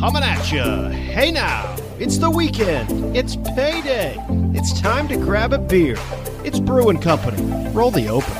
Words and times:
coming 0.00 0.22
at 0.22 0.52
you. 0.52 0.90
Hey 0.90 1.30
now, 1.30 1.74
it's 1.98 2.18
the 2.18 2.28
weekend. 2.28 3.16
It's 3.16 3.36
payday. 3.36 4.16
It's 4.54 4.78
time 4.80 5.08
to 5.08 5.16
grab 5.16 5.54
a 5.54 5.58
beer. 5.58 5.96
It's 6.44 6.60
Brewing 6.60 7.00
Company. 7.00 7.70
Roll 7.70 7.90
the 7.90 8.08
open. 8.08 8.32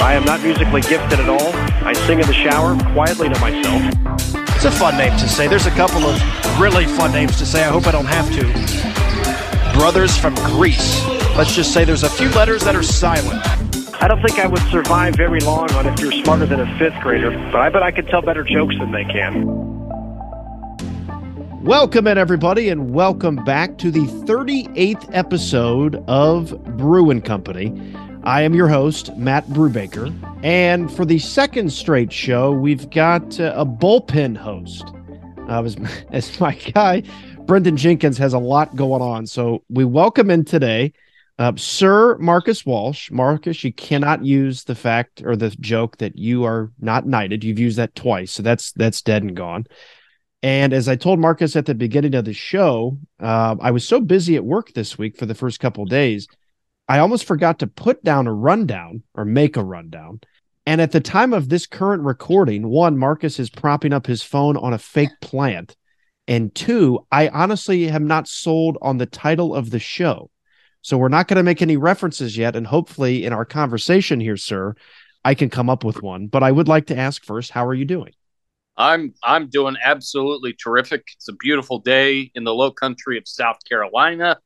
I 0.00 0.14
am 0.14 0.24
not 0.24 0.40
musically 0.42 0.82
gifted 0.82 1.18
at 1.18 1.28
all. 1.28 1.52
I 1.84 1.92
sing 2.06 2.20
in 2.20 2.26
the 2.26 2.32
shower 2.32 2.76
quietly 2.92 3.28
to 3.28 3.40
myself. 3.40 3.82
It's 4.54 4.64
a 4.64 4.70
fun 4.70 4.96
name 4.96 5.12
to 5.18 5.28
say. 5.28 5.48
There's 5.48 5.66
a 5.66 5.70
couple 5.72 6.04
of 6.04 6.60
really 6.60 6.86
fun 6.86 7.10
names 7.10 7.36
to 7.38 7.46
say. 7.46 7.64
I 7.64 7.70
hope 7.70 7.86
I 7.88 7.92
don't 7.92 8.06
have 8.06 8.30
to. 8.32 9.78
Brothers 9.78 10.16
from 10.16 10.34
Greece. 10.36 11.04
Let's 11.36 11.54
just 11.54 11.72
say 11.72 11.84
there's 11.84 12.04
a 12.04 12.10
few 12.10 12.28
letters 12.30 12.62
that 12.62 12.76
are 12.76 12.82
silent. 12.82 13.42
I 14.02 14.08
don't 14.08 14.22
think 14.22 14.38
I 14.38 14.46
would 14.46 14.62
survive 14.70 15.14
very 15.14 15.40
long 15.40 15.70
on 15.72 15.86
if 15.86 16.00
you're 16.00 16.10
smarter 16.10 16.46
than 16.46 16.58
a 16.58 16.78
fifth 16.78 16.98
grader, 17.02 17.32
but 17.52 17.56
I 17.56 17.68
bet 17.68 17.82
I 17.82 17.90
could 17.90 18.08
tell 18.08 18.22
better 18.22 18.42
jokes 18.42 18.74
than 18.78 18.92
they 18.92 19.04
can. 19.04 19.44
Welcome 21.62 22.06
in, 22.06 22.16
everybody, 22.16 22.70
and 22.70 22.94
welcome 22.94 23.36
back 23.44 23.76
to 23.76 23.90
the 23.90 24.06
38th 24.24 25.06
episode 25.12 26.02
of 26.08 26.58
Brewing 26.78 27.20
Company. 27.20 27.78
I 28.24 28.40
am 28.40 28.54
your 28.54 28.68
host, 28.68 29.14
Matt 29.18 29.46
Brubaker, 29.48 30.10
and 30.42 30.90
for 30.90 31.04
the 31.04 31.18
second 31.18 31.70
straight 31.70 32.10
show, 32.10 32.52
we've 32.52 32.88
got 32.88 33.38
uh, 33.38 33.52
a 33.54 33.66
bullpen 33.66 34.34
host. 34.34 34.94
Uh, 35.46 35.62
as, 35.62 35.76
as 36.10 36.40
my 36.40 36.54
guy, 36.54 37.02
Brendan 37.40 37.76
Jenkins, 37.76 38.16
has 38.16 38.32
a 38.32 38.38
lot 38.38 38.74
going 38.76 39.02
on, 39.02 39.26
so 39.26 39.62
we 39.68 39.84
welcome 39.84 40.30
in 40.30 40.46
today 40.46 40.94
uh, 41.40 41.52
Sir 41.56 42.18
Marcus 42.18 42.66
Walsh. 42.66 43.10
Marcus, 43.10 43.64
you 43.64 43.72
cannot 43.72 44.22
use 44.22 44.64
the 44.64 44.74
fact 44.74 45.22
or 45.24 45.36
the 45.36 45.48
joke 45.58 45.96
that 45.96 46.18
you 46.18 46.44
are 46.44 46.70
not 46.78 47.06
knighted. 47.06 47.42
You've 47.42 47.58
used 47.58 47.78
that 47.78 47.94
twice, 47.94 48.30
so 48.30 48.42
that's 48.42 48.72
that's 48.72 49.00
dead 49.00 49.22
and 49.22 49.34
gone. 49.34 49.64
And 50.42 50.74
as 50.74 50.86
I 50.86 50.96
told 50.96 51.18
Marcus 51.18 51.56
at 51.56 51.64
the 51.64 51.74
beginning 51.74 52.14
of 52.14 52.26
the 52.26 52.34
show, 52.34 52.98
uh, 53.20 53.56
I 53.58 53.70
was 53.70 53.88
so 53.88 54.00
busy 54.00 54.36
at 54.36 54.44
work 54.44 54.74
this 54.74 54.98
week 54.98 55.16
for 55.16 55.24
the 55.24 55.34
first 55.34 55.60
couple 55.60 55.86
days, 55.86 56.28
I 56.88 56.98
almost 56.98 57.24
forgot 57.24 57.58
to 57.60 57.66
put 57.66 58.04
down 58.04 58.26
a 58.26 58.34
rundown 58.34 59.02
or 59.14 59.24
make 59.24 59.56
a 59.56 59.64
rundown. 59.64 60.20
And 60.66 60.82
at 60.82 60.92
the 60.92 61.00
time 61.00 61.32
of 61.32 61.48
this 61.48 61.66
current 61.66 62.02
recording, 62.02 62.68
one, 62.68 62.98
Marcus 62.98 63.38
is 63.38 63.48
propping 63.48 63.94
up 63.94 64.06
his 64.06 64.22
phone 64.22 64.58
on 64.58 64.74
a 64.74 64.78
fake 64.78 65.20
plant. 65.22 65.74
And 66.28 66.54
two, 66.54 67.06
I 67.10 67.28
honestly 67.28 67.88
am 67.88 68.06
not 68.06 68.28
sold 68.28 68.76
on 68.82 68.98
the 68.98 69.06
title 69.06 69.54
of 69.54 69.70
the 69.70 69.78
show. 69.78 70.30
So 70.82 70.96
we're 70.96 71.08
not 71.08 71.28
going 71.28 71.36
to 71.36 71.42
make 71.42 71.62
any 71.62 71.76
references 71.76 72.36
yet. 72.36 72.56
And 72.56 72.66
hopefully, 72.66 73.24
in 73.24 73.32
our 73.32 73.44
conversation 73.44 74.20
here, 74.20 74.36
sir, 74.36 74.74
I 75.24 75.34
can 75.34 75.50
come 75.50 75.68
up 75.68 75.84
with 75.84 76.02
one. 76.02 76.26
But 76.26 76.42
I 76.42 76.52
would 76.52 76.68
like 76.68 76.86
to 76.86 76.96
ask 76.96 77.24
first, 77.24 77.50
how 77.50 77.66
are 77.66 77.74
you 77.74 77.84
doing? 77.84 78.12
I'm 78.76 79.12
I'm 79.22 79.48
doing 79.48 79.76
absolutely 79.82 80.54
terrific. 80.54 81.04
It's 81.16 81.28
a 81.28 81.34
beautiful 81.34 81.80
day 81.80 82.30
in 82.34 82.44
the 82.44 82.54
low 82.54 82.70
country 82.70 83.18
of 83.18 83.28
South 83.28 83.58
Carolina, 83.68 84.38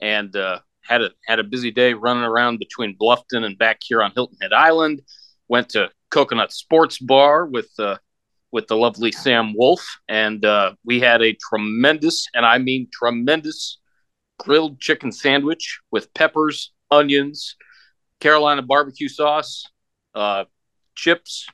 and 0.00 0.34
uh, 0.34 0.60
had 0.80 1.02
a 1.02 1.10
had 1.26 1.38
a 1.38 1.44
busy 1.44 1.70
day 1.70 1.92
running 1.92 2.24
around 2.24 2.58
between 2.58 2.96
Bluffton 2.96 3.44
and 3.44 3.58
back 3.58 3.80
here 3.82 4.02
on 4.02 4.12
Hilton 4.12 4.38
Head 4.40 4.54
Island. 4.54 5.02
Went 5.48 5.68
to 5.70 5.90
Coconut 6.10 6.52
Sports 6.52 6.98
Bar 6.98 7.46
with 7.46 7.68
uh, 7.78 7.98
with 8.52 8.68
the 8.68 8.76
lovely 8.76 9.12
Sam 9.12 9.52
Wolf, 9.54 9.84
and 10.08 10.44
uh, 10.44 10.74
we 10.84 11.00
had 11.00 11.20
a 11.20 11.36
tremendous, 11.50 12.26
and 12.34 12.46
I 12.46 12.58
mean 12.58 12.88
tremendous, 12.92 13.78
grilled 14.38 14.80
chicken 14.80 15.12
sandwich 15.12 15.80
with 15.90 16.12
peppers, 16.14 16.72
onions, 16.90 17.56
Carolina 18.20 18.62
barbecue 18.62 19.08
sauce, 19.08 19.64
uh, 20.14 20.44
chips. 20.94 21.46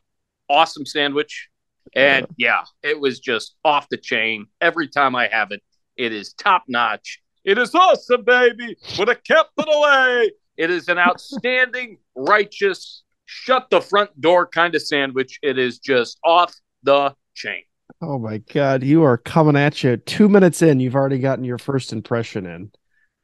Awesome 0.48 0.84
sandwich. 0.84 1.48
And 1.94 2.26
yeah, 2.36 2.62
it 2.82 2.98
was 2.98 3.20
just 3.20 3.56
off 3.64 3.88
the 3.88 3.96
chain. 3.96 4.46
Every 4.60 4.88
time 4.88 5.14
I 5.14 5.28
have 5.28 5.50
it, 5.52 5.62
it 5.96 6.12
is 6.12 6.32
top 6.34 6.64
notch. 6.68 7.20
It 7.44 7.58
is 7.58 7.74
awesome, 7.74 8.24
baby, 8.24 8.76
with 8.98 9.08
a 9.08 9.16
capital 9.16 9.84
A. 9.86 10.30
It 10.56 10.70
is 10.70 10.88
an 10.88 10.98
outstanding, 11.08 11.98
righteous, 12.14 13.02
shut 13.24 13.68
the 13.70 13.80
front 13.80 14.20
door 14.20 14.46
kind 14.46 14.74
of 14.74 14.82
sandwich. 14.82 15.38
It 15.42 15.58
is 15.58 15.78
just 15.78 16.18
off 16.24 16.54
the 16.82 17.14
chain. 17.34 17.62
Oh 18.02 18.18
my 18.18 18.38
God. 18.38 18.82
You 18.82 19.02
are 19.04 19.18
coming 19.18 19.56
at 19.56 19.82
you. 19.82 19.96
Two 19.98 20.28
minutes 20.28 20.62
in, 20.62 20.80
you've 20.80 20.94
already 20.94 21.18
gotten 21.18 21.44
your 21.44 21.58
first 21.58 21.92
impression 21.92 22.46
in. 22.46 22.70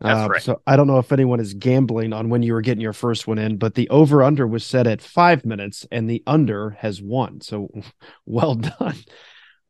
That's 0.00 0.26
Uh, 0.26 0.28
right. 0.28 0.42
So 0.42 0.60
I 0.66 0.76
don't 0.76 0.86
know 0.86 0.98
if 0.98 1.12
anyone 1.12 1.40
is 1.40 1.54
gambling 1.54 2.12
on 2.12 2.28
when 2.28 2.42
you 2.42 2.52
were 2.52 2.60
getting 2.60 2.82
your 2.82 2.92
first 2.92 3.26
one 3.26 3.38
in, 3.38 3.56
but 3.56 3.74
the 3.74 3.88
over 3.88 4.22
under 4.22 4.46
was 4.46 4.64
set 4.66 4.86
at 4.86 5.00
five 5.00 5.46
minutes 5.46 5.86
and 5.90 6.10
the 6.10 6.22
under 6.26 6.70
has 6.80 7.00
won. 7.00 7.40
So 7.40 7.70
well 8.26 8.54
done. 8.56 8.96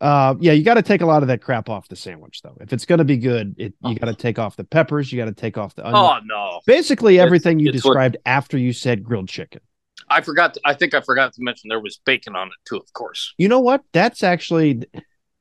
Uh, 0.01 0.35
yeah, 0.41 0.53
you 0.53 0.63
got 0.65 0.75
to 0.75 0.83
take 0.83 1.01
a 1.01 1.07
lot 1.07 1.23
of 1.23 1.29
that 1.29 1.41
crap 1.41 1.71
off 1.71 1.89
the 1.89 1.97
sandwich, 1.97 2.43
though. 2.43 2.57
If 2.61 2.73
it's 2.75 2.85
going 2.85 2.99
to 2.99 3.05
be 3.05 3.17
good, 3.17 3.55
it, 3.57 3.73
you 3.83 3.95
got 3.95 4.07
to 4.07 4.15
take 4.15 4.39
off 4.39 4.55
the 4.57 4.65
peppers, 4.65 5.11
you 5.11 5.17
got 5.19 5.25
to 5.25 5.33
take 5.33 5.57
off 5.57 5.75
the 5.75 5.87
onion. 5.87 6.03
Oh 6.05 6.19
no. 6.25 6.61
Basically, 6.67 7.15
It's- 7.15 7.25
everything 7.27 7.61
you 7.61 7.69
it's 7.71 7.83
what- 7.85 7.93
described 7.93 8.17
after 8.27 8.59
you 8.59 8.73
said 8.75 9.03
grilled 9.05 9.29
chicken. 9.29 9.61
I 10.09 10.21
forgot 10.21 10.55
to, 10.55 10.61
I 10.65 10.75
think 10.75 10.95
I 10.95 11.01
forgot 11.01 11.33
to 11.35 11.43
mention 11.43 11.69
there 11.69 11.81
was 11.81 12.01
bacon 12.05 12.37
on 12.37 12.49
it 12.49 12.55
too, 12.65 12.77
of 12.77 12.93
course. 12.93 13.35
You 13.39 13.49
know 13.49 13.61
what? 13.61 13.83
That's 13.93 14.23
actually 14.23 14.85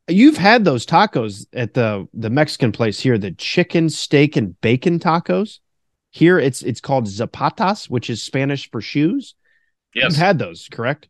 you've 0.07 0.37
had 0.37 0.65
those 0.65 0.85
tacos 0.85 1.45
at 1.53 1.73
the 1.73 2.07
the 2.13 2.29
Mexican 2.29 2.71
place 2.71 2.99
here, 2.99 3.17
the 3.17 3.31
chicken, 3.31 3.89
steak, 3.89 4.35
and 4.35 4.59
bacon 4.61 4.99
tacos. 4.99 5.59
Here 6.11 6.39
it's 6.39 6.61
it's 6.61 6.81
called 6.81 7.05
zapatas, 7.05 7.89
which 7.89 8.09
is 8.09 8.23
Spanish 8.23 8.69
for 8.71 8.81
shoes. 8.81 9.35
Yes. 9.93 10.11
You've 10.11 10.19
had 10.19 10.39
those, 10.39 10.67
correct? 10.71 11.09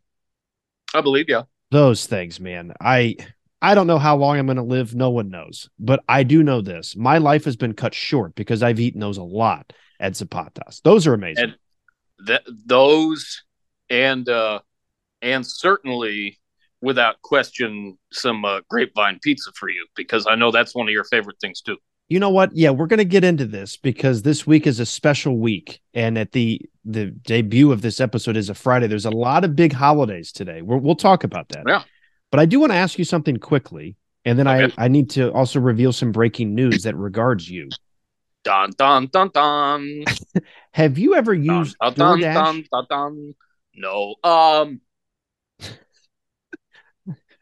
I 0.94 1.00
believe 1.00 1.28
you. 1.28 1.42
Those 1.70 2.06
things, 2.06 2.38
man. 2.38 2.72
I 2.80 3.16
I 3.62 3.74
don't 3.74 3.86
know 3.86 3.98
how 3.98 4.16
long 4.16 4.38
I'm 4.38 4.46
going 4.46 4.56
to 4.56 4.62
live. 4.62 4.94
No 4.94 5.10
one 5.10 5.30
knows, 5.30 5.68
but 5.78 6.04
I 6.08 6.22
do 6.22 6.42
know 6.42 6.60
this: 6.60 6.94
my 6.96 7.18
life 7.18 7.44
has 7.46 7.56
been 7.56 7.72
cut 7.72 7.94
short 7.94 8.34
because 8.34 8.62
I've 8.62 8.80
eaten 8.80 9.00
those 9.00 9.16
a 9.18 9.22
lot 9.22 9.72
at 9.98 10.12
zapatas. 10.12 10.82
Those 10.82 11.06
are 11.06 11.14
amazing. 11.14 11.44
And 11.44 11.56
Th- 12.26 12.40
those 12.64 13.42
and 13.90 14.28
uh 14.28 14.58
and 15.22 15.46
certainly 15.46 16.38
without 16.82 17.20
question 17.22 17.96
some 18.12 18.44
uh, 18.44 18.60
grapevine 18.68 19.18
pizza 19.22 19.50
for 19.58 19.68
you 19.68 19.86
because 19.96 20.26
I 20.28 20.34
know 20.34 20.50
that's 20.50 20.74
one 20.74 20.86
of 20.86 20.92
your 20.92 21.04
favorite 21.04 21.36
things 21.40 21.60
too. 21.62 21.76
you 22.08 22.20
know 22.20 22.30
what 22.30 22.50
yeah 22.54 22.70
we're 22.70 22.86
going 22.86 22.98
to 22.98 23.04
get 23.04 23.24
into 23.24 23.46
this 23.46 23.76
because 23.76 24.22
this 24.22 24.46
week 24.46 24.66
is 24.66 24.78
a 24.78 24.86
special 24.86 25.38
week 25.38 25.80
and 25.94 26.18
at 26.18 26.32
the 26.32 26.60
the 26.84 27.06
debut 27.06 27.72
of 27.72 27.80
this 27.82 27.98
episode 28.00 28.36
is 28.36 28.48
a 28.50 28.54
friday 28.54 28.86
there's 28.86 29.06
a 29.06 29.10
lot 29.10 29.42
of 29.44 29.56
big 29.56 29.72
holidays 29.72 30.30
today 30.32 30.62
we'll, 30.62 30.78
we'll 30.78 30.94
talk 30.94 31.24
about 31.24 31.48
that 31.48 31.64
Yeah. 31.66 31.82
but 32.30 32.38
i 32.38 32.44
do 32.46 32.60
want 32.60 32.70
to 32.72 32.76
ask 32.76 32.98
you 32.98 33.04
something 33.04 33.38
quickly 33.38 33.96
and 34.24 34.38
then 34.38 34.46
Okay. 34.46 34.72
i 34.78 34.84
i 34.84 34.88
need 34.88 35.10
to 35.10 35.32
also 35.32 35.58
reveal 35.58 35.92
some 35.92 36.12
breaking 36.12 36.54
news 36.54 36.82
that 36.84 36.94
regards 36.96 37.48
you 37.50 37.68
Dun 38.44 38.70
dun 38.78 39.08
dun 39.12 39.30
dun. 39.34 40.04
have 40.70 40.98
you 40.98 41.16
ever 41.16 41.34
used 41.34 41.76
dun, 41.80 41.94
dun, 41.94 42.20
DoorDash? 42.20 42.34
dun, 42.34 42.64
dun, 42.70 42.86
dun. 42.88 43.34
No. 43.76 44.14
Um 44.24 44.80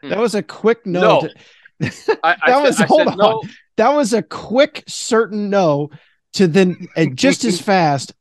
that 0.03 0.19
was 0.19 0.35
a 0.35 0.43
quick 0.43 0.85
no, 0.87 1.01
No. 1.01 1.21
to- 1.29 2.19
I, 2.23 2.37
I 2.43 2.51
That 2.63 2.75
said- 2.77 2.81
was- 2.85 2.89
hold 2.89 3.09
on. 3.09 3.17
no. 3.19 3.43
that 3.77 3.89
was 3.95 4.13
a 4.13 4.23
quick 4.23 4.85
certain 4.87 5.51
no 5.51 5.91
to 6.35 6.47
then 6.47 6.89
and 6.97 7.17
just 7.17 7.45
as 7.45 7.61
fast 7.73 8.15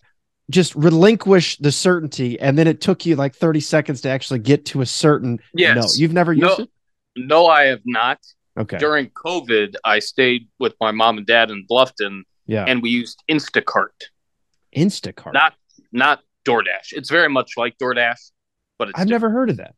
just 0.50 0.76
relinquish 0.76 1.58
the 1.58 1.72
certainty 1.72 2.40
and 2.40 2.58
then 2.58 2.68
it 2.68 2.82
took 2.82 3.06
you 3.06 3.16
like 3.16 3.34
30 3.36 3.60
seconds 3.62 4.02
to 4.02 4.10
actually 4.10 4.40
get 4.40 4.66
to 4.68 4.82
a 4.82 4.86
certain 4.86 5.40
Yes. 5.54 5.76
no 5.76 5.84
you've 5.96 6.14
never 6.14 6.34
used 6.34 6.58
No. 6.60 6.64
it 6.66 6.70
No, 7.16 7.48
I 7.48 7.66
have 7.66 7.82
not. 7.86 8.20
okay 8.58 8.78
During 8.78 9.10
COVID, 9.10 9.76
I 9.84 10.00
stayed 10.00 10.48
with 10.60 10.74
my 10.82 10.92
mom 10.92 11.18
and 11.18 11.26
dad 11.28 11.50
in 11.52 11.66
Bluffton 11.70 12.22
yeah 12.46 12.66
and 12.68 12.82
we 12.82 12.90
used 12.90 13.24
Instacart, 13.32 13.88
instacart 14.76 15.34
not 15.34 15.54
not 15.92 16.20
DoorDash. 16.46 16.92
It's 16.92 17.10
very 17.10 17.30
much 17.30 17.52
like 17.58 17.78
DoorDash, 17.78 18.32
but 18.78 18.90
it's 18.90 19.00
i've 19.00 19.08
never 19.08 19.30
heard 19.30 19.50
of 19.50 19.58
that 19.58 19.76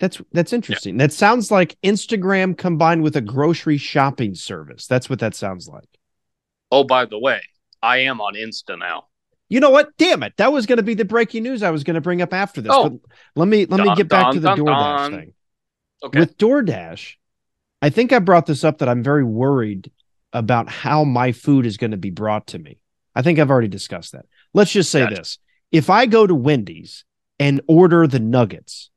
that's 0.00 0.20
that's 0.32 0.52
interesting 0.52 0.96
that 0.96 1.12
sounds 1.12 1.50
like 1.50 1.76
instagram 1.84 2.56
combined 2.56 3.02
with 3.02 3.16
a 3.16 3.20
grocery 3.20 3.76
shopping 3.76 4.34
service 4.34 4.86
that's 4.86 5.08
what 5.10 5.18
that 5.20 5.34
sounds 5.34 5.68
like 5.68 5.88
Oh, 6.72 6.82
by 6.82 7.04
the 7.04 7.18
way, 7.18 7.40
I 7.82 7.98
am 7.98 8.20
on 8.20 8.34
Insta 8.34 8.76
now. 8.78 9.04
you 9.48 9.60
know 9.60 9.70
what 9.70 9.96
damn 9.98 10.22
it 10.24 10.32
that 10.38 10.52
was 10.52 10.66
going 10.66 10.78
to 10.78 10.82
be 10.82 10.94
the 10.94 11.04
breaking 11.04 11.42
news 11.44 11.62
i 11.62 11.70
was 11.70 11.84
going 11.84 11.94
to 11.94 12.00
bring 12.00 12.20
up 12.22 12.32
after 12.32 12.60
this 12.60 12.72
Oh. 12.74 12.90
but 12.90 13.10
let 13.36 13.46
me 13.46 13.66
let 13.66 13.80
me 13.80 13.86
Dun, 13.86 13.96
get 13.96 14.08
back 14.08 14.24
dun, 14.24 14.34
to 14.34 14.40
the 14.40 14.48
dun, 14.48 14.58
doordash 14.58 15.10
thing 15.10 15.32
Okay. 16.02 16.18
with 16.18 16.36
DoorDash, 16.36 17.14
I 17.80 17.90
think 17.90 18.12
I 18.12 18.18
brought 18.18 18.46
this 18.46 18.64
up 18.64 18.78
that 18.78 18.88
I'm 18.88 19.02
very 19.02 19.24
worried 19.24 19.90
about 20.32 20.68
how 20.68 21.04
my 21.04 21.32
food 21.32 21.64
is 21.66 21.76
going 21.76 21.92
to 21.92 21.96
be 21.96 22.10
brought 22.10 22.48
to 22.48 22.58
me. 22.58 22.78
I 23.14 23.22
think 23.22 23.38
I've 23.38 23.50
already 23.50 23.68
discussed 23.68 24.12
that. 24.12 24.26
Let's 24.52 24.72
just 24.72 24.90
say 24.90 25.00
Gotcha. 25.00 25.14
this. 25.16 25.38
If 25.74 25.90
I 25.90 26.06
go 26.06 26.24
to 26.24 26.34
Wendy's 26.36 27.04
and 27.40 27.60
order 27.66 28.06
the 28.06 28.20
nuggets, 28.20 28.90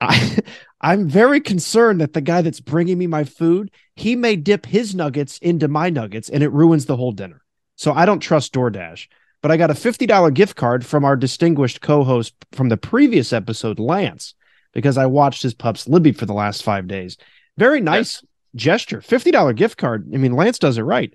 I 0.00 0.38
I'm 0.80 1.08
very 1.08 1.40
concerned 1.40 2.00
that 2.00 2.12
the 2.12 2.20
guy 2.20 2.40
that's 2.40 2.60
bringing 2.60 2.98
me 2.98 3.08
my 3.08 3.24
food, 3.24 3.72
he 3.96 4.14
may 4.14 4.36
dip 4.36 4.64
his 4.64 4.94
nuggets 4.94 5.38
into 5.38 5.66
my 5.66 5.90
nuggets 5.90 6.28
and 6.28 6.40
it 6.44 6.52
ruins 6.52 6.86
the 6.86 6.96
whole 6.96 7.10
dinner. 7.10 7.42
So 7.74 7.92
I 7.92 8.06
don't 8.06 8.20
trust 8.20 8.54
DoorDash. 8.54 9.08
But 9.42 9.50
I 9.50 9.56
got 9.56 9.70
a 9.70 9.74
$50 9.74 10.34
gift 10.34 10.54
card 10.54 10.86
from 10.86 11.04
our 11.04 11.16
distinguished 11.16 11.80
co-host 11.80 12.34
from 12.52 12.68
the 12.68 12.76
previous 12.76 13.32
episode, 13.32 13.80
Lance, 13.80 14.34
because 14.72 14.96
I 14.96 15.06
watched 15.06 15.42
his 15.42 15.54
pups 15.54 15.88
Libby 15.88 16.12
for 16.12 16.26
the 16.26 16.32
last 16.32 16.62
five 16.62 16.86
days. 16.86 17.16
Very 17.56 17.80
nice 17.80 18.22
gesture. 18.54 19.00
$50 19.00 19.56
gift 19.56 19.78
card. 19.78 20.08
I 20.14 20.16
mean, 20.16 20.32
Lance 20.32 20.60
does 20.60 20.78
it 20.78 20.82
right, 20.82 21.12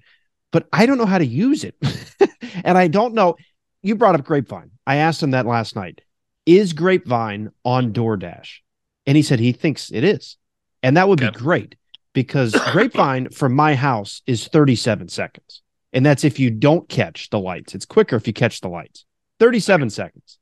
but 0.52 0.68
I 0.74 0.86
don't 0.86 0.98
know 0.98 1.06
how 1.06 1.20
to 1.20 1.26
use 1.26 1.64
it. 1.64 1.76
and 2.66 2.78
I 2.78 2.90
don't 2.90 3.14
know. 3.14 3.36
You 3.84 3.96
brought 3.96 4.16
up 4.16 4.26
Grapevine. 4.26 4.72
I 4.88 4.96
asked 4.96 5.22
him 5.22 5.32
that 5.32 5.46
last 5.46 5.76
night. 5.76 6.02
Is 6.46 6.74
Grapevine 6.74 7.52
on 7.64 7.94
DoorDash? 7.94 8.60
And 9.06 9.18
he 9.18 9.24
said 9.24 9.40
he 9.40 9.52
thinks 9.52 9.92
it 9.92 10.04
is. 10.04 10.38
And 10.82 10.98
that 10.98 11.08
would 11.08 11.20
be 11.20 11.30
great 11.30 11.76
because 12.14 12.54
Grapevine 12.72 13.30
from 13.30 13.54
my 13.54 13.76
house 13.76 14.22
is 14.26 14.48
37 14.48 15.10
seconds. 15.10 15.62
And 15.92 16.06
that's 16.06 16.24
if 16.24 16.40
you 16.40 16.50
don't 16.50 16.88
catch 16.90 17.30
the 17.30 17.40
lights. 17.40 17.76
It's 17.76 17.86
quicker 17.86 18.16
if 18.16 18.26
you 18.26 18.34
catch 18.34 18.62
the 18.62 18.70
lights. 18.70 19.06
37 19.40 19.90
seconds. 19.90 20.40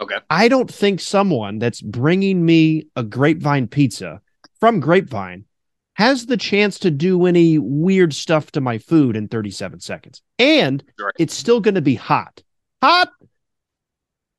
Okay. 0.00 0.16
I 0.28 0.48
don't 0.48 0.70
think 0.70 1.00
someone 1.00 1.58
that's 1.58 1.80
bringing 1.80 2.44
me 2.44 2.86
a 2.96 3.02
Grapevine 3.02 3.66
pizza 3.66 4.20
from 4.60 4.80
Grapevine 4.80 5.46
has 5.94 6.26
the 6.26 6.36
chance 6.36 6.78
to 6.80 6.90
do 6.90 7.26
any 7.26 7.58
weird 7.58 8.12
stuff 8.12 8.50
to 8.52 8.60
my 8.60 8.78
food 8.78 9.16
in 9.16 9.28
37 9.28 9.80
seconds. 9.80 10.22
And 10.38 10.82
it's 11.18 11.34
still 11.34 11.60
going 11.60 11.76
to 11.76 11.82
be 11.82 11.94
hot. 11.94 12.42
Hot. 12.84 13.08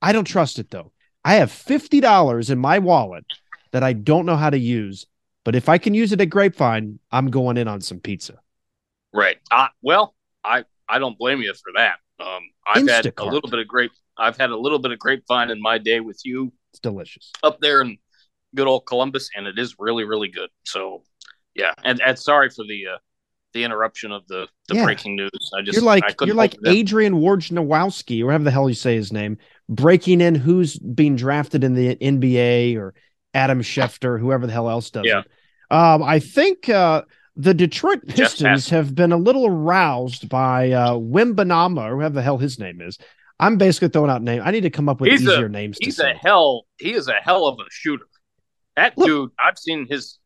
I 0.03 0.11
don't 0.11 0.25
trust 0.25 0.59
it 0.59 0.69
though. 0.69 0.91
I 1.23 1.35
have 1.35 1.49
$50 1.49 2.51
in 2.51 2.59
my 2.59 2.77
wallet 2.77 3.25
that 3.71 3.81
I 3.81 3.93
don't 3.93 4.27
know 4.27 4.35
how 4.35 4.51
to 4.51 4.59
use, 4.59 5.07
but 5.43 5.55
if 5.55 5.67
I 5.67 5.79
can 5.79 5.95
use 5.95 6.11
it 6.11 6.21
at 6.21 6.29
Grapevine, 6.29 6.99
I'm 7.11 7.31
going 7.31 7.57
in 7.57 7.67
on 7.67 7.81
some 7.81 7.99
pizza. 7.99 8.39
Right. 9.11 9.37
Uh, 9.49 9.69
well, 9.81 10.13
I 10.43 10.65
I 10.87 10.99
don't 10.99 11.17
blame 11.17 11.41
you 11.41 11.55
for 11.55 11.71
that. 11.75 11.95
Um, 12.19 12.43
I've 12.67 12.87
had 12.87 13.11
a 13.17 13.25
little 13.25 13.49
bit 13.49 13.57
of 13.57 13.67
grape. 13.67 13.91
I've 14.15 14.37
had 14.37 14.51
a 14.51 14.57
little 14.57 14.77
bit 14.77 14.91
of 14.91 14.99
grapevine 14.99 15.49
in 15.49 15.59
my 15.59 15.79
day 15.79 15.99
with 15.99 16.21
you 16.23 16.53
It's 16.71 16.79
delicious. 16.79 17.31
up 17.41 17.59
there 17.61 17.81
in 17.81 17.97
good 18.53 18.67
old 18.67 18.85
Columbus, 18.85 19.31
and 19.35 19.47
it 19.47 19.57
is 19.57 19.75
really 19.79 20.03
really 20.03 20.27
good. 20.27 20.51
So, 20.65 21.01
yeah. 21.55 21.73
And, 21.83 21.99
and 21.99 22.19
sorry 22.19 22.51
for 22.51 22.63
the 22.63 22.89
uh, 22.93 22.97
the 23.55 23.63
interruption 23.63 24.11
of 24.11 24.27
the 24.27 24.47
the 24.67 24.75
Yeah. 24.75 24.83
breaking 24.83 25.15
news. 25.15 25.31
I 25.57 25.63
just 25.63 25.75
you're 25.77 25.83
like 25.85 26.03
you're 26.21 26.35
like 26.35 26.53
hold 26.53 26.67
it 26.67 26.69
in. 26.69 26.75
Adrian 26.77 27.13
Wojnarowski, 27.15 28.21
or 28.21 28.27
whatever 28.27 28.43
the 28.43 28.51
hell 28.51 28.69
you 28.69 28.75
say 28.75 28.95
his 28.95 29.11
name, 29.11 29.37
breaking 29.67 30.21
in 30.21 30.35
who's 30.35 30.77
being 30.77 31.15
drafted 31.15 31.63
in 31.63 31.73
the 31.73 31.95
NBA 31.95 32.75
or 32.77 32.93
Adam 33.33 33.61
Schefter, 33.61 34.19
whoever 34.19 34.45
the 34.45 34.53
hell 34.53 34.69
else 34.69 34.91
does 34.91 35.05
Yeah. 35.05 35.21
it. 35.21 35.25
Um, 35.75 36.03
I 36.03 36.19
think 36.19 36.69
uh, 36.69 37.03
the 37.35 37.53
Detroit 37.53 38.05
Pistons 38.07 38.69
have 38.69 38.93
been 38.93 39.11
a 39.11 39.17
little 39.17 39.47
aroused 39.47 40.29
by 40.29 40.71
uh, 40.71 40.91
Wimbanama, 40.93 41.89
or 41.91 41.95
whoever 41.97 42.13
the 42.15 42.21
hell 42.21 42.37
his 42.37 42.59
name 42.59 42.81
is. 42.81 42.97
I'm 43.39 43.57
basically 43.57 43.89
throwing 43.89 44.11
out 44.11 44.21
names. 44.21 44.43
I 44.45 44.51
need 44.51 44.61
to 44.61 44.69
come 44.69 44.87
up 44.87 45.01
with 45.01 45.11
He's 45.11 45.27
a- 45.27 45.31
easier 45.33 45.49
names. 45.49 45.77
To 45.79 45.85
He's 45.85 45.99
a 45.99 46.13
hell. 46.13 46.65
He 46.77 46.93
is 46.93 47.07
a 47.07 47.13
hell 47.15 47.47
of 47.47 47.59
a 47.59 47.63
shooter. 47.69 48.05
That 48.75 48.97
Look. 48.97 49.07
dude. 49.07 49.31
I've 49.39 49.57
seen 49.57 49.87
his 49.89 50.19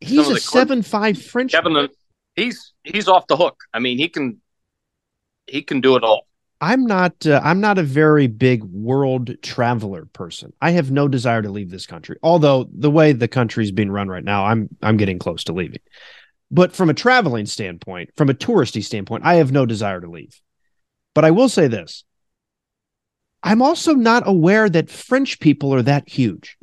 He's 0.00 0.20
a 0.26 0.30
clip- 0.32 0.42
seven 0.42 0.82
five 0.82 1.20
French. 1.22 1.52
Kevin. 1.52 1.88
He's 2.36 2.72
he's 2.82 3.08
off 3.08 3.26
the 3.26 3.36
hook. 3.36 3.60
I 3.72 3.78
mean, 3.78 3.98
he 3.98 4.08
can 4.08 4.40
he 5.46 5.62
can 5.62 5.80
do 5.80 5.96
it 5.96 6.04
all. 6.04 6.26
I'm 6.60 6.86
not 6.86 7.26
uh, 7.26 7.40
I'm 7.42 7.60
not 7.60 7.78
a 7.78 7.82
very 7.82 8.28
big 8.28 8.62
world 8.62 9.30
traveler 9.42 10.06
person. 10.06 10.52
I 10.60 10.70
have 10.70 10.90
no 10.90 11.08
desire 11.08 11.42
to 11.42 11.50
leave 11.50 11.70
this 11.70 11.86
country. 11.86 12.18
Although 12.22 12.68
the 12.72 12.90
way 12.90 13.12
the 13.12 13.28
country's 13.28 13.72
being 13.72 13.90
run 13.90 14.08
right 14.08 14.24
now, 14.24 14.44
I'm 14.44 14.68
I'm 14.80 14.96
getting 14.96 15.18
close 15.18 15.44
to 15.44 15.52
leaving. 15.52 15.80
But 16.50 16.72
from 16.72 16.90
a 16.90 16.94
traveling 16.94 17.46
standpoint, 17.46 18.10
from 18.16 18.30
a 18.30 18.34
touristy 18.34 18.84
standpoint, 18.84 19.24
I 19.24 19.34
have 19.34 19.52
no 19.52 19.66
desire 19.66 20.00
to 20.00 20.08
leave. 20.08 20.40
But 21.14 21.24
I 21.24 21.30
will 21.30 21.48
say 21.48 21.66
this. 21.66 22.04
I'm 23.42 23.60
also 23.60 23.94
not 23.94 24.22
aware 24.26 24.68
that 24.68 24.90
French 24.90 25.40
people 25.40 25.74
are 25.74 25.82
that 25.82 26.08
huge. 26.08 26.56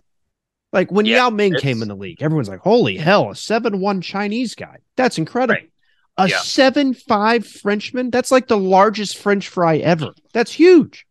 Like 0.71 0.91
when 0.91 1.05
Yeah, 1.05 1.17
Yao 1.17 1.29
Ming 1.31 1.53
it's- 1.53 1.61
came 1.63 1.81
in 1.81 1.87
the 1.87 1.95
league, 1.95 2.21
everyone's 2.21 2.49
like, 2.49 2.59
"Holy 2.59 2.97
hell, 2.97 3.31
a 3.31 3.35
7-1 3.35 4.01
Chinese 4.01 4.53
guy. 4.55 4.77
That's 4.95 5.17
incredible." 5.17 5.55
Right. 5.55 5.71
A 6.17 6.27
Yeah. 6.29 6.39
seven 6.41 6.93
five 6.93 7.47
Frenchman? 7.47 8.09
That's 8.11 8.29
like 8.29 8.47
the 8.47 8.57
largest 8.57 9.17
French 9.17 9.47
fry 9.47 9.77
ever. 9.77 10.13
That's 10.33 10.51
huge. 10.51 11.05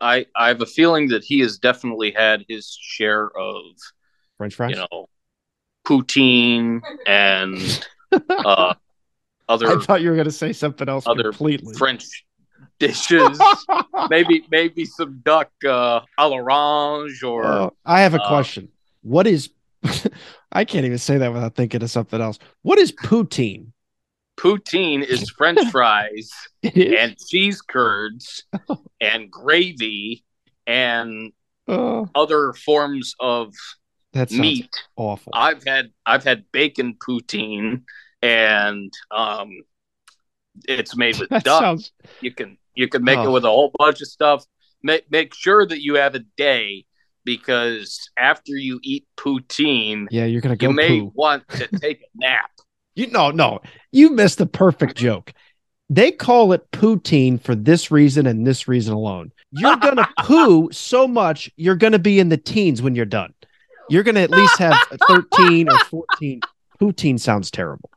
I 0.00 0.26
I 0.34 0.48
have 0.48 0.60
a 0.60 0.66
feeling 0.66 1.08
that 1.08 1.24
he 1.24 1.38
has 1.40 1.58
definitely 1.58 2.10
had 2.10 2.44
his 2.48 2.76
share 2.80 3.30
of 3.36 3.62
French 4.36 4.54
fries. 4.56 4.70
you 4.72 4.76
know 4.76 5.08
poutine 5.86 6.82
and 7.06 7.86
uh, 8.30 8.74
other. 9.48 9.68
I 9.68 9.80
thought 9.84 10.02
you 10.02 10.10
were 10.10 10.16
going 10.16 10.26
to 10.26 10.30
say 10.32 10.52
something 10.52 10.88
else 10.88 11.06
other 11.06 11.24
completely. 11.24 11.74
French 11.74 12.24
dishes. 12.78 13.40
maybe 14.10 14.44
maybe 14.50 14.84
some 14.84 15.20
duck 15.24 15.50
uh, 15.64 16.00
à 16.18 16.28
l'orange 16.28 17.22
or 17.22 17.44
Uh, 17.44 17.70
I 17.86 18.00
have 18.02 18.14
a 18.14 18.20
uh, 18.22 18.28
question. 18.28 18.68
What 19.08 19.26
is? 19.26 19.50
I 20.52 20.64
can't 20.64 20.84
even 20.84 20.98
say 20.98 21.18
that 21.18 21.32
without 21.32 21.54
thinking 21.54 21.82
of 21.82 21.90
something 21.90 22.20
else. 22.20 22.38
What 22.62 22.78
is 22.78 22.92
poutine? 22.92 23.68
poutine 24.38 25.02
is 25.04 25.28
French 25.36 25.58
fries 25.72 26.30
It 26.62 26.76
is. 26.76 26.94
and 26.96 27.16
cheese 27.18 27.60
curds 27.60 28.44
and 29.00 29.30
gravy 29.30 30.24
and 30.66 31.32
Oh, 31.70 32.08
other 32.14 32.52
forms 32.54 33.14
of 33.20 33.52
that 34.14 34.30
meat. 34.30 34.70
awful. 34.96 35.32
I've 35.34 35.62
had 35.64 35.90
I've 36.06 36.24
had 36.24 36.44
bacon 36.52 36.94
poutine 36.94 37.82
and 38.22 38.90
um 39.10 39.50
it's 40.66 40.96
made 40.96 41.18
with 41.18 41.28
that 41.30 41.44
duck. 41.44 41.60
sounds. 41.60 41.92
You 42.22 42.32
can 42.32 42.56
you 42.74 42.88
can 42.88 43.04
make 43.04 43.18
it 43.18 43.26
Oh. 43.26 43.32
with 43.32 43.44
a 43.44 43.48
whole 43.48 43.72
bunch 43.78 44.00
of 44.00 44.08
stuff. 44.08 44.46
Make 44.82 45.10
make 45.10 45.34
sure 45.34 45.66
that 45.66 45.82
you 45.82 45.96
have 45.96 46.14
a 46.14 46.20
day 46.38 46.86
because 47.36 48.10
after 48.18 48.52
you 48.56 48.80
eat 48.82 49.06
poutine, 49.18 50.06
Yeah, 50.10 50.24
you're 50.24 50.40
going 50.40 50.56
to 50.56 50.60
go. 50.60 50.70
you 50.70 50.74
may 50.74 51.00
poo. 51.00 51.12
want 51.14 51.46
to 51.50 51.68
take 51.78 52.00
a 52.02 52.06
nap. 52.14 52.50
You 52.94 53.06
no, 53.06 53.30
no. 53.30 53.60
You 53.92 54.10
missed 54.10 54.38
the 54.38 54.46
perfect 54.46 54.96
joke. 54.96 55.32
They 55.88 56.10
call 56.10 56.52
it 56.52 56.68
poutine 56.72 57.40
for 57.40 57.54
this 57.54 57.92
reason 57.92 58.26
and 58.26 58.44
this 58.44 58.66
reason 58.66 58.92
alone. 58.92 59.30
You're 59.52 59.76
gonna 59.86 60.08
poo 60.24 60.68
so 60.72 61.06
much, 61.06 61.48
you're 61.56 61.76
gonna 61.76 62.00
be 62.00 62.18
in 62.18 62.28
the 62.28 62.36
teens 62.36 62.82
when 62.82 62.96
you're 62.96 63.04
done. 63.06 63.32
You're 63.88 64.02
gonna 64.02 64.18
at 64.22 64.30
least 64.30 64.58
have 64.58 64.76
13 65.06 65.70
or 65.70 65.78
14. 65.78 66.40
Poutine 66.80 67.20
sounds 67.20 67.52
terrible. 67.52 67.88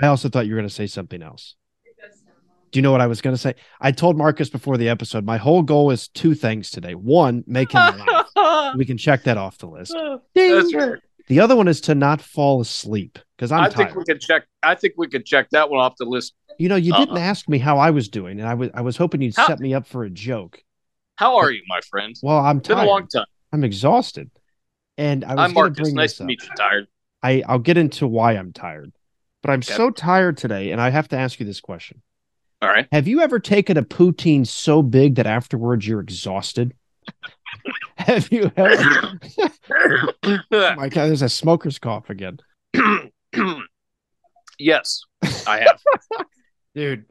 I 0.00 0.06
also 0.06 0.28
thought 0.28 0.46
you 0.46 0.54
were 0.54 0.60
gonna 0.60 0.70
say 0.70 0.86
something 0.86 1.22
else. 1.24 1.56
Do 2.70 2.78
you 2.78 2.82
know 2.82 2.92
what 2.92 3.00
I 3.00 3.08
was 3.08 3.20
gonna 3.20 3.36
say? 3.36 3.54
I 3.80 3.90
told 3.90 4.16
Marcus 4.16 4.48
before 4.48 4.76
the 4.76 4.88
episode, 4.90 5.24
my 5.24 5.38
whole 5.38 5.62
goal 5.62 5.90
is 5.90 6.06
two 6.06 6.34
things 6.36 6.70
today. 6.70 6.94
One, 6.94 7.42
make 7.48 7.72
him 7.72 7.80
laugh. 7.98 8.15
We 8.76 8.84
can 8.84 8.98
check 8.98 9.22
that 9.24 9.36
off 9.38 9.58
the 9.58 9.66
list. 9.66 9.94
That's 10.34 10.74
right. 10.74 10.98
The 11.28 11.40
other 11.40 11.56
one 11.56 11.66
is 11.68 11.80
to 11.82 11.94
not 11.94 12.20
fall 12.20 12.60
asleep 12.60 13.18
because 13.36 13.50
I'm 13.50 13.64
I 13.64 13.68
tired. 13.68 13.86
think 13.88 13.96
we 13.96 14.04
could 14.04 14.20
check. 14.20 14.46
I 14.62 14.74
think 14.76 14.94
we 14.96 15.08
could 15.08 15.26
check 15.26 15.50
that 15.50 15.68
one 15.70 15.80
off 15.80 15.94
the 15.98 16.04
list. 16.04 16.34
You 16.58 16.68
know, 16.68 16.76
you 16.76 16.92
uh-uh. 16.92 17.00
didn't 17.00 17.16
Uh-uh. 17.16 17.24
ask 17.24 17.48
me 17.48 17.58
how 17.58 17.78
I 17.78 17.90
was 17.90 18.08
doing, 18.08 18.38
and 18.38 18.48
I 18.48 18.54
was 18.54 18.70
I 18.74 18.80
was 18.82 18.96
hoping 18.96 19.22
you'd 19.22 19.34
How- 19.36 19.46
set 19.48 19.58
me 19.60 19.74
up 19.74 19.86
for 19.86 20.04
a 20.04 20.10
joke. 20.10 20.62
How 21.16 21.36
are 21.36 21.50
you, 21.50 21.62
my 21.66 21.80
friend? 21.90 22.14
Well, 22.22 22.38
I'm 22.38 22.58
It's 22.58 22.68
been 22.68 22.76
tired. 22.76 22.86
a 22.86 22.90
long 22.90 23.08
time. 23.08 23.24
I'm 23.52 23.64
exhausted, 23.64 24.30
and 24.98 25.24
I 25.24 25.34
was 25.34 25.38
I'm 25.38 25.54
going 25.54 25.54
to 25.54 25.60
Marcus. 25.80 25.82
bring 25.82 25.94
Nice 25.94 26.16
to 26.18 26.22
up. 26.24 26.26
meet 26.28 26.42
you. 26.42 26.48
Tired. 26.56 26.86
I 27.22 27.42
I'll 27.48 27.58
get 27.58 27.76
into 27.78 28.06
why 28.06 28.32
I'm 28.34 28.52
tired, 28.52 28.92
but 29.42 29.50
I'm 29.50 29.58
Okay. 29.60 29.74
so 29.74 29.90
tired 29.90 30.36
today, 30.36 30.70
and 30.70 30.80
I 30.80 30.90
have 30.90 31.08
to 31.08 31.18
ask 31.18 31.40
you 31.40 31.46
this 31.46 31.60
question: 31.60 32.02
All 32.62 32.68
right. 32.68 32.86
Have 32.92 33.08
you 33.08 33.20
ever 33.20 33.40
taken 33.40 33.76
a 33.76 33.82
poutine 33.82 34.46
so 34.46 34.80
big 34.82 35.16
that 35.16 35.26
afterwards 35.26 35.88
you're 35.88 36.00
exhausted? 36.00 36.74
have 37.96 38.30
you 38.32 38.50
ever? 38.56 39.18
oh 39.38 40.42
my 40.50 40.88
God, 40.88 41.06
there's 41.06 41.22
a 41.22 41.28
smoker's 41.28 41.78
cough 41.78 42.10
again, 42.10 42.38
yes, 44.58 45.02
I 45.46 45.60
have. 45.60 45.80
dude. 46.74 47.06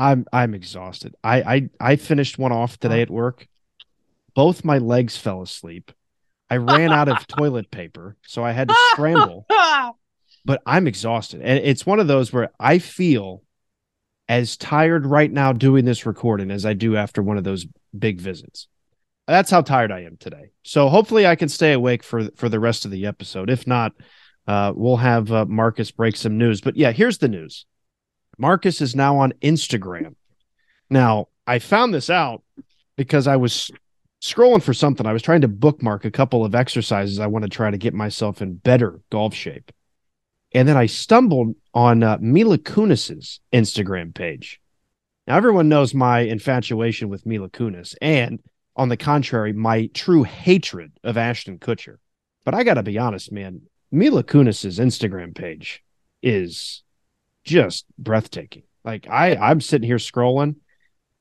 I'm 0.00 0.26
I'm 0.32 0.54
exhausted. 0.54 1.16
I 1.24 1.42
I 1.42 1.70
I 1.80 1.96
finished 1.96 2.38
one 2.38 2.52
off 2.52 2.78
today 2.78 3.02
at 3.02 3.10
work. 3.10 3.48
Both 4.34 4.64
my 4.64 4.78
legs 4.78 5.16
fell 5.16 5.42
asleep. 5.42 5.90
I 6.48 6.58
ran 6.58 6.92
out 6.92 7.08
of 7.08 7.26
toilet 7.26 7.70
paper, 7.72 8.16
so 8.24 8.44
I 8.44 8.52
had 8.52 8.68
to 8.68 8.76
scramble. 8.92 9.44
But 10.44 10.62
I'm 10.64 10.86
exhausted. 10.86 11.42
And 11.42 11.58
it's 11.58 11.84
one 11.84 11.98
of 11.98 12.06
those 12.06 12.32
where 12.32 12.50
I 12.60 12.78
feel 12.78 13.42
as 14.28 14.56
tired 14.56 15.04
right 15.04 15.30
now 15.30 15.52
doing 15.52 15.84
this 15.84 16.06
recording 16.06 16.50
as 16.50 16.64
I 16.64 16.74
do 16.74 16.96
after 16.96 17.22
one 17.22 17.36
of 17.36 17.44
those 17.44 17.66
big 17.98 18.20
visits. 18.20 18.68
That's 19.28 19.50
how 19.50 19.60
tired 19.60 19.92
I 19.92 20.00
am 20.04 20.16
today. 20.16 20.52
So 20.64 20.88
hopefully 20.88 21.26
I 21.26 21.36
can 21.36 21.50
stay 21.50 21.74
awake 21.74 22.02
for 22.02 22.30
for 22.36 22.48
the 22.48 22.58
rest 22.58 22.86
of 22.86 22.90
the 22.90 23.06
episode. 23.06 23.50
If 23.50 23.66
not, 23.66 23.92
uh, 24.46 24.72
we'll 24.74 24.96
have 24.96 25.30
uh, 25.30 25.44
Marcus 25.44 25.90
break 25.90 26.16
some 26.16 26.38
news. 26.38 26.62
But 26.62 26.76
yeah, 26.76 26.92
here's 26.92 27.18
the 27.18 27.28
news. 27.28 27.66
Marcus 28.38 28.80
is 28.80 28.96
now 28.96 29.18
on 29.18 29.34
Instagram. 29.42 30.14
Now, 30.88 31.28
I 31.46 31.58
found 31.58 31.92
this 31.92 32.08
out 32.08 32.42
because 32.96 33.26
I 33.26 33.36
was 33.36 33.70
scrolling 34.22 34.62
for 34.62 34.72
something. 34.72 35.06
I 35.06 35.12
was 35.12 35.22
trying 35.22 35.42
to 35.42 35.48
bookmark 35.48 36.06
a 36.06 36.10
couple 36.10 36.44
of 36.44 36.54
exercises 36.54 37.20
I 37.20 37.26
want 37.26 37.42
to 37.42 37.50
try 37.50 37.70
to 37.70 37.76
get 37.76 37.92
myself 37.92 38.40
in 38.40 38.54
better 38.54 39.00
golf 39.10 39.34
shape. 39.34 39.70
And 40.52 40.66
then 40.66 40.78
I 40.78 40.86
stumbled 40.86 41.54
on 41.74 42.02
uh, 42.02 42.16
Mila 42.20 42.56
Kunis's 42.56 43.40
Instagram 43.52 44.14
page. 44.14 44.60
Now, 45.26 45.36
everyone 45.36 45.68
knows 45.68 45.92
my 45.92 46.20
infatuation 46.20 47.10
with 47.10 47.26
Mila 47.26 47.50
Kunis, 47.50 47.94
and 48.00 48.40
on 48.78 48.88
the 48.88 48.96
contrary, 48.96 49.52
my 49.52 49.90
true 49.92 50.22
hatred 50.22 50.92
of 51.02 51.16
Ashton 51.16 51.58
Kutcher. 51.58 51.96
But 52.44 52.54
I 52.54 52.62
got 52.62 52.74
to 52.74 52.82
be 52.84 52.96
honest, 52.96 53.32
man, 53.32 53.62
Mila 53.90 54.22
Kunis's 54.22 54.78
Instagram 54.78 55.34
page 55.34 55.82
is 56.22 56.84
just 57.44 57.84
breathtaking. 57.98 58.62
Like 58.84 59.08
I, 59.08 59.34
I'm 59.34 59.60
sitting 59.60 59.86
here 59.86 59.96
scrolling. 59.96 60.56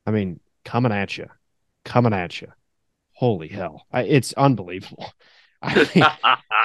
I 0.05 0.11
mean, 0.11 0.39
coming 0.63 0.91
at 0.91 1.17
you, 1.17 1.27
coming 1.83 2.13
at 2.13 2.39
you. 2.39 2.47
Holy 3.13 3.47
hell, 3.47 3.87
I, 3.91 4.03
it's 4.03 4.33
unbelievable. 4.33 5.11
I 5.63 5.89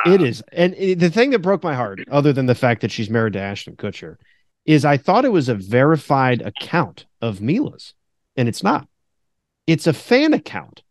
mean, 0.05 0.15
it 0.15 0.23
is, 0.23 0.43
and 0.53 0.75
it, 0.75 0.99
the 0.99 1.09
thing 1.09 1.31
that 1.31 1.39
broke 1.39 1.65
my 1.65 1.75
heart, 1.75 2.01
other 2.11 2.35
than 2.35 2.45
the 2.45 2.55
fact 2.55 2.83
that 2.83 2.93
she's 2.93 3.09
married 3.09 3.33
to 3.33 3.41
Ashton 3.41 3.75
Kutcher, 3.75 4.17
is 4.67 4.85
I 4.85 4.99
thought 4.99 5.25
it 5.25 5.33
was 5.33 5.49
a 5.49 5.55
verified 5.55 6.43
account 6.43 7.07
of 7.23 7.41
Mila's, 7.41 7.95
and 8.37 8.49
it's 8.49 8.63
not. 8.63 8.87
It's 9.67 9.87
a 9.87 9.93
fan 9.93 10.35
account, 10.35 10.83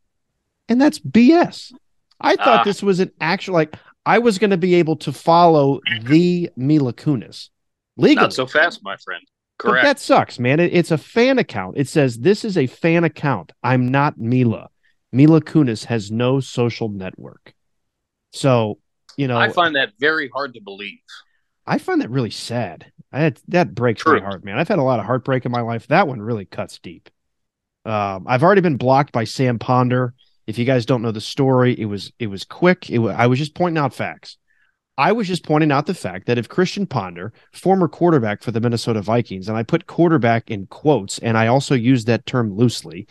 and 0.69 0.79
that's 0.79 0.99
BS. 0.99 1.73
I 2.19 2.35
thought 2.35 2.61
Ah. 2.61 2.63
this 2.63 2.81
was 2.83 2.99
an 2.99 3.11
actual 3.19 3.55
like 3.55 3.75
I 4.05 4.19
was 4.19 4.37
going 4.39 4.49
to 4.51 4.57
be 4.57 4.75
able 4.75 4.95
to 4.97 5.11
follow 5.11 5.79
the 6.03 6.49
Mila 6.55 6.93
Kunis 6.93 7.49
legally. 7.97 8.23
Not 8.23 8.33
so 8.33 8.45
fast, 8.47 8.81
my 8.83 8.95
friend. 8.97 9.23
But 9.59 9.69
Correct. 9.69 9.85
that 9.85 9.99
sucks, 9.99 10.39
man. 10.39 10.59
It, 10.59 10.73
it's 10.73 10.89
a 10.91 10.97
fan 10.97 11.37
account. 11.37 11.77
It 11.77 11.87
says 11.87 12.17
this 12.17 12.43
is 12.43 12.57
a 12.57 12.65
fan 12.67 13.03
account. 13.03 13.51
I'm 13.63 13.89
not 13.89 14.17
Mila. 14.17 14.69
Mila 15.11 15.41
Kunis 15.41 15.85
has 15.85 16.09
no 16.11 16.39
social 16.39 16.89
network. 16.89 17.53
So, 18.31 18.79
you 19.17 19.27
know, 19.27 19.37
I 19.37 19.49
find 19.49 19.75
that 19.75 19.91
very 19.99 20.29
hard 20.29 20.53
to 20.55 20.61
believe. 20.61 20.99
I 21.67 21.77
find 21.77 22.01
that 22.01 22.09
really 22.09 22.31
sad. 22.31 22.91
I 23.11 23.19
had, 23.19 23.39
that 23.49 23.75
breaks 23.75 24.01
True. 24.01 24.19
my 24.19 24.25
heart, 24.25 24.43
man. 24.43 24.57
I've 24.57 24.67
had 24.69 24.79
a 24.79 24.83
lot 24.83 24.99
of 24.99 25.05
heartbreak 25.05 25.45
in 25.45 25.51
my 25.51 25.61
life. 25.61 25.85
That 25.87 26.07
one 26.07 26.21
really 26.21 26.45
cuts 26.45 26.79
deep. 26.79 27.09
Um, 27.85 28.25
I've 28.27 28.43
already 28.43 28.61
been 28.61 28.77
blocked 28.77 29.11
by 29.11 29.23
Sam 29.23 29.59
Ponder. 29.59 30.13
If 30.47 30.57
you 30.57 30.65
guys 30.65 30.85
don't 30.85 31.01
know 31.01 31.11
the 31.11 31.21
story, 31.21 31.79
it 31.79 31.85
was 31.85 32.11
it 32.19 32.27
was 32.27 32.43
quick. 32.43 32.89
It 32.89 32.99
wa- 32.99 33.15
I 33.17 33.27
was 33.27 33.39
just 33.39 33.55
pointing 33.55 33.81
out 33.81 33.93
facts. 33.93 34.37
I 34.97 35.13
was 35.13 35.27
just 35.27 35.45
pointing 35.45 35.71
out 35.71 35.85
the 35.85 35.93
fact 35.93 36.27
that 36.27 36.37
if 36.37 36.49
Christian 36.49 36.85
Ponder, 36.85 37.33
former 37.53 37.87
quarterback 37.87 38.43
for 38.43 38.51
the 38.51 38.59
Minnesota 38.59 39.01
Vikings, 39.01 39.47
and 39.47 39.57
I 39.57 39.63
put 39.63 39.87
quarterback 39.87 40.51
in 40.51 40.67
quotes, 40.67 41.17
and 41.19 41.37
I 41.37 41.47
also 41.47 41.73
used 41.73 42.07
that 42.07 42.25
term 42.25 42.55
loosely, 42.55 43.07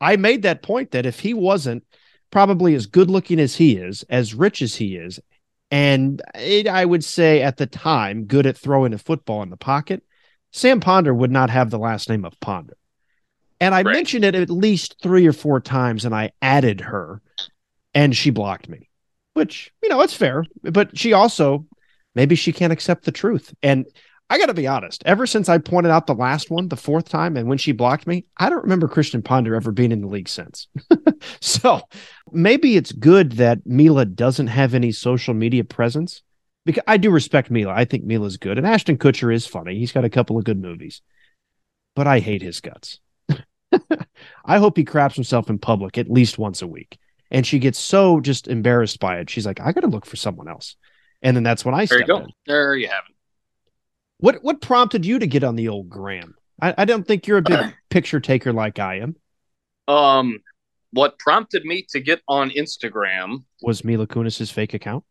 I 0.00 0.16
made 0.16 0.42
that 0.42 0.62
point 0.62 0.90
that 0.92 1.06
if 1.06 1.20
he 1.20 1.34
wasn't 1.34 1.84
probably 2.30 2.74
as 2.74 2.86
good 2.86 3.10
looking 3.10 3.40
as 3.40 3.56
he 3.56 3.76
is, 3.76 4.04
as 4.10 4.34
rich 4.34 4.60
as 4.62 4.76
he 4.76 4.96
is, 4.96 5.18
and 5.70 6.22
it, 6.34 6.68
I 6.68 6.84
would 6.84 7.02
say 7.02 7.42
at 7.42 7.56
the 7.56 7.66
time, 7.66 8.26
good 8.26 8.46
at 8.46 8.58
throwing 8.58 8.92
a 8.92 8.98
football 8.98 9.42
in 9.42 9.50
the 9.50 9.56
pocket, 9.56 10.04
Sam 10.52 10.78
Ponder 10.78 11.14
would 11.14 11.32
not 11.32 11.50
have 11.50 11.70
the 11.70 11.78
last 11.78 12.08
name 12.08 12.24
of 12.24 12.38
Ponder. 12.38 12.76
And 13.60 13.74
I 13.74 13.82
Right. 13.82 13.92
mentioned 13.92 14.24
it 14.24 14.34
at 14.34 14.50
least 14.50 14.96
three 15.02 15.26
or 15.26 15.32
four 15.32 15.60
times, 15.60 16.04
and 16.04 16.14
I 16.14 16.32
added 16.42 16.80
her, 16.82 17.22
and 17.94 18.16
she 18.16 18.30
blocked 18.30 18.68
me, 18.68 18.88
which, 19.34 19.72
you 19.82 19.88
know, 19.88 20.00
it's 20.00 20.14
fair. 20.14 20.44
But 20.62 20.98
she 20.98 21.12
also, 21.12 21.66
maybe 22.14 22.34
she 22.34 22.52
can't 22.52 22.72
accept 22.72 23.04
the 23.04 23.12
truth. 23.12 23.54
And 23.62 23.86
I 24.30 24.38
got 24.38 24.46
to 24.46 24.54
be 24.54 24.66
honest, 24.66 25.02
ever 25.06 25.26
since 25.26 25.48
I 25.48 25.58
pointed 25.58 25.90
out 25.90 26.06
the 26.06 26.14
last 26.14 26.50
one, 26.50 26.68
the 26.68 26.76
fourth 26.76 27.08
time, 27.08 27.36
and 27.36 27.48
when 27.48 27.58
she 27.58 27.72
blocked 27.72 28.06
me, 28.06 28.24
I 28.38 28.48
don't 28.48 28.62
remember 28.62 28.88
Christian 28.88 29.22
Ponder 29.22 29.54
ever 29.54 29.70
being 29.70 29.92
in 29.92 30.00
the 30.00 30.08
league 30.08 30.28
since. 30.28 30.66
so 31.40 31.82
maybe 32.32 32.76
it's 32.76 32.90
good 32.92 33.32
that 33.32 33.66
Mila 33.66 34.06
doesn't 34.06 34.46
have 34.48 34.74
any 34.74 34.92
social 34.92 35.34
media 35.34 35.62
presence 35.62 36.22
because 36.64 36.82
I 36.86 36.96
do 36.96 37.10
respect 37.10 37.50
Mila. 37.50 37.72
I 37.74 37.84
think 37.84 38.04
Mila's 38.04 38.38
good, 38.38 38.56
and 38.58 38.66
Ashton 38.66 38.96
Kutcher 38.96 39.32
is 39.32 39.46
funny. 39.46 39.78
He's 39.78 39.92
got 39.92 40.04
a 40.04 40.10
couple 40.10 40.38
of 40.38 40.44
good 40.44 40.60
movies, 40.60 41.02
but 41.94 42.06
I 42.06 42.20
hate 42.20 42.42
his 42.42 42.60
guts. 42.60 43.00
I 44.44 44.58
hope 44.58 44.76
he 44.76 44.84
craps 44.84 45.14
himself 45.14 45.50
in 45.50 45.58
public 45.58 45.98
at 45.98 46.10
least 46.10 46.38
once 46.38 46.62
a 46.62 46.66
week. 46.66 46.98
And 47.30 47.46
she 47.46 47.58
gets 47.58 47.78
so 47.78 48.20
just 48.20 48.48
embarrassed 48.48 49.00
by 49.00 49.18
it. 49.18 49.30
She's 49.30 49.46
like, 49.46 49.60
I 49.60 49.72
got 49.72 49.80
to 49.80 49.86
look 49.88 50.06
for 50.06 50.16
someone 50.16 50.48
else. 50.48 50.76
And 51.22 51.36
then 51.36 51.42
that's 51.42 51.64
when 51.64 51.74
I 51.74 51.86
There 51.86 52.00
you 52.00 52.06
go. 52.06 52.18
in. 52.18 52.26
There 52.46 52.76
you 52.76 52.88
have 52.88 53.04
it. 53.08 53.14
What 54.18 54.42
what 54.42 54.60
prompted 54.60 55.04
you 55.04 55.18
to 55.18 55.26
get 55.26 55.42
on 55.44 55.56
the 55.56 55.68
old 55.68 55.88
gram? 55.88 56.34
I, 56.60 56.74
I 56.78 56.84
don't 56.84 57.06
think 57.06 57.26
you're 57.26 57.38
a 57.38 57.42
big 57.42 57.74
picture 57.90 58.20
taker 58.20 58.52
like 58.52 58.78
I 58.78 59.00
am. 59.00 59.16
Um, 59.88 60.38
what 60.92 61.18
prompted 61.18 61.64
me 61.64 61.84
to 61.90 62.00
get 62.00 62.20
on 62.28 62.50
Instagram? 62.50 63.44
Was 63.62 63.84
Mila 63.84 64.06
Kunis's 64.06 64.50
fake 64.50 64.74
account? 64.74 65.04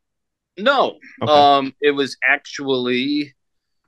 No, 0.57 0.99
Okay. 1.21 1.31
um, 1.31 1.73
it 1.81 1.91
was 1.91 2.15
actually 2.27 3.33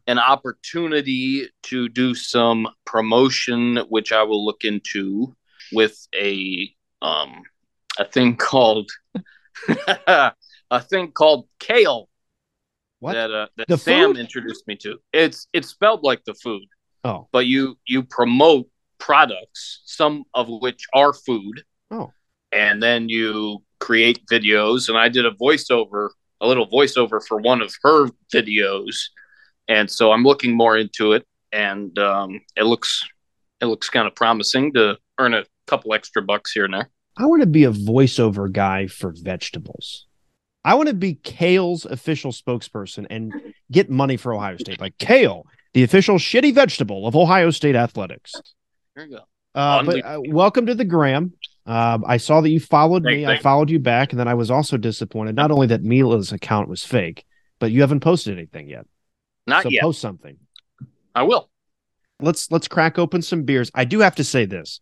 an 0.07 0.19
opportunity 0.19 1.49
to 1.63 1.89
do 1.89 2.13
some 2.13 2.67
promotion, 2.85 3.77
which 3.89 4.11
I 4.11 4.23
will 4.23 4.45
look 4.45 4.63
into 4.63 5.35
with 5.71 6.07
a 6.15 6.69
um 7.01 7.41
a 7.97 8.05
thing 8.05 8.35
called 8.49 8.89
a 9.67 10.81
thing 10.81 11.11
called 11.11 11.47
kale 11.59 12.09
what? 12.99 13.13
that 13.13 13.31
uh, 13.31 13.47
that 13.57 13.67
The 13.67 13.77
Sam 13.77 14.11
food? 14.11 14.17
introduced 14.17 14.67
me 14.67 14.75
to. 14.77 14.97
It's 15.13 15.47
it's 15.53 15.69
spelled 15.69 16.03
like 16.03 16.23
the 16.25 16.33
food, 16.33 16.65
oh, 17.03 17.27
but 17.31 17.45
you 17.45 17.77
you 17.85 18.03
promote 18.03 18.67
products, 18.97 19.81
some 19.85 20.23
of 20.33 20.47
which 20.49 20.85
are 20.93 21.13
food. 21.13 21.63
Oh. 21.91 22.11
And 22.51 22.81
then 22.81 23.09
you 23.09 23.63
create 23.79 24.25
videos 24.31 24.89
and 24.89 24.97
I 24.97 25.09
did 25.09 25.25
a 25.25 25.31
voiceover, 25.31 26.09
a 26.41 26.47
little 26.47 26.67
voiceover 26.67 27.21
for 27.23 27.37
one 27.37 27.61
of 27.61 27.73
her 27.83 28.07
videos. 28.33 28.95
And 29.67 29.89
so 29.89 30.11
I'm 30.11 30.23
looking 30.23 30.55
more 30.55 30.77
into 30.77 31.13
it 31.13 31.25
and 31.51 31.97
um, 31.97 32.41
it 32.55 32.63
looks 32.63 33.07
it 33.61 33.65
looks 33.65 33.89
kind 33.89 34.07
of 34.07 34.15
promising 34.15 34.73
to 34.73 34.97
earn 35.17 35.33
a 35.33 35.45
couple 35.67 35.93
extra 35.93 36.21
bucks 36.21 36.51
here 36.51 36.65
and 36.65 36.73
there. 36.73 36.89
I 37.17 37.25
want 37.25 37.41
to 37.41 37.47
be 37.47 37.63
a 37.63 37.71
voiceover 37.71 38.51
guy 38.51 38.87
for 38.87 39.13
vegetables. 39.15 40.05
I 40.65 40.73
want 40.75 40.89
to 40.89 40.95
be 40.95 41.15
Kale's 41.15 41.85
official 41.85 42.31
spokesperson 42.31 43.05
and 43.09 43.33
get 43.71 43.89
money 43.89 44.17
for 44.17 44.33
Ohio 44.33 44.57
State. 44.57 44.81
Like 44.81 44.97
Kale, 44.97 45.45
the 45.73 45.83
official 45.83 46.17
shitty 46.17 46.53
vegetable 46.53 47.07
of 47.07 47.15
Ohio 47.15 47.51
State 47.51 47.75
athletics. 47.75 48.33
There 48.95 49.05
you 49.05 49.11
go. 49.11 49.23
Uh, 49.53 49.83
but 49.83 50.03
uh, 50.03 50.19
welcome 50.27 50.65
to 50.65 50.75
the 50.75 50.83
gram. 50.83 51.33
Um, 51.65 52.03
I 52.05 52.17
saw 52.17 52.41
that 52.41 52.49
you 52.49 52.59
followed 52.59 53.03
me. 53.03 53.25
I 53.25 53.37
followed 53.39 53.69
you 53.69 53.79
back, 53.79 54.11
and 54.11 54.19
then 54.19 54.27
I 54.27 54.33
was 54.33 54.51
also 54.51 54.75
disappointed. 54.75 55.35
Not 55.35 55.51
only 55.51 55.67
that 55.67 55.83
Mila's 55.83 56.31
account 56.31 56.67
was 56.67 56.83
fake, 56.83 57.25
but 57.59 57.71
you 57.71 57.81
haven't 57.81 58.01
posted 58.01 58.37
anything 58.37 58.67
yet. 58.67 58.85
Not 59.47 59.63
so 59.63 59.69
yet. 59.69 59.81
post 59.83 60.01
something. 60.01 60.37
I 61.13 61.23
will. 61.23 61.49
Let's 62.21 62.49
let's 62.51 62.67
crack 62.67 62.97
open 62.97 63.21
some 63.21 63.43
beers. 63.43 63.71
I 63.75 63.85
do 63.85 63.99
have 63.99 64.15
to 64.15 64.23
say 64.23 64.45
this. 64.45 64.79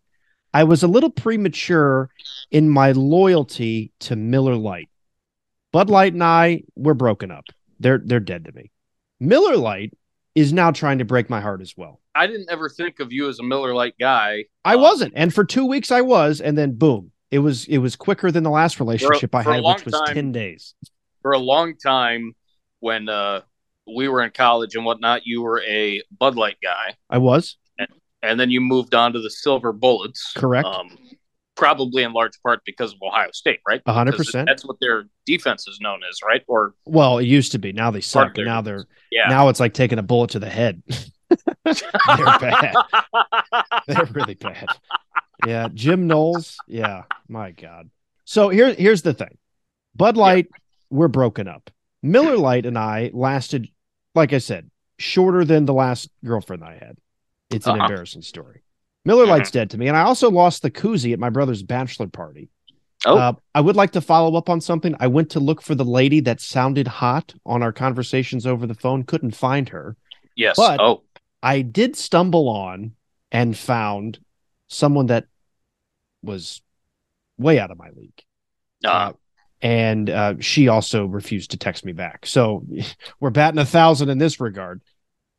I 0.52 0.64
was 0.64 0.82
a 0.82 0.88
little 0.88 1.10
premature 1.10 2.10
in 2.50 2.68
my 2.68 2.92
loyalty 2.92 3.92
to 4.00 4.14
Miller 4.16 4.54
Lite. 4.54 4.88
Bud 5.72 5.90
Light 5.90 6.12
and 6.12 6.22
I, 6.22 6.62
we're 6.76 6.94
broken 6.94 7.30
up. 7.30 7.44
They're 7.80 7.98
they're 8.04 8.20
dead 8.20 8.44
to 8.44 8.52
me. 8.52 8.70
Miller 9.20 9.56
Lite 9.56 9.92
is 10.34 10.52
now 10.52 10.70
trying 10.70 10.98
to 10.98 11.04
break 11.04 11.28
my 11.28 11.40
heart 11.40 11.60
as 11.60 11.74
well. 11.76 12.00
I 12.14 12.26
didn't 12.28 12.48
ever 12.50 12.68
think 12.68 13.00
of 13.00 13.12
you 13.12 13.28
as 13.28 13.40
a 13.40 13.42
Miller 13.42 13.74
Lite 13.74 13.96
guy. 13.98 14.44
I 14.64 14.74
Um, 14.74 14.80
wasn't, 14.82 15.12
and 15.16 15.34
for 15.34 15.44
two 15.44 15.66
weeks 15.66 15.90
I 15.90 16.00
was, 16.02 16.40
and 16.40 16.56
then 16.56 16.72
boom, 16.76 17.10
it 17.32 17.40
was 17.40 17.66
it 17.66 17.78
was 17.78 17.96
quicker 17.96 18.30
than 18.30 18.44
the 18.44 18.50
last 18.50 18.78
relationship 18.78 19.34
I 19.34 19.42
had, 19.42 19.64
which 19.64 19.84
was 19.84 19.94
time- 19.94 20.14
ten 20.14 20.32
days. 20.32 20.74
for 21.22 21.32
a 21.32 21.38
long 21.38 21.76
time 21.76 22.34
when 22.78 23.08
uh, 23.08 23.40
we 23.86 24.08
were 24.08 24.22
in 24.22 24.30
college 24.30 24.74
and 24.74 24.84
whatnot. 24.84 25.22
You 25.26 25.42
were 25.42 25.62
a 25.62 26.02
Bud 26.18 26.36
Light 26.36 26.56
guy. 26.62 26.96
I 27.10 27.18
was 27.18 27.56
and 28.24 28.40
then 28.40 28.50
you 28.50 28.60
moved 28.60 28.94
on 28.94 29.12
to 29.12 29.20
the 29.20 29.30
Silver 29.30 29.72
Bullets. 29.72 30.32
Correct. 30.34 30.66
Um, 30.66 30.96
probably 31.56 32.02
in 32.02 32.12
large 32.12 32.40
part 32.42 32.60
because 32.64 32.92
of 32.92 32.98
Ohio 33.02 33.30
State, 33.32 33.60
right? 33.68 33.82
A 33.86 33.92
hundred 33.92 34.16
percent. 34.16 34.48
That's 34.48 34.64
what 34.64 34.76
their 34.80 35.04
defense 35.26 35.68
is 35.68 35.78
known 35.80 36.00
as, 36.08 36.18
right? 36.26 36.42
Or 36.48 36.74
well. 36.84 37.18
It 37.18 37.26
used 37.26 37.52
to 37.52 37.58
be. 37.58 37.72
Now 37.72 37.90
they 37.90 38.00
suck. 38.00 38.36
Now 38.36 38.60
they're 38.60 38.86
yeah, 39.10 39.28
now 39.28 39.48
it's 39.48 39.60
like 39.60 39.74
taking 39.74 39.98
a 39.98 40.02
bullet 40.02 40.30
to 40.30 40.38
the 40.38 40.48
head. 40.48 40.82
they're 41.64 41.74
bad. 42.38 42.74
They're 43.86 44.04
really 44.12 44.34
bad. 44.34 44.66
Yeah, 45.46 45.68
Jim 45.72 46.06
Knowles. 46.06 46.56
Yeah, 46.68 47.04
my 47.28 47.50
God. 47.50 47.90
So 48.24 48.50
here, 48.50 48.72
here's 48.72 49.02
the 49.02 49.14
thing. 49.14 49.36
Bud 49.96 50.16
Light, 50.16 50.48
we're 50.90 51.08
broken 51.08 51.48
up. 51.48 51.70
Miller 52.04 52.36
Lite 52.36 52.66
and 52.66 52.78
I 52.78 53.10
lasted, 53.14 53.68
like 54.14 54.32
I 54.32 54.38
said, 54.38 54.70
shorter 54.98 55.44
than 55.44 55.64
the 55.64 55.72
last 55.74 56.10
girlfriend 56.24 56.62
I 56.62 56.74
had. 56.74 56.98
It's 57.50 57.66
an 57.66 57.72
Uh-huh. 57.76 57.84
embarrassing 57.86 58.22
story. 58.22 58.62
Miller 59.06 59.24
Mhm. 59.26 59.28
Lite's 59.30 59.50
dead 59.50 59.70
to 59.70 59.78
me, 59.78 59.88
and 59.88 59.96
I 59.96 60.02
also 60.02 60.30
lost 60.30 60.62
the 60.62 60.70
koozie 60.70 61.12
at 61.12 61.18
my 61.18 61.30
brother's 61.30 61.62
bachelor 61.62 62.06
party. 62.08 62.48
Oh. 63.06 63.18
Uh, 63.18 63.32
I 63.54 63.60
would 63.60 63.76
like 63.76 63.92
to 63.92 64.00
follow 64.00 64.36
up 64.36 64.48
on 64.48 64.60
something. 64.60 64.94
I 65.00 65.06
went 65.08 65.30
to 65.30 65.40
look 65.40 65.60
for 65.62 65.74
the 65.74 65.84
lady 65.84 66.20
that 66.20 66.40
sounded 66.40 66.86
hot 66.88 67.34
on 67.44 67.62
our 67.62 67.72
conversations 67.72 68.46
over 68.46 68.66
the 68.66 68.74
phone. 68.74 69.02
Couldn't 69.04 69.34
find 69.36 69.70
her. 69.70 69.96
yes. 70.36 70.56
but- 70.56 70.80
oh, 70.80 71.02
I 71.42 71.62
did 71.62 71.94
stumble 71.96 72.48
on 72.48 72.96
and 73.30 73.56
found 73.56 74.18
someone 74.68 75.06
that 75.06 75.26
was 76.22 76.60
way 77.38 77.58
out 77.58 77.70
of 77.70 77.78
my 77.78 77.90
league. 77.90 78.20
uh, 78.84 79.12
and 79.64 80.10
uh, 80.10 80.34
she 80.40 80.68
also 80.68 81.06
refused 81.06 81.52
to 81.52 81.56
text 81.56 81.86
me 81.86 81.92
back. 81.92 82.26
So 82.26 82.66
we're 83.20 83.30
batting 83.30 83.58
a 83.58 83.64
thousand 83.64 84.10
in 84.10 84.18
this 84.18 84.38
regard. 84.38 84.82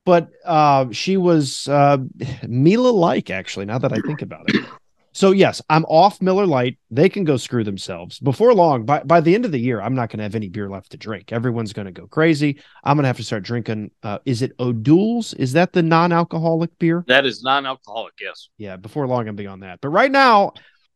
But 0.03 0.29
uh, 0.43 0.91
she 0.91 1.15
was 1.15 1.67
uh, 1.67 1.99
Mila 2.47 2.89
like, 2.89 3.29
actually, 3.29 3.65
now 3.65 3.77
that 3.77 3.93
I 3.93 3.99
think 3.99 4.21
about 4.21 4.49
it. 4.53 4.65
So 5.13 5.31
yes, 5.31 5.61
I'm 5.69 5.85
off 5.85 6.21
Miller 6.21 6.45
Lite. 6.45 6.77
They 6.91 7.07
can 7.07 7.23
go 7.23 7.37
screw 7.37 7.63
themselves. 7.63 8.19
Before 8.19 8.53
long, 8.53 8.83
by 8.83 9.01
by 9.03 9.21
the 9.21 9.33
end 9.33 9.45
of 9.45 9.53
the 9.53 9.59
year, 9.59 9.79
I'm 9.79 9.95
not 9.95 10.09
going 10.09 10.17
to 10.17 10.23
have 10.23 10.35
any 10.35 10.49
beer 10.49 10.69
left 10.69 10.91
to 10.91 10.97
drink. 10.97 11.31
Everyone's 11.31 11.71
going 11.71 11.85
to 11.85 11.93
go 11.93 12.05
crazy. 12.05 12.59
I'm 12.83 12.97
going 12.97 13.03
to 13.03 13.07
have 13.07 13.17
to 13.17 13.23
start 13.23 13.43
drinking. 13.43 13.91
Uh, 14.03 14.19
is 14.25 14.41
it 14.41 14.51
O'Doul's? 14.59 15.33
Is 15.35 15.53
that 15.53 15.71
the 15.71 15.81
non-alcoholic 15.81 16.77
beer? 16.79 17.05
That 17.07 17.25
is 17.25 17.43
non-alcoholic. 17.43 18.15
Yes. 18.19 18.49
Yeah. 18.57 18.75
Before 18.75 19.07
long, 19.07 19.29
I'm 19.29 19.37
be 19.37 19.47
on 19.47 19.61
that. 19.61 19.79
But 19.79 19.89
right 19.89 20.11
now, 20.11 20.51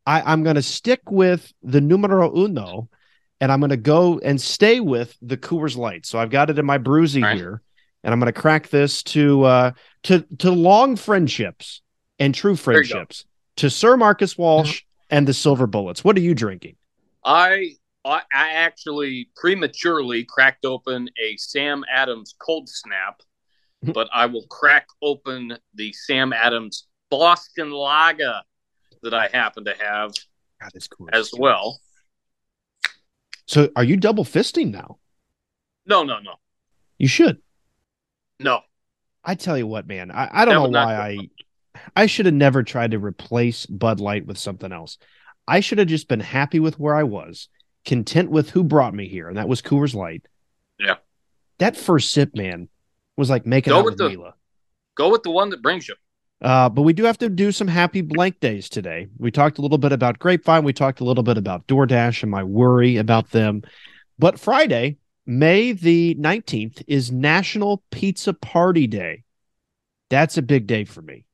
I, 0.06 0.22
I'm 0.22 0.44
going 0.44 0.58
to 0.58 0.62
stick 0.62 1.00
with 1.10 1.54
the 1.64 1.80
numero 1.80 2.36
uno, 2.36 2.90
and 3.42 3.52
I'm 3.52 3.60
going 3.60 3.70
to 3.70 3.78
go 3.78 4.20
and 4.20 4.40
stay 4.40 4.80
with 4.80 5.16
the 5.22 5.38
Coors 5.38 5.78
Light. 5.78 6.06
So 6.06 6.20
I've 6.20 6.30
got 6.30 6.50
it 6.50 6.60
in 6.60 6.66
my 6.66 6.78
bruisey 6.78 7.24
Right. 7.24 7.38
here, 7.38 7.62
and 8.04 8.14
I'm 8.14 8.20
going 8.20 8.32
to 8.32 8.40
crack 8.40 8.70
this 8.70 9.04
to 9.04 9.44
uh 9.44 9.72
to 10.04 10.22
to 10.40 10.52
long 10.52 10.96
friendships 10.96 11.82
and 12.20 12.34
true 12.36 12.56
friendships 12.56 13.26
to 13.58 13.70
Sir 13.70 13.98
Marcus 13.98 14.38
Walsh 14.38 14.84
and 15.10 15.28
the 15.28 15.34
Silver 15.34 15.68
Bullets. 15.68 16.04
What 16.04 16.18
are 16.18 16.22
you 16.22 16.36
drinking? 16.36 16.76
I 17.24 17.76
I 18.06 18.22
actually 18.32 19.30
prematurely 19.36 20.24
cracked 20.24 20.66
open 20.66 21.10
a 21.22 21.36
Sam 21.38 21.84
Adams 21.92 22.36
cold 22.40 22.70
snap, 22.70 23.22
but 23.84 24.10
I 24.14 24.26
will 24.26 24.48
crack 24.48 24.88
open 25.02 25.58
the 25.74 25.94
Sam 25.94 26.34
Adams 26.34 26.88
Boston 27.10 27.72
Lager 27.72 28.42
that 29.04 29.14
I 29.14 29.28
happen 29.28 29.66
to 29.66 29.76
have 29.80 30.14
God, 30.62 30.72
Coors 30.74 31.10
as 31.14 31.32
well. 31.38 31.80
So 33.50 33.68
are 33.76 33.84
you 33.84 33.98
double 33.98 34.24
fisting 34.24 34.70
now? 34.70 35.00
No, 35.88 36.04
no, 36.04 36.20
no, 36.20 36.36
You 37.00 37.08
should. 37.08 37.42
no. 38.40 38.60
I 39.24 39.34
tell 39.34 39.58
you 39.58 39.66
what, 39.66 39.88
man. 39.88 40.12
I, 40.12 40.30
I 40.32 40.46
don't 40.46 40.72
That 40.72 40.80
know 40.80 40.86
why 40.86 40.96
I 40.96 41.30
I 41.96 42.06
should 42.06 42.28
have 42.28 42.36
never 42.36 42.62
tried 42.62 42.92
to 42.92 43.00
replace 43.00 43.66
Bud 43.66 44.00
Light 44.00 44.28
with 44.28 44.38
something 44.38 44.72
else. 44.72 45.00
I 45.48 45.62
should 45.62 45.80
have 45.80 45.88
just 45.88 46.08
been 46.08 46.20
happy 46.20 46.60
with 46.60 46.80
where 46.80 46.96
I 46.96 47.04
was, 47.04 47.50
content 47.86 48.30
with 48.30 48.52
who 48.52 48.64
brought 48.64 48.94
me 48.94 49.08
here, 49.08 49.28
and 49.28 49.38
that 49.38 49.50
was 49.50 49.64
Coors 49.64 49.96
Light. 49.96 50.28
Yeah. 50.78 50.98
That 51.58 51.76
first 51.76 52.12
sip, 52.12 52.36
man, 52.36 52.70
was 53.18 53.32
like 53.32 53.48
making 53.48 53.72
Go 53.72 53.80
out 53.80 53.86
with 53.86 53.94
with 53.94 53.98
the- 53.98 54.10
Mila. 54.10 54.36
Go 54.96 55.10
with 55.10 55.24
the 55.24 55.32
one 55.32 55.50
that 55.50 55.64
brings 55.64 55.88
you. 55.88 55.96
Uh, 56.42 56.70
but 56.70 56.84
we 56.84 56.94
do 56.94 57.04
have 57.04 57.18
to 57.18 57.30
do 57.30 57.52
some 57.52 57.68
happy 57.68 58.02
blank 58.02 58.40
days 58.40 58.70
today. 58.70 59.08
We 59.18 59.30
talked 59.30 59.58
a 59.58 59.62
little 59.62 59.78
bit 59.78 59.92
about 59.92 60.20
Grapevine. 60.20 60.64
We 60.64 60.74
talked 60.74 61.02
a 61.02 61.04
little 61.04 61.24
bit 61.24 61.38
about 61.38 61.68
DoorDash 61.68 62.24
and 62.24 62.32
my 62.32 62.44
worry 62.44 62.98
about 62.98 63.32
them. 63.32 63.64
But 64.18 64.40
Friday, 64.40 64.98
May 65.26 65.74
the 65.74 66.16
19th, 66.16 66.82
is 66.88 67.12
National 67.12 67.84
Pizza 67.92 68.34
Party 68.34 68.88
Day. 68.88 69.24
That's 70.10 70.38
a 70.38 70.42
big 70.42 70.66
day 70.66 70.86
for 70.86 71.02
me. 71.02 71.26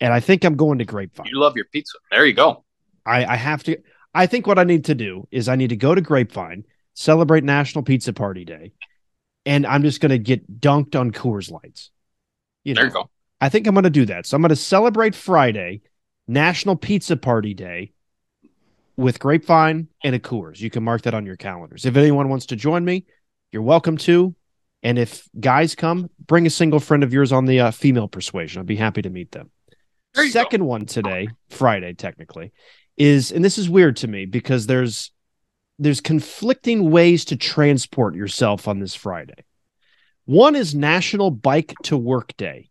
And 0.00 0.12
I 0.12 0.20
think 0.20 0.44
I'm 0.44 0.56
going 0.56 0.78
to 0.78 0.84
Grapevine. 0.84 1.26
You 1.26 1.40
love 1.40 1.56
your 1.56 1.64
pizza. 1.64 1.98
There 2.10 2.26
you 2.26 2.34
go. 2.34 2.64
I, 3.04 3.24
I 3.24 3.36
have 3.36 3.64
to. 3.64 3.78
I 4.14 4.26
think 4.26 4.46
what 4.46 4.58
I 4.58 4.64
need 4.64 4.84
to 4.86 4.94
do 4.94 5.26
is 5.30 5.48
I 5.48 5.56
need 5.56 5.70
to 5.70 5.76
go 5.76 5.94
to 5.94 6.00
Grapevine, 6.00 6.64
celebrate 6.94 7.42
National 7.44 7.82
Pizza 7.82 8.12
Party 8.12 8.44
Day, 8.44 8.72
and 9.44 9.66
I'm 9.66 9.82
just 9.82 10.00
going 10.00 10.10
to 10.10 10.18
get 10.18 10.60
dunked 10.60 10.98
on 10.98 11.10
Coors 11.10 11.50
Lights. 11.50 11.90
You 12.64 12.74
There 12.74 12.84
know, 12.84 12.88
you 12.88 12.94
go. 12.94 13.10
I 13.40 13.48
think 13.48 13.66
I'm 13.66 13.74
going 13.74 13.84
to 13.84 13.90
do 13.90 14.06
that. 14.06 14.26
So 14.26 14.36
I'm 14.36 14.42
going 14.42 14.50
to 14.50 14.56
celebrate 14.56 15.14
Friday, 15.14 15.82
National 16.26 16.76
Pizza 16.76 17.16
Party 17.16 17.54
Day, 17.54 17.92
with 18.96 19.18
Grapevine 19.18 19.88
and 20.02 20.14
a 20.14 20.18
Coors. 20.18 20.60
You 20.60 20.70
can 20.70 20.82
mark 20.82 21.02
that 21.02 21.14
on 21.14 21.26
your 21.26 21.36
calendars. 21.36 21.84
If 21.84 21.96
anyone 21.96 22.28
wants 22.28 22.46
to 22.46 22.56
join 22.56 22.84
me, 22.84 23.04
you're 23.52 23.62
welcome 23.62 23.98
to. 23.98 24.34
And 24.82 24.98
if 24.98 25.28
guys 25.38 25.74
come, 25.74 26.10
bring 26.26 26.46
a 26.46 26.50
single 26.50 26.80
friend 26.80 27.02
of 27.02 27.12
yours 27.12 27.32
on 27.32 27.44
the 27.44 27.60
uh, 27.60 27.70
female 27.70 28.08
persuasion. 28.08 28.60
I'd 28.60 28.66
be 28.66 28.76
happy 28.76 29.02
to 29.02 29.10
meet 29.10 29.32
them. 29.32 29.50
You 30.16 30.24
go. 30.24 30.28
Second 30.28 30.64
one 30.64 30.86
today, 30.86 31.28
Friday 31.50 31.92
technically, 31.92 32.52
is 32.96 33.32
and 33.32 33.44
this 33.44 33.58
is 33.58 33.68
weird 33.68 33.96
to 33.98 34.08
me 34.08 34.24
because 34.24 34.66
there's 34.66 35.10
there's 35.78 36.00
conflicting 36.00 36.90
ways 36.90 37.26
to 37.26 37.36
transport 37.36 38.14
yourself 38.14 38.66
on 38.66 38.78
this 38.78 38.94
Friday. 38.94 39.44
One 40.24 40.56
is 40.56 40.74
National 40.74 41.30
Bike 41.30 41.74
to 41.84 41.96
Work 41.96 42.36
Day. 42.36 42.70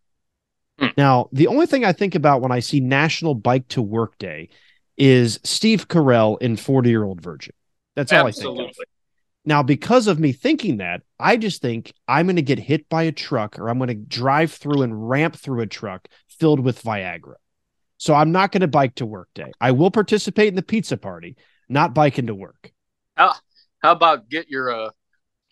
Hmm. 0.79 0.87
Now, 0.97 1.29
the 1.31 1.47
only 1.47 1.65
thing 1.65 1.85
I 1.85 1.93
think 1.93 2.15
about 2.15 2.41
when 2.41 2.51
I 2.51 2.59
see 2.59 2.79
National 2.79 3.33
Bike 3.33 3.67
to 3.69 3.81
Work 3.81 4.17
Day 4.17 4.49
is 4.97 5.39
Steve 5.43 5.87
Carell 5.87 6.41
in 6.41 6.57
40 6.57 6.89
Year 6.89 7.03
Old 7.03 7.21
Virgin. 7.21 7.53
That's 7.95 8.11
all 8.11 8.27
I 8.27 8.31
think 8.31 8.59
of. 8.59 8.75
Now, 9.45 9.61
because 9.61 10.07
of 10.07 10.19
me 10.19 10.31
thinking 10.31 10.77
that, 10.77 11.03
I 11.19 11.37
just 11.37 11.61
think 11.61 11.93
I'm 12.07 12.25
going 12.25 12.35
to 12.37 12.41
get 12.41 12.57
hit 12.57 12.89
by 12.89 13.03
a 13.03 13.11
truck 13.11 13.59
or 13.59 13.69
I'm 13.69 13.77
going 13.77 13.89
to 13.89 13.93
drive 13.93 14.51
through 14.51 14.81
and 14.81 15.07
ramp 15.07 15.35
through 15.35 15.61
a 15.61 15.67
truck 15.67 16.07
filled 16.27 16.59
with 16.59 16.81
Viagra. 16.81 17.35
So 17.97 18.13
I'm 18.13 18.31
not 18.31 18.51
going 18.51 18.61
to 18.61 18.67
bike 18.67 18.95
to 18.95 19.05
work 19.05 19.29
day. 19.35 19.51
I 19.61 19.71
will 19.71 19.91
participate 19.91 20.47
in 20.47 20.55
the 20.55 20.63
pizza 20.63 20.97
party, 20.97 21.37
not 21.69 21.93
biking 21.93 22.27
to 22.27 22.35
work. 22.35 22.71
How 23.79 23.91
about 23.91 24.29
get 24.29 24.49
your 24.49 24.71
uh 24.71 24.89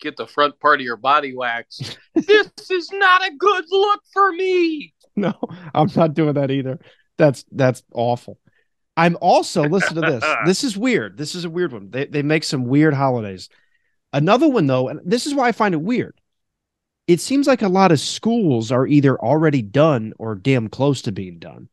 get 0.04 0.16
the 0.16 0.26
front 0.26 0.60
part 0.60 0.80
of 0.80 0.84
your 0.84 0.96
body 0.96 1.34
waxed? 1.34 1.98
this 2.14 2.70
is 2.70 2.90
not 2.92 3.26
a 3.26 3.34
good 3.36 3.64
look 3.70 4.02
for 4.12 4.30
me. 4.32 4.94
No, 5.16 5.34
I'm 5.74 5.88
not 5.96 6.14
doing 6.14 6.34
that 6.34 6.50
either. 6.50 6.78
That's 7.16 7.44
that's 7.50 7.82
awful. 7.92 8.38
I'm 8.96 9.16
also 9.20 9.64
listen 9.64 9.96
to 9.96 10.00
this. 10.00 10.24
This 10.46 10.62
is 10.62 10.76
weird. 10.76 11.16
This 11.16 11.34
is 11.34 11.44
a 11.44 11.50
weird 11.50 11.72
one. 11.72 11.90
They 11.90 12.06
they 12.06 12.22
make 12.22 12.44
some 12.44 12.66
weird 12.66 12.94
holidays. 12.94 13.48
Another 14.12 14.48
one 14.48 14.66
though, 14.66 14.88
and 14.88 15.00
this 15.04 15.26
is 15.26 15.34
why 15.34 15.48
I 15.48 15.52
find 15.52 15.74
it 15.74 15.80
weird. 15.80 16.20
It 17.06 17.20
seems 17.20 17.46
like 17.46 17.62
a 17.62 17.68
lot 17.68 17.92
of 17.92 18.00
schools 18.00 18.72
are 18.72 18.86
either 18.86 19.18
already 19.18 19.62
done 19.62 20.12
or 20.18 20.34
damn 20.34 20.68
close 20.68 21.02
to 21.02 21.12
being 21.12 21.38
done. 21.38 21.68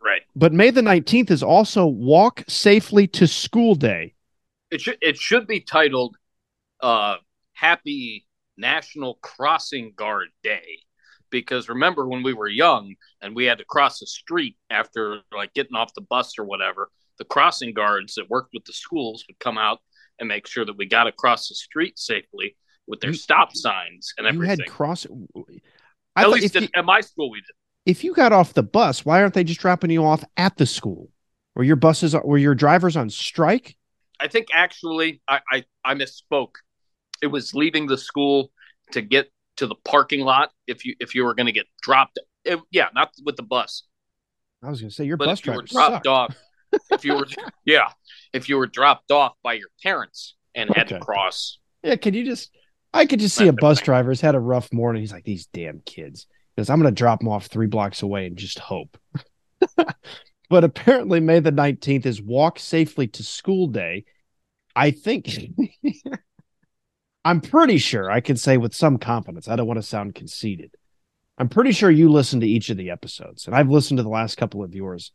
Right. 0.00 0.22
But 0.36 0.52
May 0.52 0.70
the 0.70 0.82
19th 0.82 1.30
is 1.30 1.42
also 1.42 1.86
Walk 1.86 2.44
Safely 2.46 3.08
to 3.08 3.26
School 3.26 3.74
Day. 3.74 4.14
It 4.70 4.80
should 4.80 4.98
it 5.00 5.16
should 5.16 5.46
be 5.46 5.60
titled 5.60 6.16
uh 6.80 7.16
Happy 7.58 8.24
National 8.56 9.14
Crossing 9.20 9.92
Guard 9.96 10.28
Day. 10.44 10.78
Because 11.30 11.68
remember 11.68 12.08
when 12.08 12.22
we 12.22 12.32
were 12.32 12.48
young 12.48 12.94
and 13.20 13.34
we 13.34 13.44
had 13.46 13.58
to 13.58 13.64
cross 13.64 13.98
the 13.98 14.06
street 14.06 14.56
after 14.70 15.18
like 15.36 15.52
getting 15.54 15.74
off 15.76 15.92
the 15.94 16.00
bus 16.00 16.38
or 16.38 16.44
whatever, 16.44 16.88
the 17.18 17.24
crossing 17.24 17.74
guards 17.74 18.14
that 18.14 18.30
worked 18.30 18.50
with 18.54 18.64
the 18.64 18.72
schools 18.72 19.24
would 19.28 19.38
come 19.40 19.58
out 19.58 19.80
and 20.20 20.28
make 20.28 20.46
sure 20.46 20.64
that 20.64 20.76
we 20.78 20.86
got 20.86 21.06
across 21.08 21.48
the 21.48 21.54
street 21.56 21.98
safely 21.98 22.56
with 22.86 23.00
their 23.00 23.10
You- 23.10 23.16
stop 23.16 23.54
signs 23.54 24.14
and 24.16 24.26
everything. 24.26 24.58
You 24.58 24.64
had 24.64 24.70
cross. 24.70 25.06
I 26.16 26.22
At 26.22 26.30
least 26.30 26.56
at, 26.56 26.62
you, 26.62 26.68
at 26.76 26.84
my 26.84 27.00
school 27.00 27.30
we 27.30 27.40
did. 27.40 27.50
if 27.86 28.04
you 28.04 28.14
got 28.14 28.32
off 28.32 28.54
the 28.54 28.62
bus, 28.62 29.04
why 29.04 29.20
aren't 29.20 29.34
they 29.34 29.44
just 29.44 29.60
dropping 29.60 29.90
you 29.90 30.04
off 30.04 30.24
at 30.36 30.56
the 30.56 30.66
school? 30.66 31.10
Where 31.54 31.66
your 31.66 31.76
buses 31.76 32.14
are, 32.14 32.22
where 32.22 32.38
your 32.38 32.54
drivers 32.54 32.96
on 32.96 33.10
strike? 33.10 33.76
I 34.20 34.28
think 34.28 34.46
actually 34.54 35.20
I, 35.28 35.40
I 35.50 35.64
I 35.84 35.94
misspoke. 35.94 36.54
It 37.22 37.28
was 37.28 37.54
leaving 37.54 37.86
the 37.86 37.98
school 37.98 38.50
to 38.92 39.02
get 39.02 39.30
to 39.56 39.66
the 39.66 39.74
parking 39.84 40.20
lot 40.20 40.50
if 40.66 40.84
you 40.84 40.94
if 41.00 41.14
you 41.14 41.24
were 41.24 41.34
going 41.34 41.46
to 41.46 41.52
get 41.52 41.66
dropped. 41.82 42.18
It- 42.44 42.60
yeah, 42.70 42.88
not 42.94 43.12
with 43.24 43.36
the 43.36 43.42
bus, 43.42 43.84
I 44.62 44.70
was 44.70 44.80
going 44.80 44.90
to 44.90 44.94
say 44.94 45.04
your 45.04 45.16
but 45.16 45.26
bus 45.26 45.40
if 45.40 45.46
you 45.46 45.52
were 45.52 45.62
dropped 45.62 45.92
sucked. 45.92 46.06
off, 46.06 46.36
if 46.90 47.04
you 47.04 47.14
were 47.14 47.26
yeah, 47.64 47.88
if 48.32 48.48
you 48.48 48.56
were 48.56 48.66
dropped 48.66 49.10
off 49.10 49.34
by 49.42 49.54
your 49.54 49.68
parents 49.82 50.34
and 50.54 50.70
had 50.74 50.88
to 50.88 51.00
cross. 51.00 51.58
Yeah, 51.82 51.96
can 51.96 52.14
you 52.14 52.24
just? 52.24 52.50
I 52.92 53.06
could 53.06 53.20
just 53.20 53.36
see 53.36 53.48
a 53.48 53.52
bus 53.52 53.78
okay. 53.78 53.84
driver's 53.84 54.20
had 54.20 54.34
a 54.34 54.40
rough 54.40 54.72
morning. 54.72 55.02
He's 55.02 55.12
like, 55.12 55.24
these 55.24 55.46
damn 55.46 55.80
kids. 55.80 56.26
Because 56.56 56.70
I'm 56.70 56.80
going 56.80 56.92
to 56.92 56.98
drop 56.98 57.20
them 57.20 57.28
off 57.28 57.46
three 57.46 57.66
blocks 57.66 58.02
away 58.02 58.26
and 58.26 58.36
just 58.36 58.58
hope. 58.58 58.98
but 60.48 60.64
apparently, 60.64 61.20
May 61.20 61.40
the 61.40 61.52
19th 61.52 62.06
is 62.06 62.20
Walk 62.20 62.58
Safely 62.58 63.06
to 63.08 63.22
School 63.22 63.68
Day. 63.68 64.06
I 64.74 64.90
think, 64.90 65.28
I'm 67.28 67.42
pretty 67.42 67.76
sure 67.76 68.10
I 68.10 68.20
can 68.20 68.36
say 68.36 68.56
with 68.56 68.74
some 68.74 68.96
confidence, 68.96 69.48
I 69.48 69.56
don't 69.56 69.66
want 69.66 69.76
to 69.76 69.82
sound 69.82 70.14
conceited. 70.14 70.74
I'm 71.36 71.50
pretty 71.50 71.72
sure 71.72 71.90
you 71.90 72.08
listened 72.08 72.40
to 72.40 72.48
each 72.48 72.70
of 72.70 72.78
the 72.78 72.88
episodes, 72.88 73.44
and 73.46 73.54
I've 73.54 73.68
listened 73.68 73.98
to 73.98 74.02
the 74.02 74.08
last 74.08 74.38
couple 74.38 74.64
of 74.64 74.74
yours. 74.74 75.12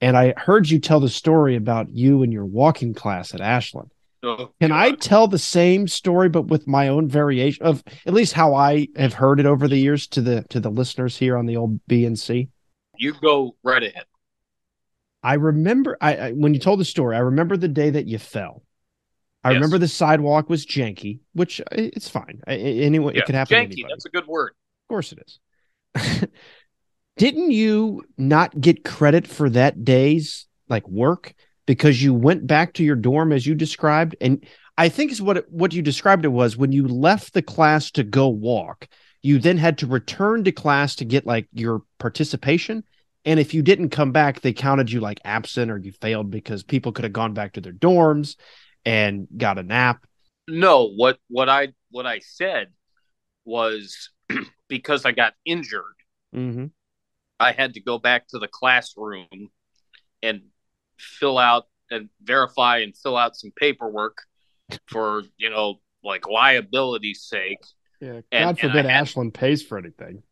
And 0.00 0.16
I 0.16 0.34
heard 0.36 0.68
you 0.68 0.80
tell 0.80 0.98
the 0.98 1.08
story 1.08 1.54
about 1.54 1.94
you 1.94 2.24
and 2.24 2.32
your 2.32 2.44
walking 2.44 2.92
class 2.92 3.34
at 3.34 3.40
Ashland. 3.40 3.92
Oh, 4.24 4.50
Can 4.60 4.72
I 4.72 4.90
tell 4.90 5.28
the 5.28 5.38
same 5.38 5.86
story 5.86 6.28
but 6.28 6.48
with 6.48 6.66
my 6.66 6.88
own 6.88 7.08
variation 7.08 7.64
of 7.64 7.84
at 8.04 8.14
least 8.14 8.32
how 8.32 8.54
I 8.56 8.88
have 8.96 9.14
heard 9.14 9.38
it 9.38 9.46
over 9.46 9.68
the 9.68 9.78
years 9.78 10.08
to 10.08 10.20
the 10.20 10.42
to 10.48 10.58
the 10.58 10.72
listeners 10.72 11.16
here 11.16 11.36
on 11.36 11.46
the 11.46 11.56
old 11.56 11.78
BNC? 11.88 12.48
You 12.96 13.14
go 13.22 13.54
right 13.62 13.84
ahead. 13.84 14.06
I 15.22 15.34
remember 15.34 15.96
I, 16.00 16.16
I 16.16 16.32
when 16.32 16.52
you 16.52 16.58
told 16.58 16.80
the 16.80 16.84
story, 16.84 17.14
I 17.14 17.20
remember 17.20 17.56
the 17.56 17.68
day 17.68 17.90
that 17.90 18.08
you 18.08 18.18
fell. 18.18 18.64
I 19.48 19.52
Yes. 19.52 19.60
remember 19.60 19.78
the 19.78 19.88
sidewalk 19.88 20.48
was 20.48 20.66
janky, 20.66 21.20
which 21.32 21.60
uh, 21.60 21.64
it's 21.72 22.08
fine. 22.08 22.40
Anyone, 22.46 23.14
Yeah, 23.14 23.20
it 23.20 23.26
could 23.26 23.34
happen 23.34 23.56
janky. 23.56 23.84
That's 23.88 24.04
a 24.06 24.10
good 24.10 24.26
word. 24.26 24.50
Of 24.50 24.88
course 24.88 25.12
it 25.12 25.18
is. 25.26 25.38
Didn't 27.16 27.50
you 27.50 28.04
not 28.16 28.60
get 28.60 28.84
credit 28.84 29.26
for 29.26 29.50
that 29.50 29.84
day's 29.84 30.46
like 30.68 30.86
work 30.88 31.34
because 31.66 32.02
you 32.02 32.14
went 32.14 32.46
back 32.46 32.74
to 32.74 32.84
your 32.84 32.96
dorm 32.96 33.32
as 33.32 33.46
you 33.46 33.54
described? 33.54 34.14
And 34.20 34.44
I 34.76 34.88
think 34.88 35.10
is 35.10 35.20
what 35.20 35.38
it, 35.38 35.50
what 35.50 35.72
you 35.72 35.82
described 35.82 36.24
it 36.24 36.28
was 36.28 36.56
when 36.56 36.70
you 36.72 36.86
left 36.86 37.34
the 37.34 37.42
class 37.42 37.90
to 37.92 38.04
go 38.04 38.28
walk, 38.28 38.86
you 39.22 39.38
then 39.40 39.58
had 39.58 39.78
to 39.78 39.86
return 39.86 40.44
to 40.44 40.52
class 40.52 40.94
to 40.96 41.04
get 41.04 41.26
like 41.26 41.48
your 41.52 41.82
participation 41.98 42.84
And 43.24 43.40
if 43.40 43.52
you 43.52 43.62
didn't 43.62 43.90
come 43.90 44.12
back, 44.12 44.40
they 44.40 44.52
counted 44.52 44.90
you 44.92 45.00
like 45.00 45.20
absent 45.24 45.70
or 45.72 45.78
you 45.78 45.92
failed 45.92 46.30
because 46.30 46.62
people 46.62 46.92
could 46.92 47.04
have 47.04 47.12
gone 47.12 47.34
back 47.34 47.54
to 47.54 47.60
their 47.60 47.72
dorms 47.72 48.36
and 48.88 49.28
got 49.36 49.58
a 49.58 49.62
nap. 49.62 50.04
No, 50.48 50.88
what 50.88 51.18
what 51.28 51.48
I 51.48 51.68
what 51.90 52.06
I 52.06 52.20
said 52.20 52.68
was 53.44 54.10
because 54.68 55.04
I 55.04 55.12
got 55.12 55.34
injured, 55.44 55.84
Mm-hmm. 56.34 56.66
I 57.40 57.52
had 57.52 57.74
to 57.74 57.80
go 57.80 57.98
back 57.98 58.28
to 58.28 58.38
the 58.38 58.48
classroom 58.48 59.26
and 60.22 60.42
fill 60.98 61.38
out 61.38 61.64
and 61.90 62.08
verify 62.22 62.78
and 62.78 62.94
fill 62.96 63.16
out 63.16 63.36
some 63.36 63.50
paperwork 63.56 64.18
for 64.88 65.22
you 65.38 65.48
know 65.50 65.80
like 66.04 66.28
liability's 66.28 67.22
sake. 67.22 67.58
Yeah. 68.00 68.12
God 68.12 68.24
and 68.32 68.58
forbid 68.58 68.86
I 68.86 68.90
had- 68.90 69.00
Ashland 69.02 69.34
pays 69.34 69.62
for 69.62 69.78
anything. 69.78 70.22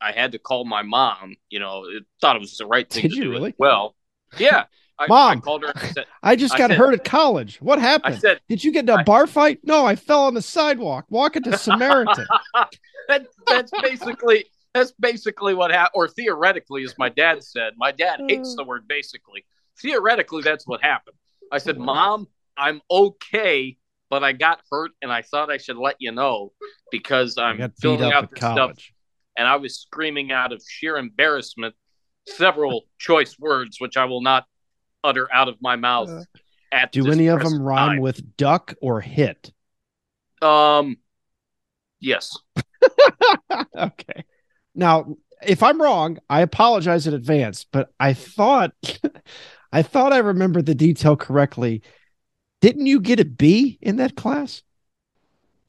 I 0.00 0.12
had 0.12 0.32
to 0.32 0.38
call 0.38 0.64
my 0.64 0.82
mom. 0.82 1.36
You 1.50 1.58
know, 1.60 1.84
it, 1.86 2.04
thought 2.20 2.36
it 2.36 2.40
was 2.40 2.56
the 2.56 2.64
right 2.66 2.88
thing 2.88 3.02
Did 3.02 3.10
to 3.10 3.16
you 3.16 3.24
do. 3.24 3.30
really? 3.32 3.54
Well, 3.58 3.94
yeah. 4.38 4.64
I, 5.00 5.04
I 5.04 5.08
Mom. 5.08 5.40
called 5.40 5.62
her. 5.62 5.72
And 5.74 5.94
said, 5.94 6.06
I 6.22 6.36
just 6.36 6.54
I 6.54 6.58
got 6.58 6.70
said- 6.70 6.78
hurt 6.78 6.94
at 6.94 7.04
college. 7.04 7.58
What 7.60 7.78
I 7.78 7.82
happened? 7.82 8.20
said 8.20 8.40
Did 8.48 8.62
you 8.62 8.70
get 8.70 8.84
in 8.84 8.90
a 8.90 8.96
I- 8.96 9.02
bar 9.02 9.26
fight? 9.26 9.60
No, 9.64 9.86
I 9.86 9.96
fell 9.96 10.24
on 10.24 10.34
the 10.34 10.42
sidewalk 10.42 11.06
walking 11.08 11.42
to 11.44 11.56
Samaritan. 11.56 12.26
that, 13.08 13.26
that's 13.46 13.72
basically 13.82 14.44
that's 14.74 14.92
basically 14.92 15.54
what 15.54 15.72
happened, 15.72 15.92
or 15.94 16.06
theoretically, 16.08 16.84
as 16.84 16.96
my 16.96 17.08
dad 17.08 17.42
said. 17.42 17.72
My 17.76 17.90
dad 17.90 18.20
hates 18.28 18.52
mm. 18.52 18.56
the 18.56 18.64
word 18.64 18.86
basically. 18.86 19.44
Theoretically, 19.80 20.42
that's 20.42 20.66
what 20.66 20.82
happened. 20.82 21.16
I 21.50 21.58
said, 21.58 21.78
"Mom, 21.78 22.28
I'm 22.56 22.80
okay, 22.90 23.78
but 24.10 24.22
I 24.22 24.32
got 24.32 24.60
hurt, 24.70 24.92
and 25.02 25.10
I 25.10 25.22
thought 25.22 25.50
I 25.50 25.56
should 25.56 25.76
let 25.76 25.96
you 25.98 26.12
know 26.12 26.52
because 26.92 27.38
I 27.38 27.44
I'm 27.44 27.58
got 27.58 27.70
beat 27.70 27.80
filling 27.80 28.02
up 28.02 28.12
out 28.12 28.24
at 28.24 28.30
this 28.30 28.38
stuff." 28.38 28.56
college. 28.56 28.94
And 29.36 29.48
I 29.48 29.56
was 29.56 29.80
screaming 29.80 30.32
out 30.32 30.52
of 30.52 30.62
sheer 30.68 30.98
embarrassment 30.98 31.74
several 32.26 32.82
choice 32.98 33.38
words, 33.38 33.80
which 33.80 33.96
I 33.96 34.04
will 34.04 34.20
not 34.20 34.44
utter 35.02 35.28
out 35.32 35.48
of 35.48 35.56
my 35.60 35.76
mouth. 35.76 36.08
Uh, 36.08 36.24
at 36.72 36.92
Do 36.92 37.10
any 37.10 37.26
of 37.26 37.42
them 37.42 37.60
rhyme 37.60 37.88
time. 37.88 38.00
with 38.00 38.36
duck 38.36 38.74
or 38.80 39.00
hit? 39.00 39.52
Um, 40.40 40.98
yes. 41.98 42.38
okay. 43.76 44.24
Now, 44.74 45.16
if 45.42 45.62
I'm 45.62 45.82
wrong, 45.82 46.18
I 46.28 46.42
apologize 46.42 47.06
in 47.06 47.14
advance, 47.14 47.64
but 47.64 47.92
I 47.98 48.12
thought 48.12 48.72
I 49.72 49.82
thought 49.82 50.12
I 50.12 50.18
remembered 50.18 50.66
the 50.66 50.74
detail 50.74 51.16
correctly. 51.16 51.82
Didn't 52.60 52.86
you 52.86 53.00
get 53.00 53.20
a 53.20 53.24
B 53.24 53.78
in 53.80 53.96
that 53.96 54.16
class? 54.16 54.62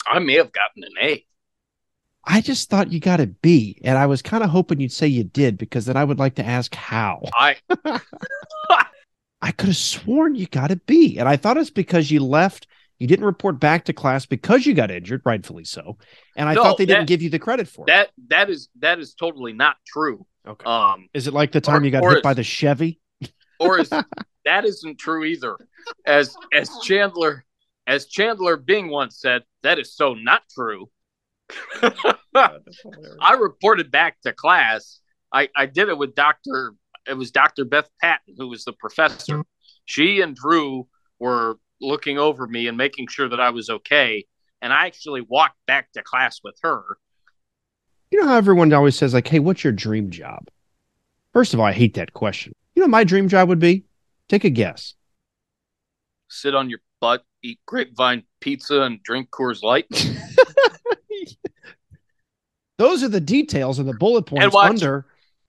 I 0.05 0.19
may 0.19 0.35
have 0.35 0.51
gotten 0.51 0.83
an 0.83 0.93
A. 1.01 1.25
I 2.25 2.41
just 2.41 2.69
thought 2.69 2.91
you 2.91 2.99
got 2.99 3.19
a 3.19 3.27
B, 3.27 3.79
and 3.83 3.97
I 3.97 4.05
was 4.05 4.21
kind 4.21 4.43
of 4.43 4.49
hoping 4.51 4.79
you'd 4.79 4.91
say 4.91 5.07
you 5.07 5.23
did 5.23 5.57
because 5.57 5.85
then 5.85 5.97
I 5.97 6.03
would 6.03 6.19
like 6.19 6.35
to 6.35 6.45
ask 6.45 6.75
how. 6.75 7.23
I 7.33 7.55
I 9.41 9.51
could 9.51 9.67
have 9.69 9.77
sworn 9.77 10.35
you 10.35 10.45
got 10.47 10.71
a 10.71 10.75
B, 10.75 11.17
and 11.17 11.27
I 11.27 11.35
thought 11.37 11.57
it's 11.57 11.69
because 11.71 12.11
you 12.11 12.23
left. 12.23 12.67
You 12.99 13.07
didn't 13.07 13.25
report 13.25 13.59
back 13.59 13.85
to 13.85 13.93
class 13.93 14.27
because 14.27 14.65
you 14.67 14.75
got 14.75 14.91
injured, 14.91 15.23
rightfully 15.25 15.63
so. 15.65 15.97
And 16.37 16.47
I 16.47 16.53
No, 16.53 16.61
thought 16.63 16.77
they 16.77 16.85
didn't 16.85 17.07
give 17.07 17.23
you 17.23 17.31
the 17.31 17.39
credit 17.39 17.67
for 17.67 17.81
it. 17.85 17.87
that 17.87 18.11
that 18.27 18.49
is 18.51 18.69
that 18.79 18.99
is 18.99 19.15
totally 19.15 19.53
not 19.53 19.77
true. 19.87 20.25
Okay. 20.47 20.65
Um, 20.65 21.09
Is 21.13 21.27
it 21.27 21.33
like 21.33 21.51
the 21.51 21.61
time 21.61 21.81
or- 21.81 21.85
you 21.85 21.91
got 21.91 22.03
hit 22.03 22.17
is- 22.17 22.21
by 22.21 22.35
the 22.35 22.43
Chevy? 22.43 22.99
or 23.59 23.79
is 23.79 23.89
that 24.45 24.65
isn't 24.65 24.99
true 24.99 25.23
either. 25.25 25.57
As 26.05 26.35
as 26.53 26.69
Chandler 26.83 27.43
as 27.87 28.05
Chandler 28.05 28.55
Bing 28.57 28.89
once 28.89 29.19
said, 29.19 29.41
that 29.63 29.79
is 29.79 29.95
so 29.95 30.13
not 30.13 30.43
true. 30.53 30.87
I 32.35 33.33
reported 33.39 33.91
back 33.91 34.21
to 34.21 34.33
class. 34.33 34.99
I, 35.33 35.49
I 35.55 35.65
did 35.65 35.89
it 35.89 35.97
with 35.97 36.13
Dr. 36.15 36.73
It 37.07 37.17
was 37.17 37.31
Dr. 37.31 37.65
Beth 37.65 37.89
Patton, 38.01 38.35
who 38.37 38.47
was 38.47 38.63
the 38.63 38.73
professor. 38.73 39.33
Mm-hmm. 39.33 39.41
She 39.85 40.21
and 40.21 40.35
Drew 40.35 40.87
were 41.19 41.57
looking 41.79 42.17
over 42.17 42.47
me 42.47 42.67
and 42.67 42.77
making 42.77 43.07
sure 43.07 43.27
that 43.29 43.39
I 43.39 43.49
was 43.49 43.69
okay. 43.69 44.25
And 44.61 44.71
I 44.71 44.85
actually 44.85 45.21
walked 45.21 45.57
back 45.65 45.91
to 45.93 46.03
class 46.03 46.39
with 46.43 46.55
her. 46.61 46.83
You 48.11 48.21
know 48.21 48.27
how 48.27 48.37
everyone 48.37 48.71
always 48.73 48.95
says, 48.95 49.13
like, 49.13 49.27
hey, 49.27 49.39
what's 49.39 49.63
your 49.63 49.73
dream 49.73 50.11
job? 50.11 50.47
First 51.33 51.53
of 51.53 51.59
all, 51.59 51.65
I 51.65 51.71
hate 51.71 51.95
that 51.95 52.13
question. 52.13 52.53
You 52.75 52.81
know 52.81 52.85
what 52.85 52.91
my 52.91 53.03
dream 53.03 53.27
job 53.27 53.49
would 53.49 53.59
be? 53.59 53.85
Take 54.29 54.43
a 54.43 54.49
guess. 54.49 54.93
Sit 56.29 56.53
on 56.55 56.69
your 56.69 56.79
butt, 56.99 57.23
eat 57.41 57.59
grapevine 57.65 58.23
pizza, 58.39 58.81
and 58.81 59.01
drink 59.03 59.29
Coors 59.29 59.63
Light. 59.63 59.87
Those 62.77 63.03
are 63.03 63.09
the 63.09 63.21
details 63.21 63.79
and 63.79 63.87
the 63.87 63.93
bullet 63.93 64.23
points 64.23 64.53
watch- 64.53 64.69
under. 64.69 65.05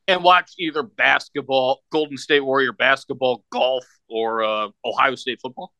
And 0.09 0.23
watch 0.25 0.53
either 0.59 0.83
basketball, 0.83 1.81
Golden 1.91 2.17
State 2.17 2.41
Warrior 2.41 2.73
basketball, 2.73 3.45
golf, 3.51 3.85
or 4.09 4.43
uh, 4.45 4.69
Ohio 4.85 5.15
State 5.15 5.41
football. 5.41 5.73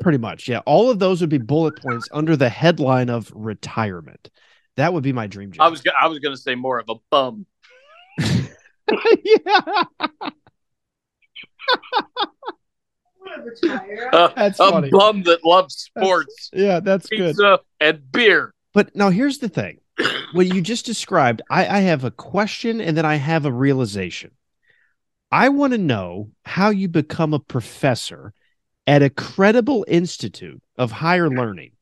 Pretty 0.00 0.18
much. 0.18 0.48
Yeah. 0.48 0.58
All 0.66 0.90
of 0.90 0.98
those 0.98 1.20
would 1.22 1.30
be 1.30 1.38
bullet 1.38 1.80
points 1.80 2.08
under 2.12 2.36
the 2.36 2.48
headline 2.48 3.08
of 3.08 3.32
retirement. 3.34 4.28
That 4.76 4.92
would 4.92 5.02
be 5.02 5.12
my 5.14 5.26
dream 5.26 5.50
job. 5.52 5.64
I 5.64 5.68
was 5.70 5.82
I 6.00 6.06
was 6.08 6.18
going 6.18 6.34
to 6.36 6.40
say 6.40 6.54
more 6.54 6.78
of 6.78 6.88
a 6.90 6.94
bum. 7.10 7.46
yeah. 9.24 9.84
Uh, 14.12 14.28
That's 14.36 14.58
a 14.60 14.70
funny. 14.70 14.90
bum 14.90 15.22
that 15.24 15.44
loves 15.44 15.74
sports, 15.76 16.50
Yeah, 16.52 16.80
that's 16.80 17.08
good. 17.08 17.28
pizza, 17.36 17.60
and 17.80 18.10
beer. 18.10 18.54
But 18.72 18.94
now 18.96 19.10
here's 19.10 19.38
the 19.38 19.48
thing. 19.48 19.78
What 20.32 20.46
you 20.46 20.60
just 20.60 20.84
described, 20.86 21.42
I, 21.50 21.66
I 21.66 21.80
have 21.80 22.04
a 22.04 22.10
question 22.10 22.80
and 22.80 22.96
then 22.96 23.04
I 23.04 23.16
have 23.16 23.44
a 23.46 23.52
realization. 23.52 24.32
I 25.30 25.48
want 25.50 25.72
to 25.72 25.78
know 25.78 26.30
how 26.44 26.70
you 26.70 26.88
become 26.88 27.34
a 27.34 27.38
professor 27.38 28.32
at 28.86 29.02
a 29.02 29.10
credible 29.10 29.84
institute 29.88 30.62
of 30.76 30.90
higher 30.90 31.28
learning 31.28 31.72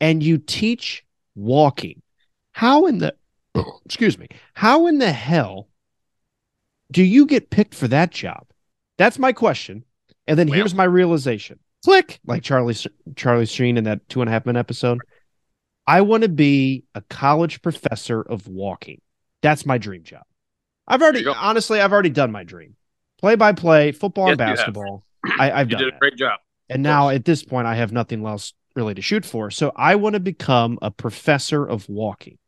and 0.00 0.22
you 0.22 0.38
teach 0.38 1.04
walking. 1.34 2.02
How 2.52 2.86
in 2.86 2.98
the 2.98 3.14
excuse 3.84 4.18
me, 4.18 4.28
how 4.54 4.86
in 4.86 4.98
the 4.98 5.12
hell 5.12 5.68
do 6.90 7.02
you 7.02 7.26
get 7.26 7.50
picked 7.50 7.74
for 7.74 7.88
that 7.88 8.10
job? 8.10 8.46
That's 8.98 9.18
my 9.18 9.32
question. 9.32 9.84
And 10.26 10.38
then 10.38 10.48
Well- 10.48 10.56
here's 10.56 10.74
my 10.74 10.84
realization. 10.84 11.58
Click, 11.84 12.20
like 12.26 12.42
Charlie 12.42 12.76
Charlie 13.16 13.46
Sheen 13.46 13.78
in 13.78 13.84
that 13.84 14.06
two 14.10 14.20
and 14.20 14.28
a 14.28 14.32
half 14.32 14.44
minute 14.44 14.58
episode. 14.58 15.00
I 15.90 16.02
want 16.02 16.22
to 16.22 16.28
be 16.28 16.84
a 16.94 17.00
college 17.00 17.62
professor 17.62 18.22
of 18.22 18.46
walking. 18.46 19.00
That's 19.42 19.66
my 19.66 19.76
dream 19.76 20.04
job. 20.04 20.22
I've 20.86 21.02
already, 21.02 21.24
There 21.24 21.30
you 21.30 21.34
go. 21.34 21.40
honestly, 21.40 21.80
I've 21.80 21.92
already 21.92 22.10
done 22.10 22.30
my 22.30 22.44
dream. 22.44 22.76
Play 23.18 23.34
by 23.34 23.52
play, 23.52 23.90
football 23.90 24.28
and 24.28 24.38
Yes, 24.38 24.48
have. 24.50 24.56
basketball. 24.56 25.04
I, 25.24 25.50
I've 25.50 25.68
You 25.68 25.72
done 25.76 25.78
did 25.80 25.88
a 25.88 25.90
that. 25.90 25.98
great 25.98 26.16
job. 26.16 26.38
And 26.68 26.84
now 26.84 27.08
at 27.08 27.24
this 27.24 27.42
point, 27.42 27.66
I 27.66 27.74
have 27.74 27.90
nothing 27.90 28.24
else 28.24 28.52
really 28.76 28.94
to 28.94 29.02
shoot 29.02 29.24
for. 29.24 29.50
So 29.50 29.72
I 29.74 29.96
want 29.96 30.14
to 30.14 30.20
become 30.20 30.78
a 30.80 30.92
professor 30.92 31.66
of 31.66 31.88
walking. 31.88 32.38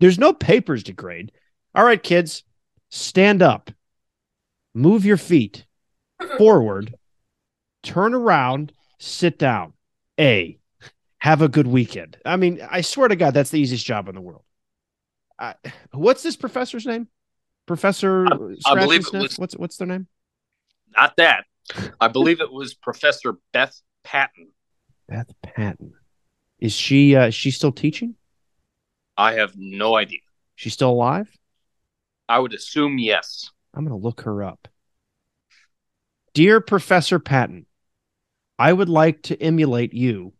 There's 0.00 0.18
no 0.18 0.32
papers 0.32 0.82
to 0.84 0.94
grade. 0.94 1.30
All 1.74 1.84
right, 1.84 2.02
kids, 2.02 2.42
stand 2.90 3.42
up, 3.42 3.70
move 4.74 5.04
your 5.04 5.18
feet 5.18 5.66
forward, 6.38 6.94
turn 7.82 8.14
around, 8.14 8.72
sit 8.98 9.38
down. 9.38 9.74
A, 10.18 10.58
have 11.22 11.40
a 11.40 11.48
good 11.48 11.68
weekend. 11.68 12.16
I 12.26 12.34
mean, 12.34 12.60
I 12.68 12.80
swear 12.80 13.06
to 13.06 13.14
God, 13.14 13.32
that's 13.32 13.50
the 13.50 13.60
easiest 13.60 13.86
job 13.86 14.08
in 14.08 14.16
the 14.16 14.20
world. 14.20 14.42
I, 15.38 15.54
what's 15.92 16.24
this 16.24 16.34
professor's 16.34 16.84
name? 16.84 17.06
Professor 17.64 18.26
I 18.26 18.56
Scratch 18.58 18.80
believe 18.80 19.06
it 19.06 19.12
was- 19.12 19.38
What's 19.38 19.56
what's 19.56 19.76
their 19.76 19.86
name? 19.86 20.08
Not 20.96 21.14
that. 21.18 21.44
I 22.00 22.08
believe 22.18 22.40
it 22.40 22.52
was 22.52 22.74
Professor 22.74 23.36
Beth 23.52 23.80
Patton. 24.02 24.48
Beth 25.08 25.30
Patton. 25.44 25.92
Is 26.58 26.72
she 26.72 27.14
uh 27.14 27.28
is 27.28 27.36
she 27.36 27.52
still 27.52 27.70
teaching? 27.70 28.16
I 29.16 29.34
have 29.34 29.52
no 29.56 29.94
idea. 29.94 30.18
She's 30.56 30.72
still 30.72 30.90
alive? 30.90 31.30
I 32.28 32.40
would 32.40 32.52
assume 32.52 32.98
yes. 32.98 33.48
I'm 33.72 33.86
going 33.86 33.96
to 33.96 34.04
look 34.04 34.22
her 34.22 34.42
up. 34.42 34.66
Dear 36.34 36.60
Professor 36.60 37.20
Patton, 37.20 37.66
I 38.58 38.72
would 38.72 38.88
like 38.88 39.22
to 39.24 39.40
emulate 39.40 39.94
you. 39.94 40.32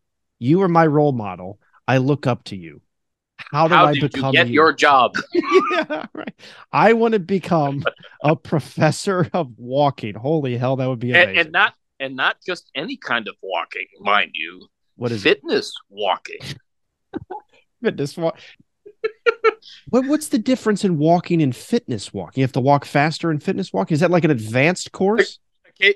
You 0.43 0.61
are 0.63 0.69
my 0.69 0.87
role 0.87 1.13
model. 1.13 1.61
I 1.87 1.99
look 1.99 2.27
up 2.27 2.43
to 2.45 2.57
you. 2.57 2.83
How 3.37 3.69
do 3.69 3.75
How 3.75 3.87
I 3.87 3.95
did 3.95 4.03
you 4.03 4.09
become 4.09 4.33
get 4.33 4.49
you? 4.49 4.55
your 4.55 4.73
job? 4.73 5.15
yeah, 5.33 6.07
right. 6.13 6.35
I 6.73 6.95
want 6.95 7.13
to 7.15 7.21
become 7.21 7.85
a 8.25 8.35
professor 8.35 9.29
of 9.33 9.57
walking. 9.57 10.17
Holy 10.17 10.57
hell, 10.57 10.75
that 10.77 10.89
would 10.89 10.99
be 10.99 11.13
amazing. 11.13 11.31
And, 11.31 11.39
and 11.39 11.53
not 11.53 11.75
and 12.01 12.17
not 12.17 12.39
just 12.45 12.69
any 12.75 12.97
kind 12.97 13.29
of 13.29 13.37
walking, 13.41 13.87
mind 14.01 14.33
you. 14.35 14.67
what 14.97 15.13
is 15.13 15.25
it? 15.25 15.29
fitness 15.29 15.73
walking? 15.89 16.41
Fitness 17.83 18.17
walk. 18.17 18.39
what, 19.91 20.07
what's 20.07 20.29
the 20.29 20.39
difference 20.39 20.85
in 20.85 20.99
walking 20.99 21.41
and 21.41 21.55
fitness 21.55 22.13
walking? 22.13 22.41
You 22.41 22.45
have 22.45 22.53
to 22.53 22.61
walk 22.61 22.85
faster 22.85 23.31
in 23.31 23.39
fitness 23.39 23.73
walking. 23.73 23.95
Is 23.95 24.01
that 24.01 24.11
like 24.11 24.25
an 24.25 24.31
advanced 24.33 24.91
course? 24.91 25.39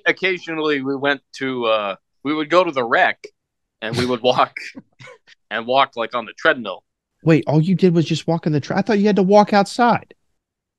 Occasionally, 0.07 0.83
we 0.83 0.95
went 0.97 1.21
to 1.39 1.65
uh, 1.67 1.97
we 2.23 2.35
would 2.35 2.51
go 2.51 2.65
to 2.65 2.73
the 2.73 2.85
rec, 2.85 3.25
and 3.83 3.97
we 3.97 4.07
would 4.07 4.21
walk 4.23 4.55
and 5.51 5.67
walk 5.67 5.93
like 5.97 6.15
on 6.15 6.25
the 6.27 6.33
treadmill. 6.33 6.83
Wait, 7.23 7.45
all 7.47 7.61
you 7.61 7.75
did 7.75 7.95
was 7.95 8.05
just 8.05 8.27
walk 8.27 8.47
in 8.47 8.53
the 8.53 8.61
track. 8.61 8.79
I 8.79 8.83
thought 8.83 8.99
you 8.99 9.07
had 9.07 9.17
to 9.17 9.23
walk 9.23 9.53
outside. 9.53 10.15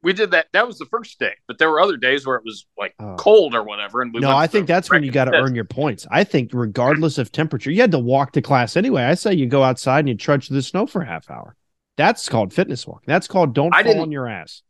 we 0.04 0.14
did 0.14 0.32
that. 0.32 0.48
That 0.54 0.66
was 0.68 0.78
the 0.78 0.86
first 0.86 1.20
day, 1.20 1.34
but 1.48 1.58
there 1.58 1.70
were 1.70 1.82
other 1.82 1.98
days 1.98 2.26
where 2.26 2.38
it 2.38 2.44
was 2.46 2.66
like 2.78 2.94
Oh. 3.00 3.16
cold 3.18 3.54
or 3.56 3.64
whatever. 3.64 4.02
And 4.02 4.14
we 4.14 4.20
no, 4.22 4.36
I 4.36 4.48
think 4.48 4.68
that's 4.68 4.90
when 4.90 5.04
you 5.04 5.12
got 5.12 5.26
to 5.26 5.34
earn 5.34 5.56
your 5.56 5.66
points. 5.66 6.06
I 6.12 6.24
think 6.24 6.52
regardless 6.54 7.18
of 7.18 7.32
temperature, 7.32 7.72
you 7.72 7.82
had 7.82 7.92
to 7.92 8.00
walk 8.00 8.32
to 8.34 8.42
class 8.42 8.78
anyway. 8.78 9.04
I 9.04 9.16
say 9.16 9.34
you 9.34 9.48
go 9.48 9.64
outside 9.64 10.00
and 10.00 10.10
you 10.10 10.16
trudge 10.16 10.48
through 10.48 10.58
the 10.58 10.62
snow 10.64 10.86
for 10.88 11.02
a 11.02 11.06
half 11.06 11.30
hour. 11.30 11.56
That's 11.98 12.30
called 12.30 12.54
fitness 12.54 12.86
walking. 12.86 13.06
That's 13.08 13.28
called 13.28 13.54
don't 13.56 13.76
I 13.76 13.84
fall 13.84 14.02
on 14.02 14.12
your 14.12 14.28
ass. 14.30 14.62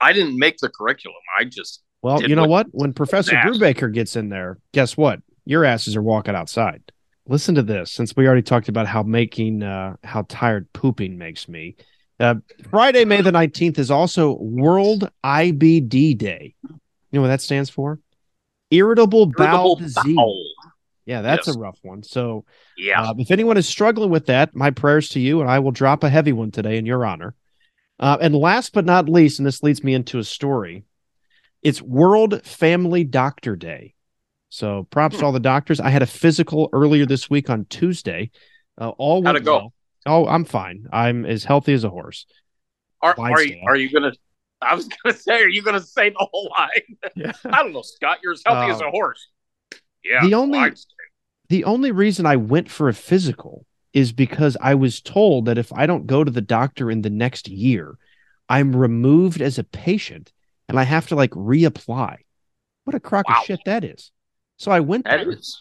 I 0.00 0.12
didn't 0.12 0.38
make 0.38 0.58
the 0.58 0.68
curriculum. 0.68 1.16
I 1.40 1.44
just 1.44 1.82
Well, 2.02 2.22
you 2.22 2.36
know 2.36 2.44
what-? 2.46 2.66
When 2.72 2.92
Professor. 2.92 3.34
Brubaker 3.36 3.92
gets 3.92 4.16
in 4.16 4.28
there, 4.28 4.58
guess 4.72 4.96
what? 4.96 5.20
Your 5.46 5.64
asses 5.64 5.96
are 5.96 6.02
walking 6.02 6.34
outside. 6.34 6.82
Listen 7.26 7.54
to 7.54 7.62
this. 7.62 7.90
Since 7.90 8.14
we 8.16 8.26
already 8.26 8.42
talked 8.42 8.68
about 8.68 8.86
how 8.86 9.02
making 9.02 9.62
uh, 9.62 9.96
how 10.04 10.26
tired 10.28 10.70
pooping 10.72 11.16
makes 11.16 11.48
me, 11.48 11.76
uh, 12.20 12.34
Friday, 12.70 13.04
May 13.04 13.22
the 13.22 13.32
nineteenth 13.32 13.78
is 13.78 13.90
also 13.90 14.36
World 14.38 15.10
IBD 15.24 16.18
Day. 16.18 16.54
You 16.62 16.78
know 17.12 17.22
what 17.22 17.28
that 17.28 17.40
stands 17.40 17.70
for? 17.70 17.98
Irritable 18.70 19.26
bowel 19.26 19.46
irritable 19.46 19.76
disease. 19.76 20.16
bowel. 20.16 20.44
Yeah, 21.06 21.22
that's 21.22 21.46
Yes. 21.48 21.56
a 21.56 21.58
rough 21.58 21.78
one. 21.82 22.02
So, 22.02 22.44
Yeah. 22.76 23.02
uh, 23.02 23.14
if 23.18 23.30
anyone 23.30 23.56
is 23.56 23.68
struggling 23.68 24.10
with 24.10 24.26
that, 24.26 24.54
my 24.54 24.70
prayers 24.70 25.08
to 25.10 25.20
you, 25.20 25.40
and 25.40 25.50
I 25.50 25.58
will 25.58 25.70
drop 25.70 26.02
a 26.02 26.08
heavy 26.10 26.32
one 26.32 26.50
today 26.50 26.76
in 26.78 26.86
your 26.86 27.04
honor. 27.04 27.34
Uh, 28.00 28.16
and 28.20 28.34
last 28.34 28.72
but 28.72 28.84
not 28.84 29.08
least, 29.08 29.38
and 29.38 29.46
this 29.46 29.62
leads 29.62 29.84
me 29.84 29.94
into 29.94 30.18
a 30.18 30.24
story, 30.24 30.84
it's 31.62 31.80
World 31.80 32.44
Family 32.44 33.04
Doctor 33.04 33.54
Day. 33.54 33.93
So, 34.54 34.86
props 34.90 35.16
Hmm. 35.16 35.20
to 35.20 35.26
all 35.26 35.32
the 35.32 35.40
doctors. 35.40 35.80
I 35.80 35.88
had 35.90 36.02
a 36.02 36.06
physical 36.06 36.68
earlier 36.72 37.06
this 37.06 37.28
week 37.28 37.50
on 37.50 37.64
Tuesday. 37.64 38.30
Uh, 38.80 38.90
all 38.90 39.24
How'd 39.24 39.34
it 39.34 39.44
go? 39.44 39.56
well. 39.56 39.72
Oh, 40.06 40.26
I'm 40.28 40.44
fine. 40.44 40.86
I'm 40.92 41.26
as 41.26 41.42
healthy 41.42 41.72
as 41.72 41.82
a 41.82 41.90
horse. 41.90 42.24
Are, 43.02 43.16
are 43.18 43.42
you 43.42 43.60
are 43.66 43.74
you 43.74 43.90
gonna? 43.90 44.12
I 44.62 44.76
was 44.76 44.86
gonna 44.88 45.16
say, 45.26 45.42
are 45.42 45.48
you 45.48 45.60
gonna 45.60 45.80
say 45.80 46.10
the 46.10 46.24
whole 46.30 46.52
line? 46.56 46.70
Yeah. 47.16 47.32
I 47.46 47.64
don't 47.64 47.72
know, 47.72 47.82
Scott. 47.82 48.18
You're 48.22 48.34
as 48.34 48.42
healthy 48.46 48.70
as 48.70 48.80
Uh, 48.80 48.86
a 48.86 48.90
horse. 48.92 49.26
Yeah. 50.04 50.20
the 50.24 50.34
only- 50.34 50.72
the 51.48 51.64
only 51.64 51.90
reason 51.90 52.24
I 52.24 52.36
went 52.36 52.70
for 52.70 52.88
a 52.88 52.94
physical 52.94 53.66
is 53.92 54.12
because 54.12 54.56
I 54.60 54.76
was 54.76 55.00
told 55.00 55.46
that 55.46 55.58
if 55.58 55.72
I 55.72 55.86
don't 55.86 56.06
go 56.06 56.22
to 56.22 56.30
the 56.30 56.40
doctor 56.40 56.92
in 56.92 57.02
the 57.02 57.10
next 57.10 57.48
year, 57.48 57.98
I'm 58.48 58.74
removed 58.76 59.40
as 59.42 59.58
a 59.58 59.64
patient 59.64 60.32
and 60.68 60.78
I 60.78 60.84
have 60.84 61.08
to 61.08 61.16
like 61.16 61.30
reapply. 61.32 62.18
What 62.84 62.94
a 62.94 63.00
crock 63.00 63.28
Wow. 63.28 63.38
of 63.40 63.44
shit 63.46 63.60
that 63.66 63.82
is. 63.82 64.12
So 64.56 64.70
I 64.70 64.80
went 64.80 65.04
there. 65.04 65.30
is. 65.30 65.60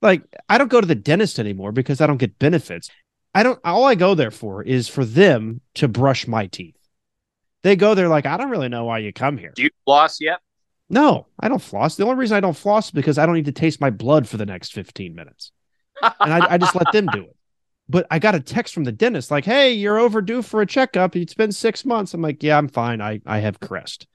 Like 0.00 0.22
I 0.48 0.58
don't 0.58 0.70
go 0.70 0.80
to 0.80 0.86
the 0.86 0.94
dentist 0.94 1.38
anymore 1.38 1.72
because 1.72 2.00
I 2.00 2.06
don't 2.06 2.16
get 2.16 2.38
benefits. 2.38 2.90
I 3.34 3.42
don't 3.42 3.60
all 3.64 3.84
I 3.84 3.94
go 3.94 4.14
there 4.14 4.30
for 4.30 4.62
is 4.62 4.88
for 4.88 5.04
them 5.04 5.60
to 5.74 5.88
brush 5.88 6.26
my 6.26 6.46
teeth. 6.46 6.76
They 7.62 7.76
go 7.76 7.94
there 7.94 8.08
like 8.08 8.26
I 8.26 8.36
don't 8.36 8.50
really 8.50 8.68
know 8.68 8.84
why 8.84 8.98
you 8.98 9.12
come 9.12 9.38
here. 9.38 9.52
Do 9.54 9.62
you 9.62 9.70
floss 9.84 10.20
yet? 10.20 10.40
No, 10.90 11.26
I 11.40 11.48
don't 11.48 11.62
floss. 11.62 11.96
The 11.96 12.04
only 12.04 12.16
reason 12.16 12.36
I 12.36 12.40
don't 12.40 12.56
floss 12.56 12.86
is 12.86 12.90
because 12.90 13.16
I 13.16 13.24
don't 13.24 13.34
need 13.34 13.46
to 13.46 13.52
taste 13.52 13.80
my 13.80 13.88
blood 13.88 14.28
for 14.28 14.36
the 14.36 14.44
next 14.44 14.74
15 14.74 15.14
minutes. 15.14 15.52
And 16.02 16.32
I, 16.32 16.54
I 16.54 16.58
just 16.58 16.74
let 16.74 16.92
them 16.92 17.06
do 17.06 17.22
it. 17.22 17.36
But 17.88 18.06
I 18.10 18.18
got 18.18 18.34
a 18.34 18.40
text 18.40 18.74
from 18.74 18.84
the 18.84 18.92
dentist 18.92 19.30
like, 19.30 19.44
hey, 19.44 19.72
you're 19.72 19.98
overdue 19.98 20.42
for 20.42 20.60
a 20.60 20.66
checkup. 20.66 21.16
It's 21.16 21.34
been 21.34 21.52
six 21.52 21.84
months. 21.84 22.12
I'm 22.12 22.20
like, 22.20 22.42
yeah, 22.42 22.58
I'm 22.58 22.68
fine. 22.68 23.00
I, 23.00 23.20
I 23.24 23.38
have 23.38 23.58
crest. 23.60 24.06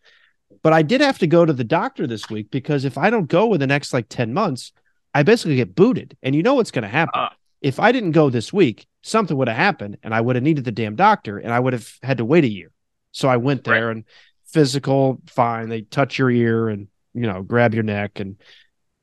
But 0.62 0.74
I 0.74 0.82
did 0.82 1.02
have 1.02 1.20
to 1.20 1.28
go 1.28 1.46
to 1.46 1.54
the 1.54 1.64
doctor 1.64 2.08
this 2.08 2.30
week 2.30 2.52
because 2.52 2.86
if 2.86 2.98
I 2.98 3.10
don't 3.10 3.28
go 3.28 3.54
in 3.54 3.60
the 3.60 3.68
next 3.68 3.94
like 3.94 4.10
10 4.10 4.34
months, 4.34 4.72
I 5.14 5.24
basically 5.24 5.56
get 5.56 5.76
booted. 5.76 6.18
And 6.22 6.36
you 6.36 6.44
know 6.44 6.56
what's 6.56 6.72
going 6.72 6.84
to 6.84 6.90
happen. 6.90 7.14
Ah. 7.16 7.34
if 7.62 7.80
I 7.80 7.92
didn't 7.92 8.12
go 8.12 8.30
this 8.30 8.54
week, 8.54 8.86
something 9.02 9.36
would 9.38 9.48
have 9.48 9.58
happened 9.58 9.98
and 10.04 10.14
I 10.14 10.22
would 10.22 10.36
have 10.36 10.44
needed 10.44 10.66
the 10.66 10.72
damn 10.72 10.96
doctor 10.96 11.38
and 11.38 11.54
I 11.54 11.60
would 11.60 11.74
have 11.74 11.92
had 12.04 12.18
to 12.18 12.26
wait 12.26 12.44
a 12.44 12.50
year. 12.50 12.72
So 13.12 13.28
I 13.28 13.38
went 13.38 13.64
there 13.64 13.90
and 13.90 14.04
physical, 14.46 15.20
fine. 15.28 15.70
They 15.70 15.82
touch 15.82 16.20
your 16.20 16.30
ear 16.30 16.70
and, 16.70 16.88
you 17.14 17.28
know, 17.28 17.42
grab 17.42 17.74
your 17.74 17.84
neck 17.84 18.20
and, 18.20 18.36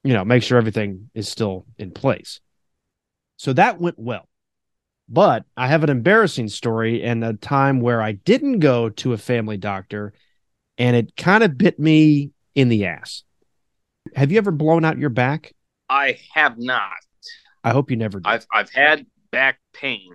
you 0.05 0.13
know, 0.13 0.25
make 0.25 0.43
sure 0.43 0.59
everything 0.59 1.11
is 1.15 1.29
still 1.29 1.67
in 1.79 1.91
place. 1.91 2.41
So 3.37 3.53
that 3.55 3.81
went 3.81 3.99
well. 3.99 4.29
But 5.09 5.45
I 5.57 5.69
have 5.69 5.83
an 5.83 5.91
embarrassing 5.91 6.49
story 6.49 7.03
and 7.03 7.25
a 7.25 7.35
time 7.35 7.81
where 7.81 8.01
I 8.01 8.13
didn't 8.13 8.61
go 8.61 8.89
to 8.89 9.13
a 9.13 9.19
family 9.19 9.57
doctor 9.57 10.15
and 10.79 10.97
it 10.97 11.17
kind 11.17 11.43
of 11.45 11.57
bit 11.59 11.79
me 11.79 12.31
in 12.55 12.69
the 12.69 12.87
ass. 12.87 13.23
Have 14.15 14.31
you 14.33 14.39
ever 14.39 14.51
blown 14.51 14.85
out 14.85 14.99
your 14.99 15.11
back? 15.11 15.53
I 15.89 16.19
have 16.33 16.59
not. 16.59 16.93
I 17.63 17.71
hope 17.71 17.91
you 17.91 17.97
never 17.97 18.21
did. 18.21 18.27
I've 18.29 18.47
I've 18.53 18.71
had 18.71 19.07
back 19.31 19.59
pain, 19.73 20.11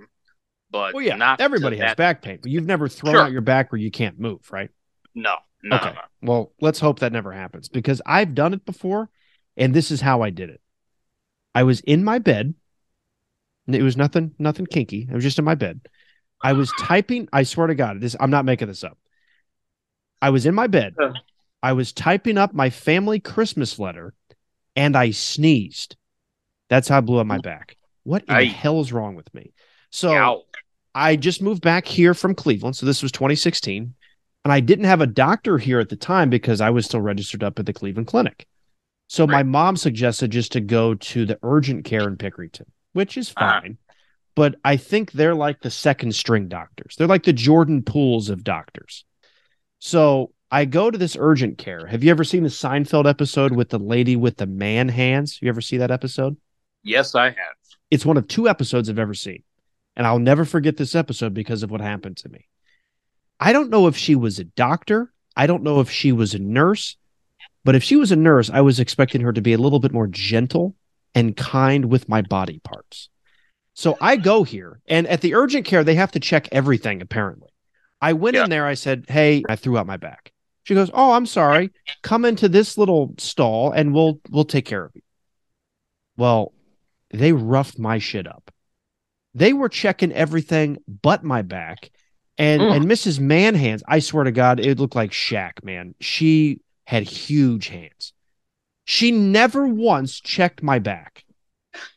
but 0.70 0.94
well, 0.94 1.04
yeah, 1.04 1.16
not 1.16 1.42
everybody 1.42 1.78
has 1.78 1.92
that- 1.92 1.98
back 1.98 2.22
pain, 2.22 2.40
but 2.42 2.52
you've 2.52 2.66
never 2.66 2.88
thrown 2.88 3.14
Sure. 3.16 3.24
out 3.24 3.32
your 3.32 3.42
back 3.42 3.72
where 3.72 3.80
you 3.80 3.92
can't 3.92 4.20
move, 4.20 4.52
right? 4.52 4.70
No, 5.16 5.36
no, 5.64 5.76
Okay. 5.78 5.90
no, 5.90 5.94
no. 5.94 6.02
Well, 6.22 6.54
let's 6.62 6.80
hope 6.80 7.00
that 7.00 7.12
never 7.12 7.32
happens 7.32 7.68
because 7.70 8.02
I've 8.06 8.36
done 8.36 8.54
it 8.54 8.66
before, 8.66 9.10
and 9.58 9.74
this 9.74 9.90
is 9.92 10.02
how 10.02 10.22
I 10.22 10.30
did 10.30 10.50
it. 10.50 10.62
I 11.56 11.64
was 11.64 11.80
in 11.82 12.04
my 12.04 12.20
bed. 12.20 12.54
It 13.68 13.84
was 13.84 13.98
nothing, 13.98 14.34
nothing 14.40 14.66
kinky. 14.66 15.08
I 15.12 15.16
was 15.16 15.24
just 15.24 15.40
in 15.40 15.46
my 15.46 15.56
bed. 15.56 15.82
I 16.42 16.54
was 16.54 16.72
typing. 16.74 17.28
I 17.34 17.44
swear 17.44 17.68
to 17.68 17.76
God, 17.76 18.00
this 18.02 18.16
I'm 18.20 18.32
not 18.32 18.46
making 18.46 18.68
this 18.68 18.84
up. 18.84 18.98
I 20.22 20.30
was 20.32 20.46
in 20.46 20.56
my 20.56 20.68
bed. 20.68 20.96
I 21.62 21.74
was 21.74 21.92
typing 21.92 22.38
up 22.38 22.54
my 22.54 22.70
family 22.70 23.20
Christmas 23.20 23.80
letter, 23.80 24.14
and 24.76 24.96
I 24.96 25.12
sneezed. 25.12 25.96
That's 26.70 26.88
how 26.88 26.98
I 26.98 27.02
blew 27.02 27.20
up 27.20 27.28
my 27.28 27.40
back. 27.40 27.78
What 28.04 28.24
in 28.24 28.34
Aye. 28.34 28.44
the 28.46 28.50
hell 28.50 28.80
is 28.82 28.94
wrong 28.94 29.16
with 29.16 29.34
me? 29.34 29.54
So 29.92 30.14
Ow. 30.14 30.44
I 30.96 31.16
just 31.16 31.42
moved 31.42 31.62
back 31.62 31.86
here 31.86 32.14
from 32.14 32.36
Cleveland. 32.36 32.76
So 32.76 32.86
this 32.86 33.02
was 33.04 33.12
2016. 33.12 33.94
And 34.46 34.54
I 34.54 34.62
didn't 34.62 34.86
have 34.86 35.02
a 35.02 35.08
doctor 35.08 35.58
here 35.58 35.80
at 35.80 35.90
the 35.90 35.98
time 35.98 36.30
because 36.30 36.62
I 36.62 36.70
was 36.70 36.86
still 36.86 37.02
registered 37.02 37.44
up 37.44 37.60
at 37.60 37.66
the 37.66 37.74
Cleveland 37.74 38.08
Clinic. 38.08 38.48
So 39.08 39.28
my 39.28 39.44
mom 39.44 39.76
suggested 39.76 40.32
just 40.32 40.54
to 40.54 40.62
go 40.62 40.94
to 40.96 41.26
the 41.26 41.38
urgent 41.44 41.84
care 41.84 42.08
in 42.08 42.16
Pickerington, 42.16 42.66
which 42.94 43.18
is 43.18 43.34
Uh-huh. 43.36 43.60
fine. 43.62 43.78
But 44.36 44.56
I 44.64 44.78
think 44.78 45.12
they're 45.12 45.36
like 45.36 45.60
the 45.60 45.70
second 45.72 46.16
string 46.16 46.48
doctors. 46.48 46.96
They're 46.98 47.08
like 47.08 47.24
the 47.24 47.34
Jordan 47.34 47.82
Pooles 47.84 48.30
of 48.30 48.44
doctors. 48.46 49.04
So 49.80 50.34
I 50.52 50.66
go 50.66 50.92
to 50.92 50.98
this 50.98 51.16
urgent 51.20 51.58
care. 51.58 51.86
Have 51.88 52.04
you 52.04 52.12
ever 52.12 52.24
seen 52.24 52.44
the 52.44 52.50
Seinfeld 52.50 53.08
episode 53.10 53.54
with 53.54 53.70
the 53.70 53.80
lady 53.80 54.16
with 54.16 54.38
the 54.38 54.48
man 54.48 54.90
hands? 54.90 55.40
You 55.42 55.50
ever 55.50 55.62
see 55.62 55.78
that 55.78 55.92
episode? 55.92 56.38
Yes, 56.84 57.16
I 57.16 57.26
have. 57.26 57.36
it's 57.92 58.06
one 58.06 58.18
of 58.18 58.28
two 58.28 58.48
episodes 58.48 58.90
I've 58.90 59.00
ever 59.00 59.14
seen. 59.14 59.44
And 59.96 60.08
I'll 60.08 60.20
never 60.20 60.46
forget 60.46 60.78
this 60.78 60.96
episode 60.96 61.34
because 61.34 61.64
of 61.64 61.72
what 61.72 61.82
happened 61.82 62.18
to 62.18 62.30
me. 62.30 62.48
I 63.40 63.52
don't 63.54 63.70
know 63.70 63.88
if 63.88 63.98
she 63.98 64.16
was 64.16 64.40
a 64.40 64.44
doctor. 64.46 65.12
I 65.36 65.48
don't 65.48 65.64
know 65.64 65.80
if 65.82 65.90
she 65.90 66.12
was 66.12 66.34
a 66.34 66.40
nurse. 66.40 66.96
But 67.66 67.76
if 67.76 67.84
she 67.84 67.96
was 67.98 68.12
a 68.12 68.16
nurse, 68.16 68.50
I 68.50 68.62
was 68.62 68.80
expecting 68.80 69.22
her 69.22 69.34
to 69.34 69.42
be 69.42 69.54
a 69.54 69.58
little 69.58 69.80
bit 69.80 69.92
more 69.92 70.08
gentle 70.08 70.76
and 71.14 71.36
kind 71.36 71.86
with 71.86 72.08
my 72.08 72.22
body 72.22 72.60
parts. 72.64 73.10
So 73.74 73.98
I 74.00 74.16
go 74.18 74.44
here, 74.44 74.82
and 74.88 75.08
at 75.08 75.22
the 75.22 75.36
urgent 75.36 75.66
care, 75.66 75.84
they 75.84 75.96
have 75.96 76.12
to 76.12 76.20
check 76.20 76.48
everything, 76.52 77.02
apparently. 77.02 77.49
I 78.02 78.14
went 78.14 78.36
Yeah. 78.36 78.46
in 78.46 78.50
there, 78.50 78.66
I 78.66 78.76
said, 78.76 79.06
Hey, 79.08 79.44
I 79.50 79.56
threw 79.56 79.78
out 79.78 79.88
my 79.88 79.98
back. 79.98 80.32
She 80.64 80.74
goes, 80.76 80.90
Oh, 80.94 81.12
I'm 81.14 81.26
sorry. 81.26 81.72
Come 82.02 82.26
into 82.26 82.48
this 82.48 82.78
little 82.78 83.14
stall 83.18 83.72
and 83.72 83.94
we'll 83.94 84.20
we'll 84.30 84.46
take 84.46 84.66
care 84.66 84.86
of 84.86 84.92
you. 84.96 85.02
Well, 86.18 86.54
they 87.12 87.34
roughed 87.34 87.80
my 87.80 87.98
shit 87.98 88.28
up. 88.28 88.52
They 89.34 89.54
were 89.54 89.70
checking 89.70 90.12
everything 90.12 90.78
but 90.88 91.24
my 91.24 91.42
back. 91.42 91.90
And 92.38 92.62
Mm. 92.62 92.76
and 92.76 92.86
Mrs. 92.86 93.20
Manhands, 93.20 93.82
I 93.88 94.00
swear 94.00 94.24
to 94.24 94.32
God, 94.32 94.60
it 94.60 94.80
looked 94.80 94.96
like 94.96 95.12
Shaq, 95.12 95.64
man. 95.64 95.96
She 96.00 96.62
had 96.86 97.04
huge 97.04 97.68
hands. 97.68 98.14
She 98.86 99.12
never 99.12 99.68
once 99.68 100.20
checked 100.20 100.64
my 100.64 100.80
back. 100.80 101.26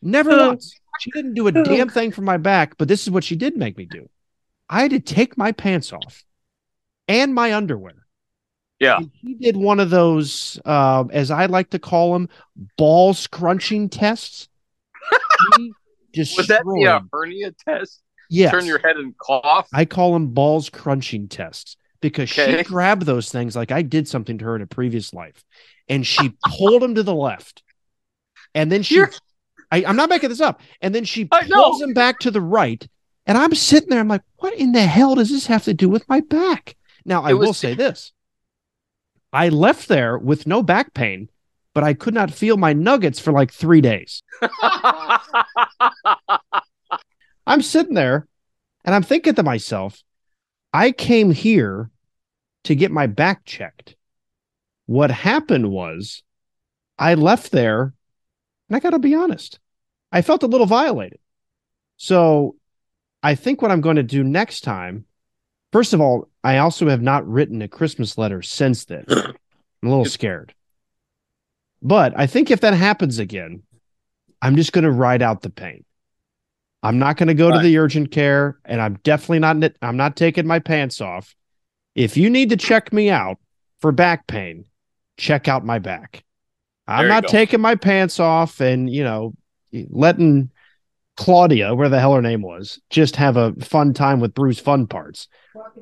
Never 0.02 0.30
once. 0.48 0.74
She 0.98 1.10
didn't 1.10 1.34
do 1.34 1.46
a 1.46 1.52
damn 1.52 1.88
thing 1.88 2.10
for 2.12 2.22
my 2.22 2.36
back, 2.36 2.76
but 2.76 2.86
this 2.88 3.02
is 3.02 3.10
what 3.10 3.24
she 3.24 3.34
did 3.36 3.56
make 3.56 3.76
me 3.76 3.86
do. 3.86 4.08
I 4.72 4.82
had 4.82 4.90
to 4.92 5.00
take 5.00 5.36
my 5.36 5.52
pants 5.52 5.92
off 5.92 6.24
and 7.06 7.34
my 7.34 7.52
underwear. 7.54 8.06
Yeah. 8.80 8.96
And 8.96 9.10
he 9.20 9.34
did 9.34 9.56
one 9.56 9.80
of 9.80 9.90
those, 9.90 10.58
uh, 10.64 11.04
as 11.12 11.30
I 11.30 11.46
like 11.46 11.70
to 11.70 11.78
call 11.78 12.14
them, 12.14 12.28
ball 12.78 13.12
scrunching 13.14 13.90
tests. 13.90 14.48
Was 16.36 16.46
that 16.48 16.62
the 16.64 16.86
uh, 16.86 17.00
hernia 17.12 17.52
test? 17.66 18.02
Yes. 18.30 18.50
Turn 18.50 18.64
your 18.66 18.78
head 18.78 18.96
and 18.96 19.16
cough. 19.18 19.68
I 19.72 19.84
call 19.84 20.14
them 20.14 20.28
balls 20.28 20.70
crunching 20.70 21.28
tests 21.28 21.76
because 22.00 22.30
she 22.30 22.62
grabbed 22.64 23.02
those 23.02 23.30
things 23.30 23.54
like 23.54 23.70
I 23.72 23.82
did 23.82 24.08
something 24.08 24.38
to 24.38 24.44
her 24.46 24.56
in 24.56 24.62
a 24.62 24.66
previous 24.66 25.12
life, 25.14 25.44
and 25.88 26.06
she 26.06 26.32
pulled 26.48 26.82
them 26.82 26.94
to 26.96 27.02
the 27.02 27.14
left, 27.14 27.62
and 28.54 28.72
then 28.72 28.82
she. 28.82 28.96
You're- 28.96 29.12
I, 29.70 29.84
I'm 29.86 29.96
not 29.96 30.10
making 30.10 30.28
this 30.28 30.42
up. 30.42 30.60
And 30.82 30.94
then 30.94 31.04
she 31.04 31.24
pulls 31.24 31.80
them 31.80 31.94
back 31.94 32.18
to 32.20 32.30
the 32.30 32.42
right, 32.42 32.86
and 33.26 33.38
I'm 33.38 33.54
sitting 33.54 33.88
there. 33.88 34.00
I'm 34.00 34.08
like, 34.08 34.22
what 34.36 34.54
in 34.54 34.72
the 34.72 34.82
hell 34.82 35.14
does 35.14 35.30
this 35.30 35.46
have 35.46 35.64
to 35.64 35.74
do 35.74 35.88
with 35.88 36.08
my 36.08 36.20
back? 36.20 36.76
Now 37.04 37.22
I 37.22 37.32
was- 37.34 37.46
will 37.46 37.54
say 37.54 37.74
this: 37.74 38.12
I 39.32 39.48
left 39.48 39.88
there 39.88 40.18
with 40.18 40.46
no 40.46 40.62
back 40.62 40.94
pain, 40.94 41.28
but 41.74 41.84
I 41.84 41.94
could 41.94 42.14
not 42.14 42.32
feel 42.32 42.56
my 42.56 42.72
nuggets 42.72 43.18
for 43.18 43.32
like 43.32 43.52
three 43.52 43.80
days. 43.80 44.22
I'm 47.46 47.62
sitting 47.62 47.94
there 47.94 48.28
and 48.84 48.94
I'm 48.94 49.02
thinking 49.02 49.34
to 49.34 49.42
myself, 49.42 50.02
I 50.72 50.92
came 50.92 51.30
here 51.32 51.90
to 52.64 52.74
get 52.74 52.90
my 52.90 53.06
back 53.06 53.44
checked. 53.44 53.96
What 54.86 55.10
happened 55.10 55.70
was 55.70 56.22
I 56.98 57.14
left 57.14 57.50
there, 57.52 57.94
and 58.68 58.76
I 58.76 58.80
got 58.80 58.90
to 58.90 58.98
be 58.98 59.14
honest, 59.14 59.58
I 60.12 60.22
felt 60.22 60.42
a 60.42 60.46
little 60.48 60.66
violated. 60.66 61.18
So 61.96 62.56
I 63.22 63.34
think 63.34 63.62
what 63.62 63.70
I'm 63.70 63.80
going 63.80 63.96
to 63.96 64.02
do 64.02 64.24
next 64.24 64.62
time, 64.62 65.04
first 65.72 65.92
of 65.92 66.00
all, 66.00 66.28
I 66.42 66.58
also 66.58 66.88
have 66.88 67.02
not 67.02 67.26
written 67.26 67.62
a 67.62 67.68
Christmas 67.68 68.18
letter 68.18 68.42
since 68.42 68.84
then. 68.84 69.04
I'm 69.08 69.34
a 69.82 69.88
little 69.88 70.04
scared. 70.04 70.54
But 71.80 72.12
I 72.16 72.26
think 72.26 72.50
if 72.50 72.60
that 72.60 72.74
happens 72.74 73.18
again, 73.18 73.62
I'm 74.40 74.56
just 74.56 74.72
going 74.72 74.84
to 74.84 74.90
ride 74.90 75.22
out 75.22 75.42
the 75.42 75.50
pain. 75.50 75.84
I'm 76.82 76.98
not 76.98 77.16
going 77.16 77.28
to 77.28 77.34
go 77.34 77.48
right. 77.48 77.58
to 77.58 77.62
the 77.62 77.78
urgent 77.78 78.10
care, 78.10 78.58
and 78.64 78.80
I'm 78.80 78.94
definitely 79.04 79.38
not. 79.38 79.72
I'm 79.82 79.96
not 79.96 80.16
taking 80.16 80.46
my 80.46 80.58
pants 80.58 81.00
off. 81.00 81.34
If 81.94 82.16
you 82.16 82.28
need 82.28 82.50
to 82.50 82.56
check 82.56 82.92
me 82.92 83.10
out 83.10 83.38
for 83.80 83.92
back 83.92 84.26
pain, 84.26 84.64
check 85.16 85.46
out 85.46 85.64
my 85.64 85.78
back. 85.78 86.24
I'm 86.88 87.06
not 87.06 87.24
go. 87.24 87.28
taking 87.28 87.60
my 87.60 87.76
pants 87.76 88.18
off 88.18 88.60
and 88.60 88.90
you 88.90 89.04
know 89.04 89.34
letting 89.72 90.50
Claudia, 91.22 91.72
where 91.74 91.88
the 91.88 92.00
hell 92.00 92.14
her 92.14 92.20
name 92.20 92.42
was, 92.42 92.80
just 92.90 93.14
have 93.14 93.36
a 93.36 93.52
fun 93.60 93.94
time 93.94 94.18
with 94.18 94.34
Bruce 94.34 94.58
Fun 94.58 94.88
Parts. 94.88 95.28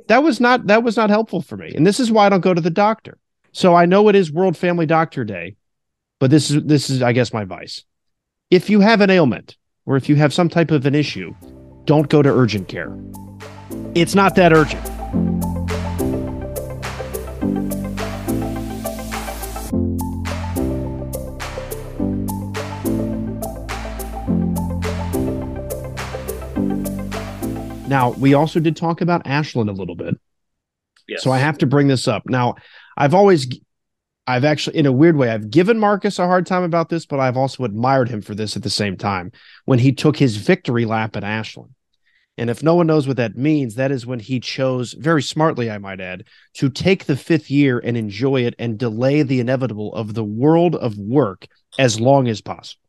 That 0.09 0.22
was 0.22 0.38
not 0.38 0.66
that 0.66 0.83
was 0.83 0.98
not 0.98 1.09
helpful 1.09 1.40
for 1.40 1.57
me, 1.57 1.72
and 1.74 1.87
this 1.87 1.98
is 1.98 2.12
why 2.12 2.26
I 2.26 2.29
don't 2.29 2.42
go 2.42 2.53
to 2.53 2.61
the 2.61 2.68
doctor. 2.68 3.16
So 3.53 3.74
I 3.74 3.87
know 3.87 4.09
it 4.09 4.14
is 4.14 4.31
World 4.31 4.55
Family 4.55 4.85
Doctor 4.85 5.24
Day, 5.24 5.57
but 6.18 6.31
this 6.31 6.50
is 6.50 6.62
this 6.64 6.90
is 6.90 7.00
I 7.00 7.12
guess 7.12 7.33
my 7.33 7.40
advice. 7.40 7.85
If 8.50 8.68
you 8.68 8.81
have 8.81 9.00
an 9.00 9.09
ailment 9.09 9.57
or 9.87 9.96
if 9.96 10.11
you 10.11 10.16
have 10.16 10.35
some 10.35 10.50
type 10.50 10.70
of 10.70 10.85
an 10.85 10.94
issue, 10.94 11.35
don't 11.87 12.11
go 12.11 12.20
to 12.20 12.29
urgent 12.29 12.68
care. 12.68 12.94
It's 13.94 14.14
not 14.14 14.35
that 14.35 14.53
urgent. 14.53 14.89
Now, 27.90 28.11
we 28.12 28.35
also 28.35 28.61
did 28.61 28.76
talk 28.76 29.00
about 29.00 29.26
Ashland 29.26 29.68
a 29.68 29.72
little 29.72 29.96
bit. 29.96 30.14
Yes. 31.09 31.24
So 31.24 31.33
I 31.33 31.38
have 31.38 31.59
to 31.59 31.66
bring 31.66 31.88
this 31.88 32.07
up. 32.07 32.22
Now, 32.26 32.55
I've 32.96 33.14
always 33.14 33.48
I've 34.29 34.44
actually, 34.44 34.76
in 34.76 34.87
a 34.87 34.92
weird 34.92 35.16
way, 35.16 35.29
I've 35.29 35.50
given 35.50 35.76
Marcus 35.76 36.20
a 36.20 36.26
hard 36.26 36.46
time 36.46 36.62
about 36.62 36.88
this, 36.88 37.05
but 37.05 37.18
I've 37.18 37.37
also 37.37 37.64
admired 37.64 38.09
him 38.09 38.22
for 38.22 38.37
this 38.37 38.57
at 38.57 38.62
the 38.62 38.70
same 38.70 38.96
time 38.96 39.33
when 39.64 39.81
he 39.81 39.92
took 39.92 40.16
his 40.16 40.37
victory 40.37 40.85
lap 40.85 41.16
at 41.16 41.24
Ashland. 41.24 41.74
And 42.38 42.48
if 42.48 42.62
no 42.62 42.76
one 42.76 42.87
knows 42.87 43.09
what 43.09 43.16
that 43.16 43.37
means, 43.37 43.74
that 43.74 43.90
is 43.90 44.07
when 44.07 44.20
he 44.20 44.38
chose, 44.38 44.92
very 44.92 45.20
smartly, 45.20 45.68
I 45.68 45.79
might 45.79 46.00
add, 46.00 46.26
to 46.55 46.70
take 46.70 47.07
the 47.07 47.16
fifth 47.16 47.50
year 47.50 47.81
and 47.81 47.96
enjoy 47.96 48.42
it 48.42 48.55
and 48.57 48.79
delay 48.79 49.22
the 49.22 49.40
inevitable 49.40 49.92
of 49.94 50.14
the 50.14 50.24
world 50.24 50.76
of 50.76 50.96
work 50.96 51.48
as 51.76 52.00
long 52.00 52.29
as 52.29 52.40
possible. 52.40 52.81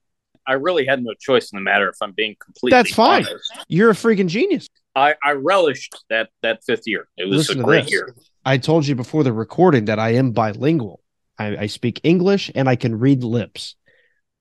I 0.45 0.53
really 0.53 0.85
had 0.85 1.03
no 1.03 1.13
choice 1.19 1.51
in 1.51 1.57
the 1.57 1.63
matter 1.63 1.89
if 1.89 1.95
I'm 2.01 2.11
being 2.11 2.35
completely 2.39 2.77
That's 2.77 2.93
fine. 2.93 3.25
Honest. 3.25 3.51
You're 3.67 3.89
a 3.89 3.95
freaking 3.95 4.27
genius. 4.27 4.67
I, 4.95 5.15
I 5.23 5.31
relished 5.31 5.95
that 6.09 6.29
that 6.41 6.63
fifth 6.63 6.83
year. 6.85 7.07
It 7.17 7.25
was 7.25 7.49
Listen 7.49 7.61
a 7.61 7.63
great 7.63 7.89
year. 7.89 8.13
I 8.45 8.57
told 8.57 8.87
you 8.87 8.95
before 8.95 9.23
the 9.23 9.33
recording 9.33 9.85
that 9.85 9.99
I 9.99 10.15
am 10.15 10.31
bilingual. 10.31 11.01
I, 11.37 11.57
I 11.57 11.67
speak 11.67 12.01
English 12.03 12.51
and 12.53 12.67
I 12.67 12.75
can 12.75 12.99
read 12.99 13.23
lips. 13.23 13.75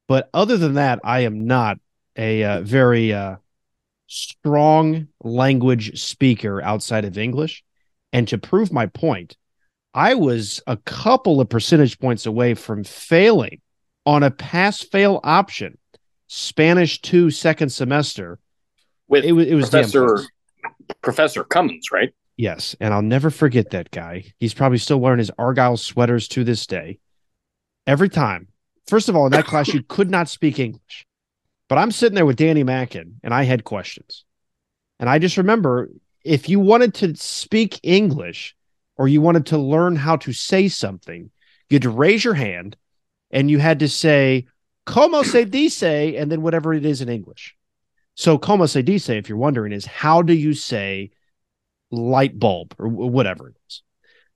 But 0.09 0.29
other 0.35 0.57
than 0.57 0.75
that, 0.75 0.99
I 1.05 1.21
am 1.21 1.47
not 1.47 1.79
a 2.17 2.43
uh, 2.43 2.61
very 2.63 3.13
uh, 3.13 3.37
strong 4.09 5.07
language 5.23 6.01
speaker 6.01 6.61
outside 6.61 7.05
of 7.05 7.17
English. 7.17 7.63
And 8.13 8.27
to 8.29 8.39
prove 8.39 8.73
my 8.73 8.87
point, 8.87 9.37
I 9.95 10.15
was 10.15 10.61
a 10.67 10.77
couple 10.79 11.41
of 11.41 11.49
percentage 11.49 11.99
points 11.99 12.27
away 12.27 12.55
from 12.55 12.83
failing 12.83 13.61
on 14.05 14.23
a 14.23 14.31
pass 14.31 14.81
fail 14.81 15.21
option, 15.23 15.79
Spanish 16.27 17.01
two 17.01 17.31
second 17.31 17.69
semester. 17.71 18.41
With 19.07 19.25
it, 19.25 19.33
it 19.37 19.55
was 19.55 19.71
Professor 19.71 20.25
Professor 21.03 21.45
Cummins, 21.45 21.91
right? 21.91 22.13
Yes, 22.37 22.75
and 22.81 22.95
I'll 22.95 23.03
never 23.03 23.31
forget 23.31 23.71
that 23.71 23.91
guy. 23.91 24.33
He's 24.39 24.55
probably 24.55 24.79
still 24.79 25.01
wearing 25.01 25.19
his 25.19 25.31
Argyle 25.39 25.77
sweaters 25.77 26.27
to 26.29 26.45
this 26.45 26.67
day. 26.67 26.99
Every 27.87 28.09
time. 28.09 28.49
First 28.87 29.09
of 29.09 29.17
all, 29.17 29.27
in 29.27 29.33
that 29.33 29.47
class, 29.47 29.69
you 29.69 29.83
could 29.83 30.11
not 30.11 30.29
speak 30.29 30.59
English. 30.59 31.07
But 31.69 31.79
I'm 31.79 31.93
sitting 31.93 32.17
there 32.17 32.27
with 32.27 32.37
Danny 32.37 32.65
Mackin, 32.65 33.21
and 33.23 33.33
I 33.33 33.45
had 33.45 33.65
questions. 33.65 34.25
And 34.99 35.09
I 35.09 35.19
just 35.19 35.37
remember 35.37 35.91
if 36.25 36.49
you 36.49 36.61
wanted 36.61 36.95
to 36.95 37.15
speak 37.17 37.81
English 37.83 38.57
or 38.97 39.09
you 39.09 39.21
wanted 39.21 39.47
to 39.47 39.59
learn 39.59 39.97
how 39.97 40.17
to 40.17 40.33
say 40.33 40.69
something, 40.69 41.31
you 41.69 41.77
had 41.77 41.83
to 41.83 41.91
raise 41.91 42.25
your 42.25 42.35
hand 42.35 42.77
and 43.31 43.51
you 43.51 43.59
had 43.59 43.79
to 43.81 43.89
say, 43.89 44.47
Como 44.87 45.23
se 45.23 45.45
dice, 45.45 45.83
and 45.83 46.31
then 46.31 46.43
whatever 46.43 46.75
it 46.75 46.85
is 46.85 47.01
in 47.01 47.09
English. 47.09 47.57
So, 48.15 48.39
como 48.39 48.67
se 48.67 48.83
dice, 48.83 49.11
if 49.11 49.29
you're 49.29 49.39
wondering, 49.39 49.73
is 49.73 49.87
how 49.87 50.23
do 50.23 50.35
you 50.35 50.53
say 50.53 51.11
light 51.91 52.39
bulb 52.39 52.75
or 52.79 52.89
whatever 52.89 53.49
it 53.49 53.57
is. 53.69 53.83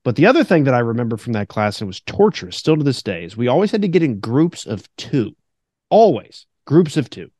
But 0.03 0.15
the 0.15 0.27
other 0.27 0.43
thing 0.43 0.65
that 0.65 0.73
I 0.73 0.79
remember 0.79 1.17
from 1.17 1.33
that 1.33 1.47
class, 1.47 1.81
and 1.81 1.87
was 1.87 1.99
torturous 2.01 2.57
still 2.57 2.77
to 2.77 2.83
this 2.83 3.01
day, 3.01 3.23
is 3.23 3.35
we 3.35 3.47
always 3.47 3.71
had 3.71 3.81
to 3.81 3.87
get 3.87 4.03
in 4.03 4.19
groups 4.19 4.65
of 4.65 4.87
two, 4.97 5.35
always 5.89 6.45
groups 6.65 6.97
of 6.97 7.09
two. 7.09 7.31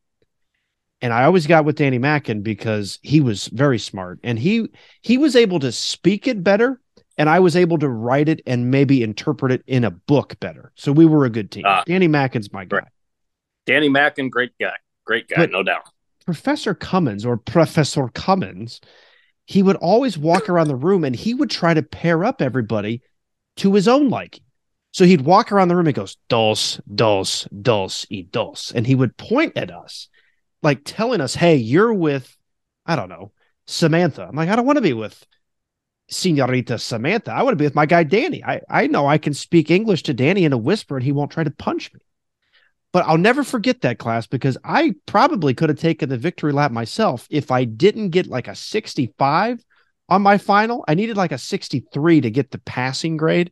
And 1.02 1.14
I 1.14 1.26
always 1.26 1.46
got 1.46 1.66
with 1.66 1.76
Danny 1.76 2.00
Mackin 2.00 2.42
because 2.42 3.00
he 3.04 3.22
was 3.22 3.48
very 3.48 3.78
smart 3.78 4.20
and 4.24 4.40
he 4.40 4.70
he 5.02 5.18
was 5.18 5.36
able 5.36 5.60
to 5.60 5.72
speak 5.72 6.28
it 6.28 6.44
better 6.44 6.80
and 7.18 7.30
I 7.30 7.40
was 7.40 7.56
able 7.56 7.78
to 7.80 7.90
write 7.90 8.30
it 8.30 8.42
and 8.48 8.72
maybe 8.72 9.04
interpret 9.04 9.52
it 9.52 9.64
in 9.68 9.84
a 9.84 9.92
book 9.92 10.40
better. 10.40 10.72
So 10.76 10.92
we 10.92 11.06
were 11.06 11.26
a 11.26 11.30
good 11.30 11.52
team. 11.52 11.66
Uh, 11.66 11.84
Danny 11.86 12.08
Mackin's 12.08 12.52
my 12.52 12.66
guy. 12.66 12.88
Danny 13.66 13.90
Mackin, 13.90 14.30
great 14.30 14.54
guy. 14.60 14.74
Great 15.06 15.28
guy, 15.28 15.36
but 15.38 15.52
no 15.52 15.62
doubt. 15.62 15.84
Professor 16.26 16.74
Cummins 16.74 17.26
or 17.26 17.38
Professor 17.38 18.08
Cummins 18.10 18.82
he 19.46 19.62
would 19.62 19.76
always 19.78 20.18
walk 20.18 20.50
around 20.50 20.68
the 20.68 20.76
room 20.76 21.04
and 21.04 21.16
he 21.16 21.34
would 21.34 21.50
try 21.50 21.74
to 21.74 21.84
pair 21.84 22.26
up 22.26 22.42
everybody 22.42 23.02
to 23.58 23.74
his 23.74 23.88
own 23.88 24.10
liking. 24.10 24.44
So 24.92 25.06
he'd 25.06 25.22
walk 25.22 25.52
around 25.52 25.68
the 25.68 25.76
room 25.76 25.88
and 25.88 25.96
goes, 25.96 26.18
dos, 26.30 26.80
dos, 26.94 27.48
dos, 27.62 28.06
y 28.10 28.26
dos. 28.30 28.72
And 28.74 28.88
he 28.88 28.96
would 28.96 29.18
point 29.18 29.58
at 29.58 29.70
us, 29.70 30.08
like 30.64 30.82
telling 30.84 31.22
us, 31.22 31.36
hey, 31.36 31.56
you're 31.58 31.94
with, 31.94 32.36
I 32.86 32.96
don't 32.96 33.10
know, 33.10 33.32
Samantha. 33.68 34.26
I'm 34.28 34.36
like, 34.36 34.50
I 34.50 34.56
don't 34.56 34.66
want 34.66 34.78
to 34.78 34.82
be 34.82 34.94
with 34.94 35.26
Senorita 36.10 36.80
Samantha. 36.80 37.32
I 37.32 37.44
want 37.44 37.54
to 37.54 37.58
be 37.58 37.66
with 37.66 37.76
my 37.76 37.86
guy 37.86 38.04
Danny. 38.04 38.44
I, 38.44 38.62
I 38.70 38.88
know 38.88 39.06
I 39.06 39.18
can 39.18 39.34
speak 39.34 39.70
English 39.70 40.04
to 40.04 40.14
Danny 40.14 40.46
in 40.46 40.54
a 40.54 40.58
whisper 40.58 40.96
and 40.96 41.04
he 41.04 41.12
won't 41.12 41.32
try 41.32 41.44
to 41.44 41.52
punch 41.52 41.94
me. 41.94 42.00
But 42.96 43.06
I'll 43.08 43.18
never 43.18 43.44
forget 43.44 43.82
that 43.82 44.00
class 44.00 44.26
because 44.26 44.58
I 44.64 44.96
probably 45.06 45.54
could 45.54 45.68
have 45.68 45.78
taken 45.78 46.08
the 46.08 46.18
victory 46.18 46.54
lap 46.54 46.72
myself 46.72 47.28
if 47.30 47.52
I 47.52 47.66
didn't 47.66 48.12
get 48.12 48.26
like 48.26 48.48
a 48.48 48.56
65 48.56 49.62
on 50.08 50.22
my 50.22 50.38
final. 50.38 50.86
I 50.88 50.94
needed 50.94 51.18
like 51.18 51.34
a 51.34 51.38
63 51.38 52.22
to 52.22 52.32
get 52.32 52.52
the 52.52 52.58
passing 52.60 53.18
grade. 53.18 53.52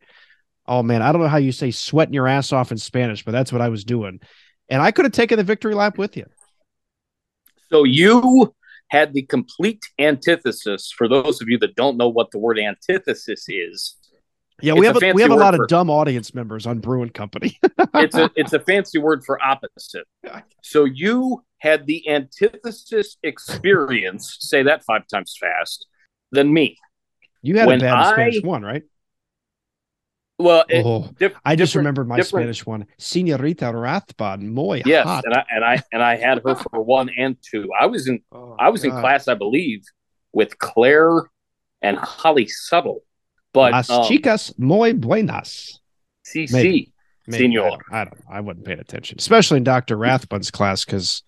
Oh 0.65 0.81
man, 0.81 1.01
I 1.01 1.11
don't 1.11 1.19
know 1.19 1.27
how 1.27 1.39
you 1.39 1.51
say 1.51 1.71
sweating 1.71 2.13
your 2.13 2.25
ass 2.25 2.53
off 2.53 2.71
in 2.71 2.77
Spanish, 2.77 3.25
but 3.25 3.33
that's 3.33 3.51
what 3.51 3.61
I 3.61 3.67
was 3.67 3.83
doing. 3.83 4.21
And 4.69 4.81
I 4.81 4.91
could 4.91 5.03
have 5.03 5.11
taken 5.11 5.37
the 5.37 5.43
victory 5.43 5.75
lap 5.75 5.97
with 5.97 6.15
you. 6.15 6.25
So 7.69 7.83
you 7.83 8.55
had 8.91 9.13
the 9.13 9.23
complete 9.23 9.83
antithesis. 9.99 10.89
For 10.89 11.09
those 11.09 11.41
of 11.41 11.49
you 11.49 11.57
that 11.57 11.75
don't 11.75 11.97
know 11.97 12.07
what 12.07 12.31
the 12.31 12.39
word 12.39 12.59
antithesis 12.59 13.49
is, 13.49 13.97
yeah, 14.61 14.73
we 14.73 14.85
have 14.85 15.01
a, 15.01 15.13
we 15.13 15.21
have 15.21 15.31
a 15.31 15.35
lot 15.35 15.55
for, 15.55 15.63
of 15.63 15.69
dumb 15.69 15.89
audience 15.89 16.33
members 16.33 16.65
on 16.65 16.79
Bru 16.79 17.01
and 17.01 17.13
Company. 17.13 17.59
it's 17.95 18.15
a 18.15 18.29
it's 18.35 18.53
a 18.53 18.59
fancy 18.59 18.99
word 18.99 19.23
for 19.25 19.41
opposite. 19.43 20.05
So 20.61 20.85
you 20.85 21.43
had 21.57 21.85
the 21.85 22.07
antithesis 22.09 23.17
experience. 23.23 24.37
say 24.39 24.63
that 24.63 24.83
five 24.85 25.07
times 25.07 25.35
fast 25.39 25.87
than 26.31 26.53
me. 26.53 26.77
You 27.41 27.57
had 27.57 27.67
when 27.67 27.79
a 27.79 27.83
bad 27.83 27.93
I, 27.93 28.11
Spanish 28.13 28.43
one, 28.43 28.63
right? 28.63 28.83
Well, 30.39 30.65
it, 30.67 30.83
oh, 30.85 31.09
diff- 31.19 31.39
I 31.45 31.55
just 31.55 31.75
remembered 31.75 32.07
my 32.07 32.21
Spanish 32.21 32.65
one, 32.65 32.87
Senorita 32.97 33.71
Rathbun, 33.71 34.49
muy 34.49 34.81
yes, 34.85 35.05
hot. 35.05 35.23
and 35.25 35.33
I 35.33 35.45
and 35.49 35.63
I 35.63 35.83
and 35.91 36.03
I 36.03 36.15
had 36.15 36.41
her 36.45 36.55
for 36.55 36.81
one 36.81 37.09
and 37.17 37.37
two. 37.41 37.69
I 37.79 37.85
was 37.85 38.07
in 38.07 38.21
oh, 38.31 38.55
I 38.59 38.69
was 38.69 38.83
God. 38.83 38.95
in 38.95 38.99
class, 38.99 39.27
I 39.27 39.35
believe, 39.35 39.83
with 40.31 40.57
Claire 40.59 41.21
and 41.81 41.97
Holly 41.97 42.47
Subtle 42.47 43.03
but 43.53 43.71
Las 43.71 43.89
um, 43.89 44.03
chicas 44.03 44.57
muy 44.57 44.93
buenas. 44.93 45.79
Sí, 46.25 46.47
sí, 46.47 46.91
senor. 47.29 47.79
I 47.91 48.05
don't, 48.05 48.21
I, 48.29 48.39
wasn't 48.41 48.65
paying 48.65 48.79
attention, 48.79 49.17
especially 49.19 49.57
in 49.57 49.63
Dr. 49.63 49.97
Rathbun's 49.97 50.51
class 50.51 50.83
because 50.83 51.23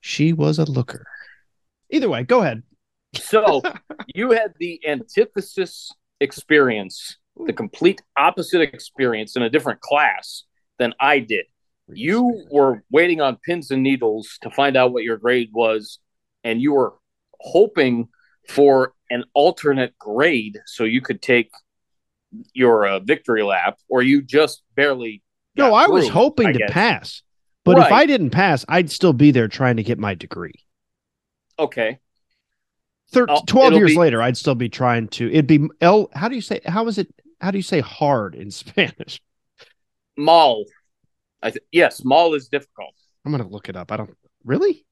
she 0.00 0.32
was 0.32 0.58
a 0.58 0.64
looker. 0.64 1.06
Either 1.90 2.08
way, 2.08 2.22
go 2.22 2.42
ahead. 2.42 2.62
So 3.14 3.62
you 4.14 4.32
had 4.32 4.54
the 4.58 4.80
antithesis 4.86 5.90
experience, 6.20 7.16
the 7.46 7.52
complete 7.52 8.02
opposite 8.16 8.60
experience 8.60 9.36
in 9.36 9.42
a 9.42 9.50
different 9.50 9.80
class 9.80 10.44
than 10.78 10.94
I 11.00 11.18
did. 11.18 11.46
You 11.90 12.44
were 12.50 12.84
waiting 12.90 13.20
on 13.20 13.38
pins 13.44 13.70
and 13.70 13.82
needles 13.82 14.38
to 14.42 14.50
find 14.50 14.76
out 14.76 14.92
what 14.92 15.04
your 15.04 15.16
grade 15.16 15.50
was, 15.52 15.98
and 16.44 16.60
you 16.60 16.74
were 16.74 16.94
hoping 17.40 18.08
for 18.48 18.92
an 19.10 19.24
alternate 19.34 19.96
grade 19.98 20.58
so 20.66 20.84
you 20.84 21.00
could 21.00 21.22
take 21.22 21.50
your 22.52 22.86
uh, 22.86 22.98
victory 23.00 23.42
lap, 23.42 23.78
or 23.88 24.02
you 24.02 24.20
just 24.22 24.62
barely. 24.74 25.22
No, 25.56 25.72
I 25.74 25.86
was 25.86 26.08
hoping 26.08 26.48
I 26.48 26.52
to 26.52 26.58
guess. 26.58 26.70
pass. 26.72 27.22
But 27.64 27.78
if 27.78 27.92
I 27.92 28.06
didn't 28.06 28.30
pass, 28.30 28.64
I'd 28.68 28.90
still 28.90 29.12
be 29.12 29.30
there 29.30 29.48
trying 29.48 29.76
to 29.76 29.82
get 29.82 29.98
my 29.98 30.14
degree. 30.14 30.54
Okay, 31.58 31.98
Thir- 33.10 33.26
Oh, 33.28 33.42
12 33.46 33.72
years 33.74 33.90
be- 33.92 33.98
later, 33.98 34.22
I'd 34.22 34.36
still 34.36 34.54
be 34.54 34.68
trying 34.68 35.08
to. 35.08 35.28
It'd 35.30 35.46
be 35.46 35.66
L. 35.80 36.08
How 36.14 36.28
do 36.28 36.34
you 36.34 36.40
say, 36.40 36.60
how 36.64 36.86
is 36.86 36.98
it? 36.98 37.12
How 37.40 37.50
do 37.50 37.58
you 37.58 37.62
say 37.62 37.80
hard 37.80 38.34
in 38.34 38.50
Spanish? 38.52 39.20
mall. 40.16 40.64
I 41.42 41.50
th- 41.50 41.64
yes, 41.70 42.04
mall 42.04 42.34
is 42.34 42.48
difficult. 42.48 42.94
I'm 43.24 43.30
going 43.32 43.42
to 43.44 43.48
look 43.48 43.68
it 43.68 43.76
up. 43.76 43.92
I 43.92 43.96
don't 43.96 44.16
really. 44.44 44.84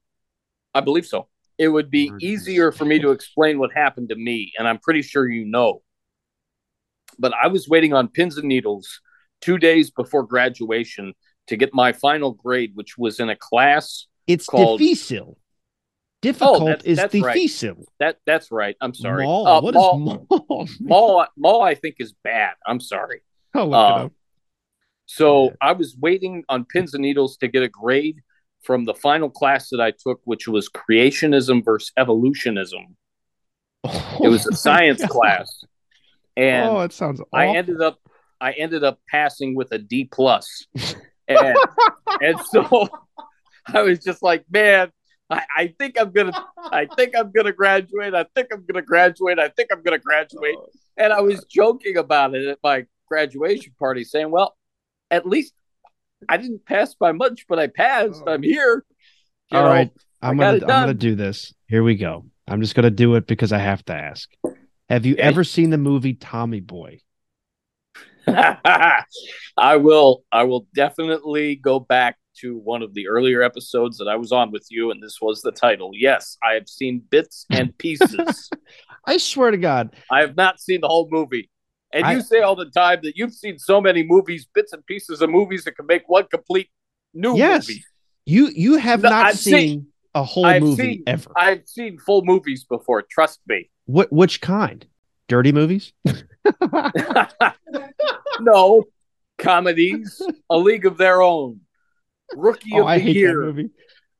I 0.73 0.81
believe 0.81 1.05
so. 1.05 1.27
It 1.57 1.69
would 1.69 1.89
be 1.89 2.11
easier 2.21 2.71
for 2.71 2.85
me 2.85 2.99
to 2.99 3.11
explain 3.11 3.57
what 3.59 3.71
happened 3.73 4.09
to 4.09 4.15
me, 4.15 4.53
and 4.57 4.67
I'm 4.67 4.77
pretty 4.79 5.01
sure 5.01 5.27
you 5.27 5.45
know. 5.45 5.81
But 7.17 7.33
I 7.33 7.47
was 7.47 7.67
waiting 7.67 7.93
on 7.93 8.09
pins 8.09 8.37
and 8.37 8.47
needles 8.47 9.01
two 9.41 9.57
days 9.57 9.89
before 9.89 10.23
graduation 10.23 11.13
to 11.47 11.57
get 11.57 11.73
my 11.73 11.93
final 11.93 12.31
grade, 12.31 12.71
which 12.75 12.97
was 12.97 13.19
in 13.19 13.29
a 13.29 13.35
class. 13.35 14.05
It's 14.27 14.45
Called- 14.45 14.79
difícil. 14.81 15.35
Difficult 16.21 16.65
that's- 16.65 16.83
is 16.85 16.97
that's 16.97 17.13
right. 17.21 17.49
That 17.99 18.17
that's 18.25 18.51
right. 18.51 18.75
I'm 18.81 18.93
sorry. 18.93 19.23
Mall. 19.23 19.47
Uh, 19.47 19.61
What 19.61 19.75
is 19.75 19.79
mall, 19.79 20.25
mall? 20.49 20.67
mall? 20.79 21.27
Mall, 21.37 21.61
I 21.61 21.75
think 21.75 21.95
is 21.99 22.13
bad. 22.23 22.55
I'm 22.65 22.79
sorry. 22.79 23.21
I'll 23.53 23.69
look 23.69 23.73
it 23.75 24.03
up. 24.05 24.11
So 25.05 25.53
I 25.61 25.71
was 25.73 25.95
waiting 25.99 26.43
on 26.49 26.65
pins 26.65 26.93
and 26.95 27.01
needles 27.03 27.37
to 27.37 27.47
get 27.47 27.61
a 27.63 27.69
grade 27.69 28.21
from 28.67 28.83
the 28.83 28.93
final 28.93 29.29
class 29.29 29.69
that 29.69 29.79
I 29.79 29.91
took, 29.91 30.19
which 30.25 30.45
was 30.45 30.69
creationism 30.69 31.63
versus 31.63 31.93
evolutionism. 31.97 32.97
Oh 33.85 34.19
it 34.21 34.27
was 34.27 34.45
a 34.45 34.53
science 34.53 35.03
class, 35.05 35.63
and 36.35 36.69
oh, 36.69 36.81
it 36.81 36.91
sounds 36.91 37.21
awful. 37.21 37.29
I 37.31 37.47
ended 37.55 37.81
up 37.81 37.97
I 38.41 38.51
ended 38.51 38.83
up 38.83 38.99
passing 39.09 39.55
with 39.55 39.71
a 39.71 39.77
D 39.77 40.09
plus, 40.11 40.67
and 41.29 41.57
and 42.21 42.39
so 42.51 42.89
I 43.67 43.83
was 43.83 43.99
just 43.99 44.21
like, 44.21 44.43
man, 44.51 44.91
I, 45.29 45.43
I 45.55 45.73
think 45.79 45.97
I'm 45.97 46.11
gonna 46.11 46.33
I 46.57 46.87
think 46.97 47.15
I'm 47.17 47.31
gonna 47.31 47.53
graduate. 47.53 48.13
I 48.13 48.25
think 48.35 48.49
I'm 48.51 48.65
gonna 48.65 48.81
graduate. 48.81 49.39
I 49.39 49.47
think 49.47 49.69
I'm 49.71 49.81
gonna 49.81 49.97
graduate. 49.97 50.55
Oh, 50.57 50.67
and 50.97 51.13
I 51.13 51.21
was 51.21 51.45
joking 51.45 51.95
about 51.95 52.35
it 52.35 52.45
at 52.45 52.59
my 52.61 52.85
graduation 53.07 53.73
party, 53.79 54.03
saying, 54.03 54.29
well, 54.29 54.57
at 55.09 55.25
least 55.25 55.53
I 56.27 56.37
didn't 56.37 56.65
pass 56.65 56.93
by 56.93 57.11
much, 57.11 57.45
but 57.47 57.59
I 57.59 57.67
passed. 57.67 58.23
Oh. 58.25 58.31
I'm 58.31 58.43
here. 58.43 58.85
You 59.51 59.57
All 59.57 59.65
know, 59.65 59.69
right, 59.69 59.91
I'm 60.21 60.37
gonna 60.37 60.53
I'm 60.53 60.67
gonna 60.67 60.93
do 60.93 61.15
this. 61.15 61.53
Here 61.67 61.83
we 61.83 61.95
go. 61.95 62.25
I'm 62.47 62.61
just 62.61 62.75
gonna 62.75 62.89
do 62.89 63.15
it 63.15 63.27
because 63.27 63.51
I 63.51 63.59
have 63.59 63.83
to 63.85 63.93
ask. 63.93 64.29
Have 64.89 65.05
you 65.05 65.15
ever 65.15 65.43
seen 65.43 65.69
the 65.69 65.77
movie 65.77 66.13
Tommy 66.13 66.61
Boy? 66.61 66.99
I 68.27 69.75
will 69.77 70.23
I 70.31 70.43
will 70.43 70.67
definitely 70.75 71.55
go 71.55 71.79
back 71.79 72.17
to 72.41 72.57
one 72.57 72.81
of 72.81 72.93
the 72.93 73.07
earlier 73.07 73.41
episodes 73.41 73.97
that 73.97 74.07
I 74.07 74.15
was 74.15 74.31
on 74.31 74.51
with 74.51 74.67
you, 74.69 74.91
and 74.91 75.01
this 75.01 75.19
was 75.21 75.41
the 75.41 75.51
title. 75.51 75.91
Yes, 75.93 76.37
I 76.43 76.53
have 76.53 76.67
seen 76.67 77.01
bits 77.09 77.45
and 77.49 77.77
pieces. 77.79 78.49
I 79.05 79.17
swear 79.17 79.51
to 79.51 79.57
God, 79.57 79.95
I 80.11 80.21
have 80.21 80.35
not 80.35 80.59
seen 80.59 80.81
the 80.81 80.87
whole 80.87 81.07
movie. 81.09 81.49
And 81.93 82.05
I- 82.05 82.13
you 82.13 82.21
say 82.21 82.39
all 82.41 82.55
the 82.55 82.69
time 82.69 82.99
that 83.03 83.15
you've 83.15 83.33
seen 83.33 83.57
so 83.59 83.79
many 83.81 84.03
movies, 84.03 84.47
bits 84.53 84.73
and 84.73 84.85
pieces 84.85 85.21
of 85.21 85.29
movies 85.29 85.63
that 85.63 85.73
can 85.77 85.85
make 85.85 86.03
one 86.07 86.25
complete 86.29 86.69
new 87.13 87.37
Yes. 87.37 87.67
movie. 87.69 87.83
you 88.25 88.47
you 88.53 88.75
have 88.75 89.01
No, 89.01 89.09
not 89.09 89.25
I've 89.27 89.37
seen, 89.39 89.53
seen- 89.53 89.87
a 90.13 90.23
whole 90.23 90.45
I've 90.45 90.61
movie 90.61 90.83
seen- 90.83 91.03
ever. 91.07 91.31
I've 91.35 91.67
seen 91.67 91.97
full 91.99 92.23
movies 92.25 92.65
before, 92.65 93.01
trust 93.09 93.39
me. 93.47 93.69
what 93.85 94.11
which 94.11 94.41
kind? 94.41 94.85
Dirty 95.29 95.51
movies? 95.53 95.93
no, 98.39 98.83
comedies, 99.37 100.21
A 100.49 100.57
League 100.57 100.85
of 100.85 100.97
Their 100.97 101.21
Own, 101.21 101.61
Rookie 102.35 102.71
oh, 102.73 102.81
of 102.81 102.87
I 102.87 102.97
the 102.97 103.03
hate 103.05 103.15
Year. 103.15 103.41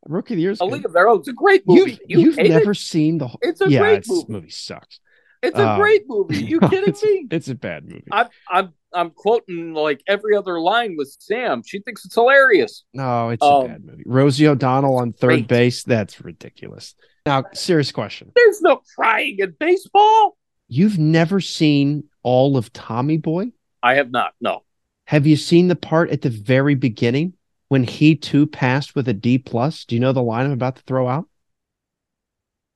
Rookie 0.05 0.33
of 0.33 0.37
the 0.37 0.41
Year. 0.41 0.55
A 0.59 0.65
League 0.65 0.85
of 0.85 0.93
Their 0.93 1.07
Own. 1.09 1.19
It's 1.19 1.27
a 1.27 1.33
great 1.33 1.63
You've, 1.67 1.87
movie. 1.87 1.99
You 2.07 2.19
you've 2.21 2.35
hate 2.35 2.49
never 2.49 2.73
seen 2.73 3.17
the 3.17 3.27
whole. 3.27 3.39
It's 3.41 3.61
a 3.61 3.69
yeah, 3.69 3.79
great 3.79 4.07
movie. 4.07 4.25
movie 4.29 4.49
sucks. 4.49 4.99
It's 5.43 5.57
a 5.57 5.69
Um, 5.69 5.79
great 5.79 6.03
movie. 6.07 6.37
You 6.43 6.59
kidding 6.59 6.89
it's, 6.89 7.03
me? 7.03 7.27
It's 7.31 7.47
a 7.49 7.55
bad 7.55 7.85
movie. 7.85 8.03
I'm 8.11 8.27
I'm 8.49 8.73
I'm 8.93 9.09
quoting 9.11 9.73
like 9.73 10.01
every 10.07 10.35
other 10.35 10.59
line 10.59 10.95
with 10.97 11.15
Sam. 11.19 11.61
She 11.65 11.79
thinks 11.79 12.05
it's 12.05 12.15
hilarious. 12.15 12.83
No, 12.93 13.29
it's 13.29 13.43
Um, 13.43 13.65
a 13.65 13.67
bad 13.67 13.85
movie. 13.85 14.03
Rosie 14.05 14.47
O'Donnell 14.47 14.95
on 14.97 15.13
third 15.13 15.27
great. 15.29 15.47
base. 15.47 15.83
That's 15.83 16.23
ridiculous. 16.23 16.95
Now, 17.25 17.43
serious 17.53 17.91
question. 17.91 18.31
There's 18.35 18.61
no 18.61 18.81
crying 18.95 19.35
in 19.39 19.55
baseball. 19.59 20.37
You've 20.69 20.97
never 20.97 21.39
seen 21.41 22.05
all 22.23 22.57
of 22.57 22.71
Tommy 22.73 23.17
Boy? 23.17 23.51
I 23.83 23.95
have 23.95 24.11
not. 24.11 24.33
No. 24.41 24.63
Have 25.05 25.27
you 25.27 25.35
seen 25.37 25.67
the 25.67 25.75
part 25.75 26.09
at 26.09 26.21
the 26.21 26.29
very 26.29 26.75
beginning 26.75 27.33
when 27.69 27.83
he 27.83 28.15
too 28.15 28.47
passed 28.47 28.95
with 28.95 29.07
a 29.09 29.13
D 29.13 29.37
plus? 29.37 29.85
Do 29.85 29.95
you 29.95 29.99
know 30.01 30.13
the 30.13 30.21
line 30.23 30.45
I'm 30.45 30.51
about 30.53 30.77
to 30.77 30.83
throw 30.83 31.07
out? 31.07 31.25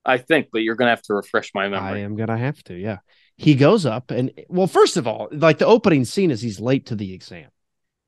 I 0.06 0.18
think, 0.18 0.47
but 0.52 0.60
you're 0.60 0.76
gonna 0.76 0.89
have 0.91 1.02
to 1.04 1.14
refresh 1.14 1.52
my 1.54 1.68
memory. 1.70 1.99
I 2.02 2.04
am 2.04 2.16
gonna 2.16 2.38
have 2.38 2.64
to. 2.66 2.74
Yeah, 2.76 2.97
he 3.38 3.56
goes 3.56 3.86
up 3.86 4.12
and 4.12 4.32
well, 4.49 4.68
first 4.68 4.97
of 4.97 5.08
all, 5.08 5.28
like 5.32 5.58
the 5.60 5.66
opening 5.66 6.06
scene 6.06 6.32
is 6.32 6.41
he's 6.41 6.60
late 6.60 6.88
to 6.88 6.95
the 6.95 7.14
exam, 7.14 7.49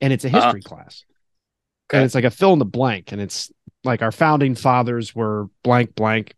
and 0.02 0.12
it's 0.12 0.26
a 0.26 0.28
Uh-huh. 0.30 0.42
history 0.42 0.62
class, 0.62 1.06
Okay. 1.90 2.00
and 2.00 2.06
it's 2.06 2.16
like 2.16 2.24
a 2.24 2.32
fill 2.32 2.54
in 2.54 2.60
the 2.60 2.66
blank, 2.66 3.12
and 3.12 3.22
it's 3.22 3.52
like 3.84 4.02
our 4.02 4.12
founding 4.12 4.56
fathers 4.56 5.14
were 5.16 5.48
blank 5.64 5.94
blank 5.96 6.36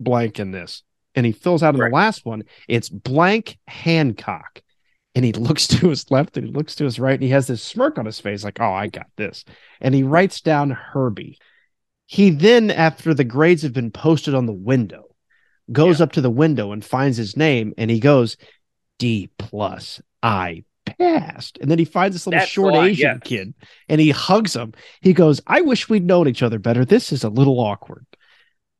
blank 0.00 0.38
in 0.40 0.50
this, 0.50 0.82
and 1.14 1.24
he 1.24 1.32
fills 1.32 1.62
out 1.62 1.74
in 1.74 1.80
Right. 1.80 1.88
the 1.90 1.94
last 1.94 2.26
one. 2.26 2.42
It's 2.68 2.88
blank 2.88 3.58
Hancock, 3.66 4.60
and 5.14 5.24
he 5.24 5.32
looks 5.32 5.66
to 5.68 5.88
his 5.88 6.10
left 6.10 6.36
and 6.36 6.46
he 6.46 6.52
looks 6.52 6.74
to 6.76 6.84
his 6.84 6.98
right, 6.98 7.14
and 7.14 7.22
he 7.22 7.30
has 7.30 7.46
this 7.46 7.62
smirk 7.62 7.96
on 7.98 8.04
his 8.04 8.20
face, 8.20 8.44
like, 8.44 8.60
"Oh, 8.60 8.72
I 8.72 8.88
got 8.88 9.06
this," 9.16 9.44
and 9.80 9.94
he 9.94 10.02
writes 10.02 10.40
down 10.42 10.70
Herbie. 10.70 11.38
He 12.06 12.30
then, 12.30 12.70
after 12.70 13.14
the 13.14 13.24
grades 13.24 13.62
have 13.62 13.72
been 13.72 13.90
posted 13.90 14.34
on 14.34 14.46
the 14.46 14.52
window, 14.52 15.04
goes 15.72 16.00
up 16.00 16.12
to 16.12 16.20
the 16.20 16.30
window 16.30 16.72
and 16.72 16.84
finds 16.84 17.16
his 17.16 17.36
name, 17.36 17.72
and 17.78 17.90
he 17.90 18.00
goes, 18.00 18.36
"D 18.98 19.30
plus, 19.38 20.02
I 20.22 20.64
passed." 20.84 21.58
And 21.58 21.70
then 21.70 21.78
he 21.78 21.86
finds 21.86 22.14
this 22.14 22.26
little 22.26 22.40
That's 22.40 22.50
short 22.50 22.74
Asian 22.74 23.20
yes. 23.20 23.20
kid, 23.24 23.54
and 23.88 24.00
he 24.00 24.10
hugs 24.10 24.54
him. 24.54 24.74
He 25.00 25.12
goes, 25.14 25.40
"I 25.46 25.62
wish 25.62 25.88
we'd 25.88 26.04
known 26.04 26.28
each 26.28 26.42
other 26.42 26.58
better. 26.58 26.84
This 26.84 27.12
is 27.12 27.24
a 27.24 27.30
little 27.30 27.58
awkward." 27.58 28.06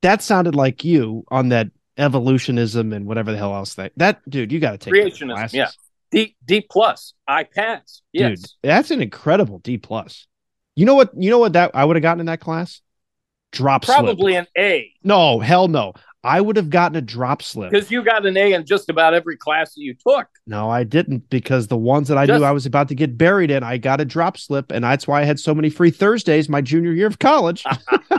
That 0.02 0.20
sounded 0.20 0.54
like 0.54 0.84
you 0.84 1.24
on 1.28 1.48
that 1.48 1.68
evolutionism 1.96 2.92
and 2.92 3.06
whatever 3.06 3.32
the 3.32 3.38
hell 3.38 3.54
else 3.54 3.74
that 3.74 3.92
that 3.96 4.20
dude. 4.28 4.52
You 4.52 4.60
got 4.60 4.72
to 4.72 4.78
take 4.78 4.92
Creationism, 4.92 5.52
yeah. 5.54 5.70
D 6.10 6.36
D 6.44 6.60
plus. 6.70 7.14
I 7.26 7.44
pass. 7.44 8.02
Yes. 8.12 8.40
Dude, 8.40 8.50
that's 8.62 8.90
an 8.90 9.00
incredible 9.00 9.60
D 9.60 9.78
plus. 9.78 10.26
You 10.76 10.84
know 10.84 10.94
what? 10.94 11.10
You 11.16 11.30
know 11.30 11.38
what 11.38 11.54
that 11.54 11.70
I 11.72 11.84
would 11.84 11.96
have 11.96 12.02
gotten 12.02 12.20
in 12.20 12.26
that 12.26 12.40
class? 12.40 12.82
Drop 13.54 13.84
slip. 13.84 13.96
Probably 13.96 14.34
an 14.36 14.46
A 14.58 14.92
No, 15.04 15.38
hell 15.40 15.68
no. 15.68 15.92
I 16.24 16.40
would 16.40 16.56
have 16.56 16.70
gotten 16.70 16.96
a 16.96 17.02
drop 17.02 17.42
slip. 17.42 17.70
because 17.70 17.90
you 17.90 18.02
got 18.02 18.24
an 18.24 18.36
A 18.36 18.54
in 18.54 18.64
just 18.64 18.88
about 18.88 19.12
every 19.14 19.36
class 19.36 19.74
that 19.74 19.82
you 19.82 19.94
took. 19.94 20.26
No, 20.46 20.70
I 20.70 20.82
didn't 20.82 21.28
because 21.28 21.68
the 21.68 21.76
ones 21.76 22.08
that 22.08 22.16
I 22.16 22.24
Just- 22.26 22.40
knew 22.40 22.46
I 22.46 22.50
was 22.50 22.64
about 22.66 22.88
to 22.88 22.94
get 22.94 23.18
buried 23.18 23.50
in, 23.50 23.62
I 23.62 23.76
got 23.76 24.00
a 24.00 24.04
drop 24.06 24.38
slip, 24.38 24.72
and 24.72 24.82
that's 24.84 25.06
why 25.06 25.20
I 25.20 25.24
had 25.24 25.38
so 25.38 25.54
many 25.54 25.68
free 25.70 25.90
Thursdays 25.90 26.48
my 26.48 26.62
junior 26.62 26.92
year 26.92 27.06
of 27.06 27.18
college. 27.18 27.62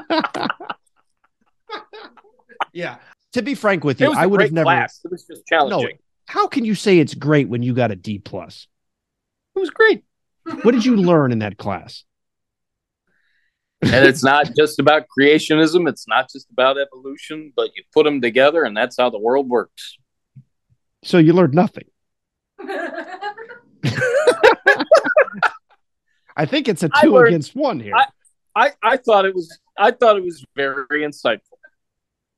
yeah. 2.74 2.98
To 3.34 3.42
be 3.42 3.56
frank 3.56 3.84
with 3.84 4.02
It 4.02 4.06
you, 4.06 4.14
I 4.16 4.26
would 4.26 4.42
have 4.42 4.52
never. 4.52 4.66
class. 4.66 5.02
It 5.04 5.12
was 5.12 5.24
just 5.26 5.46
challenging. 5.46 5.82
No, 5.82 5.88
how 6.28 6.48
can 6.48 6.64
you 6.64 6.76
say 6.76 7.00
it's 7.00 7.14
great 7.14 7.50
when 7.50 7.64
you 7.64 7.74
got 7.74 7.92
a 7.92 7.96
D 7.96 8.20
plus? 8.20 8.68
it 9.56 9.60
was 9.60 9.70
great. 9.70 10.04
What 10.64 10.74
did 10.74 10.86
you 10.86 10.98
learn 10.98 11.32
in 11.32 11.40
that 11.40 11.58
class? 11.58 12.04
And 13.86 14.06
it's 14.06 14.24
not 14.24 14.52
just 14.58 14.80
about 14.80 15.04
creationism. 15.18 15.88
It's 15.90 16.08
not 16.08 16.30
just 16.32 16.48
about 16.52 16.78
evolution, 16.78 17.54
but 17.56 17.70
you 17.76 17.84
put 17.94 18.04
them 18.06 18.22
together, 18.22 18.64
and 18.64 18.76
that's 18.76 18.98
how 18.98 19.10
the 19.10 19.20
world 19.20 19.48
works. 19.50 19.98
So 21.04 21.18
you 21.18 21.34
learned 21.34 21.54
nothing. 21.54 21.86
I 26.38 26.46
think 26.46 26.68
it's 26.68 26.84
a 26.84 26.90
two 27.02 27.12
learned- 27.12 27.30
against 27.30 27.56
one 27.56 27.80
here. 27.80 27.96
I- 27.96 28.08
I, 28.58 28.72
I 28.82 28.96
thought 28.98 29.26
it 29.26 29.36
was 29.36 29.60
I 29.78 29.92
thought 29.92 30.16
it 30.16 30.24
was 30.24 30.42
very 30.56 31.02
insightful. 31.02 31.58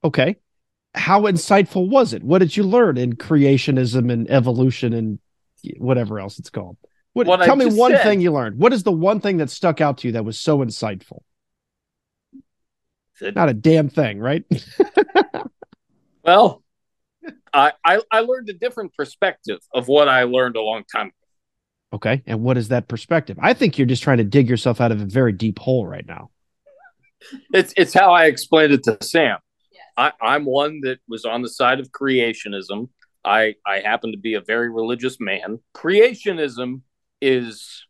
okay. 0.03 0.37
How 0.95 1.21
insightful 1.21 1.87
was 1.87 2.11
it? 2.13 2.23
What 2.23 2.39
did 2.39 2.57
you 2.57 2.63
learn 2.63 2.97
in 2.97 3.13
creationism 3.17 4.11
and 4.11 4.27
evolution 4.31 4.93
and 4.93 5.19
whatever 5.77 6.19
else 6.19 6.39
it's 6.39 6.49
called? 6.49 6.75
What, 7.13 7.27
What 7.27 7.43
I 7.43 7.45
tell 7.45 7.55
me 7.55 7.67
one 7.67 7.91
said. 7.91 8.01
thing 8.01 8.21
you 8.21 8.31
learned. 8.33 8.57
What 8.57 8.73
is 8.73 8.81
the 8.81 8.91
one 8.91 9.19
thing 9.19 9.37
that 9.37 9.51
stuck 9.51 9.79
out 9.79 9.99
to 9.99 10.07
you 10.07 10.13
that 10.13 10.25
was 10.25 10.39
so 10.39 10.57
insightful? 10.57 11.19
That- 13.21 13.35
Not 13.35 13.49
a 13.49 13.53
damn 13.53 13.89
thing, 13.89 14.19
right? 14.19 14.43
Well, 16.23 16.61
I, 17.53 17.71
I 17.85 18.01
I 18.11 18.19
learned 18.19 18.49
a 18.49 18.53
different 18.53 18.93
perspective 18.95 19.59
of 19.73 19.87
what 19.87 20.09
I 20.09 20.23
learned 20.23 20.57
a 20.57 20.61
long 20.61 20.83
time. 20.93 21.07
ago. 21.07 21.13
okay. 21.93 22.21
And 22.27 22.41
what 22.41 22.57
is 22.57 22.67
that 22.67 22.89
perspective? 22.89 23.37
I 23.41 23.53
think 23.53 23.77
you're 23.77 23.87
just 23.87 24.03
trying 24.03 24.17
to 24.17 24.23
dig 24.25 24.49
yourself 24.49 24.81
out 24.81 24.91
of 24.91 25.01
a 25.01 25.05
very 25.05 25.31
deep 25.31 25.57
hole 25.59 25.87
right 25.87 26.05
now. 26.05 26.31
It's 27.53 27.73
it's 27.77 27.93
how 27.93 28.11
I 28.13 28.25
explained 28.25 28.73
it 28.73 28.83
to 28.83 28.97
Sam. 29.01 29.37
I, 29.95 30.11
I'm 30.21 30.43
one 30.45 30.81
that 30.81 30.99
was 31.07 31.23
on 31.25 31.41
the 31.41 31.49
side 31.49 31.79
of 31.79 31.91
creationism. 31.91 32.89
I 33.23 33.55
I 33.65 33.79
happen 33.79 34.11
to 34.11 34.17
be 34.17 34.33
a 34.33 34.41
very 34.41 34.69
religious 34.69 35.17
man. 35.19 35.59
Creationism 35.73 36.81
is, 37.21 37.85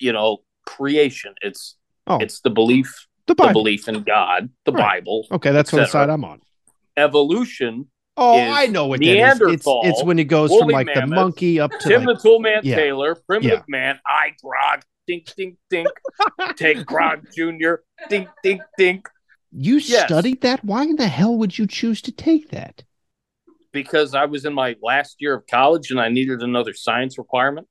you 0.00 0.12
know, 0.12 0.38
creation. 0.64 1.34
It's 1.42 1.76
Oh. 2.08 2.18
it's 2.18 2.40
the 2.40 2.50
belief, 2.50 3.05
The 3.26 3.34
the 3.34 3.48
belief 3.52 3.88
in 3.88 4.02
God, 4.02 4.50
the 4.64 4.72
Right. 4.72 5.04
Bible. 5.04 5.26
Okay, 5.32 5.50
that's 5.52 5.72
what 5.72 5.88
side 5.90 6.10
I'm 6.10 6.24
on. 6.24 6.40
Evolution. 6.96 7.88
Oh, 8.16 8.38
I 8.38 8.66
know 8.66 8.86
what 8.86 9.00
that 9.00 9.06
is. 9.06 9.10
It's, 9.12 9.40
Neanderthal, 9.40 9.82
it's 9.84 10.02
when 10.04 10.18
it 10.18 10.24
goes 10.24 10.56
from 10.56 10.68
like 10.68 10.88
the 10.94 11.06
monkey 11.06 11.60
up 11.60 11.70
to 11.72 11.88
Tim 11.88 12.04
like, 12.04 12.16
the 12.16 12.28
Toolman 12.28 12.60
yeah. 12.62 12.76
Taylor, 12.76 13.14
primitive 13.14 13.58
Yeah. 13.58 13.64
man, 13.68 14.00
I 14.06 14.32
grog, 14.42 14.82
dink, 15.06 15.26
dink, 15.36 15.56
dink, 15.68 15.88
take 16.56 16.86
grog 16.86 17.26
junior, 17.34 17.82
dink, 18.08 18.28
dink, 18.42 18.62
dink. 18.78 19.08
you 19.52 19.76
yes. 19.76 20.06
studied 20.06 20.40
that. 20.42 20.64
Why 20.64 20.84
in 20.84 20.96
the 20.96 21.08
hell 21.08 21.36
would 21.36 21.58
you 21.58 21.66
choose 21.66 22.00
to 22.02 22.12
take 22.12 22.50
that? 22.50 22.84
Because 23.72 24.14
I 24.14 24.24
was 24.24 24.46
in 24.46 24.54
my 24.54 24.76
last 24.82 25.16
year 25.18 25.34
of 25.34 25.46
college 25.46 25.90
and 25.90 26.00
I 26.00 26.08
needed 26.08 26.40
another 26.42 26.72
science 26.72 27.18
requirement. 27.18 27.66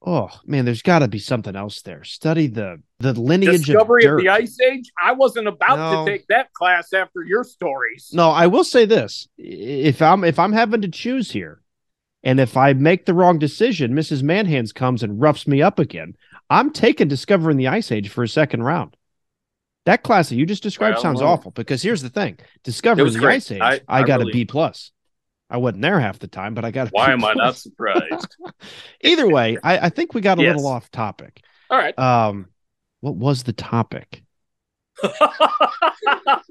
Oh 0.00 0.30
man, 0.46 0.64
there's 0.64 0.80
got 0.80 1.00
to 1.00 1.08
be 1.08 1.18
something 1.18 1.54
else 1.54 1.82
there. 1.82 2.04
Study 2.04 2.46
the 2.46 2.80
the 3.00 3.18
lineage 3.18 3.66
Discovery 3.66 4.04
of 4.04 4.12
of, 4.14 4.18
the 4.20 4.28
Ice 4.28 4.58
Age. 4.60 4.90
I 5.02 5.12
wasn't 5.12 5.48
about 5.48 5.78
No. 5.78 6.04
to 6.04 6.10
take 6.10 6.26
that 6.28 6.52
class 6.52 6.92
after 6.92 7.22
your 7.24 7.44
stories. 7.44 8.10
No, 8.12 8.30
I 8.30 8.46
will 8.46 8.64
say 8.64 8.84
this: 8.84 9.26
if 9.38 10.00
I'm 10.02 10.22
if 10.22 10.38
I'm 10.38 10.52
having 10.52 10.82
to 10.82 10.88
choose 10.88 11.30
here, 11.32 11.62
and 12.22 12.38
if 12.38 12.56
I 12.56 12.74
make 12.74 13.06
the 13.06 13.14
wrong 13.14 13.38
decision, 13.38 13.92
Mrs. 13.94 14.22
Manhands 14.22 14.74
comes 14.74 15.02
and 15.02 15.20
roughs 15.20 15.46
me 15.48 15.62
up 15.62 15.78
again. 15.78 16.14
I'm 16.50 16.70
taking 16.70 17.08
discovering 17.08 17.56
the 17.56 17.68
Ice 17.68 17.90
Age 17.90 18.08
for 18.10 18.22
a 18.22 18.28
second 18.28 18.62
round. 18.62 18.96
That 19.86 20.02
class 20.02 20.28
that 20.28 20.36
you 20.36 20.44
just 20.44 20.62
described 20.62 20.96
Well, 20.96 21.02
sounds 21.02 21.20
well. 21.22 21.30
awful 21.32 21.52
because 21.52 21.82
here's 21.82 22.02
the 22.02 22.10
thing: 22.10 22.38
discovering 22.64 23.12
the 23.12 23.18
great. 23.18 23.36
Ice 23.36 23.50
Age, 23.52 23.60
I- 23.62 23.74
I, 23.88 24.00
I 24.00 24.02
got 24.02 24.20
a 24.20 24.26
B 24.26 24.44
plus. 24.44 24.92
I 25.48 25.56
wasn't 25.56 25.82
there 25.82 25.98
half 25.98 26.18
the 26.20 26.28
time, 26.28 26.54
but 26.54 26.64
I 26.64 26.70
got. 26.70 26.88
Why 26.90 27.12
am 27.12 27.24
I 27.24 27.32
not 27.32 27.56
surprised? 27.56 28.36
Either 29.00 29.26
way, 29.26 29.56
I, 29.64 29.86
I 29.86 29.88
think 29.88 30.12
we 30.14 30.20
got 30.20 30.38
a 30.38 30.42
Yes. 30.42 30.54
little 30.54 30.70
off 30.70 30.90
topic. 30.90 31.42
All 31.70 31.78
right. 31.78 31.98
Um, 31.98 32.46
what 33.00 33.16
was 33.16 33.42
the 33.42 33.52
topic? 33.52 34.22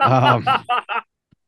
Um, 0.02 0.47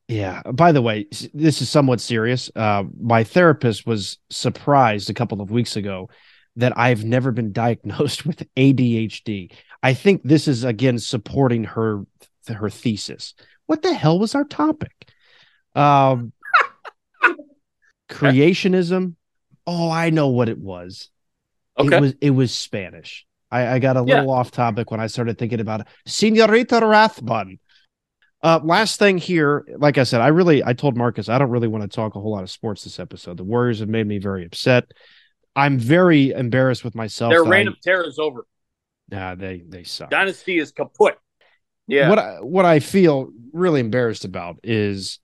Yeah. 0.08 0.41
By 0.43 0.72
the 0.74 0.82
way, 0.82 1.08
this 1.34 1.62
is 1.62 1.70
somewhat 1.70 2.02
serious. 2.02 2.52
Uh, 2.56 2.84
my 2.99 3.24
therapist 3.24 3.88
was 3.88 4.18
surprised 4.30 5.10
a 5.10 5.14
couple 5.14 5.41
of 5.41 5.52
weeks 5.52 5.78
ago 5.78 6.10
that 6.58 6.78
I've 6.78 7.06
never 7.06 7.32
been 7.32 7.54
diagnosed 7.66 8.26
with 8.26 8.43
ADHD. 8.56 9.54
I 9.82 9.93
think 9.93 10.22
this 10.24 10.47
is 10.47 10.64
again 10.64 10.99
supporting 10.99 11.64
her 11.64 12.04
her 12.47 12.70
thesis. 12.70 13.34
What 13.68 13.82
the 13.82 13.93
hell 13.93 14.20
was 14.20 14.36
our 14.36 14.43
topic? 14.43 14.91
Um, 15.76 16.34
creationism. 18.10 19.16
Oh, 19.66 19.89
I 19.89 20.10
know 20.10 20.28
what 20.28 20.49
it 20.49 20.60
was. 20.60 21.10
okay. 21.78 21.95
It 21.95 22.02
was 22.02 22.14
it 22.20 22.30
was 22.32 22.54
Spanish. 22.54 23.26
I, 23.52 23.74
I 23.76 23.80
got 23.80 23.97
a 23.97 24.04
Yeah. 24.06 24.16
little 24.20 24.32
off 24.32 24.52
topic 24.52 24.91
when 24.91 24.99
I 24.99 25.08
started 25.08 25.38
thinking 25.38 25.60
about 25.60 25.82
it. 25.82 25.88
Senorita 26.06 26.80
Rathbun. 26.86 27.60
Uh, 28.43 28.60
last 28.64 28.97
thing 28.97 29.18
here, 29.18 29.66
like 29.78 29.97
I 29.97 30.04
said, 30.04 30.22
I 30.22 30.30
really 30.30 30.64
I 30.64 30.74
told 30.74 30.97
Marcus 30.97 31.30
I 31.30 31.38
don't 31.38 31.52
really 31.52 31.68
want 31.68 31.84
to 31.84 31.88
talk 31.88 32.16
a 32.16 32.20
whole 32.20 32.32
lot 32.32 32.43
of 32.43 32.49
sports 32.49 32.84
this 32.84 32.99
episode. 32.99 33.38
The 33.38 33.43
Warriors 33.43 33.80
have 33.82 33.89
made 33.89 34.08
me 34.08 34.18
very 34.18 34.45
upset. 34.45 34.86
I'm 35.56 35.78
very 35.78 36.32
embarrassed 36.32 36.84
with 36.84 36.95
myself. 36.95 37.32
Their 37.32 37.43
reign 37.43 37.68
I- 37.68 37.72
of 37.72 37.82
terror 37.82 38.06
is 38.08 38.18
over. 38.18 38.45
nah, 39.10 39.36
they 39.36 39.64
they 39.68 39.84
suck. 39.84 40.10
Dynasty 40.10 40.58
is 40.58 40.72
kaput. 40.72 41.18
Yeah. 41.88 42.10
What 42.10 42.20
I, 42.20 42.36
what 42.41 42.66
I 42.66 42.80
feel 42.80 43.30
really 43.54 43.80
embarrassed 43.82 44.24
about 44.26 44.58
is, 44.64 45.20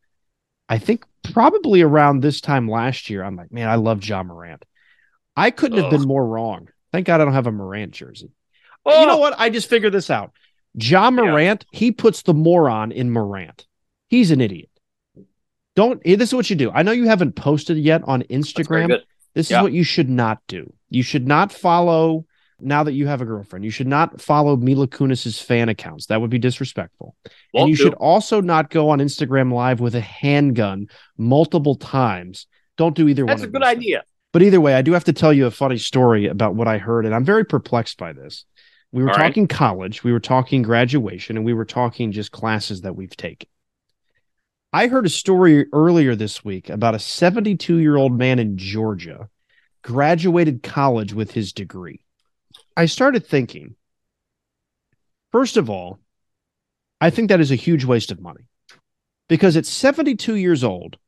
I 0.68 0.78
think 0.80 1.06
probably 1.32 1.82
around 1.82 2.20
this 2.22 2.42
time 2.42 2.68
last 2.70 3.10
year, 3.10 3.24
I'm 3.24 3.36
like, 3.38 3.52
man, 3.54 3.70
I 3.70 3.76
love 3.76 4.04
Ja 4.04 4.22
Morant. 4.22 4.64
I 5.36 5.50
couldn't 5.52 5.78
have 5.82 5.90
been 5.92 6.02
more 6.08 6.26
wrong. 6.28 6.68
Thank 6.92 7.06
God 7.08 7.22
I 7.22 7.26
don't 7.26 7.34
have 7.34 7.48
a 7.48 7.52
Morant 7.52 7.92
jersey. 7.92 8.32
Oh, 8.86 9.02
You 9.02 9.08
know 9.08 9.18
what? 9.18 9.36
I 9.38 9.50
just 9.50 9.70
figured 9.70 9.94
this 9.94 10.10
out. 10.10 10.32
Ja 10.74 11.06
Yeah. 11.06 11.10
Morant, 11.10 11.66
he 11.72 11.92
puts 11.92 12.22
the 12.22 12.34
moron 12.34 12.92
in 12.92 13.12
Morant. 13.12 13.66
He's 14.08 14.32
an 14.32 14.42
idiot. 14.42 14.70
Don't. 15.76 16.02
eh, 16.06 16.16
This 16.16 16.30
is 16.30 16.34
what 16.36 16.50
you 16.50 16.56
do. 16.56 16.72
I 16.72 16.84
know 16.84 16.92
you 16.92 17.08
haven't 17.08 17.34
posted 17.36 17.78
yet 17.78 18.02
on 18.06 18.24
Instagram. 18.24 19.00
This 19.34 19.52
Yeah. 19.52 19.58
is 19.60 19.64
what 19.64 19.74
you 19.74 19.84
should 19.84 20.10
not 20.10 20.40
do. 20.48 20.74
You 20.90 21.04
should 21.04 21.28
not 21.28 21.52
follow. 21.52 22.26
Now 22.60 22.84
that 22.86 22.94
you 22.94 23.06
have 23.06 23.22
a 23.22 23.26
girlfriend, 23.26 23.66
you 23.66 23.70
should 23.70 23.86
not 23.86 24.20
follow 24.20 24.56
Mila 24.56 24.88
Kunis's 24.88 25.40
fan 25.40 25.70
accounts. 25.70 26.08
That 26.08 26.22
would 26.22 26.32
be 26.32 26.40
disrespectful. 26.40 27.16
and 27.24 27.34
Won't 27.54 27.70
you 27.70 27.78
do. 27.78 27.84
should 27.84 27.94
also 27.96 28.42
not 28.42 28.72
go 28.72 28.90
on 28.90 28.98
Instagram 28.98 29.54
Live 29.54 29.80
with 29.80 29.94
a 29.94 30.02
handgun 30.02 30.88
multiple 31.20 31.76
times. 31.76 32.48
Don't 32.78 32.96
do 32.96 33.08
either 33.08 33.26
one. 33.26 33.30
That's 33.36 33.44
a 33.44 33.48
good 33.48 33.62
those 33.62 33.74
things. 33.74 33.84
But 34.38 34.44
either 34.44 34.62
way, 34.62 34.76
I 34.76 34.84
do 34.84 34.94
have 34.94 35.06
to 35.06 35.14
tell 35.14 35.34
you 35.34 35.48
a 35.48 35.50
funny 35.50 35.80
story 35.80 36.28
about 36.28 36.54
what 36.54 36.68
I 36.68 36.78
heard, 36.78 37.08
and 37.08 37.16
I'm 37.16 37.26
very 37.26 37.44
perplexed 37.44 37.98
by 37.98 38.14
this. 38.14 38.46
We 38.92 39.02
were 39.02 39.10
All 39.10 39.16
right. 39.16 39.30
talking 39.30 39.48
college, 39.48 40.04
we 40.04 40.12
were 40.12 40.20
talking 40.20 40.62
graduation, 40.62 41.38
and 41.38 41.44
we 41.44 41.56
were 41.56 41.66
talking 41.66 42.12
just 42.12 42.32
classes 42.32 42.82
that 42.82 42.96
we've 42.96 43.18
taken. 43.18 43.50
I 44.72 44.90
heard 44.90 45.08
a 45.08 45.10
story 45.10 45.66
earlier 45.74 46.16
this 46.16 46.46
week 46.46 46.70
about 46.70 46.94
a 46.94 47.00
72 47.00 47.78
year 47.78 47.96
old 47.96 48.16
man 48.16 48.38
in 48.38 48.60
Georgia 48.60 49.28
graduated 49.82 50.62
college 50.62 51.14
with 51.14 51.32
his 51.32 51.52
degree. 51.52 52.02
I 52.76 52.86
started 52.86 53.26
thinking, 53.26 53.74
first 55.32 55.58
of 55.58 55.68
all, 55.68 55.98
I 57.02 57.10
think 57.10 57.30
that 57.30 57.42
is 57.42 57.50
a 57.50 57.56
huge 57.56 57.86
waste 57.86 58.12
of 58.12 58.22
money 58.22 58.46
because 59.30 59.58
at 59.58 59.66
72 59.66 60.36
years 60.36 60.64
old, 60.64 61.00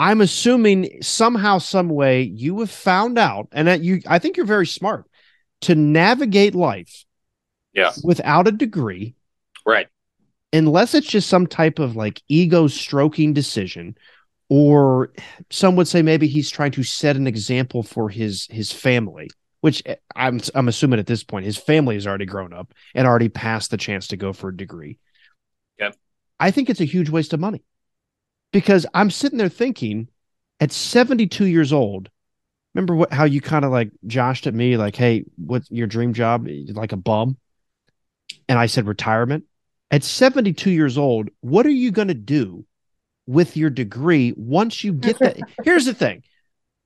I'm 0.00 0.22
assuming 0.22 1.02
somehow, 1.02 1.58
some 1.58 1.90
way, 1.90 2.22
you 2.22 2.58
have 2.60 2.70
found 2.70 3.18
out, 3.18 3.48
and 3.52 3.68
that 3.68 3.82
you, 3.82 4.00
I 4.06 4.18
think 4.18 4.38
you're 4.38 4.46
very 4.46 4.66
smart 4.66 5.04
to 5.60 5.74
navigate 5.74 6.54
life 6.54 7.04
Yeah. 7.74 7.92
without 8.02 8.48
a 8.48 8.52
degree, 8.52 9.14
Right. 9.66 9.88
unless 10.54 10.94
it's 10.94 11.06
just 11.06 11.28
some 11.28 11.46
type 11.46 11.78
of 11.78 11.96
like 11.96 12.22
ego 12.28 12.66
stroking 12.66 13.34
decision, 13.34 13.94
or 14.48 15.12
some 15.50 15.76
would 15.76 15.86
say 15.86 16.00
maybe 16.00 16.26
he's 16.28 16.48
trying 16.48 16.72
to 16.72 16.82
set 16.82 17.16
an 17.16 17.26
example 17.26 17.82
for 17.82 18.08
his 18.08 18.46
his 18.50 18.72
family. 18.72 19.28
Which 19.60 19.82
eh, 19.84 19.96
I'm 20.16 20.40
I'm 20.54 20.68
assuming 20.68 20.98
at 20.98 21.06
this 21.06 21.22
point 21.22 21.44
his 21.44 21.58
family 21.58 21.96
has 21.96 22.06
already 22.06 22.24
grown 22.24 22.54
up 22.54 22.72
and 22.94 23.06
already 23.06 23.28
passed 23.28 23.70
the 23.70 23.76
chance 23.76 24.08
to 24.08 24.16
go 24.16 24.32
for 24.32 24.48
a 24.48 24.56
degree. 24.56 24.98
Yep. 25.78 25.96
I 26.40 26.52
think 26.52 26.70
it's 26.70 26.80
a 26.80 26.86
huge 26.86 27.10
waste 27.10 27.34
of 27.34 27.40
money 27.40 27.62
because 28.52 28.86
I'm 28.94 29.10
sitting 29.10 29.38
there 29.38 29.48
thinking 29.48 30.08
at 30.58 30.72
72 30.72 31.46
years 31.46 31.72
old, 31.72 32.08
remember 32.74 32.94
what 32.94 33.12
how 33.12 33.24
you 33.24 33.40
kind 33.40 33.64
of 33.64 33.70
like 33.70 33.90
joshed 34.06 34.46
at 34.46 34.54
me 34.54 34.76
like, 34.76 34.96
hey, 34.96 35.24
what's 35.36 35.70
your 35.70 35.86
dream 35.86 36.12
job? 36.12 36.46
Like 36.68 36.92
a 36.92 36.96
bum. 36.96 37.36
And 38.48 38.58
I 38.58 38.66
said 38.66 38.86
retirement. 38.86 39.44
At 39.90 40.04
72 40.04 40.70
years 40.70 40.96
old, 40.96 41.30
what 41.40 41.66
are 41.66 41.70
you 41.70 41.90
going 41.90 42.08
to 42.08 42.14
do 42.14 42.64
with 43.26 43.56
your 43.56 43.70
degree 43.70 44.32
once 44.36 44.84
you 44.84 44.92
get 44.92 45.18
that? 45.18 45.38
Here's 45.64 45.84
the 45.84 45.94
thing. 45.94 46.22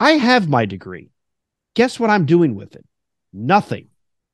I 0.00 0.12
have 0.12 0.48
my 0.48 0.64
degree. 0.64 1.10
Guess 1.74 2.00
what 2.00 2.10
I'm 2.10 2.24
doing 2.24 2.54
with 2.54 2.76
it? 2.76 2.84
Nothing. 3.32 3.88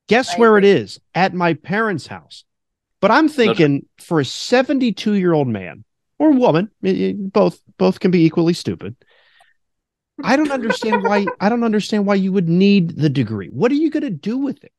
Guess 0.08 0.36
where 0.38 0.58
it 0.58 0.64
is? 0.64 1.00
At 1.14 1.34
my 1.34 1.54
parents' 1.54 2.06
house. 2.06 2.44
But 3.00 3.10
I'm 3.10 3.28
thinking 3.28 3.86
for 3.98 4.20
a 4.20 4.24
72 4.24 5.14
year 5.14 5.32
old 5.32 5.48
man 5.48 5.84
or 6.20 6.32
woman, 6.32 6.70
both 7.32 7.58
both 7.78 7.98
can 7.98 8.10
be 8.10 8.24
equally 8.26 8.52
stupid. 8.52 8.94
I 10.22 10.36
don't 10.36 10.52
understand 10.52 11.02
why 11.02 11.26
I 11.40 11.48
don't 11.48 11.64
understand 11.64 12.04
why 12.04 12.16
you 12.16 12.30
would 12.30 12.48
need 12.48 12.96
the 12.96 13.08
degree. 13.08 13.48
What 13.48 13.72
are 13.72 13.76
you 13.76 13.90
going 13.90 14.02
to 14.02 14.10
do 14.10 14.36
with 14.36 14.62
it? 14.62 14.72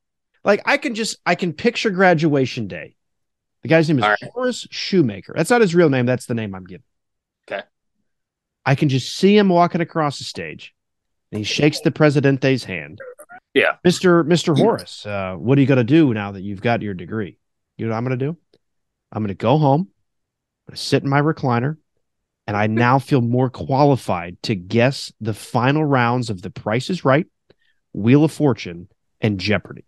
Like 0.44 0.62
I 0.66 0.78
can 0.78 0.94
just 0.94 1.18
I 1.26 1.34
can 1.34 1.52
picture 1.52 1.90
graduation 1.90 2.68
day. 2.68 2.96
The 3.64 3.70
guy's 3.70 3.90
name 3.90 3.98
is 3.98 4.04
right. 4.04 4.18
Horace 4.34 4.68
Shoemaker. 4.70 5.34
That's 5.36 5.50
not 5.50 5.62
his 5.62 5.74
real 5.74 5.90
name. 5.90 6.06
That's 6.06 6.28
the 6.28 6.36
name 6.36 6.54
I'm 6.54 6.66
giving. 6.66 6.86
Okay. 7.52 7.64
I 8.66 8.76
can 8.76 8.88
just 8.88 9.18
see 9.18 9.36
him 9.36 9.50
walking 9.50 9.82
across 9.82 10.20
the 10.20 10.24
stage, 10.24 10.76
and 11.32 11.40
he 11.40 11.44
shakes 11.44 11.82
the 11.82 11.92
Presidente's 11.92 12.64
hand. 12.64 13.00
Yeah. 13.56 13.78
Mister 13.84 14.24
Mister 14.24 14.54
Horace, 14.54 15.08
uh, 15.08 15.34
what 15.34 15.58
are 15.58 15.62
you 15.62 15.68
going 15.68 15.78
to 15.78 15.84
do 15.84 16.14
now 16.14 16.34
that 16.34 16.42
you've 16.42 16.62
got 16.62 16.84
your 16.84 16.94
degree? 16.94 17.40
You 17.78 17.88
know 17.88 17.94
what 17.94 17.98
I'm 17.98 18.06
going 18.06 18.20
to 18.20 18.26
do? 18.26 18.38
I'm 19.12 19.24
going 19.24 19.30
to 19.30 19.34
go 19.34 19.58
home. 19.58 19.88
To 20.72 20.78
sit 20.78 21.04
in 21.04 21.10
my 21.10 21.22
recliner, 21.22 21.78
and 22.48 22.56
I 22.56 22.68
now 22.68 22.98
feel 22.98 23.22
more 23.22 23.50
qualified 23.50 24.42
to 24.44 24.56
guess 24.56 25.12
the 25.20 25.34
final 25.34 25.84
rounds 25.84 26.30
of 26.30 26.42
The 26.42 26.50
Price 26.50 26.90
is 26.90 27.04
Right, 27.04 27.28
Wheel 27.94 28.24
of 28.24 28.32
Fortune, 28.32 28.88
and 29.20 29.40
Jeopardy. 29.40 29.84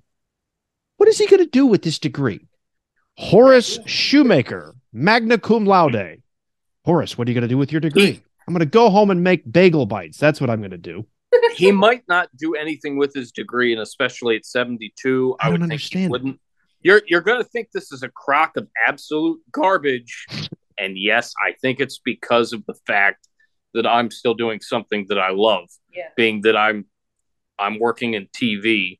What 0.97 1.09
is 1.09 1.17
he 1.17 1.27
going 1.27 1.43
to 1.43 1.49
do 1.49 1.65
with 1.65 1.83
this 1.83 1.99
degree? 1.99 2.47
Horace 3.17 3.79
Shoemaker, 3.85 4.75
magna 4.91 5.37
cum 5.37 5.65
laude. 5.65 6.21
Horace, 6.85 7.17
what 7.17 7.27
are 7.27 7.31
you 7.31 7.35
going 7.35 7.43
to 7.43 7.47
do 7.47 7.57
with 7.57 7.71
your 7.71 7.81
degree? 7.81 8.21
I'm 8.47 8.53
going 8.53 8.59
to 8.59 8.65
go 8.65 8.89
home 8.89 9.09
and 9.09 9.23
make 9.23 9.49
bagel 9.49 9.85
bites. 9.85 10.17
That's 10.17 10.41
what 10.41 10.49
I'm 10.49 10.59
going 10.59 10.71
to 10.71 10.77
do. 10.77 11.05
he 11.55 11.71
might 11.71 12.03
not 12.07 12.29
do 12.35 12.55
anything 12.55 12.97
with 12.97 13.13
his 13.13 13.31
degree, 13.31 13.71
and 13.71 13.81
especially 13.81 14.35
at 14.35 14.45
72, 14.45 15.35
I 15.39 15.47
I, 15.47 15.49
would 15.49 15.59
don't 15.59 15.69
think 15.69 15.81
he 15.81 15.83
understand 15.85 16.11
wouldn't. 16.11 16.39
You're 16.81 17.01
you're 17.07 17.21
going 17.21 17.41
to 17.41 17.47
think 17.49 17.69
this 17.73 17.91
is 17.93 18.03
a 18.03 18.09
crock 18.09 18.57
of 18.57 18.67
absolute 18.85 19.39
garbage, 19.51 20.27
and 20.77 20.97
yes, 20.97 21.33
I 21.45 21.53
think 21.61 21.79
it's 21.79 21.99
because 22.03 22.53
of 22.53 22.65
the 22.65 22.75
fact 22.87 23.27
that 23.73 23.87
I'm 23.87 24.11
still 24.11 24.33
doing 24.33 24.59
something 24.61 25.05
that 25.09 25.19
I 25.19 25.31
love, 25.31 25.69
Yeah. 25.93 26.09
being 26.15 26.41
that 26.41 26.55
I'm 26.55 26.85
I'm 27.59 27.79
working 27.79 28.13
in 28.13 28.27
TV 28.27 28.99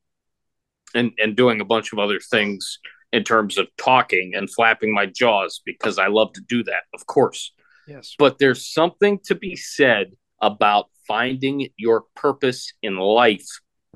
and 0.96 1.12
and 1.18 1.36
doing 1.36 1.62
a 1.62 1.66
bunch 1.66 1.94
of 1.94 2.00
other 2.00 2.20
things 2.20 2.80
in 3.12 3.24
terms 3.24 3.58
of 3.58 3.68
talking 3.78 4.34
and 4.36 4.50
flapping 4.50 4.94
my 4.94 5.06
jaws 5.06 5.62
because 5.66 6.00
I 6.00 6.08
love 6.08 6.34
to 6.34 6.42
do 6.48 6.64
that, 6.64 6.84
of 6.94 7.06
course. 7.06 7.52
Yes. 7.88 8.16
But 8.18 8.40
there's 8.40 8.68
something 8.72 9.20
to 9.26 9.36
be 9.36 9.56
said 9.56 10.14
about 10.42 10.88
finding 11.08 11.70
your 11.78 12.06
purpose 12.16 12.74
in 12.82 12.98
life 12.98 13.46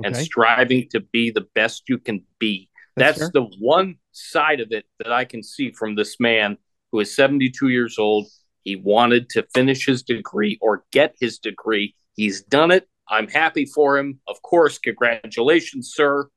and 0.04 0.16
striving 0.16 0.88
to 0.92 1.00
be 1.00 1.32
the 1.32 1.48
best 1.56 1.84
you 1.90 1.98
can 1.98 2.24
be. 2.38 2.70
That's 2.96 3.20
That's, 3.20 3.32
the 3.32 3.44
one 3.60 3.96
side 4.12 4.60
of 4.60 4.72
it 4.72 4.86
that 5.00 5.12
I 5.12 5.26
can 5.26 5.42
see 5.42 5.72
from 5.72 5.96
this 5.96 6.20
man 6.20 6.58
who 6.92 7.00
is 7.00 7.16
72 7.16 7.70
years 7.70 7.98
old. 7.98 8.28
He 8.64 8.76
wanted 8.76 9.30
to 9.30 9.46
finish 9.54 9.86
his 9.86 10.04
degree 10.04 10.58
or 10.62 10.84
get 10.92 11.16
his 11.20 11.40
degree. 11.40 11.96
He's 12.16 12.42
done 12.42 12.72
it. 12.72 12.88
I'm 13.10 13.28
happy 13.28 13.66
for 13.66 13.98
him. 13.98 14.20
Of 14.28 14.42
course, 14.42 14.78
congratulations, 14.78 15.94
sir. 15.94 16.28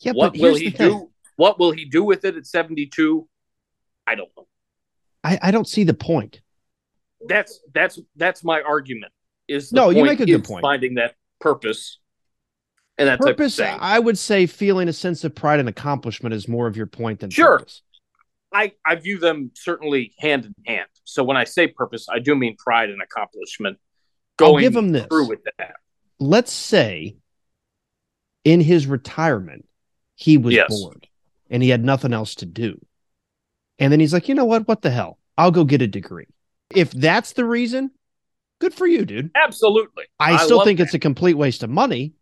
Yeah, 0.00 0.12
what 0.12 0.36
will 0.38 0.54
he 0.54 0.70
do? 0.70 1.10
What 1.36 1.58
will 1.58 1.72
he 1.72 1.84
do 1.84 2.04
with 2.04 2.24
it 2.24 2.36
at 2.36 2.46
72? 2.46 3.28
I 4.06 4.14
don't 4.14 4.30
know. 4.36 4.46
I, 5.24 5.38
I 5.42 5.50
don't 5.50 5.66
see 5.66 5.84
the 5.84 5.94
point. 5.94 6.40
That's 7.26 7.60
that's 7.74 7.98
that's 8.14 8.44
my 8.44 8.60
argument. 8.60 9.12
Is 9.48 9.72
No, 9.72 9.90
you 9.90 10.04
make 10.04 10.20
a 10.20 10.26
good 10.26 10.44
point. 10.44 10.62
Finding 10.62 10.94
that 10.94 11.14
purpose 11.40 11.98
and 12.98 13.08
that 13.08 13.18
Purpose, 13.18 13.56
type 13.56 13.74
of 13.74 13.80
thing. 13.80 13.80
I 13.82 13.98
would 13.98 14.18
say 14.18 14.46
feeling 14.46 14.88
a 14.88 14.92
sense 14.92 15.24
of 15.24 15.34
pride 15.34 15.60
and 15.60 15.68
accomplishment 15.68 16.34
is 16.34 16.48
more 16.48 16.66
of 16.66 16.76
your 16.76 16.86
point 16.86 17.20
than 17.20 17.30
Sure. 17.30 17.58
purpose. 17.58 17.82
I, 18.56 18.72
I 18.86 18.94
view 18.94 19.18
them 19.18 19.50
certainly 19.54 20.14
hand 20.18 20.46
in 20.46 20.54
hand. 20.66 20.88
So 21.04 21.22
when 21.22 21.36
I 21.36 21.44
say 21.44 21.66
purpose, 21.68 22.06
I 22.10 22.20
do 22.20 22.34
mean 22.34 22.56
pride 22.56 22.88
and 22.88 23.02
accomplishment. 23.02 23.78
I'll 24.40 24.52
Going 24.52 24.62
give 24.62 24.74
him 24.74 24.92
this. 24.92 25.06
through 25.06 25.28
with 25.28 25.40
that. 25.58 25.74
Let's 26.18 26.52
say 26.52 27.16
in 28.44 28.60
his 28.60 28.86
retirement, 28.86 29.66
he 30.14 30.38
was 30.38 30.54
Yes. 30.54 30.68
bored 30.68 31.06
and 31.50 31.62
he 31.62 31.68
had 31.68 31.84
nothing 31.84 32.14
else 32.14 32.34
to 32.36 32.46
do. 32.46 32.80
And 33.78 33.92
then 33.92 34.00
he's 34.00 34.14
like, 34.14 34.28
you 34.28 34.34
know 34.34 34.46
what? 34.46 34.66
What 34.66 34.80
the 34.80 34.90
hell? 34.90 35.18
I'll 35.36 35.50
go 35.50 35.64
get 35.64 35.82
a 35.82 35.86
degree. 35.86 36.26
If 36.74 36.90
that's 36.92 37.34
the 37.34 37.44
reason, 37.44 37.90
good 38.58 38.72
for 38.72 38.86
you, 38.86 39.04
dude. 39.04 39.30
Absolutely. 39.34 40.04
I, 40.18 40.38
still 40.38 40.64
think 40.64 40.78
that. 40.78 40.84
it's 40.84 40.94
a 40.94 40.98
complete 40.98 41.34
waste 41.34 41.62
of 41.62 41.68
money. 41.68 42.14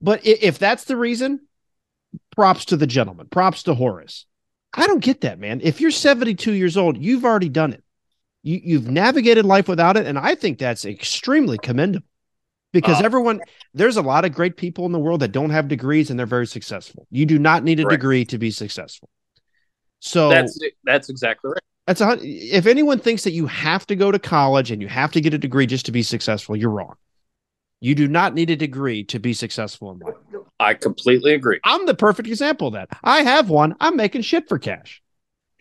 But 0.00 0.24
if 0.24 0.60
that's 0.60 0.84
the 0.84 0.96
reason, 0.96 1.40
props 2.30 2.66
to 2.66 2.76
the 2.76 2.86
gentleman, 2.86 3.26
props 3.28 3.64
to 3.64 3.74
Horace. 3.74 4.26
I 4.74 4.86
don't 4.86 5.00
get 5.02 5.22
that, 5.22 5.38
man. 5.38 5.60
If 5.62 5.80
you're 5.80 5.90
72 5.90 6.52
years 6.52 6.76
old, 6.76 6.96
you've 6.98 7.24
already 7.24 7.48
done 7.48 7.72
it. 7.72 7.84
You, 8.42 8.60
you've 8.62 8.88
navigated 8.88 9.44
life 9.44 9.68
without 9.68 9.96
it. 9.96 10.06
And 10.06 10.18
I 10.18 10.34
think 10.34 10.58
that's 10.58 10.84
extremely 10.84 11.58
commendable 11.58 12.06
because 12.72 13.00
Uh, 13.00 13.04
everyone, 13.04 13.40
there's 13.74 13.96
a 13.96 14.02
lot 14.02 14.24
of 14.24 14.32
great 14.32 14.56
people 14.56 14.86
in 14.86 14.92
the 14.92 14.98
world 14.98 15.20
that 15.20 15.32
don't 15.32 15.50
have 15.50 15.68
degrees 15.68 16.10
and 16.10 16.18
they're 16.18 16.26
very 16.26 16.46
successful. 16.46 17.06
You 17.10 17.26
do 17.26 17.38
not 17.38 17.64
need 17.64 17.80
a 17.80 17.86
Correct. 17.86 18.00
degree 18.00 18.24
to 18.26 18.38
be 18.38 18.50
successful. 18.50 19.08
So 20.00 20.28
that's 20.28 20.58
that's 20.84 21.08
exactly 21.08 21.50
right. 21.50 21.62
that's 21.86 22.00
a, 22.00 22.18
if 22.22 22.66
anyone 22.66 22.98
thinks 22.98 23.24
that 23.24 23.32
you 23.32 23.46
have 23.46 23.86
to 23.86 23.96
go 23.96 24.10
to 24.10 24.18
college 24.18 24.70
and 24.70 24.82
you 24.82 24.88
have 24.88 25.12
to 25.12 25.20
get 25.20 25.34
a 25.34 25.38
degree 25.38 25.66
just 25.66 25.86
to 25.86 25.92
be 25.92 26.02
successful, 26.02 26.56
you're 26.56 26.70
wrong. 26.70 26.96
You 27.80 27.94
do 27.94 28.08
not 28.08 28.34
need 28.34 28.50
a 28.50 28.56
degree 28.56 29.04
to 29.04 29.18
be 29.18 29.32
successful 29.34 29.90
in 29.92 29.98
life. 30.00 30.21
I 30.62 30.74
completely 30.74 31.34
agree. 31.34 31.60
I'm 31.64 31.86
the 31.86 31.94
perfect 31.94 32.28
example 32.28 32.68
of 32.68 32.74
that. 32.74 32.88
I 33.02 33.22
have 33.22 33.50
one. 33.50 33.74
I'm 33.80 33.96
making 33.96 34.22
shit 34.22 34.48
for 34.48 34.58
cash. 34.58 35.02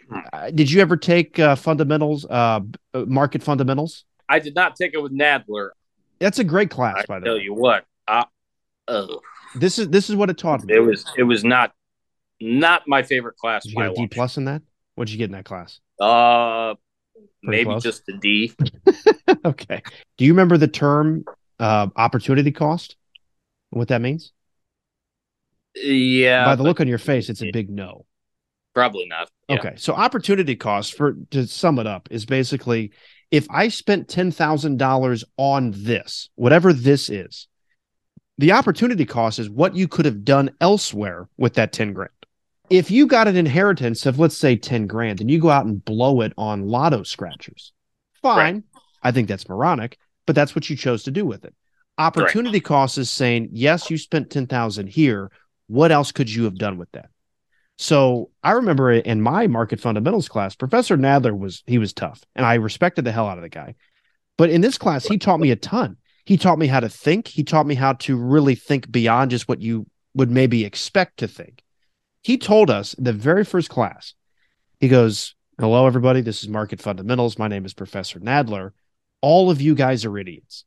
Hmm. 0.10 0.20
Uh, 0.32 0.52
did 0.52 0.70
you 0.72 0.82
ever 0.82 0.96
take 0.98 1.40
uh, 1.40 1.56
fundamentals, 1.56 2.26
uh, 2.26 2.60
uh, 2.94 3.06
market 3.08 3.42
fundamentals? 3.42 4.06
I 4.30 4.40
did 4.40 4.54
not 4.56 4.76
take 4.76 4.94
it 4.94 5.02
with 5.02 5.12
Nadler. 5.12 5.70
That's 6.20 6.40
a 6.40 6.44
great 6.44 6.70
class, 6.70 6.98
I 7.00 7.06
by 7.08 7.20
the 7.20 7.24
way. 7.24 7.30
tell 7.30 7.40
you 7.40 7.54
what. 7.54 7.86
Uh, 8.08 8.26
ugh. 8.88 9.10
This 9.56 9.80
is 9.80 9.90
this 9.90 10.10
is 10.10 10.16
what 10.16 10.30
it 10.30 10.38
taught 10.38 10.64
me. 10.64 10.74
it 10.74 10.80
was 10.80 11.04
it 11.18 11.24
was 11.24 11.44
not 11.44 11.74
not 12.40 12.84
my 12.88 13.04
favorite 13.04 13.36
class 13.38 13.64
Did 13.64 13.74
you 13.74 13.80
get 13.80 13.92
a 13.92 13.96
D 13.96 14.08
plus 14.08 14.38
in 14.38 14.46
that? 14.46 14.62
What'd 14.96 15.12
you 15.12 15.18
get 15.18 15.26
in 15.26 15.32
that 15.32 15.46
class? 15.46 15.80
Uh, 16.00 16.76
Pretty 17.44 17.64
maybe 17.64 17.66
close. 17.66 17.84
just 17.84 18.08
a 18.08 18.14
D. 18.14 18.54
okay. 19.46 19.82
Do 20.18 20.26
you 20.26 20.32
remember 20.32 20.58
the 20.58 20.68
term 20.68 21.26
uh, 21.60 21.88
opportunity 21.96 22.52
cost? 22.52 22.96
What 23.72 23.88
that 23.90 24.02
means? 24.02 24.32
Yeah, 25.76 26.46
by 26.46 26.56
the 26.56 26.64
look 26.64 26.80
on 26.82 26.88
your 26.88 26.98
face, 26.98 27.30
it's 27.30 27.42
a 27.42 27.52
big 27.52 27.70
no. 27.70 28.06
probably 28.74 29.06
not. 29.06 29.30
Yeah. 29.48 29.60
Okay. 29.60 29.74
So 29.78 29.94
opportunity 29.94 30.56
cost 30.56 30.96
for 30.96 31.16
to 31.32 31.48
sum 31.48 31.80
it 31.80 31.88
up 31.88 32.08
is 32.12 32.26
basically 32.26 32.92
if 33.32 33.48
I 33.50 33.70
spent 33.70 34.10
$10,000 34.10 35.24
on 35.38 35.74
this, 35.76 36.30
whatever 36.36 36.74
this 36.74 37.10
is, 37.10 37.48
the 38.38 38.52
opportunity 38.52 39.06
cost 39.06 39.40
is 39.40 39.50
what 39.50 39.76
you 39.76 39.88
could 39.88 40.06
have 40.06 40.24
done 40.24 40.52
elsewhere 40.60 41.30
with 41.38 41.54
that 41.56 41.72
10 41.72 41.94
grand. 41.94 42.12
If 42.70 42.90
you 42.90 43.06
got 43.08 43.28
an 43.28 43.36
inheritance 43.36 44.06
of 44.06 44.20
let's 44.20 44.38
say 44.38 44.56
10 44.56 44.88
grand 44.88 45.22
and 45.22 45.30
you 45.30 45.40
go 45.40 45.50
out 45.50 45.66
and 45.66 45.84
blow 45.84 46.22
it 46.22 46.34
on 46.38 46.68
lotto 46.68 47.04
scratchers, 47.04 47.74
fine. 48.22 48.64
I 49.04 49.12
think 49.12 49.28
that's 49.28 49.50
moronic, 49.50 49.98
but 50.26 50.36
that's 50.36 50.56
what 50.56 50.70
you 50.70 50.76
chose 50.76 51.04
to 51.04 51.12
do 51.12 51.26
with 51.26 51.44
it. 51.44 51.54
Opportunity 51.98 52.60
cost 52.60 52.98
is 52.98 53.10
saying, 53.10 53.50
yes, 53.52 53.90
you 53.90 53.98
spent 53.98 54.30
10,000 54.30 54.88
here. 54.88 55.32
What 55.72 55.94
else 55.94 56.12
could 56.12 56.30
you 56.30 56.44
have 56.44 56.58
done 56.58 56.78
with 56.78 56.92
that? 56.92 57.10
So 57.78 58.30
I 58.44 58.52
remember 58.52 58.92
in 58.92 59.22
my 59.22 59.48
market 59.48 59.80
fundamentals 59.80 60.28
class, 60.28 60.54
Professor 60.54 60.98
Nadler 60.98 61.38
was 61.38 61.64
he 61.66 61.78
was 61.78 61.94
tough, 61.94 62.22
and 62.36 62.46
I 62.46 62.56
respected 62.56 63.06
the 63.06 63.14
hell 63.14 63.26
out 63.26 63.38
of 63.38 63.42
the 63.42 63.50
guy. 63.50 63.76
But 64.38 64.50
in 64.50 64.60
this 64.60 64.78
class, 64.78 65.06
he 65.06 65.18
taught 65.18 65.40
me 65.40 65.50
a 65.50 65.56
ton. 65.56 65.96
He 66.26 66.36
taught 66.36 66.60
me 66.60 66.68
how 66.68 66.82
to 66.82 66.90
think. 66.90 67.30
He 67.30 67.46
taught 67.46 67.66
me 67.66 67.76
how 67.76 67.94
to 67.94 68.18
really 68.18 68.56
think 68.56 68.92
beyond 68.92 69.32
just 69.32 69.48
what 69.48 69.62
you 69.62 69.88
would 70.14 70.30
maybe 70.30 70.66
expect 70.66 71.20
to 71.20 71.28
think. 71.28 71.64
He 72.22 72.38
told 72.38 72.70
us 72.70 72.94
in 72.94 73.06
the 73.06 73.14
very 73.14 73.46
first 73.46 73.70
class, 73.70 74.14
he 74.82 74.90
goes, 74.90 75.36
"Hello, 75.58 75.88
everybody. 75.88 76.20
This 76.20 76.44
is 76.44 76.50
Market 76.50 76.82
Fundamentals. 76.82 77.40
My 77.40 77.48
name 77.48 77.64
is 77.64 77.74
Professor 77.74 78.20
Nadler. 78.20 78.72
All 79.22 79.50
of 79.50 79.62
you 79.62 79.74
guys 79.74 80.04
are 80.04 80.18
idiots." 80.18 80.66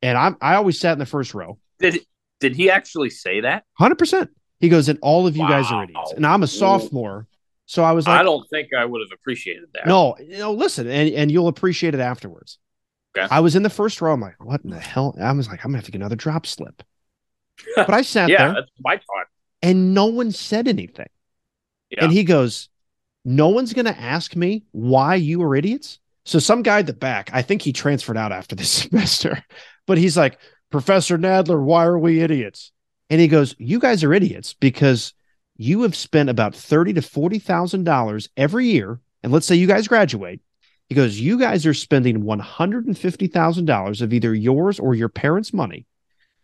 And 0.00 0.16
I'm 0.16 0.38
I 0.40 0.54
always 0.54 0.80
sat 0.80 0.94
in 0.94 1.00
the 1.00 1.06
first 1.06 1.34
row. 1.34 1.58
Did 1.78 2.00
did 2.40 2.56
he 2.56 2.70
actually 2.70 3.10
say 3.10 3.40
that? 3.40 3.64
Hundred 3.74 3.98
percent. 3.98 4.30
He 4.58 4.68
goes, 4.68 4.88
and 4.88 4.98
all 5.00 5.26
of 5.26 5.36
you 5.36 5.48
guys 5.48 5.70
are 5.70 5.84
idiots. 5.84 6.12
And 6.12 6.26
I'm 6.26 6.42
a 6.42 6.46
sophomore, 6.46 7.26
so 7.64 7.82
I 7.82 7.92
was 7.92 8.06
like, 8.06 8.20
I 8.20 8.22
don't 8.22 8.46
think 8.50 8.74
I 8.76 8.84
would 8.84 9.00
have 9.00 9.12
appreciated 9.12 9.64
that. 9.74 9.86
no, 9.86 10.16
no, 10.20 10.52
listen, 10.52 10.86
and, 10.88 11.08
and 11.14 11.30
you'll 11.30 11.48
appreciate 11.48 11.94
it 11.94 12.00
afterwards. 12.00 12.58
Okay. 13.16 13.26
I 13.30 13.40
was 13.40 13.56
in 13.56 13.62
the 13.62 13.70
first 13.70 14.00
row. 14.00 14.12
I'm 14.12 14.20
like, 14.20 14.34
what 14.38 14.62
in 14.62 14.70
the 14.70 14.78
hell? 14.78 15.16
I 15.20 15.32
was 15.32 15.48
like, 15.48 15.64
I'm 15.64 15.70
gonna 15.70 15.78
have 15.78 15.84
to 15.86 15.90
get 15.90 15.98
another 15.98 16.16
drop 16.16 16.46
slip. 16.46 16.82
But 17.76 17.90
I 17.90 18.02
sat 18.02 18.30
yeah, 18.30 18.46
there 18.46 18.54
that's 18.54 18.70
my 18.80 18.96
thought. 18.96 19.26
and 19.62 19.92
no 19.92 20.06
one 20.06 20.30
said 20.32 20.66
anything. 20.68 21.08
Yeah. 21.90 22.04
And 22.04 22.12
he 22.12 22.24
goes, 22.24 22.68
No 23.24 23.48
one's 23.48 23.72
gonna 23.72 23.96
ask 23.98 24.34
me 24.36 24.64
why 24.72 25.16
you 25.16 25.42
are 25.42 25.54
idiots. 25.54 25.98
So 26.24 26.38
some 26.38 26.62
guy 26.62 26.78
at 26.78 26.86
the 26.86 26.92
back, 26.92 27.30
I 27.32 27.42
think 27.42 27.62
he 27.62 27.72
transferred 27.72 28.16
out 28.16 28.32
after 28.32 28.54
this 28.54 28.70
semester, 28.88 29.44
but 29.86 29.98
he's 29.98 30.16
like, 30.16 30.38
Professor 30.70 31.18
Nadler, 31.18 31.60
why 31.62 31.84
are 31.84 31.98
we 31.98 32.20
idiots? 32.20 32.72
And 33.08 33.20
he 33.20 33.28
goes, 33.28 33.54
You 33.58 33.78
guys 33.80 34.04
are 34.04 34.14
idiots 34.14 34.54
because 34.54 35.14
you 35.56 35.82
have 35.82 35.96
spent 35.96 36.30
about 36.30 36.54
thirty 36.54 36.92
to 36.92 37.02
forty 37.02 37.38
thousand 37.38 37.84
dollars 37.84 38.28
every 38.36 38.66
year. 38.66 39.00
And 39.22 39.32
let's 39.32 39.46
say 39.46 39.56
you 39.56 39.66
guys 39.66 39.88
graduate. 39.88 40.40
He 40.88 40.94
goes, 40.94 41.20
You 41.20 41.38
guys 41.38 41.66
are 41.66 41.74
spending 41.74 42.22
one 42.22 42.38
hundred 42.38 42.86
and 42.86 42.96
fifty 42.96 43.26
thousand 43.26 43.64
dollars 43.64 44.00
of 44.00 44.12
either 44.12 44.34
yours 44.34 44.78
or 44.78 44.94
your 44.94 45.08
parents' 45.08 45.52
money 45.52 45.86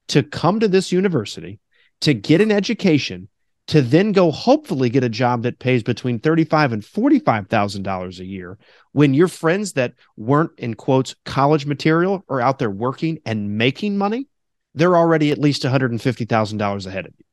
to 0.09 0.23
come 0.23 0.61
to 0.61 0.69
this 0.69 0.93
university 0.93 1.61
to 2.01 2.13
get 2.13 2.41
an 2.41 2.53
education 2.53 3.29
to 3.69 3.83
then 3.83 4.13
go 4.13 4.31
hopefully 4.31 4.89
get 4.89 5.03
a 5.03 5.09
job 5.09 5.43
that 5.43 5.59
pays 5.59 5.83
between 5.83 6.19
thirty-five 6.19 6.73
and 6.73 6.85
forty-five 6.85 7.49
thousand 7.49 7.83
dollars 7.83 8.21
a 8.21 8.25
year 8.25 8.59
when 8.93 9.15
your 9.15 9.29
friends 9.29 9.73
that 9.75 9.95
weren't 10.17 10.53
in 10.59 10.75
quotes 10.75 11.15
college 11.25 11.67
material 11.67 12.25
are 12.29 12.41
out 12.41 12.59
there 12.59 12.71
working 12.71 13.19
and 13.25 13.59
making 13.59 13.99
money 13.99 14.29
they're 14.77 14.97
already 14.97 15.33
at 15.33 15.39
least 15.39 15.63
$150,000 15.63 16.87
ahead 16.87 17.07
of 17.07 17.13
you. 17.19 17.25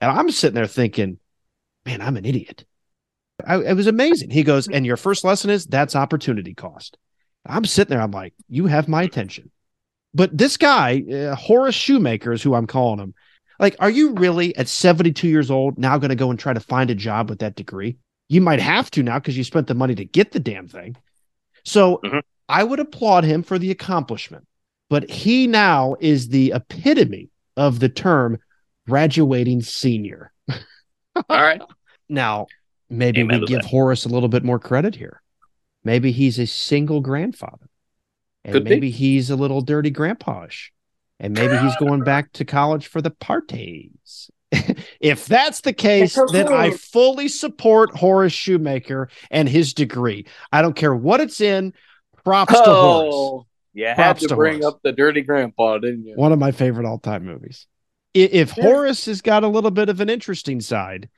And 0.00 0.10
I'm 0.10 0.30
sitting 0.30 0.54
there 0.54 0.66
thinking, 0.66 1.18
man, 1.84 2.00
I'm 2.00 2.16
an 2.16 2.24
idiot. 2.24 2.64
I, 3.44 3.56
it 3.56 3.74
was 3.74 3.88
amazing. 3.88 4.30
He 4.30 4.44
goes, 4.44 4.68
and 4.68 4.86
your 4.86 4.96
first 4.96 5.24
lesson 5.24 5.50
is 5.50 5.66
that's 5.66 5.96
opportunity 5.96 6.54
cost. 6.54 6.96
I'm 7.44 7.64
sitting 7.64 7.90
there. 7.90 8.00
I'm 8.00 8.12
like, 8.12 8.32
you 8.48 8.66
have 8.66 8.88
my 8.88 9.02
attention. 9.02 9.50
But 10.14 10.38
this 10.38 10.56
guy, 10.56 11.02
uh, 11.12 11.34
Horace 11.34 11.74
Shoemaker 11.74 12.32
is 12.32 12.42
who 12.42 12.54
I'm 12.54 12.68
calling 12.68 13.00
him. 13.00 13.14
Like, 13.60 13.76
are 13.78 13.90
you 13.90 14.12
really 14.14 14.56
at 14.56 14.68
72 14.68 15.28
years 15.28 15.50
old 15.50 15.78
now 15.78 15.96
going 15.98 16.08
to 16.10 16.16
go 16.16 16.30
and 16.30 16.38
try 16.38 16.52
to 16.52 16.60
find 16.60 16.90
a 16.90 16.94
job 16.94 17.30
with 17.30 17.38
that 17.40 17.54
degree? 17.56 17.96
You 18.28 18.40
might 18.40 18.60
have 18.60 18.90
to 18.92 19.02
now 19.02 19.18
because 19.18 19.36
you 19.36 19.44
spent 19.44 19.66
the 19.66 19.74
money 19.74 19.94
to 19.94 20.04
get 20.04 20.32
the 20.32 20.40
damn 20.40 20.66
thing. 20.66 20.96
So 21.64 22.00
Mhm. 22.04 22.22
I 22.48 22.64
would 22.64 22.80
applaud 22.80 23.24
him 23.24 23.42
for 23.42 23.58
the 23.58 23.70
accomplishment, 23.70 24.46
but 24.90 25.08
he 25.08 25.46
now 25.46 25.96
is 26.00 26.28
the 26.28 26.52
epitome 26.54 27.30
of 27.56 27.80
the 27.80 27.88
term 27.88 28.38
graduating 28.88 29.62
senior. 29.62 30.32
All 30.48 31.24
right. 31.30 31.62
Now, 32.08 32.48
maybe 32.90 33.20
Amen 33.20 33.40
we 33.40 33.46
give 33.46 33.62
that. 33.62 33.68
Horace 33.70 34.04
a 34.04 34.08
little 34.10 34.28
bit 34.28 34.44
more 34.44 34.58
credit 34.58 34.94
here. 34.96 35.22
Maybe 35.84 36.12
he's 36.12 36.38
a 36.38 36.46
single 36.46 37.00
grandfather. 37.00 37.68
And 38.44 38.52
Could 38.52 38.64
be. 38.64 38.70
maybe 38.70 38.90
he's 38.90 39.30
a 39.30 39.36
little 39.36 39.62
dirty 39.62 39.90
grandpa-ish. 39.90 40.70
And 41.24 41.32
maybe 41.32 41.56
he's 41.56 41.74
going 41.76 42.02
back 42.02 42.32
to 42.32 42.44
college 42.44 42.86
for 42.86 43.00
the 43.00 43.10
parties. 43.10 44.30
if 45.00 45.24
that's 45.24 45.62
the 45.62 45.72
case, 45.72 46.18
then 46.32 46.52
I 46.52 46.72
fully 46.72 47.28
support 47.28 47.96
Horace 47.96 48.34
Shoemaker 48.34 49.08
and 49.30 49.48
his 49.48 49.72
degree. 49.72 50.26
I 50.52 50.60
don't 50.60 50.76
care 50.76 50.94
what 50.94 51.22
it's 51.22 51.40
in. 51.40 51.72
Props 52.24 52.52
to 52.52 52.62
oh, 52.66 52.74
Horace. 52.74 53.46
Yeah, 53.72 53.96
you 53.96 54.02
had 54.02 54.18
to, 54.18 54.28
to 54.28 54.36
bring 54.36 54.60
Horace. 54.60 54.66
up 54.66 54.80
the 54.82 54.92
dirty 54.92 55.22
grandpa, 55.22 55.78
didn't 55.78 56.04
you? 56.04 56.14
One 56.14 56.30
of 56.30 56.38
my 56.38 56.52
favorite 56.52 56.86
all-time 56.86 57.24
movies. 57.24 57.66
If 58.12 58.54
Yeah. 58.54 58.64
Horace 58.64 59.06
has 59.06 59.22
got 59.22 59.44
a 59.44 59.48
little 59.48 59.70
bit 59.70 59.88
of 59.88 60.02
an 60.02 60.10
interesting 60.10 60.60
side, 60.60 61.08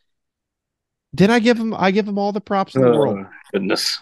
then 1.13 1.33
I 1.33 1.41
give 1.41 1.59
him 1.59 1.75
I 1.75 1.91
give 1.91 2.07
him 2.07 2.17
all 2.17 2.31
the 2.31 2.41
props 2.41 2.77
in 2.77 2.83
the 2.83 2.93
world. 2.93 3.19
Oh, 3.23 3.31
goodness. 3.53 3.99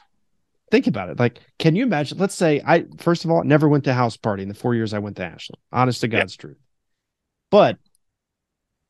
Think 0.74 0.88
about 0.88 1.08
it. 1.08 1.20
Like, 1.20 1.40
can 1.60 1.76
you 1.76 1.84
imagine? 1.84 2.18
Let's 2.18 2.34
say 2.34 2.60
I 2.66 2.84
first 2.98 3.24
of 3.24 3.30
all 3.30 3.44
never 3.44 3.68
went 3.68 3.84
to 3.84 3.90
a 3.90 3.94
house 3.94 4.16
party 4.16 4.42
in 4.42 4.48
the 4.48 4.54
four 4.54 4.74
years 4.74 4.92
I 4.92 4.98
went 4.98 5.16
to 5.16 5.24
Ashland. 5.24 5.60
Honest 5.72 6.00
to 6.00 6.08
Yeah. 6.10 6.18
God's 6.18 6.36
truth. 6.36 6.58
But 7.50 7.78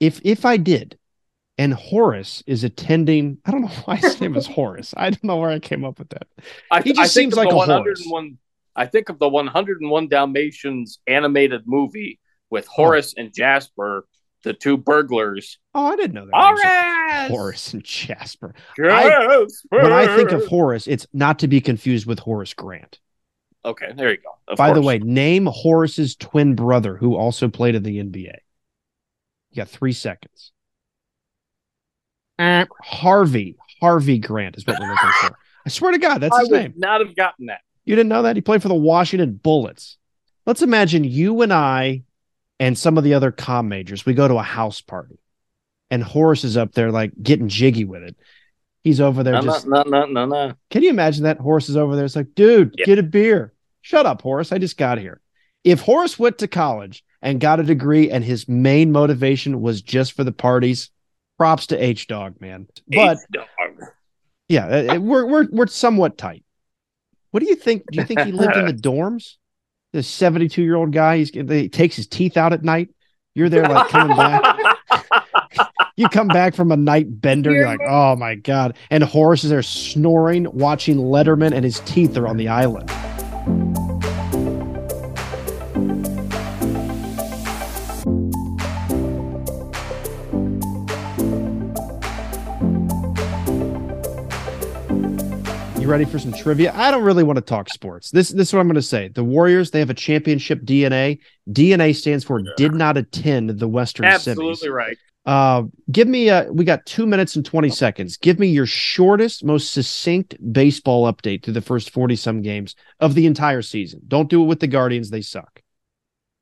if 0.00 0.20
if 0.24 0.46
I 0.46 0.56
did, 0.56 0.98
and 1.58 1.74
Horace 1.74 2.42
is 2.46 2.64
attending, 2.64 3.38
I 3.44 3.50
don't 3.50 3.62
know 3.62 3.68
why 3.84 3.96
his 3.96 4.18
name 4.20 4.34
is 4.34 4.46
Horace. 4.58 4.94
I 4.96 5.10
don't 5.10 5.24
know 5.24 5.36
where 5.36 5.50
I 5.50 5.58
came 5.58 5.84
up 5.84 5.98
with 5.98 6.08
that. 6.10 6.26
I, 6.70 6.80
He 6.80 6.94
just 6.94 7.12
seems 7.12 7.34
like 7.34 7.52
a 7.52 7.56
101. 7.56 8.38
I 8.76 8.86
think 8.86 9.08
of 9.08 9.18
the 9.18 9.28
101 9.28 10.08
Dalmatians 10.08 10.98
animated 11.06 11.62
movie 11.66 12.18
with 12.50 12.66
Horace 12.66 13.14
and 13.16 13.32
Jasper, 13.32 14.06
the 14.44 14.52
two 14.52 14.76
burglars. 14.76 15.58
Oh, 15.74 15.86
I 15.86 15.96
didn't 15.96 16.14
know 16.14 16.26
that. 16.26 16.34
Horace! 16.34 17.30
Horace 17.30 17.72
and 17.72 17.82
Jasper. 17.82 18.54
Jasper! 18.76 19.46
When 19.70 19.92
I 19.92 20.14
think 20.16 20.30
of 20.32 20.46
Horace, 20.46 20.86
it's 20.86 21.06
not 21.12 21.40
to 21.40 21.48
be 21.48 21.60
confused 21.60 22.06
with 22.06 22.20
Horace 22.20 22.54
Grant. 22.54 23.00
Okay, 23.64 23.92
there 23.96 24.10
you 24.10 24.18
go. 24.18 24.30
Of 24.46 24.58
By 24.58 24.72
the 24.72 24.82
way, 24.82 24.98
name 24.98 25.46
Horace's 25.46 26.14
twin 26.16 26.54
brother 26.54 26.96
who 26.96 27.16
also 27.16 27.48
played 27.48 27.74
in 27.74 27.82
the 27.82 27.98
NBA. 27.98 28.36
You 29.50 29.56
got 29.56 29.68
three 29.68 29.92
seconds. 29.92 30.52
Eh. 32.38 32.66
Harvey. 32.82 33.56
Harvey 33.80 34.18
Grant 34.18 34.56
is 34.56 34.66
what 34.66 34.78
we're 34.78 34.88
looking 34.88 35.10
for. 35.20 35.38
I 35.66 35.68
swear 35.70 35.92
to 35.92 35.98
God, 35.98 36.18
that's 36.18 36.36
I 36.36 36.40
his 36.40 36.50
would 36.50 36.60
name. 36.60 36.74
not 36.76 37.00
have 37.00 37.16
gotten 37.16 37.46
that. 37.46 37.60
You 37.84 37.96
didn't 37.96 38.08
know 38.10 38.22
that? 38.22 38.36
He 38.36 38.42
played 38.42 38.62
for 38.62 38.68
the 38.68 38.74
Washington 38.74 39.32
Bullets. 39.34 39.96
Let's 40.46 40.62
imagine 40.62 41.04
you 41.04 41.40
and 41.42 41.52
I 41.52 42.02
and 42.60 42.76
some 42.78 42.96
of 42.98 43.04
the 43.04 43.14
other 43.14 43.30
com 43.32 43.68
majors, 43.68 44.06
we 44.06 44.14
go 44.14 44.28
to 44.28 44.34
a 44.36 44.42
house 44.42 44.80
party 44.80 45.18
and 45.90 46.02
Horace 46.02 46.44
is 46.44 46.56
up 46.56 46.72
there 46.72 46.90
like 46.90 47.12
getting 47.22 47.48
jiggy 47.48 47.84
with 47.84 48.02
it. 48.02 48.16
He's 48.82 49.00
over 49.00 49.22
there 49.22 49.34
No, 49.34 49.42
just 49.42 49.66
no, 49.66 49.82
no, 49.86 50.04
no, 50.06 50.26
no, 50.26 50.52
can 50.70 50.82
you 50.82 50.90
imagine 50.90 51.24
that? 51.24 51.38
Horace 51.38 51.68
is 51.68 51.76
over 51.76 51.96
there. 51.96 52.04
It's 52.04 52.16
like, 52.16 52.34
dude, 52.34 52.74
Yeah. 52.78 52.84
get 52.86 52.98
a 52.98 53.02
beer. 53.02 53.52
Shut 53.80 54.06
up, 54.06 54.22
Horace. 54.22 54.52
I 54.52 54.58
just 54.58 54.76
got 54.76 54.98
here. 54.98 55.20
If 55.62 55.80
Horace 55.80 56.18
went 56.18 56.38
to 56.38 56.48
college 56.48 57.02
and 57.22 57.40
got 57.40 57.60
a 57.60 57.62
degree 57.62 58.10
and 58.10 58.22
his 58.22 58.46
main 58.48 58.92
motivation 58.92 59.60
was 59.62 59.80
just 59.82 60.12
for 60.12 60.24
the 60.24 60.32
parties, 60.32 60.90
props 61.38 61.66
to 61.68 61.82
H 61.82 62.06
Dog, 62.06 62.40
man. 62.40 62.66
But 62.88 63.18
H-dog. 63.34 63.88
yeah, 64.48 64.66
uh, 64.66 64.96
uh, 64.96 65.00
we're 65.00 65.26
we're 65.26 65.48
we're 65.50 65.66
somewhat 65.66 66.18
tight. 66.18 66.44
What 67.30 67.40
do 67.42 67.46
you 67.48 67.56
think? 67.56 67.84
Do 67.90 67.98
you 67.98 68.04
think 68.04 68.20
he 68.20 68.32
lived 68.32 68.56
in 68.56 68.66
the 68.66 68.72
dorms? 68.88 69.36
This 69.94 70.08
72 70.08 70.60
year 70.60 70.74
old 70.74 70.90
guy, 70.90 71.18
he's 71.18 71.30
he 71.30 71.68
takes 71.68 71.94
his 71.94 72.08
teeth 72.08 72.36
out 72.36 72.52
at 72.52 72.64
night. 72.64 72.90
You're 73.36 73.48
there 73.48 73.62
like 73.62 73.88
coming 73.88 74.16
back. 74.16 74.58
You 75.96 76.08
come 76.08 76.26
back 76.26 76.56
from 76.56 76.72
a 76.72 76.76
night 76.76 77.20
bender, 77.20 77.52
you're 77.52 77.66
like, 77.66 77.78
oh 77.86 78.16
my 78.16 78.34
God. 78.34 78.76
And 78.90 79.04
Horace 79.04 79.44
is 79.44 79.50
there 79.50 79.62
snoring, 79.62 80.50
watching 80.50 80.96
Letterman, 80.96 81.52
and 81.52 81.64
his 81.64 81.78
teeth 81.86 82.16
are 82.16 82.26
on 82.26 82.36
the 82.36 82.48
island. 82.48 82.90
You 95.84 95.90
ready 95.90 96.06
for 96.06 96.18
some 96.18 96.32
trivia? 96.32 96.72
I 96.74 96.90
don't 96.90 97.02
really 97.02 97.24
want 97.24 97.36
to 97.36 97.42
talk 97.42 97.68
sports. 97.68 98.10
This 98.10 98.30
this 98.30 98.48
is 98.48 98.54
what 98.54 98.60
I'm 98.60 98.68
going 98.68 98.76
to 98.76 98.80
say. 98.80 99.08
The 99.08 99.22
Warriors, 99.22 99.70
they 99.70 99.80
have 99.80 99.90
a 99.90 99.94
championship 99.94 100.62
DNA. 100.62 101.18
DNA 101.50 101.94
stands 101.94 102.24
for 102.24 102.40
did 102.56 102.72
not 102.72 102.96
attend 102.96 103.50
the 103.50 103.68
Western 103.68 104.06
Absolutely 104.06 104.66
semis. 104.66 104.72
right. 104.72 104.96
Uh, 105.26 105.64
give 105.92 106.08
me 106.08 106.30
a. 106.30 106.50
We 106.50 106.64
got 106.64 106.86
two 106.86 107.04
minutes 107.04 107.36
and 107.36 107.44
twenty 107.44 107.68
seconds. 107.68 108.16
Give 108.16 108.38
me 108.38 108.46
your 108.46 108.64
shortest, 108.64 109.44
most 109.44 109.74
succinct 109.74 110.34
baseball 110.54 111.12
update 111.12 111.42
to 111.42 111.52
the 111.52 111.60
first 111.60 111.90
forty 111.90 112.16
some 112.16 112.40
games 112.40 112.76
of 113.00 113.14
the 113.14 113.26
entire 113.26 113.60
season. 113.60 114.00
Don't 114.08 114.30
do 114.30 114.42
it 114.42 114.46
with 114.46 114.60
the 114.60 114.66
Guardians; 114.66 115.10
they 115.10 115.20
suck. 115.20 115.60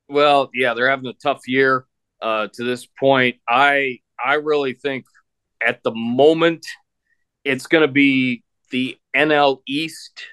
Well, 0.07 0.51
yeah, 0.53 0.73
they're 0.73 0.89
having 0.89 1.07
a 1.07 1.13
tough 1.21 1.41
year 1.49 1.85
uh, 2.21 2.47
to 2.53 2.63
this 2.63 2.85
point. 2.85 3.41
I 3.45 3.99
I 4.23 4.35
really 4.35 4.71
think 4.71 5.03
at 5.59 5.83
the 5.83 5.91
moment 5.91 6.65
it's 7.43 7.67
going 7.67 7.81
to 7.81 7.91
be 7.91 8.42
the 8.73 8.97
NL 9.15 9.59
East, 9.67 10.25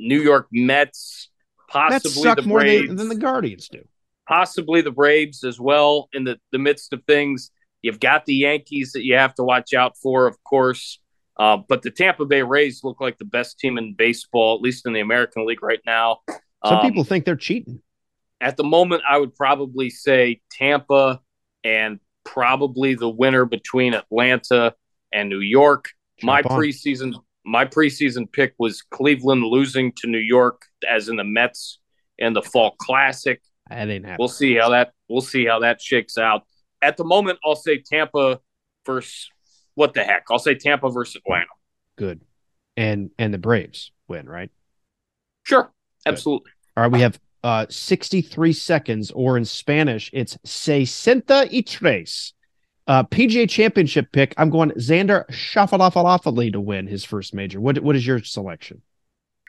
New 0.00 0.20
York 0.20 0.48
Mets, 0.50 1.28
possibly 1.68 2.10
suck 2.10 2.38
the 2.38 2.42
more 2.42 2.60
Braves, 2.60 2.88
than, 2.88 2.96
than 2.96 3.08
the 3.08 3.14
Guardians 3.16 3.68
do. 3.68 3.82
possibly 4.28 4.80
the 4.80 4.90
Braves 4.90 5.44
as 5.44 5.60
well. 5.60 6.08
In 6.12 6.24
the 6.24 6.38
the 6.52 6.58
midst 6.58 6.92
of 6.92 7.04
things, 7.04 7.50
you've 7.82 8.00
got 8.00 8.26
the 8.26 8.34
Yankees 8.34 8.92
that 8.92 9.04
you 9.04 9.14
have 9.14 9.34
to 9.36 9.44
watch 9.44 9.74
out 9.74 9.96
for, 10.02 10.26
of 10.26 10.42
course. 10.42 10.98
Uh, 11.38 11.58
but 11.68 11.82
the 11.82 11.90
Tampa 11.90 12.24
Bay 12.24 12.42
Rays 12.42 12.82
look 12.82 13.00
like 13.00 13.18
the 13.18 13.24
best 13.26 13.58
team 13.58 13.76
in 13.78 13.94
baseball, 13.94 14.54
at 14.56 14.62
least 14.62 14.86
in 14.86 14.94
the 14.94 15.00
American 15.00 15.46
League 15.46 15.62
right 15.62 15.80
now. 15.84 16.20
Some 16.64 16.78
Um, 16.78 16.82
people 16.82 17.04
think 17.04 17.24
they're 17.26 17.36
cheating. 17.36 17.82
at 18.40 18.56
the 18.56 18.64
moment, 18.64 19.02
I 19.08 19.18
would 19.18 19.34
probably 19.34 19.90
say 19.90 20.40
Tampa 20.50 21.20
and 21.62 22.00
probably 22.24 22.94
the 22.94 23.08
winner 23.10 23.44
between 23.44 23.92
Atlanta 23.94 24.74
and 25.12 25.28
New 25.28 25.40
York. 25.40 25.90
my 26.22 26.40
on. 26.40 26.58
preseason 26.58 27.12
my 27.46 27.64
preseason 27.64 28.30
pick 28.30 28.54
was 28.58 28.82
Cleveland 28.82 29.44
losing 29.44 29.92
to 29.98 30.08
New 30.08 30.18
York 30.18 30.62
as 30.88 31.08
in 31.08 31.16
the 31.16 31.24
Mets 31.24 31.78
in 32.18 32.32
the 32.32 32.42
Fall 32.42 32.72
Classic. 32.80 33.40
That 33.68 33.88
ain't 33.88 34.04
happening. 34.04 34.16
We'll 34.18 34.28
see 34.28 34.56
how 34.56 34.70
that 34.70 34.92
we'll 35.08 35.20
see 35.20 35.46
how 35.46 35.60
that 35.60 35.80
shakes 35.80 36.18
out. 36.18 36.42
At 36.82 36.96
the 36.96 37.04
moment, 37.04 37.38
I'll 37.44 37.56
say 37.56 37.78
Tampa 37.78 38.40
versus 38.84 39.30
what 39.74 39.94
the 39.94 40.02
heck? 40.02 40.24
I'll 40.30 40.38
say 40.38 40.54
Tampa 40.54 40.90
versus 40.90 41.16
Atlanta. 41.24 41.46
Good, 41.96 42.20
and 42.76 43.10
and 43.18 43.32
the 43.32 43.38
Braves 43.38 43.92
win, 44.08 44.28
right? 44.28 44.50
Sure, 45.44 45.72
absolutely. 46.04 46.50
All 46.76 46.82
right, 46.82 46.92
we 46.92 47.00
have 47.00 47.18
uh 47.44 47.66
63 47.70 48.52
seconds, 48.52 49.10
or 49.12 49.36
in 49.36 49.44
Spanish, 49.44 50.10
it's 50.12 50.36
sesenta 50.44 51.50
y 51.50 51.62
tres. 51.66 52.32
Uh, 52.86 53.02
PGA 53.04 53.48
Championship 53.48 54.12
pick. 54.12 54.32
I'm 54.36 54.50
going 54.50 54.70
Xander 54.72 55.28
Schauffele 55.30 56.52
to 56.52 56.60
win 56.60 56.86
his 56.86 57.04
first 57.04 57.34
major. 57.34 57.60
What 57.60 57.78
what 57.80 57.96
is 57.96 58.06
your 58.06 58.22
selection? 58.22 58.82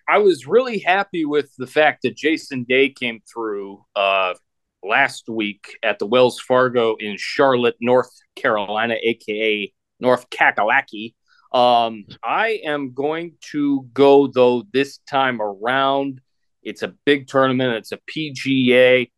I 0.09 0.19
was 0.19 0.47
really 0.47 0.79
happy 0.79 1.25
with 1.25 1.53
the 1.57 1.67
fact 1.67 2.03
that 2.03 2.15
Jason 2.15 2.63
Day 2.63 2.89
came 2.89 3.19
through 3.31 3.83
uh, 3.95 4.35
last 4.81 5.27
week 5.27 5.77
at 5.83 5.99
the 5.99 6.05
Wells 6.05 6.39
Fargo 6.39 6.95
in 6.95 7.17
Charlotte, 7.17 7.75
North 7.81 8.11
Carolina, 8.35 8.95
aka 9.01 9.71
North 9.99 10.29
Kakalaki. 10.29 11.13
Um, 11.51 12.05
I 12.23 12.61
am 12.65 12.93
going 12.93 13.35
to 13.51 13.87
go 13.93 14.27
though 14.27 14.63
this 14.73 14.99
time 15.09 15.41
around. 15.41 16.21
It's 16.63 16.83
a 16.83 16.93
big 17.05 17.27
tournament. 17.27 17.73
It's 17.73 17.91
a 17.91 17.99
PGA. 18.09 19.09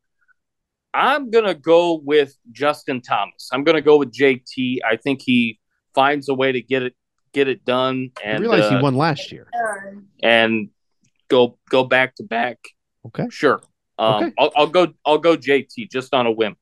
I'm 0.94 1.30
gonna 1.30 1.54
go 1.54 1.96
with 2.04 2.36
Justin 2.52 3.02
Thomas. 3.02 3.50
I'm 3.52 3.64
gonna 3.64 3.82
go 3.82 3.98
with 3.98 4.12
JT. 4.12 4.80
I 4.88 4.96
think 4.96 5.22
he 5.22 5.60
finds 5.94 6.30
a 6.30 6.34
way 6.34 6.52
to 6.52 6.62
get 6.62 6.84
it 6.84 6.96
get 7.32 7.48
it 7.48 7.64
done 7.64 8.10
I 8.26 8.38
realize 8.38 8.64
uh, 8.64 8.78
he 8.78 8.82
won 8.82 8.96
last 8.96 9.32
year. 9.32 9.48
and 10.24 10.70
go 11.28 11.58
go 11.70 11.84
back 11.84 12.16
to 12.16 12.24
back. 12.24 12.58
Okay. 13.06 13.28
Sure. 13.30 13.62
Um, 13.98 14.24
Okay. 14.24 14.34
I'll, 14.40 14.52
I'll 14.56 14.68
go. 14.68 14.94
I'll 15.06 15.18
go 15.20 15.36
JT 15.38 15.92
just 15.92 16.14
on 16.14 16.26
a 16.26 16.32
whim. 16.32 16.56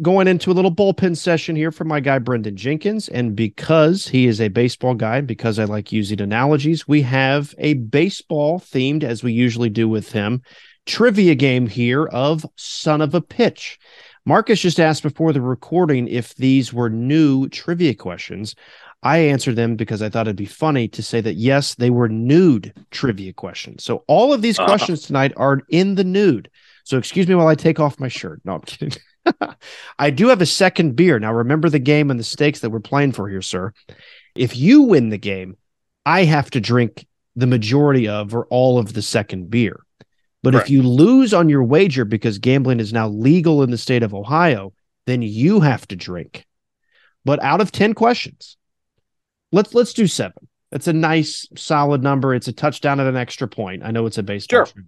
Going 0.00 0.26
into 0.26 0.50
a 0.50 0.54
little 0.54 0.74
bullpen 0.74 1.16
session 1.18 1.54
here 1.54 1.70
for 1.70 1.84
my 1.84 2.00
guy 2.00 2.18
Brendan 2.18 2.56
Jenkins, 2.56 3.08
and 3.08 3.36
because 3.36 4.08
he 4.08 4.26
is 4.26 4.40
a 4.40 4.48
baseball 4.48 4.94
guy, 4.94 5.20
because 5.20 5.58
I 5.58 5.64
like 5.64 5.92
using 5.92 6.20
analogies, 6.20 6.88
we 6.88 7.02
have 7.02 7.54
a 7.58 7.74
baseball 7.74 8.58
themed, 8.58 9.04
as 9.04 9.22
we 9.22 9.32
usually 9.32 9.68
do 9.68 9.86
with 9.88 10.12
him, 10.12 10.40
trivia 10.86 11.34
game 11.34 11.66
here 11.66 12.06
of 12.06 12.44
son 12.56 13.00
of 13.00 13.14
a 13.14 13.20
pitch. 13.20 13.78
Marcus 14.24 14.60
just 14.60 14.78
asked 14.80 15.02
before 15.02 15.32
the 15.32 15.40
recording 15.40 16.06
if 16.08 16.34
these 16.36 16.72
were 16.72 16.88
new 16.90 17.48
trivia 17.48 17.94
questions. 17.94 18.54
I 19.02 19.18
answered 19.18 19.56
them 19.56 19.74
because 19.74 20.00
I 20.00 20.08
thought 20.08 20.28
it'd 20.28 20.36
be 20.36 20.44
funny 20.46 20.86
to 20.88 21.02
say 21.02 21.20
that 21.20 21.34
yes, 21.34 21.74
they 21.74 21.90
were 21.90 22.08
nude 22.08 22.72
trivia 22.92 23.32
questions. 23.32 23.82
So 23.82 24.04
all 24.06 24.32
of 24.32 24.42
these 24.42 24.58
Uh-huh. 24.58 24.68
questions 24.68 25.02
tonight 25.02 25.32
are 25.36 25.60
in 25.70 25.96
the 25.96 26.04
nude. 26.04 26.48
So 26.84 26.98
excuse 26.98 27.26
me 27.26 27.34
while 27.34 27.48
I 27.48 27.56
take 27.56 27.80
off 27.80 27.98
my 27.98 28.08
shirt. 28.08 28.40
No, 28.44 28.54
I'm 28.54 28.60
kidding. 28.60 28.92
I 29.98 30.10
do 30.10 30.28
have 30.28 30.40
a 30.40 30.46
second 30.46 30.94
beer. 30.94 31.18
Now 31.18 31.32
remember 31.32 31.68
the 31.68 31.78
game 31.80 32.10
and 32.10 32.18
the 32.18 32.24
stakes 32.24 32.60
that 32.60 32.70
we're 32.70 32.80
playing 32.80 33.12
for 33.12 33.28
here, 33.28 33.42
sir. 33.42 33.72
If 34.36 34.56
you 34.56 34.82
win 34.82 35.08
the 35.08 35.18
game, 35.18 35.56
I 36.06 36.24
have 36.24 36.50
to 36.52 36.60
drink 36.60 37.06
the 37.34 37.46
majority 37.46 38.06
of 38.08 38.34
or 38.34 38.46
all 38.46 38.78
of 38.78 38.92
the 38.92 39.02
second 39.02 39.50
beer. 39.50 39.80
But 40.42 40.52
Correct. 40.54 40.66
if 40.66 40.70
you 40.70 40.82
lose 40.82 41.32
on 41.32 41.48
your 41.48 41.62
wager 41.62 42.04
because 42.04 42.38
gambling 42.38 42.80
is 42.80 42.92
now 42.92 43.08
legal 43.08 43.62
in 43.62 43.70
the 43.70 43.78
state 43.78 44.02
of 44.02 44.12
Ohio, 44.14 44.72
then 45.06 45.22
you 45.22 45.60
have 45.60 45.86
to 45.88 45.96
drink. 45.96 46.46
But 47.24 47.40
out 47.42 47.60
of 47.60 47.70
10 47.70 47.94
questions, 47.94 48.56
let's 49.52 49.74
let's 49.74 49.92
do 49.92 50.06
7. 50.06 50.32
That's 50.70 50.88
a 50.88 50.92
nice 50.92 51.46
solid 51.56 52.02
number. 52.02 52.34
It's 52.34 52.48
a 52.48 52.52
touchdown 52.52 52.98
at 52.98 53.06
an 53.06 53.16
extra 53.16 53.46
point. 53.46 53.84
I 53.84 53.90
know 53.92 54.06
it's 54.06 54.18
a 54.18 54.22
baseball. 54.22 54.64
Sure. 54.64 54.82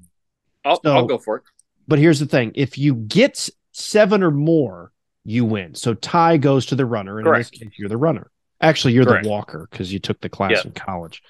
I'll, 0.65 0.81
So- 0.83 0.95
I'll 0.95 1.07
go 1.07 1.19
for 1.19 1.37
it. 1.37 1.43
But 1.87 1.99
here's 1.99 2.19
the 2.19 2.25
thing: 2.27 2.53
if 2.55 2.79
you 2.79 2.95
get 2.95 3.49
seven 3.73 4.23
or 4.23 4.31
more, 4.31 4.91
you 5.25 5.45
win. 5.45 5.75
So 5.75 5.93
tie 5.93 6.39
goes 6.39 6.65
to 6.67 6.75
the 6.75 6.87
runner, 6.87 7.19
and 7.19 7.27
Correct. 7.27 7.53
in 7.55 7.59
this 7.61 7.69
case, 7.73 7.79
you're 7.79 7.91
the 7.91 7.99
runner. 7.99 8.31
Actually, 8.63 8.95
you're 8.95 9.05
Correct. 9.05 9.25
the 9.25 9.29
walker 9.29 9.69
because 9.71 9.93
you 9.93 9.99
took 9.99 10.19
the 10.23 10.31
class 10.31 10.53
Yeah. 10.53 10.63
in 10.65 10.73
college. 10.73 11.23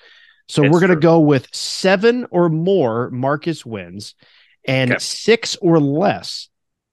So 0.48 0.64
It's 0.64 0.72
we're 0.72 0.80
going 0.80 0.90
to 0.90 0.96
go 0.96 1.20
with 1.20 1.48
seven 1.54 2.26
or 2.30 2.48
more. 2.48 3.10
Marcus 3.10 3.64
wins, 3.64 4.14
and 4.66 4.92
Okay. 4.92 4.98
six 4.98 5.56
or 5.56 5.80
less. 5.80 6.48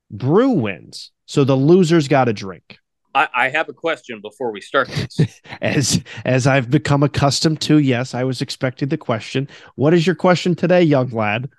Bru 0.09 0.49
wins. 0.51 1.11
So 1.25 1.43
the 1.43 1.55
loser's 1.57 2.07
got 2.07 2.27
a 2.29 2.33
drink. 2.33 2.77
I, 3.13 3.27
I 3.33 3.49
have 3.49 3.67
a 3.67 3.73
question 3.73 4.21
before 4.21 4.51
we 4.51 4.61
start 4.61 4.87
this. 4.87 5.19
As 5.61 6.01
as 6.23 6.47
I've 6.47 6.69
become 6.69 7.03
accustomed 7.03 7.59
to, 7.61 7.77
yes, 7.77 8.13
I 8.13 8.23
was 8.23 8.41
expecting 8.41 8.87
the 8.89 8.97
question. 8.97 9.49
What 9.75 9.93
is 9.93 10.07
your 10.07 10.15
question 10.15 10.55
today, 10.55 10.81
young 10.83 11.09
lad? 11.09 11.49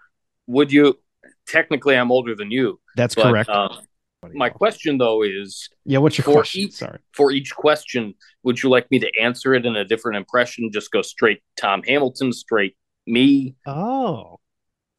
Would 0.46 0.72
you? 0.72 0.98
Technically, 1.46 1.96
I'm 1.96 2.10
older 2.10 2.34
than 2.34 2.50
you. 2.50 2.80
That's 2.96 3.14
But, 3.14 3.24
correct. 3.24 3.50
uh, 3.50 3.68
my 4.34 4.48
question 4.48 4.98
though 4.98 5.22
is 5.22 5.68
yeah, 5.84 5.98
what's 5.98 6.16
your 6.18 6.24
for 6.24 6.32
question? 6.34 6.60
each- 6.62 6.74
Sorry. 6.74 6.98
for 7.12 7.32
each 7.32 7.54
question, 7.54 8.14
would 8.42 8.62
you 8.62 8.68
like 8.70 8.90
me 8.90 8.98
to 9.00 9.10
answer 9.20 9.54
it 9.54 9.66
in 9.66 9.76
a 9.76 9.84
different 9.84 10.16
impression? 10.16 10.70
Just 10.72 10.90
go 10.90 11.02
straight 11.02 11.42
Tom 11.56 11.82
Hamilton, 11.82 12.32
straight 12.32 12.76
me. 13.06 13.54
Oh, 13.66 14.38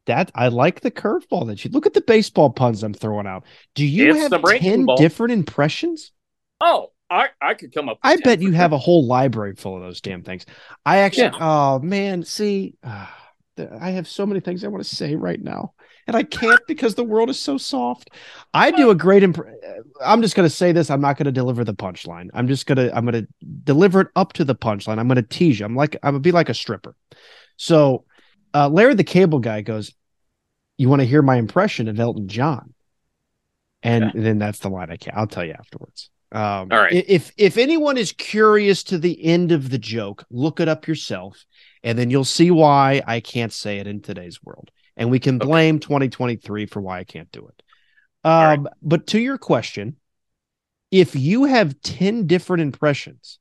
that 0.06 0.32
I 0.36 0.50
like 0.50 0.82
the 0.82 0.92
curveball 0.92 1.48
that 1.48 1.64
you 1.64 1.72
look 1.72 1.86
at 1.86 1.94
the 1.94 2.02
baseball 2.02 2.50
puns 2.50 2.84
I'm 2.84 2.94
throwing 2.94 3.28
out. 3.28 3.46
Do 3.76 3.86
you 3.86 4.12
It's 4.16 4.20
have 4.34 4.44
10 4.44 4.86
ball. 4.86 4.98
different 4.98 5.32
impressions? 5.32 6.12
Oh, 6.60 6.92
I 7.10 7.30
I 7.42 7.54
could 7.54 7.74
come 7.74 7.88
up. 7.90 8.00
With 8.04 8.12
I 8.12 8.16
bet 8.18 8.42
you 8.42 8.52
have 8.52 8.74
a 8.74 8.78
whole 8.78 9.06
library 9.08 9.56
full 9.56 9.76
of 9.78 9.82
those 9.82 10.02
damn 10.02 10.24
things. 10.24 10.46
I 10.86 11.00
actually, 11.00 11.32
oh 11.40 11.80
man, 11.80 12.24
see, 12.24 12.76
ah, 12.84 13.16
th- 13.56 13.70
I 13.80 13.92
have 13.92 14.08
so 14.08 14.26
many 14.26 14.40
things 14.42 14.64
I 14.64 14.68
want 14.68 14.84
to 14.84 14.96
say 14.96 15.16
right 15.16 15.42
now, 15.42 15.74
and 16.08 16.16
I 16.16 16.24
can't 16.24 16.62
because 16.68 16.96
the 16.96 17.04
world 17.04 17.30
is 17.30 17.40
so 17.40 17.58
soft. 17.58 18.10
I 18.54 18.72
do 18.72 18.90
a 18.90 18.96
great 18.96 19.24
imp- 19.24 19.46
I'm 20.04 20.22
just 20.22 20.36
going 20.36 20.48
to 20.48 20.56
say 20.56 20.72
this. 20.72 20.90
I'm 20.90 21.02
not 21.02 21.18
going 21.18 21.26
to 21.26 21.32
deliver 21.32 21.64
the 21.64 21.74
punchline. 21.74 22.30
I'm 22.34 22.48
just 22.48 22.66
going 22.66 22.78
to, 22.78 22.96
I'm 22.96 23.06
going 23.06 23.26
to 23.26 23.28
deliver 23.64 24.02
it 24.02 24.08
up 24.16 24.34
to 24.34 24.46
the 24.46 24.56
punchline. 24.56 25.00
I'm 25.00 25.08
going 25.08 25.16
to 25.16 25.22
tease 25.22 25.60
you. 25.60 25.66
I'm 25.66 25.76
like, 25.76 25.96
I'm 26.04 26.14
going 26.14 26.24
to 26.24 26.28
be 26.28 26.32
like 26.32 26.50
a 26.50 26.54
stripper. 26.54 26.96
So, 27.58 28.06
uh, 28.54 28.70
Larry 28.70 28.96
the 28.96 29.04
Cable 29.04 29.40
Guy 29.40 29.62
goes, 29.62 29.94
"You 30.78 30.90
want 30.90 31.02
to 31.02 31.08
hear 31.08 31.22
my 31.22 31.38
impression 31.38 31.88
of 31.88 32.00
Elton 32.00 32.28
John?" 32.28 32.74
And 33.82 34.06
Okay. 34.06 34.20
then 34.20 34.40
that's 34.40 34.60
the 34.60 34.70
line 34.70 34.92
I 34.92 34.98
can't. 34.98 35.18
I'll 35.18 35.28
tell 35.28 35.46
you 35.46 35.54
afterwards. 35.54 36.10
Um, 36.32 36.70
All 36.72 36.80
right. 36.80 36.92
If 37.08 37.32
if 37.38 37.58
anyone 37.58 37.98
is 37.98 38.12
curious 38.12 38.84
to 38.86 38.98
the 38.98 39.24
end 39.24 39.52
of 39.52 39.70
the 39.70 39.78
joke, 39.78 40.26
look 40.32 40.60
it 40.60 40.68
up 40.68 40.88
yourself, 40.88 41.46
and 41.84 41.98
then 41.98 42.10
you'll 42.10 42.24
see 42.26 42.50
why 42.50 43.02
I 43.06 43.20
can't 43.20 43.54
say 43.54 43.78
it 43.80 43.88
in 43.88 44.02
today's 44.02 44.44
world. 44.44 44.72
And 44.96 45.10
we 45.10 45.20
can 45.20 45.40
Okay. 45.42 45.48
blame 45.48 45.80
2023 45.80 46.66
for 46.68 46.82
why 46.82 47.00
I 47.00 47.04
can't 47.04 47.32
do 47.32 47.48
it. 47.48 47.64
All 48.38 48.46
right. 48.48 48.60
Um, 48.60 48.70
But 48.82 49.08
to 49.08 49.20
your 49.20 49.38
question, 49.38 49.98
if 50.92 51.16
you 51.16 51.46
have 51.46 51.82
10 51.82 52.28
different 52.28 52.62
impressions, 52.62 53.40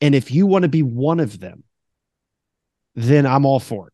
and 0.00 0.14
if 0.14 0.30
you 0.30 0.46
want 0.46 0.62
to 0.64 0.68
be 0.68 0.82
one 0.82 1.20
of 1.20 1.38
them, 1.38 1.64
then 2.94 3.26
I'm 3.26 3.46
all 3.46 3.60
for 3.60 3.88
it. 3.88 3.92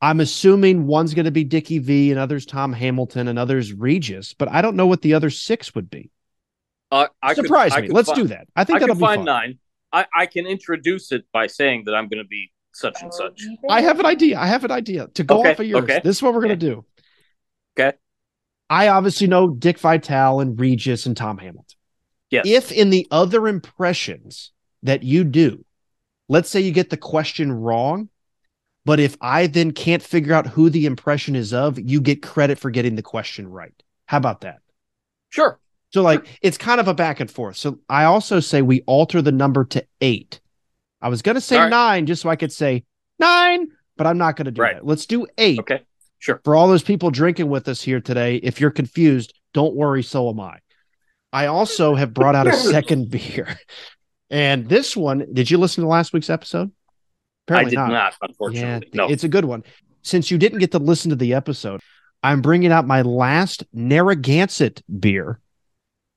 I'm 0.00 0.20
assuming 0.20 0.86
one's 0.86 1.14
going 1.14 1.24
to 1.24 1.30
be 1.32 1.44
Dickie 1.44 1.78
V 1.78 2.10
and 2.10 2.20
others 2.20 2.46
Tom 2.46 2.72
Hamilton 2.72 3.28
and 3.28 3.38
others 3.38 3.72
Regis, 3.72 4.32
but 4.34 4.48
I 4.48 4.62
don't 4.62 4.76
know 4.76 4.86
what 4.86 5.02
the 5.02 5.14
other 5.14 5.30
six 5.30 5.74
would 5.74 5.90
be. 5.90 6.10
Uh, 6.90 7.08
I 7.22 7.34
Surprise 7.34 7.72
I 7.72 7.80
me. 7.80 7.88
could 7.88 7.96
Let's 7.96 8.08
fi- 8.08 8.14
do 8.14 8.26
that. 8.28 8.48
I 8.56 8.64
think 8.64 8.76
I 8.76 8.80
that'll 8.80 8.94
can 8.94 8.98
be 9.00 9.06
find 9.06 9.18
fun. 9.20 9.26
nine. 9.26 9.58
I, 9.92 10.06
I 10.14 10.26
can 10.26 10.46
introduce 10.46 11.12
it 11.12 11.24
by 11.32 11.46
saying 11.46 11.84
that 11.86 11.94
I'm 11.94 12.08
going 12.08 12.22
to 12.22 12.28
be 12.28 12.52
such 12.78 13.02
and 13.02 13.12
such. 13.12 13.42
I 13.68 13.80
have 13.82 14.00
an 14.00 14.06
idea. 14.06 14.38
I 14.38 14.46
have 14.46 14.64
an 14.64 14.70
idea 14.70 15.08
to 15.14 15.24
go 15.24 15.40
Okay, 15.40 15.52
off 15.52 15.60
of 15.60 15.66
yours. 15.66 15.84
okay. 15.84 16.00
This 16.02 16.16
is 16.16 16.22
what 16.22 16.34
we're 16.34 16.40
going 16.42 16.58
to 16.58 16.66
do. 16.66 16.84
Okay. 17.78 17.96
I 18.70 18.88
obviously 18.88 19.26
know 19.26 19.48
Dick 19.48 19.78
Vitale 19.78 20.40
and 20.40 20.58
Regis 20.58 21.06
and 21.06 21.16
Tom 21.16 21.38
Hamilton. 21.38 21.76
Yes. 22.30 22.46
If 22.46 22.72
in 22.72 22.90
the 22.90 23.06
other 23.10 23.48
impressions 23.48 24.52
that 24.82 25.02
you 25.02 25.24
do, 25.24 25.64
let's 26.28 26.50
say 26.50 26.60
you 26.60 26.72
get 26.72 26.90
the 26.90 26.96
question 26.96 27.50
wrong, 27.52 28.10
but 28.84 29.00
if 29.00 29.16
I 29.20 29.46
then 29.46 29.72
can't 29.72 30.02
figure 30.02 30.34
out 30.34 30.46
who 30.46 30.70
the 30.70 30.86
impression 30.86 31.34
is 31.36 31.52
of, 31.54 31.78
you 31.78 32.00
get 32.00 32.22
credit 32.22 32.58
for 32.58 32.70
getting 32.70 32.96
the 32.96 33.02
question 33.02 33.48
right. 33.48 33.72
How 34.06 34.18
about 34.18 34.42
that? 34.42 34.58
Sure. 35.30 35.58
So 35.90 36.02
like 36.02 36.26
it's 36.42 36.58
kind 36.58 36.80
of 36.80 36.88
a 36.88 36.94
back 36.94 37.20
and 37.20 37.30
forth. 37.30 37.56
So 37.56 37.78
I 37.88 38.04
also 38.04 38.40
say 38.40 38.60
we 38.60 38.82
alter 38.82 39.22
the 39.22 39.32
number 39.32 39.64
to 39.66 39.86
eight. 40.02 40.40
I 41.00 41.08
was 41.08 41.22
gonna 41.22 41.40
say 41.40 41.56
All 41.56 41.62
right. 41.62 41.70
nine 41.70 42.06
just 42.06 42.22
so 42.22 42.28
I 42.28 42.36
could 42.36 42.52
say 42.52 42.84
nine, 43.18 43.68
but 43.96 44.06
I'm 44.06 44.18
not 44.18 44.36
gonna 44.36 44.50
do 44.50 44.62
Right. 44.62 44.74
that. 44.76 44.86
Let's 44.86 45.06
do 45.06 45.26
eight. 45.38 45.60
Okay. 45.60 45.82
Sure. 46.18 46.40
For 46.44 46.56
all 46.56 46.66
those 46.68 46.82
people 46.82 47.10
drinking 47.10 47.48
with 47.48 47.68
us 47.68 47.80
here 47.82 48.00
today, 48.00 48.36
if 48.36 48.60
you're 48.60 48.70
confused, 48.72 49.34
don't 49.54 49.74
worry, 49.76 50.02
so 50.02 50.28
am 50.28 50.40
I. 50.40 50.58
I 51.32 51.46
also 51.46 51.94
have 51.94 52.12
brought 52.12 52.34
out 52.34 52.46
a 52.48 52.52
second 52.56 53.10
beer. 53.10 53.56
And 54.30 54.68
this 54.68 54.96
one, 54.96 55.26
did 55.32 55.50
you 55.50 55.58
listen 55.58 55.82
to 55.84 55.88
last 55.88 56.12
week's 56.12 56.30
episode? 56.30 56.72
I 57.48 57.64
did 57.64 57.74
not, 57.74 58.14
unfortunately. 58.20 58.88
Yeah, 58.92 58.96
no. 59.06 59.08
it's 59.08 59.24
a 59.24 59.28
good 59.28 59.44
one. 59.44 59.62
Since 60.02 60.30
you 60.30 60.36
didn't 60.38 60.58
get 60.58 60.72
to 60.72 60.78
listen 60.78 61.10
to 61.10 61.16
the 61.16 61.34
episode, 61.34 61.80
I'm 62.22 62.42
bringing 62.42 62.72
out 62.72 62.86
my 62.86 63.02
last 63.02 63.64
Narragansett 63.72 64.82
beer. 65.00 65.38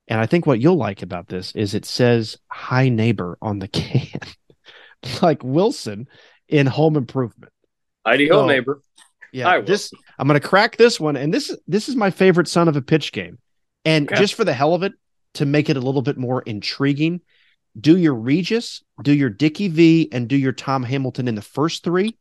And 0.08 0.20
I 0.20 0.26
think 0.26 0.46
what 0.46 0.60
you'll 0.60 0.76
like 0.78 1.04
about 1.04 1.28
this 1.28 1.56
is 1.56 1.74
it 1.74 1.86
says 1.86 2.38
"Hi 2.50 2.90
Neighbor" 2.90 3.38
on 3.42 3.60
the 3.60 3.68
can, 3.70 4.20
like 5.22 5.43
Wilson 5.43 6.08
in 6.47 6.68
Home 6.68 6.95
Improvement. 6.95 7.52
Heidi 8.06 8.28
so- 8.30 8.45
neighbor. 8.45 8.82
Yeah, 9.34 9.45
Hi, 9.45 9.62
this 9.62 9.91
I'm 10.20 10.28
going 10.28 10.38
to 10.39 10.45
crack 10.45 10.76
this 10.76 10.99
one, 10.99 11.16
and 11.16 11.34
this 11.34 11.56
this 11.66 11.88
is 11.88 11.95
my 11.95 12.12
favorite 12.12 12.49
son 12.49 12.68
of 12.68 12.76
a 12.76 12.82
pitch 12.82 13.14
game. 13.14 13.38
And 13.86 14.08
Okay. 14.12 14.20
just 14.20 14.34
for 14.34 14.43
the 14.43 14.52
hell 14.54 14.74
of 14.74 14.84
it, 14.84 14.91
to 15.36 15.45
make 15.45 15.70
it 15.70 15.78
a 15.78 15.80
little 15.80 16.02
bit 16.02 16.18
more 16.18 16.41
intriguing, 16.41 17.22
do 17.80 17.95
your 17.97 18.14
Regis, 18.14 18.84
do 19.02 19.14
your 19.14 19.30
Dickie 19.30 19.70
V, 19.70 20.10
and 20.12 20.28
do 20.28 20.36
your 20.36 20.52
Tom 20.52 20.84
Hamilton 20.84 21.30
in 21.30 21.36
the 21.36 21.41
first 21.41 21.82
three, 21.86 22.18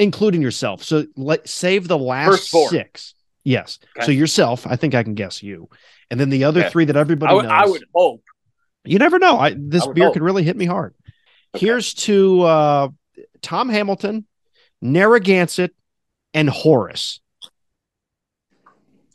including 0.00 0.42
yourself. 0.42 0.82
So 0.82 1.06
let 1.16 1.48
save 1.48 1.86
the 1.86 1.96
last 1.98 2.50
six. 2.50 3.14
Yes. 3.44 3.78
Okay. 3.96 4.06
So 4.06 4.10
yourself, 4.12 4.66
I 4.66 4.74
think 4.74 4.96
I 4.96 5.04
can 5.04 5.14
guess 5.14 5.44
you, 5.44 5.68
and 6.10 6.18
then 6.18 6.28
the 6.30 6.42
other 6.42 6.62
Okay. 6.62 6.70
three 6.70 6.84
that 6.86 6.96
everybody 6.96 7.30
I 7.30 7.34
would, 7.34 7.44
knows. 7.44 7.52
I 7.52 7.66
would 7.66 7.84
hope. 7.94 8.22
You 8.84 8.98
never 8.98 9.20
know. 9.20 9.38
I 9.38 9.54
this 9.56 9.86
I 9.86 9.92
beer 9.92 10.06
hope. 10.06 10.14
could 10.14 10.22
really 10.22 10.42
hit 10.42 10.56
me 10.56 10.64
hard. 10.64 10.94
Okay. 11.54 11.66
Here's 11.66 11.94
to 11.94 12.42
uh, 12.42 12.88
Tom 13.42 13.68
Hamilton, 13.68 14.26
Narragansett, 14.82 15.74
and 16.32 16.50
Horace. 16.50 17.20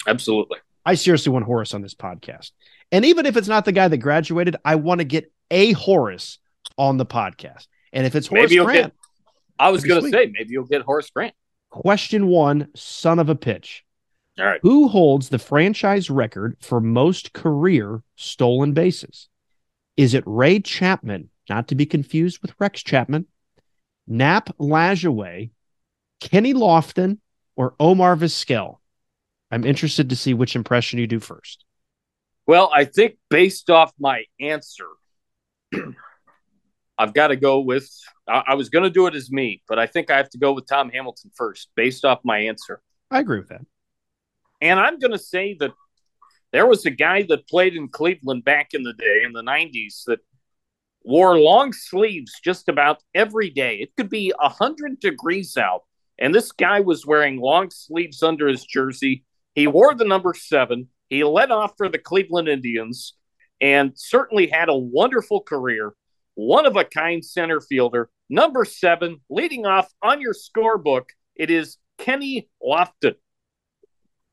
Absolutely. 0.08 0.58
I 0.86 0.96
seriously 0.96 1.32
want 1.32 1.46
Horace 1.46 1.74
on 1.74 1.82
this 1.82 1.94
podcast. 1.94 2.52
And 2.92 3.06
even 3.06 3.26
if 3.26 3.38
it's 3.38 3.48
not 3.48 3.66
the 3.66 3.72
guy 3.72 3.88
that 3.88 3.98
graduated, 3.98 4.56
I 4.66 4.76
want 4.76 5.00
to 5.00 5.06
get 5.06 5.32
a 5.52 5.74
Horace 5.74 6.40
on 6.78 6.98
the 6.98 7.06
podcast. 7.06 7.68
And 7.94 8.08
if 8.08 8.16
it's 8.16 8.28
Horace 8.28 8.54
Grant, 8.54 8.86
get. 8.86 8.94
I 9.60 9.70
was 9.70 9.84
going 9.84 10.04
to 10.04 10.10
say 10.10 10.32
maybe 10.32 10.52
you'll 10.52 10.66
get 10.66 10.82
Horace 10.82 11.10
Grant. 11.10 11.34
question 11.70 12.28
one, 12.28 12.70
son 12.76 13.20
of 13.20 13.30
a 13.30 13.36
pitch. 13.36 13.84
All 14.40 14.46
right. 14.46 14.60
Who 14.64 14.88
holds 14.88 15.30
the 15.30 15.40
franchise 15.40 16.10
record 16.10 16.56
for 16.62 16.80
most 16.80 17.34
career 17.34 18.02
stolen 18.16 18.74
bases? 18.74 19.28
Is 19.98 20.14
it 20.14 20.24
Ray 20.26 20.62
Chapman, 20.62 21.30
not 21.50 21.68
to 21.70 21.76
be 21.76 21.86
confused 21.86 22.42
with 22.42 22.54
Rex 22.60 22.84
Chapman, 22.84 23.26
Nap 24.08 24.50
Lajoie, 24.58 25.52
Kenny 26.20 26.54
Lofton, 26.54 27.20
or 27.56 27.76
Omar 27.80 28.16
Vizquel? 28.16 28.78
I'm 29.52 29.66
interested 29.66 30.10
to 30.10 30.16
see 30.16 30.34
which 30.34 30.56
impression 30.56 31.00
you 31.00 31.08
do 31.08 31.20
first. 31.20 31.66
Well, 32.46 32.72
I 32.74 32.86
think 32.86 33.18
based 33.30 33.70
off 33.70 33.92
my 34.00 34.24
answer, 34.40 34.88
I've 36.98 37.14
got 37.14 37.28
to 37.28 37.36
go 37.36 37.60
with. 37.60 37.90
I, 38.28 38.44
I 38.48 38.56
was 38.56 38.70
going 38.70 38.84
to 38.84 38.90
do 38.90 39.08
it 39.08 39.16
as 39.16 39.32
me, 39.32 39.62
but 39.68 39.80
I 39.80 39.88
think 39.88 40.12
I 40.12 40.18
have 40.18 40.30
to 40.32 40.38
go 40.38 40.54
with 40.54 40.68
Tom 40.68 40.90
Hamilton 40.90 41.32
first, 41.36 41.70
based 41.76 42.06
off 42.06 42.20
my 42.24 42.40
answer. 42.40 42.82
I 43.12 43.20
agree 43.20 43.40
with 43.40 43.50
that. 43.50 43.62
And 44.62 44.80
I'm 44.80 45.00
going 45.00 45.12
to 45.12 45.20
say 45.20 45.56
that 45.60 45.72
there 46.52 46.68
was 46.68 46.86
a 46.86 46.92
guy 46.92 47.24
that 47.30 47.48
played 47.48 47.76
in 47.76 47.88
Cleveland 47.88 48.44
back 48.44 48.74
in 48.74 48.84
the 48.84 48.94
day 48.94 49.22
in 49.24 49.34
the 49.34 49.44
90s 49.44 50.04
that 50.08 50.20
wore 51.10 51.40
long 51.40 51.74
sleeves 51.74 52.40
just 52.44 52.70
about 52.70 53.02
every 53.16 53.50
day. 53.50 53.78
It 53.78 53.96
could 53.98 54.12
be 54.12 54.32
100 54.40 55.00
degrees 55.00 55.58
out. 55.58 55.82
And 56.20 56.36
this 56.36 56.52
guy 56.52 56.82
was 56.82 57.04
wearing 57.04 57.40
long 57.40 57.72
sleeves 57.72 58.22
under 58.22 58.48
his 58.48 58.64
jersey. 58.64 59.26
He 59.56 59.66
wore 59.66 59.96
the 59.96 60.06
number 60.06 60.36
seven. 60.36 60.90
He 61.10 61.24
led 61.24 61.50
off 61.50 61.74
for 61.78 61.90
the 61.90 61.98
Cleveland 61.98 62.48
Indians 62.48 63.16
and 63.60 63.94
certainly 63.96 64.48
had 64.48 64.70
a 64.70 64.78
wonderful 64.78 65.42
career. 65.42 65.94
One 66.36 66.68
of 66.68 66.76
a 66.76 66.86
kind 66.86 67.26
center 67.26 67.60
fielder. 67.60 68.12
Number 68.30 68.64
seven, 68.64 69.18
leading 69.32 69.66
off 69.66 69.92
on 70.04 70.22
your 70.22 70.36
scorebook, 70.36 71.06
it 71.36 71.50
is 71.50 71.78
Kenny 71.98 72.50
Lofton. 72.64 73.16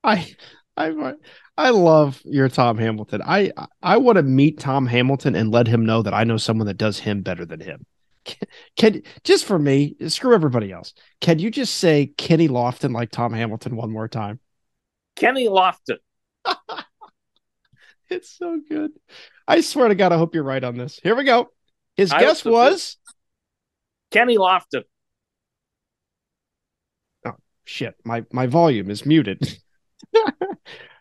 I 0.04 0.36
I 0.76 1.14
I 1.56 1.70
love 1.70 2.20
your 2.24 2.48
Tom 2.48 2.76
Hamilton. 2.76 3.22
I 3.24 3.52
I 3.82 3.96
want 3.96 4.16
to 4.16 4.22
meet 4.22 4.58
Tom 4.58 4.86
Hamilton 4.86 5.34
and 5.34 5.50
let 5.50 5.66
him 5.66 5.86
know 5.86 6.02
that 6.02 6.14
I 6.14 6.24
know 6.24 6.36
someone 6.36 6.66
that 6.66 6.76
does 6.76 6.98
him 6.98 7.22
better 7.22 7.46
than 7.46 7.60
him. 7.60 7.86
Can, 8.24 8.48
can 8.76 9.02
just 9.24 9.44
for 9.44 9.58
me, 9.58 9.96
screw 10.08 10.34
everybody 10.34 10.72
else. 10.72 10.92
Can 11.20 11.38
you 11.38 11.50
just 11.50 11.76
say 11.76 12.12
Kenny 12.18 12.48
Lofton 12.48 12.92
like 12.92 13.10
Tom 13.10 13.32
Hamilton 13.32 13.76
one 13.76 13.90
more 13.90 14.08
time? 14.08 14.40
Kenny 15.14 15.48
Lofton. 15.48 15.98
it's 18.10 18.36
so 18.36 18.60
good. 18.68 18.90
I 19.48 19.60
swear 19.60 19.88
to 19.88 19.94
God, 19.94 20.12
I 20.12 20.18
hope 20.18 20.34
you're 20.34 20.44
right 20.44 20.62
on 20.62 20.76
this. 20.76 21.00
Here 21.02 21.14
we 21.14 21.24
go. 21.24 21.48
His 21.96 22.12
I 22.12 22.20
guess 22.20 22.44
was 22.44 22.98
Kenny 24.10 24.36
Lofton. 24.36 24.82
Oh 27.24 27.36
shit. 27.64 27.94
My 28.04 28.24
my 28.30 28.46
volume 28.46 28.90
is 28.90 29.06
muted. 29.06 29.40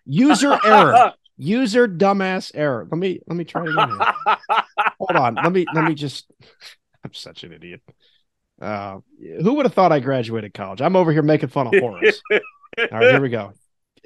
User 0.05 0.57
error. 0.65 1.13
User 1.37 1.87
dumbass 1.87 2.51
error. 2.53 2.87
Let 2.89 2.97
me 2.97 3.19
let 3.27 3.35
me 3.35 3.43
try 3.43 3.63
it 3.63 3.69
again. 3.69 3.99
Hold 4.99 5.15
on. 5.15 5.35
Let 5.35 5.51
me 5.51 5.65
let 5.73 5.83
me 5.85 5.93
just. 5.95 6.31
I'm 7.03 7.13
such 7.13 7.43
an 7.43 7.51
idiot. 7.53 7.81
Uh, 8.61 8.99
who 9.43 9.53
would 9.55 9.65
have 9.65 9.73
thought 9.73 9.91
I 9.91 9.99
graduated 9.99 10.53
college? 10.53 10.81
I'm 10.81 10.95
over 10.95 11.11
here 11.11 11.21
making 11.21 11.49
fun 11.49 11.67
of 11.67 11.73
Horace. 11.79 12.21
All 12.31 12.39
right, 12.91 13.11
here 13.11 13.21
we 13.21 13.29
go. 13.29 13.51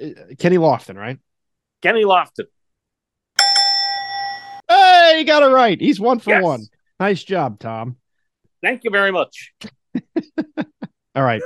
Uh, 0.02 0.08
Kenny 0.38 0.56
Lofton, 0.58 0.96
right? 0.96 1.18
Kenny 1.82 2.04
Lofton. 2.04 2.46
Hey, 4.68 5.16
you 5.18 5.24
got 5.24 5.42
it 5.42 5.46
right. 5.52 5.80
He's 5.80 5.98
one 6.00 6.18
for 6.18 6.30
Yes. 6.30 6.42
one. 6.42 6.66
Nice 6.98 7.22
job, 7.24 7.58
Tom. 7.58 7.96
Thank 8.62 8.84
you 8.84 8.90
very 8.90 9.12
much. 9.12 9.52
All 11.14 11.22
right. 11.22 11.42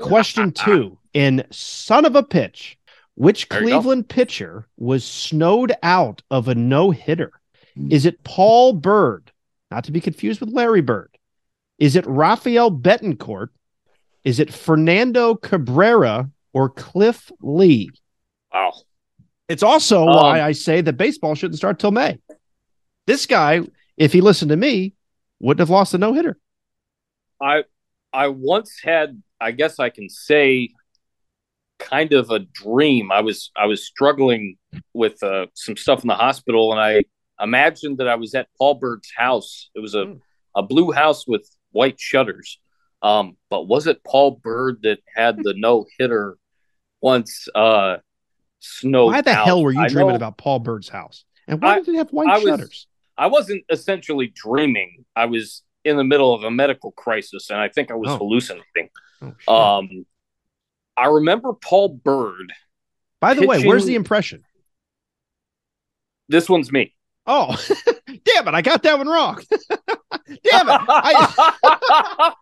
Question 0.00 0.52
two 0.52 0.98
in 1.14 1.44
Son 1.50 2.04
of 2.04 2.16
a 2.16 2.22
Pitch, 2.22 2.77
which 3.18 3.48
There. 3.48 3.60
Cleveland 3.60 4.08
pitcher 4.08 4.66
was 4.76 5.04
snowed 5.04 5.72
out 5.82 6.22
of 6.30 6.48
a 6.48 6.54
no 6.54 6.90
hitter? 6.90 7.32
Is 7.90 8.06
it 8.06 8.22
Paul 8.24 8.72
Byrd? 8.72 9.30
Not 9.70 9.84
to 9.84 9.92
be 9.92 10.00
confused 10.00 10.40
with 10.40 10.50
Larry 10.50 10.80
Bird. 10.80 11.16
Is 11.78 11.94
it 11.96 12.06
Rafael 12.06 12.70
Betancourt? 12.70 13.48
Is 14.24 14.40
it 14.40 14.52
Fernando 14.52 15.34
Cabrera 15.34 16.30
or 16.52 16.70
Cliff 16.70 17.30
Lee? 17.40 17.90
wow. 18.52 18.72
It's 19.48 19.62
also 19.62 20.06
Um, 20.06 20.14
why 20.14 20.42
I 20.42 20.52
say 20.52 20.80
that 20.80 20.94
baseball 20.96 21.34
shouldn't 21.34 21.56
start 21.56 21.78
till 21.78 21.90
May. 21.90 22.18
This 23.06 23.26
guy, 23.26 23.62
if 23.96 24.12
he 24.12 24.20
listened 24.20 24.50
to 24.50 24.56
me, 24.56 24.94
wouldn't 25.40 25.60
have 25.60 25.70
lost 25.70 25.94
a 25.94 25.98
no 25.98 26.12
hitter. 26.12 26.38
I 27.40 27.64
I 28.12 28.28
once 28.28 28.80
had, 28.82 29.22
I 29.40 29.52
guess 29.52 29.78
I 29.78 29.90
can 29.90 30.08
say, 30.08 30.70
kind 31.78 32.12
of 32.12 32.30
a 32.30 32.40
dream. 32.40 33.10
I 33.12 33.20
was 33.20 33.50
I 33.56 33.66
was 33.66 33.86
struggling 33.86 34.56
with 34.94 35.22
uh, 35.22 35.46
some 35.54 35.76
stuff 35.76 36.02
in 36.02 36.08
the 36.08 36.14
hospital, 36.14 36.72
and 36.72 36.80
I 36.80 37.04
imagined 37.42 37.98
that 37.98 38.08
I 38.08 38.16
was 38.16 38.34
at 38.34 38.48
Paul 38.58 38.74
Byrd's 38.74 39.12
house. 39.16 39.70
It 39.74 39.80
was 39.80 39.94
a 39.94 40.04
Hmm. 40.06 40.12
a 40.56 40.62
blue 40.62 40.92
house 40.92 41.26
with 41.26 41.48
white 41.72 41.98
shutters. 42.00 42.58
Um, 43.02 43.36
but 43.48 43.68
was 43.68 43.86
it 43.86 44.02
Paul 44.04 44.40
Byrd 44.42 44.80
that 44.82 44.98
had 45.14 45.36
the 45.42 45.54
no 45.56 45.86
hitter 45.98 46.36
once 47.00 47.48
uh, 47.54 47.98
snowed? 48.58 49.12
Why 49.12 49.20
the 49.20 49.30
out? 49.30 49.44
hell 49.46 49.62
were 49.62 49.72
you 49.72 49.80
I 49.80 49.88
dreaming 49.88 50.10
know- 50.10 50.16
about 50.16 50.36
Paul 50.38 50.58
Byrd's 50.58 50.88
house? 50.88 51.24
And 51.46 51.62
why 51.62 51.76
I- 51.76 51.80
did 51.80 51.94
it 51.94 51.98
have 51.98 52.10
white 52.10 52.28
I 52.28 52.38
was- 52.38 52.44
shutters? 52.44 52.86
I 53.16 53.26
wasn't 53.26 53.64
essentially 53.70 54.28
dreaming. 54.34 55.04
I 55.16 55.26
was 55.26 55.62
in 55.84 55.96
the 55.96 56.04
middle 56.04 56.32
of 56.34 56.44
a 56.44 56.50
medical 56.50 56.92
crisis, 56.92 57.50
and 57.50 57.58
I 57.60 57.68
think 57.68 57.90
I 57.90 57.94
was 57.94 58.10
Oh. 58.10 58.18
hallucinating. 58.18 58.90
Oh. 59.48 59.54
Um, 59.78 60.06
I 60.98 61.06
remember 61.06 61.52
Paul 61.52 62.00
Byrd. 62.02 62.52
By 63.20 63.34
the 63.34 63.46
way, 63.46 63.64
where's 63.64 63.84
the 63.84 63.94
impression? 63.94 64.44
This 66.28 66.48
one's 66.48 66.70
me. 66.70 66.94
Oh, 67.26 67.56
damn 68.06 68.48
it! 68.48 68.54
I 68.54 68.62
got 68.62 68.82
that 68.84 68.98
one 68.98 69.06
wrong. 69.06 69.40
damn 69.90 70.68
it! 70.68 70.80
I, 70.88 71.52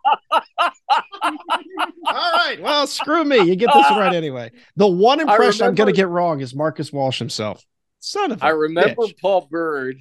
all 2.05 2.31
right. 2.33 2.57
Well, 2.61 2.87
screw 2.87 3.23
me. 3.23 3.37
You 3.43 3.55
get 3.55 3.69
this 3.73 3.89
right 3.91 4.13
anyway. 4.13 4.51
The 4.75 4.87
one 4.87 5.19
impression 5.19 5.67
I'm 5.67 5.75
going 5.75 5.93
to 5.93 5.93
get 5.93 6.07
wrong 6.07 6.41
is 6.41 6.55
Marcus 6.55 6.93
Walsh 6.93 7.19
himself. 7.19 7.65
Son 7.99 8.31
of 8.31 8.41
a 8.41 8.45
I 8.45 8.49
remember 8.49 9.03
bitch. 9.03 9.19
Paul 9.19 9.47
Byrd 9.49 9.97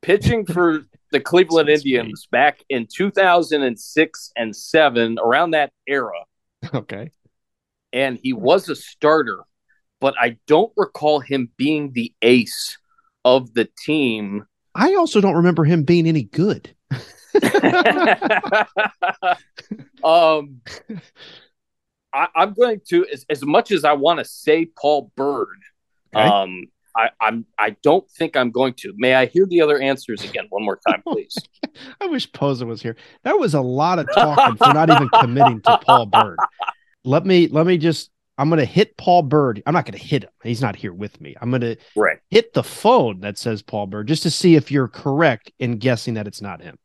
pitching 0.00 0.46
for 0.46 0.84
the 1.12 1.20
Cleveland 1.20 1.68
Indians 1.68 2.26
back 2.30 2.62
in 2.68 2.86
2006 2.92 4.32
and 4.36 4.54
7, 4.54 5.16
around 5.22 5.52
that 5.52 5.72
era. 5.86 6.12
Okay. 6.74 7.10
And 7.94 8.18
he 8.22 8.34
was 8.34 8.68
a 8.68 8.76
starter, 8.76 9.38
but 10.00 10.14
I 10.20 10.36
don't 10.46 10.72
recall 10.76 11.20
him 11.20 11.48
being 11.56 11.92
the 11.92 12.12
ace 12.20 12.76
of 13.24 13.54
the 13.54 13.68
team. 13.78 14.46
I 14.74 14.94
also 14.94 15.20
don't 15.20 15.36
remember 15.36 15.64
him 15.64 15.84
being 15.84 16.06
any 16.06 16.24
good. 16.24 16.74
um, 20.04 20.60
I, 22.12 22.28
I'm 22.34 22.52
going 22.52 22.80
to 22.88 23.06
as, 23.12 23.24
as 23.30 23.44
much 23.44 23.70
as 23.70 23.84
I 23.84 23.92
want 23.92 24.18
to 24.18 24.24
say 24.24 24.66
Paul 24.66 25.12
Byrd. 25.16 25.58
Okay. 26.14 26.26
Um, 26.26 26.64
I, 26.96 27.10
I'm 27.20 27.44
I 27.58 27.76
don't 27.82 28.08
think 28.10 28.36
I'm 28.36 28.50
going 28.50 28.74
to. 28.74 28.92
May 28.96 29.14
I 29.14 29.26
hear 29.26 29.46
the 29.46 29.60
other 29.60 29.80
answers 29.80 30.22
again 30.22 30.46
one 30.50 30.64
more 30.64 30.78
time, 30.88 31.02
please? 31.02 31.36
I 32.00 32.06
wish 32.06 32.30
Posa 32.32 32.66
was 32.66 32.80
here. 32.82 32.96
That 33.24 33.38
was 33.38 33.54
a 33.54 33.60
lot 33.60 33.98
of 33.98 34.06
talking 34.14 34.56
for 34.56 34.72
not 34.72 34.90
even 34.90 35.08
committing 35.08 35.60
to 35.62 35.78
Paul 35.78 36.06
Byrd. 36.06 36.38
Let 37.04 37.26
me 37.26 37.48
let 37.48 37.66
me 37.66 37.78
just 37.78 38.10
I'm 38.38 38.48
gonna 38.48 38.64
hit 38.64 38.96
Paul 38.96 39.22
Byrd. 39.22 39.62
I'm 39.66 39.74
not 39.74 39.84
gonna 39.86 39.98
hit 39.98 40.24
him. 40.24 40.30
He's 40.42 40.62
not 40.62 40.74
here 40.76 40.92
with 40.92 41.20
me. 41.20 41.34
I'm 41.40 41.50
gonna 41.50 41.76
right. 41.94 42.18
hit 42.30 42.52
the 42.54 42.62
phone 42.64 43.20
that 43.20 43.38
says 43.38 43.62
Paul 43.62 43.86
Byrd 43.86 44.08
just 44.08 44.22
to 44.24 44.30
see 44.30 44.56
if 44.56 44.70
you're 44.70 44.88
correct 44.88 45.52
in 45.58 45.78
guessing 45.78 46.14
that 46.14 46.26
it's 46.26 46.42
not 46.42 46.62
him. 46.62 46.78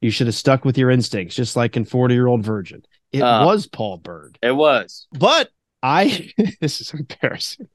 You 0.00 0.10
should 0.10 0.28
have 0.28 0.36
stuck 0.36 0.64
with 0.64 0.78
your 0.78 0.90
instincts, 0.90 1.34
just 1.34 1.56
like 1.56 1.76
in 1.76 1.84
40 1.84 2.14
year 2.14 2.28
old 2.28 2.44
virgin. 2.44 2.82
It 3.12 3.22
Uh. 3.22 3.44
was 3.44 3.66
Paul 3.66 3.96
Byrd. 3.98 4.38
It 4.42 4.52
was. 4.52 5.08
But 5.12 5.50
I 5.82 6.30
this 6.60 6.80
is 6.80 6.92
embarrassing. 6.94 7.68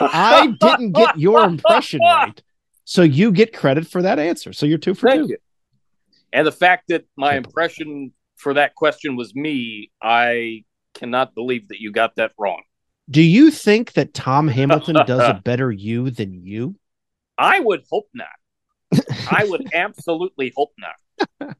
I 0.00 0.54
didn't 0.60 0.92
get 0.92 1.18
your 1.18 1.42
impression 1.44 2.00
right. 2.04 2.40
So 2.84 3.02
you 3.02 3.32
get 3.32 3.54
credit 3.54 3.86
for 3.86 4.02
that 4.02 4.18
answer. 4.18 4.52
So 4.52 4.66
you're 4.66 4.76
two 4.78 4.94
for 4.94 5.08
Thank 5.08 5.22
two. 5.22 5.28
you. 5.32 5.38
And 6.34 6.46
the 6.46 6.52
fact 6.52 6.88
that 6.88 7.06
my 7.16 7.36
impression 7.36 8.12
for 8.36 8.54
that 8.54 8.74
question 8.74 9.16
was 9.16 9.34
me, 9.34 9.90
I 10.02 10.64
cannot 10.94 11.34
believe 11.34 11.68
that 11.68 11.80
you 11.80 11.92
got 11.92 12.16
that 12.16 12.32
wrong. 12.38 12.62
Do 13.10 13.20
you 13.22 13.50
think 13.50 13.92
that 13.92 14.14
Tom 14.14 14.48
Hamilton 14.48 14.96
does 15.06 15.20
a 15.28 15.34
better 15.44 15.70
you 15.70 16.10
than 16.10 16.32
you? 16.44 16.76
I 17.36 17.60
would 17.60 17.82
hope 17.90 18.08
not. 18.14 18.28
I 19.30 19.44
would 19.48 19.68
absolutely 19.74 20.52
hope 20.56 20.72
not. 20.78 21.56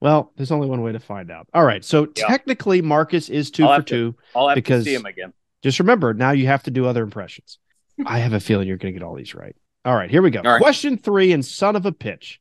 Well, 0.00 0.32
there's 0.36 0.50
only 0.50 0.68
one 0.68 0.82
way 0.82 0.92
to 0.92 0.98
find 1.00 1.30
out. 1.30 1.46
All 1.54 1.64
right. 1.64 1.84
So 1.84 2.08
Yeah. 2.16 2.26
technically, 2.26 2.82
Marcus 2.82 3.28
is 3.28 3.50
2 3.50 3.62
I'll 3.64 3.68
for 3.68 3.74
have 3.74 3.84
to- 3.86 3.90
two. 4.12 4.16
I'll 4.34 4.48
have 4.48 4.56
Because- 4.56 4.84
to 4.84 4.90
see 4.90 4.94
him 4.94 5.06
again. 5.06 5.32
Just 5.62 5.78
remember, 5.78 6.12
now 6.12 6.32
you 6.32 6.46
have 6.48 6.64
to 6.64 6.72
do 6.72 6.86
other 6.86 7.04
impressions. 7.04 7.58
I 8.04 8.18
have 8.18 8.32
a 8.32 8.40
feeling 8.40 8.66
you're 8.66 8.78
going 8.78 8.92
to 8.94 8.98
get 8.98 9.06
all 9.06 9.14
these 9.14 9.32
right. 9.34 9.54
All 9.84 9.94
right. 9.94 10.10
Here 10.10 10.20
we 10.22 10.30
go. 10.30 10.40
Right. 10.42 10.60
Question 10.60 10.98
three 10.98 11.30
and 11.32 11.44
son 11.44 11.76
of 11.76 11.86
a 11.86 11.92
pitch. 11.92 12.40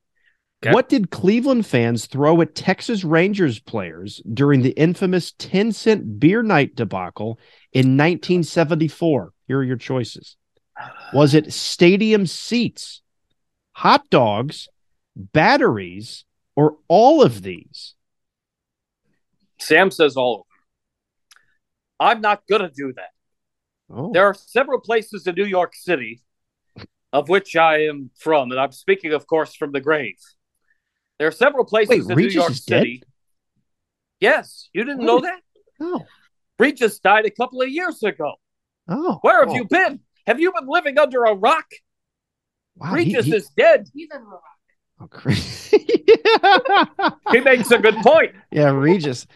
Okay. 0.63 0.73
What 0.73 0.89
did 0.89 1.09
Cleveland 1.09 1.65
fans 1.65 2.05
throw 2.05 2.39
at 2.41 2.53
Texas 2.53 3.03
Rangers 3.03 3.59
players 3.59 4.21
during 4.31 4.61
the 4.61 4.71
infamous 4.71 5.33
10 5.39 5.71
cent 5.71 6.19
beer 6.19 6.43
night 6.43 6.75
debacle 6.75 7.39
in 7.73 7.97
1974? 7.97 9.33
Here 9.47 9.57
are 9.57 9.63
your 9.63 9.77
choices. 9.77 10.37
Was 11.13 11.33
it 11.33 11.51
stadium 11.51 12.27
seats, 12.27 13.01
hot 13.73 14.09
dogs, 14.11 14.69
batteries, 15.15 16.25
or 16.55 16.77
all 16.87 17.23
of 17.23 17.41
these? 17.41 17.95
Sam 19.59 19.89
says 19.89 20.15
all 20.15 20.35
of 20.35 20.39
them. 20.41 22.07
I'm 22.07 22.21
not 22.21 22.43
going 22.47 22.61
to 22.61 22.69
do 22.69 22.93
that. 22.93 23.09
Oh, 23.89 24.11
There 24.13 24.25
are 24.25 24.33
several 24.33 24.79
places 24.79 25.25
in 25.25 25.35
New 25.35 25.45
York 25.45 25.73
City 25.75 26.21
of 27.13 27.29
which 27.29 27.55
I 27.55 27.83
am 27.83 28.09
from, 28.17 28.51
and 28.51 28.59
I'm 28.59 28.71
speaking, 28.71 29.13
of 29.13 29.27
course, 29.27 29.55
from 29.55 29.71
the 29.71 29.81
grave. 29.81 30.17
There 31.21 31.27
are 31.27 31.31
several 31.31 31.65
places 31.65 31.89
Wait, 31.89 31.99
in 32.01 32.07
New 32.07 32.15
Regis 32.15 32.33
York 32.33 32.49
is 32.49 32.61
dead? 32.61 32.79
City. 32.79 33.03
Yes, 34.19 34.69
you 34.73 34.83
didn't 34.83 35.05
know 35.05 35.19
that? 35.21 35.39
oh, 35.79 36.03
Regis 36.57 36.97
died 36.97 37.27
a 37.27 37.29
couple 37.29 37.61
of 37.61 37.69
years 37.69 38.01
ago. 38.01 38.33
oh. 38.87 39.19
Where 39.21 39.41
have 39.41 39.49
oh, 39.49 39.53
you 39.55 39.65
been? 39.65 39.99
Have 40.25 40.39
you 40.39 40.51
been 40.51 40.65
living 40.67 40.97
under 40.97 41.25
a 41.25 41.35
rock? 41.35 41.65
Wow, 42.75 42.93
Regis 42.93 43.27
he- 43.27 43.35
is 43.35 43.47
dead. 43.55 43.87
He's 43.93 44.09
under 44.11 44.25
a 44.25 44.29
rock. 44.31 44.41
Oh, 44.99 45.05
great. 45.11 45.37
He 47.31 47.39
makes 47.41 47.69
a 47.69 47.77
good 47.77 47.97
point. 47.97 48.31
yeah, 48.49 48.71
Regis. 48.71 49.27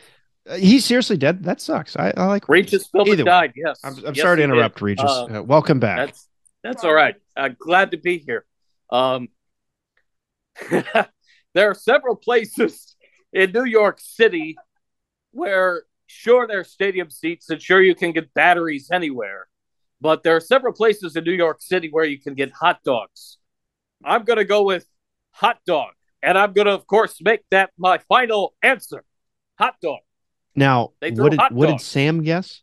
Uh, 0.50 0.56
he's 0.56 0.86
seriously 0.86 1.18
dead. 1.18 1.44
That 1.44 1.62
sucks. 1.62 1.96
I, 1.96 2.12
I 2.18 2.26
like 2.26 2.50
Regis 2.50 2.90
Philbin 2.90 3.10
Either 3.10 3.24
way. 3.26 3.30
died. 3.30 3.54
Yes, 3.56 3.80
I'm, 3.84 3.96
I'm 3.98 4.16
Yes, 4.16 4.22
sorry 4.24 4.38
to 4.38 4.42
he 4.42 4.48
did. 4.48 4.54
interrupt, 4.56 4.82
Regis. 4.82 5.06
Uh, 5.06 5.26
Uh, 5.26 5.44
welcome 5.44 5.80
back. 5.80 5.98
That's 5.98 6.28
that's 6.64 6.84
all 6.84 6.96
right. 6.96 7.14
Uh, 7.38 7.50
glad 7.50 7.92
to 7.92 7.98
be 7.98 8.18
here. 8.18 8.44
Um, 8.90 9.28
there 11.56 11.72
are 11.72 11.74
several 11.74 12.16
places 12.16 12.96
in 13.34 13.52
New 13.52 13.66
York 13.66 13.98
City 14.00 14.56
where 15.32 15.84
sure 16.06 16.46
there 16.48 16.60
are 16.60 16.64
stadium 16.64 17.10
seats 17.10 17.50
and 17.50 17.60
sure 17.60 17.82
you 17.82 17.96
can 17.96 18.12
get 18.12 18.32
batteries 18.36 18.90
anywhere, 18.92 19.48
but 20.00 20.22
there 20.22 20.36
are 20.36 20.42
several 20.42 20.74
places 20.74 21.16
in 21.16 21.24
New 21.24 21.34
York 21.34 21.62
City 21.62 21.90
where 21.90 22.06
you 22.06 22.20
can 22.22 22.36
get 22.36 22.52
hot 22.52 22.84
dogs. 22.84 23.40
I'm 24.04 24.24
going 24.24 24.38
to 24.38 24.46
go 24.46 24.64
with 24.64 24.86
hot 25.32 25.58
dog, 25.66 25.94
and 26.22 26.38
I'm 26.38 26.54
going 26.54 26.68
to, 26.68 26.74
of 26.74 26.86
course, 26.86 27.20
make 27.22 27.42
that 27.50 27.72
my 27.78 27.98
final 27.98 28.54
answer. 28.62 29.04
Hot 29.58 29.76
dog. 29.82 30.00
Now, 30.56 30.92
what 31.02 31.32
did, 31.32 31.42
what 31.52 31.68
did. 31.68 31.82
Sam 31.82 32.22
guess? 32.22 32.62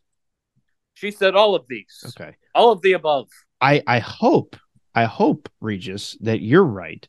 She 0.93 1.11
said 1.11 1.35
all 1.35 1.55
of 1.55 1.65
these, 1.67 2.03
Okay. 2.17 2.35
all 2.55 2.71
of 2.71 2.81
the 2.81 2.93
above. 2.93 3.27
I 3.59 3.83
I 3.85 3.99
hope 3.99 4.55
I 4.95 5.05
hope 5.05 5.49
Regis 5.59 6.17
that 6.21 6.41
you're 6.41 6.63
right 6.63 7.07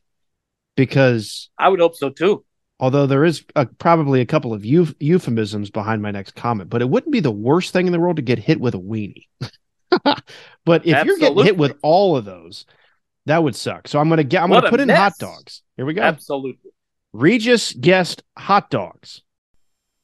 because 0.75 1.49
I 1.57 1.69
would 1.69 1.79
hope 1.79 1.95
so 1.95 2.09
too. 2.09 2.43
although 2.79 3.07
there 3.07 3.23
is 3.25 3.43
a, 3.55 3.65
probably 3.65 4.21
a 4.21 4.25
couple 4.25 4.53
of 4.53 4.63
euf- 4.63 4.95
euphemisms 4.99 5.69
behind 5.69 6.01
my 6.01 6.11
next 6.11 6.35
comment, 6.35 6.69
but 6.69 6.81
it 6.81 6.89
wouldn't 6.89 7.13
be 7.13 7.19
the 7.21 7.31
worst 7.31 7.73
thing 7.73 7.87
in 7.87 7.93
the 7.93 7.99
world 7.99 8.17
to 8.17 8.21
get 8.21 8.39
hit 8.39 8.59
with 8.59 8.75
a 8.75 8.79
weenie. 8.79 9.27
but 10.65 10.85
if 10.85 11.05
you're 11.05 11.17
getting 11.17 11.43
hit 11.43 11.57
with 11.57 11.77
all 11.81 12.17
of 12.17 12.25
those, 12.25 12.65
that 13.25 13.41
would 13.41 13.55
suck. 13.55 13.87
So 13.87 13.99
I'm 13.99 14.09
gonna 14.09 14.23
get 14.23 14.43
I'm 14.43 14.49
What 14.49 14.61
gonna 14.61 14.69
put 14.69 14.79
in 14.81 14.89
hot 14.89 15.13
dogs. 15.19 15.61
Here 15.77 15.85
we 15.85 15.93
go. 15.93 16.01
Absolutely. 16.01 16.71
Regis 17.13 17.73
guessed 17.73 18.23
hot 18.37 18.69
dogs. 18.69 19.21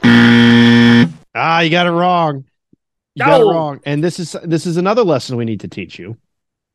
ah, 0.03 1.59
you 1.59 1.69
got 1.69 1.87
it 1.87 1.91
wrong. 1.91 2.45
You 3.15 3.25
got 3.25 3.41
it 3.41 3.43
wrong. 3.43 3.81
And 3.85 4.03
this 4.03 4.19
is 4.19 4.35
this 4.43 4.65
is 4.65 4.77
another 4.77 5.03
lesson 5.03 5.35
we 5.35 5.45
need 5.45 5.59
to 5.59 5.67
teach 5.67 5.99
you. 5.99 6.17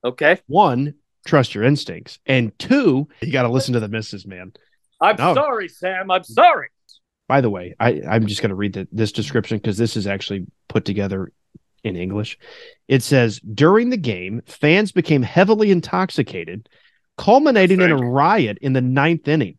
Okay. 0.05 0.39
One, 0.47 0.95
trust 1.27 1.55
your 1.55 1.65
instincts, 1.65 2.19
and 2.27 2.57
two, 2.59 3.09
you 3.21 3.33
got 3.33 3.43
to 3.43 3.49
listen 3.51 3.75
to 3.75 3.81
the 3.81 3.89
misses, 3.89 4.27
man. 4.27 4.53
I'm 5.01 5.17
No. 5.17 5.35
sorry, 5.35 5.69
Sam. 5.69 6.11
I'm 6.11 6.25
sorry. 6.25 6.69
By 7.29 7.41
the 7.41 7.51
way, 7.51 7.75
I, 7.79 8.01
I'm 8.09 8.27
just 8.27 8.41
going 8.41 8.51
to 8.51 8.55
read 8.57 8.73
the, 8.75 8.89
this 8.93 9.13
description 9.13 9.59
because 9.59 9.77
this 9.77 9.97
is 9.97 10.07
actually 10.07 10.47
put 10.69 10.85
together 10.85 11.33
in 11.85 11.97
English. 11.97 12.39
It 12.89 13.03
says 13.03 13.41
during 13.41 13.91
the 13.91 13.97
game, 13.97 14.43
fans 14.47 14.93
became 14.93 15.23
heavily 15.23 15.71
intoxicated, 15.71 16.69
culminating 17.19 17.81
in 17.81 17.91
a 17.91 17.97
riot 17.97 18.59
in 18.63 18.73
the 18.73 18.81
ninth 18.81 19.27
inning, 19.29 19.59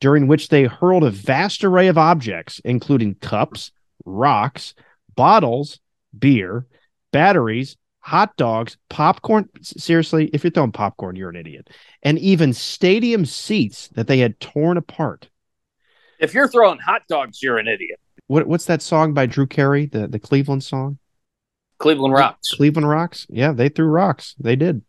during 0.00 0.26
which 0.28 0.48
they 0.48 0.64
hurled 0.64 1.04
a 1.04 1.10
vast 1.10 1.64
array 1.64 1.88
of 1.88 1.98
objects, 1.98 2.60
including 2.64 3.14
cups, 3.16 3.72
rocks, 4.04 4.74
bottles, 5.16 5.80
beer, 6.16 6.66
batteries, 7.12 7.76
hot 8.08 8.36
dogs, 8.36 8.76
popcorn. 8.88 9.48
Seriously, 9.62 10.30
if 10.32 10.42
you're 10.42 10.50
throwing 10.50 10.72
popcorn, 10.72 11.14
you're 11.14 11.28
an 11.28 11.36
idiot. 11.36 11.68
And 12.02 12.18
even 12.18 12.52
stadium 12.52 13.26
seats 13.26 13.88
that 13.88 14.06
they 14.06 14.18
had 14.18 14.40
torn 14.40 14.76
apart. 14.76 15.28
If 16.18 16.34
you're 16.34 16.48
throwing 16.48 16.78
hot 16.78 17.02
dogs, 17.08 17.42
you're 17.42 17.58
an 17.58 17.68
idiot. 17.68 18.00
What 18.26 18.46
what's 18.46 18.64
that 18.64 18.82
song 18.82 19.14
by 19.14 19.26
Drew 19.26 19.46
Carey? 19.46 19.86
The 19.86 20.08
the 20.08 20.18
Cleveland 20.18 20.64
song? 20.64 20.98
Cleveland 21.78 22.14
rocks. 22.14 22.50
Cleveland 22.54 22.88
Rocks? 22.88 23.26
Yeah, 23.28 23.52
they 23.52 23.68
threw 23.68 23.86
rocks. 23.86 24.34
They 24.40 24.56
did. 24.56 24.82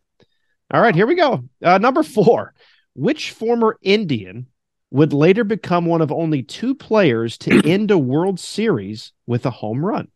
All 0.74 0.82
right, 0.82 0.96
here 0.96 1.06
we 1.06 1.16
go. 1.16 1.44
Uh, 1.64 1.78
number 1.78 2.04
four. 2.04 2.54
Which 2.96 3.32
former 3.32 3.78
Indian 3.82 4.48
would 4.90 5.14
later 5.14 5.44
become 5.44 5.86
one 5.86 6.02
of 6.02 6.12
only 6.12 6.42
two 6.42 6.74
players 6.74 7.38
to 7.40 7.62
end 7.64 7.92
a 7.92 7.98
World 7.98 8.40
Series 8.40 9.14
with 9.28 9.46
a 9.46 9.52
home 9.52 9.86
run? 9.86 10.08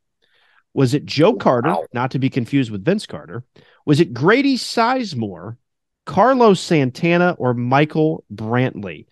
Was 0.73 0.93
it 0.93 1.05
Joe 1.05 1.33
Carter, 1.35 1.69
Wow. 1.69 1.85
not 1.93 2.11
to 2.11 2.19
be 2.19 2.29
confused 2.29 2.71
with 2.71 2.83
Vince 2.83 3.05
Carter? 3.05 3.43
Was 3.85 3.99
it 3.99 4.13
Grady 4.13 4.57
Sizemore, 4.57 5.57
Carlos 6.05 6.59
Santana, 6.59 7.35
or 7.37 7.53
Michael 7.53 8.23
Brantley? 8.33 9.05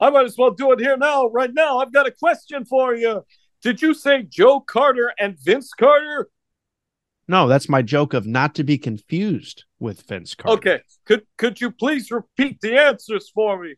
I 0.00 0.10
might 0.10 0.26
as 0.26 0.36
well 0.38 0.52
do 0.52 0.70
it 0.72 0.78
here 0.78 0.96
now, 0.96 1.26
right 1.26 1.52
now. 1.52 1.78
I've 1.78 1.92
got 1.92 2.06
a 2.06 2.12
question 2.12 2.64
for 2.64 2.94
you. 2.94 3.24
Did 3.62 3.82
you 3.82 3.94
say 3.94 4.22
Joe 4.22 4.60
Carter 4.60 5.12
and 5.18 5.36
Vince 5.38 5.72
Carter? 5.72 6.28
No, 7.26 7.48
that's 7.48 7.68
my 7.68 7.82
joke 7.82 8.14
of 8.14 8.24
not 8.24 8.54
to 8.54 8.64
be 8.64 8.78
confused 8.78 9.64
with 9.80 10.02
Vince 10.02 10.34
Carter. 10.34 10.58
Okay. 10.58 10.82
Could 11.04 11.26
could 11.36 11.60
you 11.60 11.70
please 11.72 12.10
repeat 12.10 12.60
the 12.60 12.78
answers 12.78 13.28
for 13.28 13.62
me? 13.62 13.74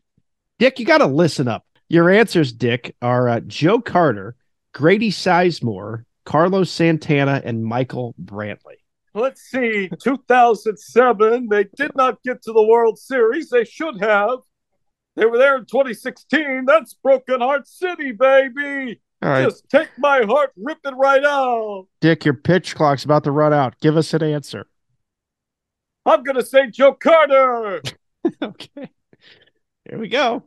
Dick, 0.59 0.79
you 0.79 0.85
got 0.85 0.99
to 0.99 1.07
listen 1.07 1.47
up. 1.47 1.65
Your 1.89 2.09
answers, 2.09 2.53
Dick, 2.53 2.95
are 3.01 3.27
uh, 3.27 3.39
Joe 3.41 3.81
Carter, 3.81 4.35
Grady 4.73 5.11
Sizemore, 5.11 6.05
Carlos 6.25 6.69
Santana, 6.69 7.41
and 7.43 7.63
Michael 7.63 8.15
Brantley. 8.23 8.77
Let's 9.13 9.41
see. 9.41 9.89
2007. 10.01 11.47
They 11.49 11.65
did 11.75 11.95
not 11.95 12.21
get 12.23 12.41
to 12.43 12.53
the 12.53 12.63
World 12.63 12.97
Series. 12.97 13.49
They 13.49 13.65
should 13.65 14.01
have. 14.01 14.39
They 15.15 15.25
were 15.25 15.37
there 15.37 15.57
in 15.57 15.65
2016. 15.65 16.65
That's 16.65 16.93
Broken 16.93 17.41
Heart 17.41 17.67
City, 17.67 18.11
baby. 18.11 19.01
All 19.21 19.29
right, 19.29 19.43
Just 19.43 19.69
take 19.69 19.89
my 19.99 20.21
heart, 20.21 20.51
rip 20.57 20.79
it 20.83 20.95
right 20.95 21.23
out. 21.23 21.85
Dick, 21.99 22.25
your 22.25 22.33
pitch 22.33 22.73
clock's 22.75 23.03
about 23.03 23.23
to 23.25 23.31
run 23.31 23.53
out. 23.53 23.79
Give 23.79 23.95
us 23.95 24.13
an 24.15 24.23
answer. 24.23 24.65
I'm 26.05 26.23
gonna 26.23 26.43
say 26.43 26.71
Joe 26.71 26.93
Carter. 26.93 27.83
okay. 28.41 28.89
Here 29.87 29.99
we 29.99 30.07
go. 30.07 30.43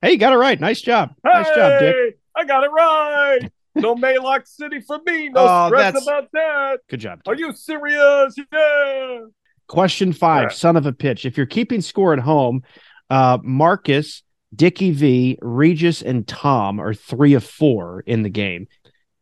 Hey, 0.00 0.12
you 0.12 0.16
got 0.18 0.32
it 0.32 0.36
right. 0.36 0.58
Nice 0.58 0.80
job. 0.80 1.14
Nice 1.22 1.46
job, 1.54 1.78
Dick. 1.78 2.18
I 2.36 2.44
got 2.44 2.64
it 2.64 2.70
right. 2.70 3.40
No 3.74 3.94
Maylock 3.96 4.46
City 4.46 4.80
for 4.80 4.98
me. 5.06 5.28
No 5.30 5.46
Oh, 5.48 5.68
stress 5.68 5.92
that's- 5.94 6.06
about 6.06 6.28
that. 6.32 6.80
Good 6.88 7.00
job. 7.00 7.20
Are 7.26 7.34
you 7.34 7.52
serious? 7.52 8.34
Yeah. 8.52 9.20
Question 9.68 10.12
five, 10.12 10.44
right. 10.44 10.52
son 10.52 10.76
of 10.76 10.84
a 10.86 10.92
pitch. 10.92 11.24
If 11.24 11.36
you're 11.36 11.46
keeping 11.46 11.80
score 11.80 12.12
at 12.12 12.18
home, 12.18 12.62
uh, 13.08 13.38
Marcus, 13.42 14.22
Dickie 14.54 14.90
V, 14.90 15.38
Regis, 15.40 16.02
and 16.02 16.26
Tom 16.28 16.78
are 16.80 16.92
three 16.92 17.32
of 17.34 17.44
four 17.44 18.02
in 18.06 18.22
the 18.22 18.28
game. 18.28 18.66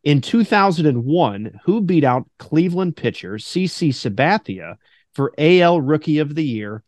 In 0.03 0.21
2001, 0.21 1.61
who 1.65 1.81
beat 1.83 2.05
out 2.05 2.29
Cleveland 2.39 2.97
pitcher 2.97 3.35
CC 3.35 3.91
Sabathia 3.91 4.77
for 5.15 5.33
AL 5.39 5.81
Rookie 5.83 6.19
of 6.19 6.35
the 6.35 6.45
Year? 6.45 6.83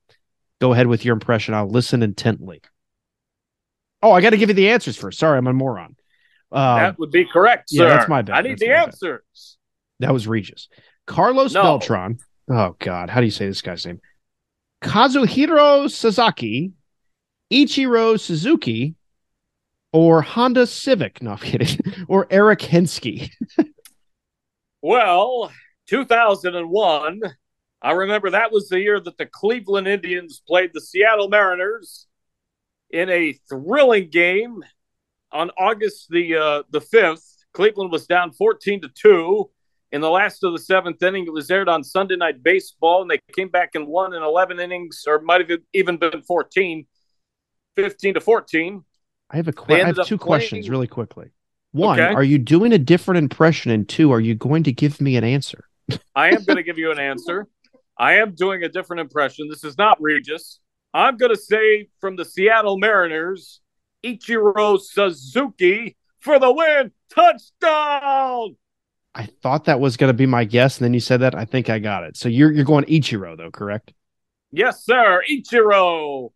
Go 0.60 0.72
ahead 0.72 0.86
with 0.86 1.04
your 1.04 1.12
impression. 1.12 1.54
I'll 1.54 1.68
listen 1.68 2.02
intently. 2.02 2.62
Oh, 4.02 4.12
I 4.12 4.20
got 4.20 4.30
to 4.30 4.36
give 4.36 4.48
you 4.48 4.54
the 4.54 4.70
answers 4.70 4.96
first. 4.96 5.18
Sorry, 5.18 5.38
I'm 5.38 5.46
a 5.46 5.52
moron. 5.52 5.94
Um, 6.52 6.78
that 6.78 6.98
would 6.98 7.10
be 7.10 7.24
correct, 7.24 7.70
sir. 7.70 7.84
yeah, 7.88 7.96
that's 7.96 8.08
my 8.08 8.22
bad. 8.22 8.36
I 8.36 8.42
need 8.42 8.50
That's 8.52 8.60
the 8.60 8.68
my 8.68 8.74
bad. 8.74 8.86
answers. 8.88 9.58
that 10.00 10.12
was 10.12 10.26
Regis. 10.28 10.68
Carlos 11.06 11.54
No. 11.54 11.62
Beltran. 11.62 12.18
Oh 12.50 12.76
God, 12.78 13.08
how 13.10 13.20
do 13.20 13.24
you 13.26 13.30
say 13.32 13.46
this 13.46 13.62
guy's 13.62 13.86
name? 13.86 14.00
Kazuhiro 14.82 15.90
Sasaki, 15.90 16.72
Ichiro 17.52 18.18
Suzuki, 18.20 18.94
or 19.92 20.22
Honda 20.22 20.66
Civic. 20.66 21.22
No, 21.22 21.32
I'm 21.32 21.38
kidding. 21.38 21.78
or 22.08 22.26
Eric 22.30 22.60
Hinske. 22.60 23.30
Well, 24.84 25.52
2001. 25.88 27.20
I 27.82 27.92
remember 27.92 28.30
that 28.30 28.52
was 28.52 28.68
the 28.68 28.80
year 28.80 28.98
that 29.00 29.16
the 29.16 29.26
Cleveland 29.26 29.86
Indians 29.86 30.42
played 30.46 30.70
the 30.72 30.80
Seattle 30.80 31.28
Mariners 31.28 32.06
in 32.90 33.08
a 33.08 33.32
thrilling 33.48 34.10
game 34.10 34.62
on 35.32 35.50
August 35.58 36.08
the 36.10 36.36
uh, 36.36 36.62
the 36.70 36.80
5th. 36.80 37.24
Cleveland 37.54 37.92
was 37.92 38.06
down 38.06 38.32
14 38.32 38.80
to 38.82 38.88
2 38.88 39.50
in 39.92 40.00
the 40.00 40.08
last 40.08 40.42
of 40.42 40.52
the 40.52 40.58
seventh 40.58 41.02
inning. 41.02 41.26
It 41.26 41.32
was 41.32 41.50
aired 41.50 41.68
on 41.68 41.84
Sunday 41.84 42.16
Night 42.16 42.42
Baseball, 42.42 43.02
and 43.02 43.10
they 43.10 43.18
came 43.34 43.48
back 43.48 43.70
and 43.74 43.86
won 43.86 44.14
in 44.14 44.22
11 44.22 44.58
innings, 44.58 45.04
or 45.06 45.20
might 45.20 45.46
have 45.46 45.58
even 45.74 45.98
been 45.98 46.22
14, 46.22 46.86
15 47.76 48.14
to 48.14 48.20
14. 48.20 48.84
I 49.30 49.36
have 49.36 49.48
a 49.48 49.52
que- 49.52 49.74
I 49.74 49.84
have 49.84 50.06
two 50.06 50.18
questions 50.18 50.70
really 50.70 50.86
quickly. 50.86 51.30
One, 51.72 51.98
Okay. 51.98 52.14
are 52.14 52.22
you 52.22 52.38
doing 52.38 52.72
a 52.72 52.78
different 52.78 53.18
impression? 53.18 53.70
And 53.70 53.88
two, 53.88 54.12
are 54.12 54.20
you 54.20 54.34
going 54.34 54.62
to 54.64 54.72
give 54.72 55.00
me 55.00 55.16
an 55.16 55.24
answer? 55.24 55.64
I 56.14 56.28
am 56.28 56.44
going 56.44 56.56
to 56.56 56.62
give 56.62 56.78
you 56.78 56.90
an 56.90 56.98
answer. 56.98 57.48
I 57.98 58.14
am 58.14 58.34
doing 58.34 58.62
a 58.62 58.68
different 58.68 59.00
impression. 59.00 59.48
This 59.48 59.64
is 59.64 59.76
not 59.78 60.00
Regis. 60.00 60.60
I'm 60.94 61.16
going 61.16 61.34
to 61.34 61.40
say 61.40 61.88
from 62.00 62.16
the 62.16 62.24
Seattle 62.24 62.78
Mariners, 62.78 63.60
Ichiro 64.04 64.80
Suzuki 64.80 65.96
for 66.20 66.38
the 66.38 66.52
win. 66.52 66.92
Touchdown! 67.14 68.56
I 69.14 69.26
thought 69.42 69.66
that 69.66 69.80
was 69.80 69.96
going 69.96 70.08
to 70.08 70.14
be 70.16 70.26
my 70.26 70.44
guess, 70.44 70.78
and 70.78 70.84
then 70.84 70.94
you 70.94 71.00
said 71.00 71.20
that. 71.20 71.34
I 71.34 71.44
think 71.44 71.68
I 71.68 71.78
got 71.78 72.04
it. 72.04 72.16
So 72.16 72.28
you're 72.28 72.50
you're 72.50 72.64
going 72.64 72.84
Ichiro 72.84 73.36
though, 73.36 73.50
correct? 73.50 73.92
Yes, 74.50 74.84
sir. 74.84 75.22
Ichiro. 75.30 76.30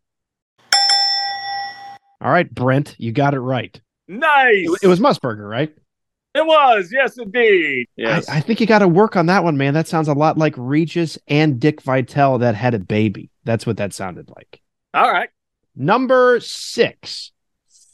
All 2.21 2.33
right, 2.33 2.53
Brent, 2.53 2.95
you 2.99 3.13
got 3.13 3.35
it 3.35 3.41
right. 3.41 3.81
Nice. 4.09 4.67
It, 4.69 4.85
it 4.85 4.87
was 4.87 5.01
Musburger, 5.01 5.49
right? 5.49 5.75
It 6.35 6.45
was. 6.45 6.91
Yes, 6.93 7.17
indeed. 7.19 7.87
Yes. 7.97 8.29
I, 8.29 8.37
I 8.37 8.41
think 8.41 8.61
you 8.61 8.67
got 8.67 8.81
to 8.81 8.89
work 8.89 9.17
on 9.17 9.27
that 9.27 9.43
one, 9.43 9.57
man. 9.57 9.75
That 9.75 9.89
sounds 9.89 10.09
a 10.09 10.13
lot 10.13 10.37
like 10.37 10.55
Regis 10.57 11.19
and 11.29 11.59
Dick 11.59 11.81
Vitale 11.81 12.39
that 12.39 12.55
had 12.55 12.75
a 12.75 12.79
baby. 12.79 13.31
That's 13.45 13.67
what 13.67 13.79
that 13.79 13.95
sounded 13.95 14.29
like. 14.35 14.61
All 14.93 15.11
right. 15.11 15.31
Number 15.75 16.41
six, 16.41 17.33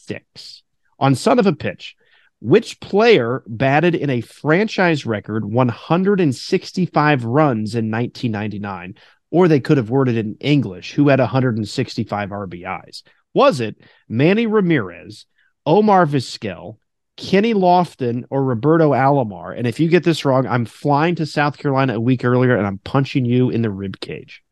six 0.07 0.63
on 0.99 1.15
Son 1.15 1.39
of 1.39 1.47
a 1.47 1.53
Pitch. 1.53 1.97
Which 2.41 2.81
player 2.81 3.45
batted 3.47 3.95
in 3.95 4.11
a 4.11 4.21
franchise 4.21 5.07
record 5.07 5.45
165 5.45 7.25
runs 7.25 7.75
in 7.75 7.91
1999? 7.91 8.97
Or 9.31 9.49
they 9.49 9.61
could 9.61 9.77
have 9.77 9.91
worded 9.91 10.17
it 10.17 10.27
in 10.27 10.37
English, 10.41 10.93
who 10.93 11.09
had 11.09 11.21
165 11.21 12.31
RBIs? 12.31 13.03
Was 13.33 13.61
it 13.61 13.77
Manny 14.09 14.47
Ramirez, 14.47 15.25
Omar 15.65 16.05
Vizquel, 16.05 16.77
Kenny 17.17 17.55
Lofton 17.55 18.25
or 18.31 18.43
Roberto 18.43 18.93
Alomar. 18.93 19.57
And 19.57 19.67
if 19.67 19.79
you 19.79 19.89
get 19.89 20.05
this 20.05 20.25
wrong, 20.25 20.47
I'm 20.47 20.65
flying 20.65 21.15
to 21.17 21.27
South 21.27 21.59
Carolina 21.59 21.95
a 21.97 22.01
week 22.01 22.25
earlier 22.25 22.57
and 22.57 22.67
I'm 22.67 22.79
punching 22.79 23.25
you 23.25 23.51
in 23.51 23.63
the 23.63 23.71
rib 23.71 24.01
cage. 24.01 24.43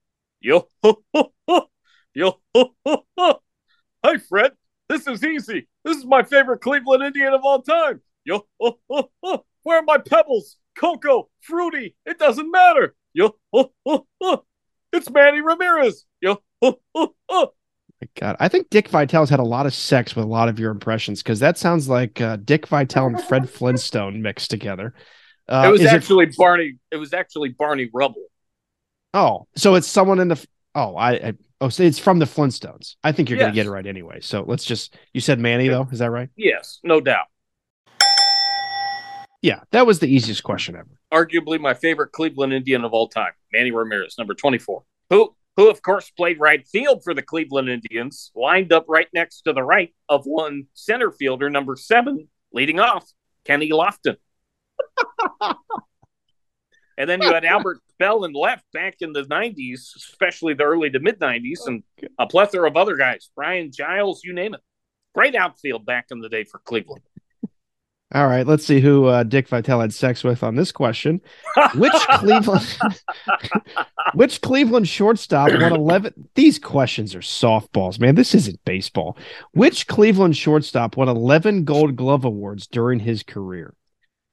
Yo, 0.40 0.68
yo, 2.14 2.40
hey 2.54 4.16
Fred, 4.28 4.52
this 4.90 5.06
is 5.06 5.24
easy. 5.24 5.68
This 5.84 5.96
is 5.96 6.04
my 6.04 6.22
favorite 6.24 6.60
Cleveland 6.60 7.04
Indian 7.04 7.32
of 7.32 7.42
all 7.44 7.62
time. 7.62 8.00
Yo, 8.24 8.46
where 8.58 9.78
are 9.78 9.82
my 9.82 9.98
pebbles? 9.98 10.56
Cocoa, 10.76 11.28
fruity, 11.40 11.94
it 12.04 12.18
doesn't 12.18 12.50
matter. 12.50 12.94
Yo, 13.12 13.36
it's 14.92 15.08
Manny 15.10 15.40
Ramirez. 15.40 16.04
Yo, 16.20 16.42
My 16.62 18.08
God, 18.18 18.36
I 18.40 18.48
think 18.48 18.70
Dick 18.70 18.88
Vitale's 18.88 19.30
had 19.30 19.40
a 19.40 19.44
lot 19.44 19.66
of 19.66 19.74
sex 19.74 20.16
with 20.16 20.24
a 20.24 20.28
lot 20.28 20.48
of 20.48 20.58
your 20.58 20.70
impressions 20.70 21.22
because 21.22 21.38
that 21.40 21.56
sounds 21.56 21.88
like 21.88 22.20
uh, 22.20 22.36
Dick 22.36 22.66
Vitale 22.66 23.06
and 23.06 23.22
Fred 23.22 23.48
Flintstone 23.58 24.22
mixed 24.22 24.50
together. 24.50 24.94
Uh, 25.48 25.64
it 25.66 25.70
was 25.70 25.80
is 25.82 25.86
actually 25.86 26.26
Barney. 26.36 26.78
It 26.90 26.96
was 26.96 27.12
actually 27.12 27.50
Barney 27.50 27.90
Rubble. 27.92 28.24
oh, 29.14 29.46
so 29.56 29.76
it's 29.76 29.88
someone 29.88 30.18
in 30.18 30.28
the. 30.28 30.46
Oh, 30.74 30.96
I, 30.96 31.10
I 31.12 31.32
oh, 31.60 31.68
so 31.68 31.82
it's 31.82 31.98
from 31.98 32.18
the 32.18 32.26
Flintstones. 32.26 32.96
I 33.02 33.12
think 33.12 33.28
you're 33.28 33.38
gonna 33.38 33.52
get 33.52 33.66
it 33.66 33.70
right 33.70 33.86
anyway. 33.86 34.20
So 34.20 34.44
let's 34.46 34.64
just. 34.64 34.94
You 35.12 35.20
said 35.20 35.38
Manny 35.38 35.68
though, 35.68 35.88
is 35.90 35.98
that 35.98 36.10
right? 36.10 36.28
Yes, 36.36 36.78
no 36.84 37.00
doubt. 37.00 37.26
Yeah, 39.42 39.60
that 39.70 39.86
was 39.86 40.00
the 40.00 40.06
easiest 40.06 40.42
question 40.42 40.76
ever. 40.76 41.00
Arguably 41.12 41.58
my 41.58 41.72
favorite 41.72 42.12
Cleveland 42.12 42.52
Indian 42.52 42.84
of 42.84 42.92
all 42.92 43.08
time, 43.08 43.32
Manny 43.52 43.70
Ramirez, 43.70 44.16
number 44.18 44.34
24. 44.34 44.82
Who, 45.08 45.34
who 45.56 45.70
of 45.70 45.80
course 45.80 46.10
played 46.10 46.38
right 46.38 46.66
field 46.68 47.02
for 47.02 47.14
the 47.14 47.22
Cleveland 47.22 47.70
Indians, 47.70 48.32
lined 48.34 48.72
up 48.72 48.84
right 48.86 49.08
next 49.14 49.42
to 49.42 49.54
the 49.54 49.62
right 49.62 49.94
of 50.10 50.24
one 50.24 50.64
center 50.74 51.10
fielder, 51.10 51.48
number 51.48 51.74
seven, 51.74 52.28
leading 52.52 52.80
off, 52.80 53.10
Kenny 53.46 53.70
Lofton. 53.70 54.16
and 57.00 57.08
then 57.08 57.22
you 57.22 57.32
had 57.32 57.46
Albert 57.46 57.78
Belle 57.98 58.24
and 58.24 58.36
left 58.36 58.64
back 58.74 58.96
in 59.00 59.14
the 59.14 59.22
90s, 59.22 59.96
especially 59.96 60.52
the 60.52 60.64
early 60.64 60.90
to 60.90 61.00
mid 61.00 61.18
90s, 61.18 61.66
and 61.66 61.82
a 62.18 62.26
plethora 62.26 62.68
of 62.68 62.76
other 62.76 62.96
guys, 62.96 63.30
Brian 63.34 63.72
Giles, 63.72 64.22
you 64.22 64.34
name 64.34 64.52
it. 64.52 64.60
Great 65.14 65.34
outfield 65.34 65.86
back 65.86 66.06
in 66.10 66.20
the 66.20 66.28
day 66.28 66.44
for 66.44 66.58
Cleveland. 66.58 67.02
All 68.14 68.26
right, 68.26 68.46
let's 68.46 68.66
see 68.66 68.80
who 68.80 69.06
uh, 69.06 69.22
Dick 69.22 69.48
Vitale 69.48 69.80
had 69.80 69.94
sex 69.94 70.22
with 70.22 70.42
on 70.42 70.56
this 70.56 70.72
question. 70.72 71.22
Which 71.74 71.92
Cleveland 72.10 72.66
Which 74.14 74.40
Cleveland 74.42 74.88
shortstop 74.88 75.52
won 75.52 75.72
11 75.72 76.28
These 76.34 76.58
questions 76.58 77.14
are 77.14 77.20
softballs, 77.20 77.98
man. 77.98 78.16
This 78.16 78.34
isn't 78.34 78.62
baseball. 78.64 79.16
Which 79.52 79.86
Cleveland 79.86 80.36
shortstop 80.36 80.96
won 80.96 81.08
11 81.08 81.64
Gold 81.64 81.96
Glove 81.96 82.24
awards 82.24 82.66
during 82.66 82.98
his 82.98 83.22
career? 83.22 83.74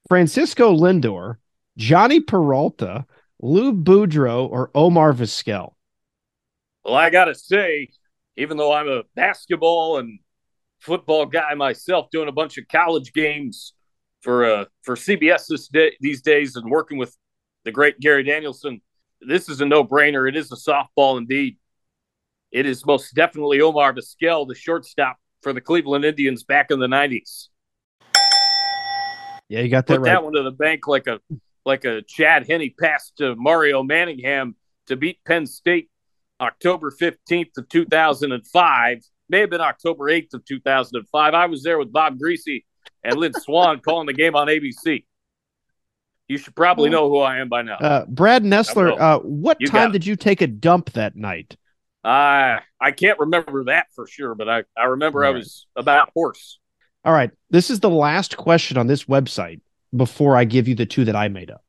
Francisco 0.09 0.75
Lindor, 0.75 1.35
Jhonny 1.77 2.25
Peralta, 2.25 3.05
Lou 3.41 3.73
Boudreau, 3.73 4.49
or 4.49 4.71
Omar 4.73 5.13
Vizquel? 5.13 5.73
Well, 6.83 6.95
I 6.95 7.09
got 7.09 7.25
to 7.25 7.35
say, 7.35 7.89
even 8.35 8.57
though 8.57 8.73
I'm 8.73 8.87
a 8.87 9.03
basketball 9.15 9.99
and 9.99 10.19
football 10.79 11.25
guy 11.25 11.53
myself, 11.53 12.09
doing 12.11 12.29
a 12.29 12.31
bunch 12.31 12.57
of 12.57 12.67
college 12.67 13.13
games 13.13 13.73
for 14.21 14.45
uh, 14.45 14.65
for 14.83 14.95
CBS 14.95 15.47
this 15.47 15.67
day, 15.67 15.95
these 15.99 16.21
days, 16.21 16.55
and 16.55 16.69
working 16.71 16.97
with 16.97 17.15
the 17.65 17.71
great 17.71 17.99
Gary 17.99 18.23
Danielson, 18.23 18.81
this 19.21 19.49
is 19.49 19.61
a 19.61 19.65
no 19.65 19.83
brainer. 19.83 20.27
It 20.27 20.35
is 20.35 20.51
a 20.51 20.55
softball 20.55 21.17
indeed. 21.17 21.57
It 22.51 22.65
is 22.65 22.85
most 22.85 23.13
definitely 23.13 23.61
Omar 23.61 23.93
Vizquel, 23.93 24.47
the 24.47 24.55
shortstop 24.55 25.17
for 25.41 25.53
the 25.53 25.61
Cleveland 25.61 26.05
Indians 26.05 26.43
back 26.43 26.71
in 26.71 26.79
the 26.79 26.87
'90s. 26.87 27.49
Yeah, 29.49 29.61
you 29.61 29.69
got 29.69 29.85
that 29.87 29.93
Put 29.95 30.01
right. 30.01 30.13
that 30.13 30.23
one 30.23 30.33
to 30.33 30.43
the 30.43 30.51
bank 30.51 30.87
like 30.87 31.07
a 31.07 31.19
like 31.67 31.85
a 31.85 32.01
Chad 32.01 32.47
Henne 32.49 32.73
pass 32.79 33.11
to 33.17 33.35
Mario 33.35 33.83
Manningham 33.83 34.55
to 34.87 34.95
beat 34.95 35.19
Penn 35.25 35.45
State 35.45 35.89
October 36.39 36.91
15th 36.91 37.57
of 37.57 37.69
2005. 37.69 38.99
May 39.29 39.39
have 39.41 39.49
been 39.49 39.61
October 39.61 40.05
8th 40.05 40.33
of 40.33 40.45
2005. 40.45 41.33
I 41.33 41.45
was 41.45 41.61
there 41.63 41.77
with 41.77 41.91
Bob 41.91 42.17
Griese 42.17 42.63
and 43.03 43.17
Lynn 43.17 43.33
Swann 43.39 43.79
calling 43.81 44.07
the 44.07 44.13
game 44.13 44.35
on 44.35 44.47
ABC. 44.47 45.03
You 46.29 46.37
should 46.37 46.55
probably 46.55 46.89
know 46.89 47.09
who 47.09 47.19
I 47.19 47.39
am 47.39 47.49
by 47.49 47.61
now. 47.61 47.77
Uh, 47.77 48.05
Brad 48.05 48.43
Nessler, 48.43 48.99
uh, 48.99 49.19
what 49.19 49.57
You 49.59 49.67
time 49.67 49.91
did 49.91 50.05
you 50.05 50.15
take 50.15 50.41
a 50.41 50.47
dump 50.47 50.91
that 50.93 51.15
night? 51.15 51.55
I 52.03 52.59
I 52.79 52.91
can't 52.91 53.19
remember 53.19 53.65
that 53.65 53.87
for 53.95 54.07
sure, 54.07 54.35
but 54.35 54.49
I, 54.49 54.63
I 54.77 54.85
remember 54.85 55.23
I 55.25 55.31
was 55.31 55.67
about 55.75 56.11
horse. 56.13 56.59
All 57.05 57.13
right. 57.13 57.31
This 57.49 57.69
is 57.69 57.79
the 57.79 57.89
last 57.89 58.35
question 58.35 58.77
on 58.77 58.87
this 58.87 59.05
website 59.05 59.61
before 59.95 60.35
I 60.35 60.43
give 60.45 60.67
you 60.67 60.75
the 60.75 60.85
two 60.85 61.05
that 61.05 61.15
I 61.15 61.27
made 61.27 61.51
up. 61.51 61.63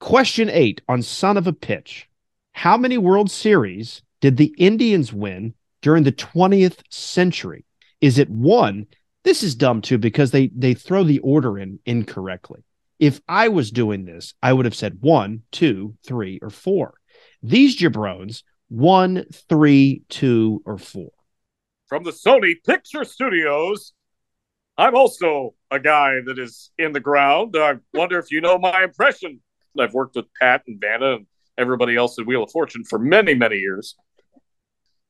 Question 0.00 0.50
eight 0.50 0.82
on 0.88 1.02
Son 1.02 1.36
of 1.36 1.46
a 1.46 1.52
Pitch. 1.52 2.08
How 2.52 2.76
many 2.76 2.98
World 2.98 3.30
Series 3.30 4.02
did 4.20 4.36
the 4.36 4.54
Indians 4.58 5.12
win 5.12 5.54
during 5.82 6.04
the 6.04 6.12
20th 6.12 6.80
century? 6.90 7.64
Is 8.00 8.18
it 8.18 8.28
one? 8.30 8.86
This 9.24 9.42
is 9.42 9.54
dumb 9.54 9.80
too 9.82 9.98
because 9.98 10.30
they 10.30 10.48
they 10.54 10.74
throw 10.74 11.02
the 11.04 11.18
order 11.20 11.58
in 11.58 11.78
incorrectly. 11.86 12.62
If 12.98 13.20
I 13.28 13.48
was 13.48 13.70
doing 13.70 14.04
this, 14.04 14.34
I 14.42 14.52
would 14.52 14.64
have 14.64 14.74
said 14.74 14.98
one, 15.00 15.42
two, 15.50 15.96
three, 16.06 16.38
or 16.40 16.50
four. 16.50 16.94
These 17.42 17.76
jabrones, 17.76 18.42
one, 18.68 19.24
three, 19.48 20.02
two, 20.08 20.62
or 20.64 20.78
four. 20.78 21.10
from 21.88 22.04
the 22.04 22.10
Sony 22.10 22.54
Picture 22.64 23.04
Studios. 23.04 23.92
I'm 24.78 24.94
also 24.94 25.54
a 25.70 25.80
guy 25.80 26.20
that 26.26 26.38
is 26.38 26.70
in 26.78 26.92
the 26.92 27.00
ground. 27.00 27.54
I 27.58 27.76
wonder 27.94 28.18
if 28.18 28.30
you 28.30 28.40
know 28.40 28.58
my 28.58 28.84
impression. 28.84 29.40
I've 29.78 29.94
worked 29.94 30.16
with 30.16 30.26
Pat 30.40 30.62
and 30.66 30.80
Vanna 30.80 31.16
and 31.16 31.26
everybody 31.58 31.96
else 31.96 32.18
at 32.18 32.26
Wheel 32.26 32.42
of 32.42 32.50
Fortune 32.50 32.84
for 32.84 32.98
many, 32.98 33.34
many 33.34 33.56
years. 33.56 33.94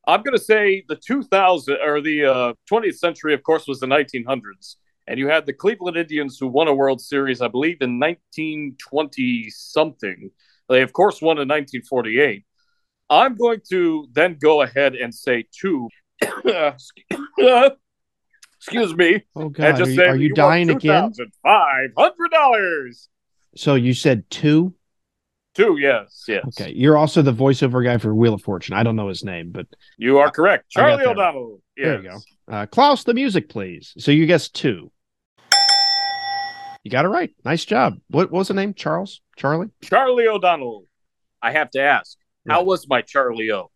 I'm 0.07 0.23
going 0.23 0.37
to 0.37 0.43
say 0.43 0.85
the 0.89 0.97
2000 0.97 1.79
or 1.85 2.01
the 2.01 2.25
uh, 2.25 2.53
20th 2.71 2.99
century, 2.99 3.35
of 3.35 3.43
course, 3.43 3.67
was 3.67 3.81
the 3.81 3.87
1900s. 3.87 4.77
And 5.09 5.19
you 5.19 5.29
had 5.29 5.47
the 5.47 5.53
Cleveland 5.53 5.97
Indians 5.97 6.39
who 6.39 6.49
won 6.49 6.69
a 6.69 6.75
World 6.75 7.01
Series, 7.01 7.41
I 7.41 7.49
believe, 7.49 7.79
in 7.81 7.99
1920 7.99 9.51
something. 9.51 10.31
They, 10.69 10.83
of 10.83 10.93
course, 10.93 11.21
won 11.21 11.39
in 11.39 11.49
1948. 11.49 12.45
I'm 13.09 13.37
going 13.37 13.61
to 13.71 14.09
then 14.13 14.37
go 14.41 14.63
ahead 14.63 14.95
and 14.95 15.15
say 15.15 15.45
two. 15.53 15.89
Excuse 18.59 18.97
me. 18.97 19.23
Oh 19.35 19.43
and 19.43 19.55
God, 19.55 19.77
just 19.77 19.89
are 19.89 19.91
you, 19.91 19.97
say 19.97 20.07
are 20.07 20.13
that 20.15 20.21
you 20.21 20.35
dying 20.35 20.71
again? 20.71 21.13
$2,500. 21.47 23.09
So 23.57 23.75
you 23.75 23.95
said 23.95 24.29
two. 24.31 24.75
Two, 25.55 25.79
yes, 25.79 26.25
yes. 26.29 26.45
Okay, 26.49 26.73
you're 26.73 26.99
also 26.99 27.23
the 27.23 27.33
voiceover 27.33 27.83
guy 27.83 27.97
for 27.97 28.15
Wheel 28.15 28.35
of 28.35 28.43
Fortune. 28.43 28.75
I 28.75 28.83
don't 28.83 28.97
know 28.97 29.09
his 29.09 29.25
name, 29.25 29.53
but 29.53 29.67
You 29.97 30.19
are 30.19 30.31
correct. 30.31 30.71
Charlie. 30.71 31.05
O'Donnell. 31.05 31.63
Yes. 31.77 31.85
There 31.87 32.03
you 32.03 32.09
go. 32.11 32.19
uh, 32.55 32.67
Klaus, 32.67 33.05
the 33.05 33.15
music, 33.15 33.49
please. 33.49 33.95
So 33.99 34.11
you 34.11 34.27
guessed 34.27 34.55
two. 34.55 34.91
You 36.85 36.91
got 36.91 37.05
it 37.05 37.09
right. 37.09 37.35
Nice 37.45 37.65
job. 37.65 37.95
What, 38.09 38.31
what 38.31 38.39
was 38.41 38.49
the 38.49 38.55
name? 38.55 38.75
Charles? 38.75 39.21
Charlie? 39.37 39.69
Charlie 39.83 40.29
O'Donnell. 40.29 40.85
I 41.43 41.53
have 41.53 41.71
to 41.71 41.81
ask, 41.81 42.17
how 42.49 42.63
was 42.63 42.87
my 42.89 43.03
Charlie 43.03 43.51
O? 43.51 43.71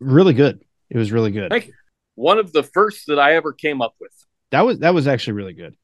Really 0.00 0.32
good. 0.34 0.64
It 0.90 0.96
was 0.96 1.12
really 1.12 1.30
good. 1.30 1.50
Thank 1.50 1.66
you. 1.68 1.74
One 2.18 2.38
of 2.38 2.52
the 2.52 2.64
first 2.64 3.06
that 3.06 3.20
I 3.20 3.36
ever 3.36 3.52
came 3.52 3.80
up 3.80 3.94
with. 4.00 4.12
That 4.50 4.62
was 4.62 4.80
that 4.80 4.92
was 4.92 5.06
actually 5.06 5.34
really 5.34 5.52
good. 5.52 5.76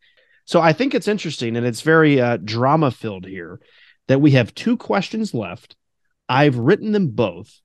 So 0.47 0.61
I 0.61 0.73
think 0.73 0.93
it's 0.93 1.07
interesting 1.07 1.57
and 1.57 1.65
it's 1.65 1.81
very 1.81 2.21
uh, 2.21 2.39
drama 2.39 2.91
filled 2.91 3.25
here 3.25 3.61
that 4.09 4.21
we 4.21 4.33
have 4.33 4.53
two 4.53 4.77
questions 4.77 5.33
left. 5.33 5.77
I've 6.29 6.57
written 6.57 6.91
them 6.91 7.09
both, 7.09 7.61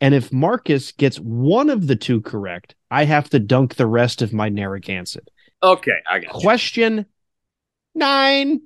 and 0.00 0.14
if 0.14 0.32
Marcus 0.32 0.92
gets 0.92 1.16
one 1.16 1.68
of 1.70 1.88
the 1.88 1.96
two 1.96 2.20
correct, 2.20 2.76
I 2.88 3.04
have 3.04 3.30
to 3.30 3.40
dunk 3.40 3.74
the 3.74 3.86
rest 3.86 4.22
of 4.22 4.32
my 4.32 4.48
Narragansett. 4.48 5.28
Okay, 5.60 5.98
I 6.08 6.20
got 6.20 6.34
you. 6.34 6.40
Question 6.40 7.06
nine: 7.96 8.60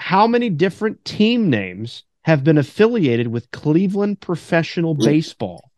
How 0.00 0.26
many 0.26 0.50
different 0.50 1.04
team 1.04 1.48
names 1.48 2.02
have 2.22 2.42
been 2.42 2.58
affiliated 2.58 3.28
with 3.28 3.52
Cleveland 3.52 4.20
professional 4.20 4.94
baseball? 4.94 5.70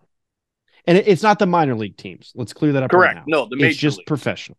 And 0.86 0.96
it's 0.98 1.22
not 1.22 1.38
the 1.38 1.46
minor 1.46 1.74
league 1.74 1.96
teams. 1.96 2.32
Let's 2.34 2.52
clear 2.52 2.72
that 2.72 2.82
up. 2.82 2.92
right 2.92 3.12
Correct. 3.12 3.26
now. 3.28 3.40
No, 3.42 3.48
the 3.48 3.56
major 3.56 3.68
it's 3.68 3.76
just 3.78 3.98
league. 3.98 4.06
professional. 4.06 4.58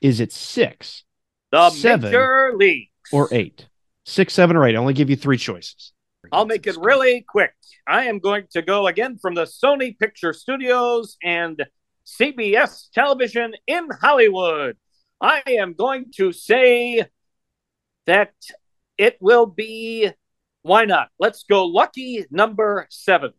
Is 0.00 0.20
it 0.20 0.32
six 0.32 1.04
The 1.52 1.70
seven 1.70 2.10
Major 2.10 2.52
Leagues. 2.56 2.90
or 3.12 3.28
eight? 3.32 3.68
Six, 4.06 4.34
seven, 4.34 4.56
or 4.56 4.66
eight. 4.66 4.74
I 4.74 4.78
only 4.78 4.92
give 4.94 5.08
you 5.10 5.16
three 5.16 5.38
choices. 5.38 5.92
I'll 6.32 6.46
make 6.46 6.66
it 6.66 6.76
really 6.78 7.24
quick. 7.28 7.52
I 7.86 8.04
am 8.06 8.18
going 8.18 8.44
to 8.52 8.62
go 8.62 8.86
again 8.86 9.18
from 9.18 9.34
the 9.34 9.44
Sony 9.44 9.98
Picture 9.98 10.32
Studios 10.32 11.16
and 11.22 11.64
CBS 12.06 12.90
Television 12.92 13.52
in 13.66 13.88
Hollywood. 14.00 14.76
I 15.20 15.42
am 15.46 15.74
going 15.74 16.06
to 16.16 16.32
say 16.32 17.06
that 18.06 18.32
it 18.98 19.16
will 19.20 19.46
be, 19.46 20.10
why 20.62 20.84
not? 20.84 21.08
Let's 21.18 21.44
go 21.44 21.64
lucky 21.66 22.26
number 22.30 22.86
seven. 22.90 23.32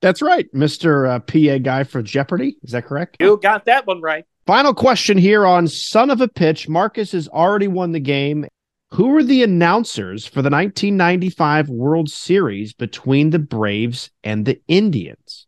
That's 0.00 0.22
right, 0.22 0.46
Mister 0.52 1.06
uh, 1.06 1.18
PA 1.20 1.58
guy 1.58 1.84
for 1.84 2.02
Jeopardy. 2.02 2.56
Is 2.62 2.72
that 2.72 2.86
correct? 2.86 3.16
You 3.20 3.38
got 3.42 3.66
that 3.66 3.86
one 3.86 4.00
right. 4.00 4.24
Final 4.46 4.74
question 4.74 5.18
here 5.18 5.46
on 5.46 5.68
Son 5.68 6.10
of 6.10 6.20
a 6.20 6.28
Pitch. 6.28 6.68
Marcus 6.68 7.12
has 7.12 7.28
already 7.28 7.68
won 7.68 7.92
the 7.92 8.00
game. 8.00 8.46
Who 8.92 9.08
were 9.08 9.22
the 9.22 9.42
announcers 9.42 10.26
for 10.26 10.42
the 10.42 10.50
1995 10.50 11.68
World 11.68 12.10
Series 12.10 12.72
between 12.72 13.30
the 13.30 13.38
Braves 13.38 14.10
and 14.24 14.44
the 14.44 14.60
Indians? 14.66 15.46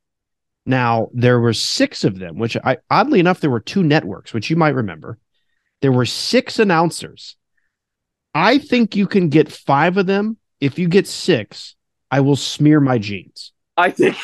Now, 0.65 1.09
there 1.13 1.41
were 1.41 1.53
six 1.53 2.05
of 2.05 2.19
them, 2.19 2.39
which 2.39 2.57
I 2.63 2.79
oddly 2.91 3.19
enough, 3.19 3.41
there 3.41 3.51
were 3.51 3.59
two 3.59 3.83
networks, 3.83 4.33
which 4.33 4.51
you 4.51 4.57
might 4.57 4.75
remember. 4.75 5.19
There 5.81 5.91
were 5.91 6.07
six 6.07 6.59
announcers. 6.59 7.37
I 8.35 8.59
think 8.59 8.95
you 8.95 9.07
can 9.07 9.29
get 9.29 9.51
five 9.51 9.97
of 9.97 10.07
them. 10.07 10.37
If 10.61 10.79
you 10.79 10.89
get 10.89 11.09
six, 11.09 11.75
I 12.11 12.21
will 12.21 12.37
smear 12.37 12.79
my 12.81 12.99
jeans. 12.99 13.53
I 13.77 13.91
think 13.91 14.17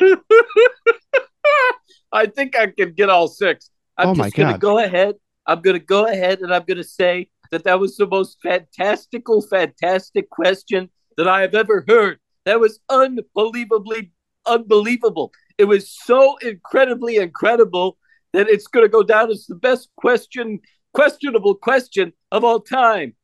I 2.12 2.26
think 2.26 2.56
I 2.56 2.68
can 2.68 2.92
get 2.92 3.10
all 3.10 3.28
six. 3.28 3.70
I'm 3.96 4.08
Oh 4.10 4.14
just 4.14 4.34
gonna 4.34 4.52
God. 4.52 4.60
go 4.60 4.78
ahead. 4.78 5.16
I'm 5.46 5.60
gonna 5.60 5.78
go 5.78 6.06
ahead 6.06 6.40
and 6.40 6.52
I'm 6.54 6.64
gonna 6.66 6.84
say 6.84 7.28
that 7.50 7.64
that 7.64 7.80
was 7.80 7.96
the 7.96 8.06
most 8.06 8.38
fantastical, 8.42 9.42
fantastic 9.42 10.28
question 10.30 10.90
that 11.16 11.26
I 11.28 11.40
have 11.42 11.54
ever 11.54 11.84
heard. 11.88 12.18
That 12.44 12.60
was 12.60 12.80
unbelievably 12.88 14.12
unbelievable. 14.46 15.32
It 15.58 15.64
was 15.64 15.90
so 15.90 16.36
incredibly 16.38 17.16
incredible 17.16 17.98
that 18.32 18.48
it's 18.48 18.66
gonna 18.66 18.88
go 18.88 19.02
down 19.02 19.30
as 19.30 19.46
the 19.46 19.54
best 19.56 19.88
question, 19.96 20.60
questionable 20.94 21.54
question 21.54 22.12
of 22.30 22.44
all 22.44 22.60
time. 22.60 23.14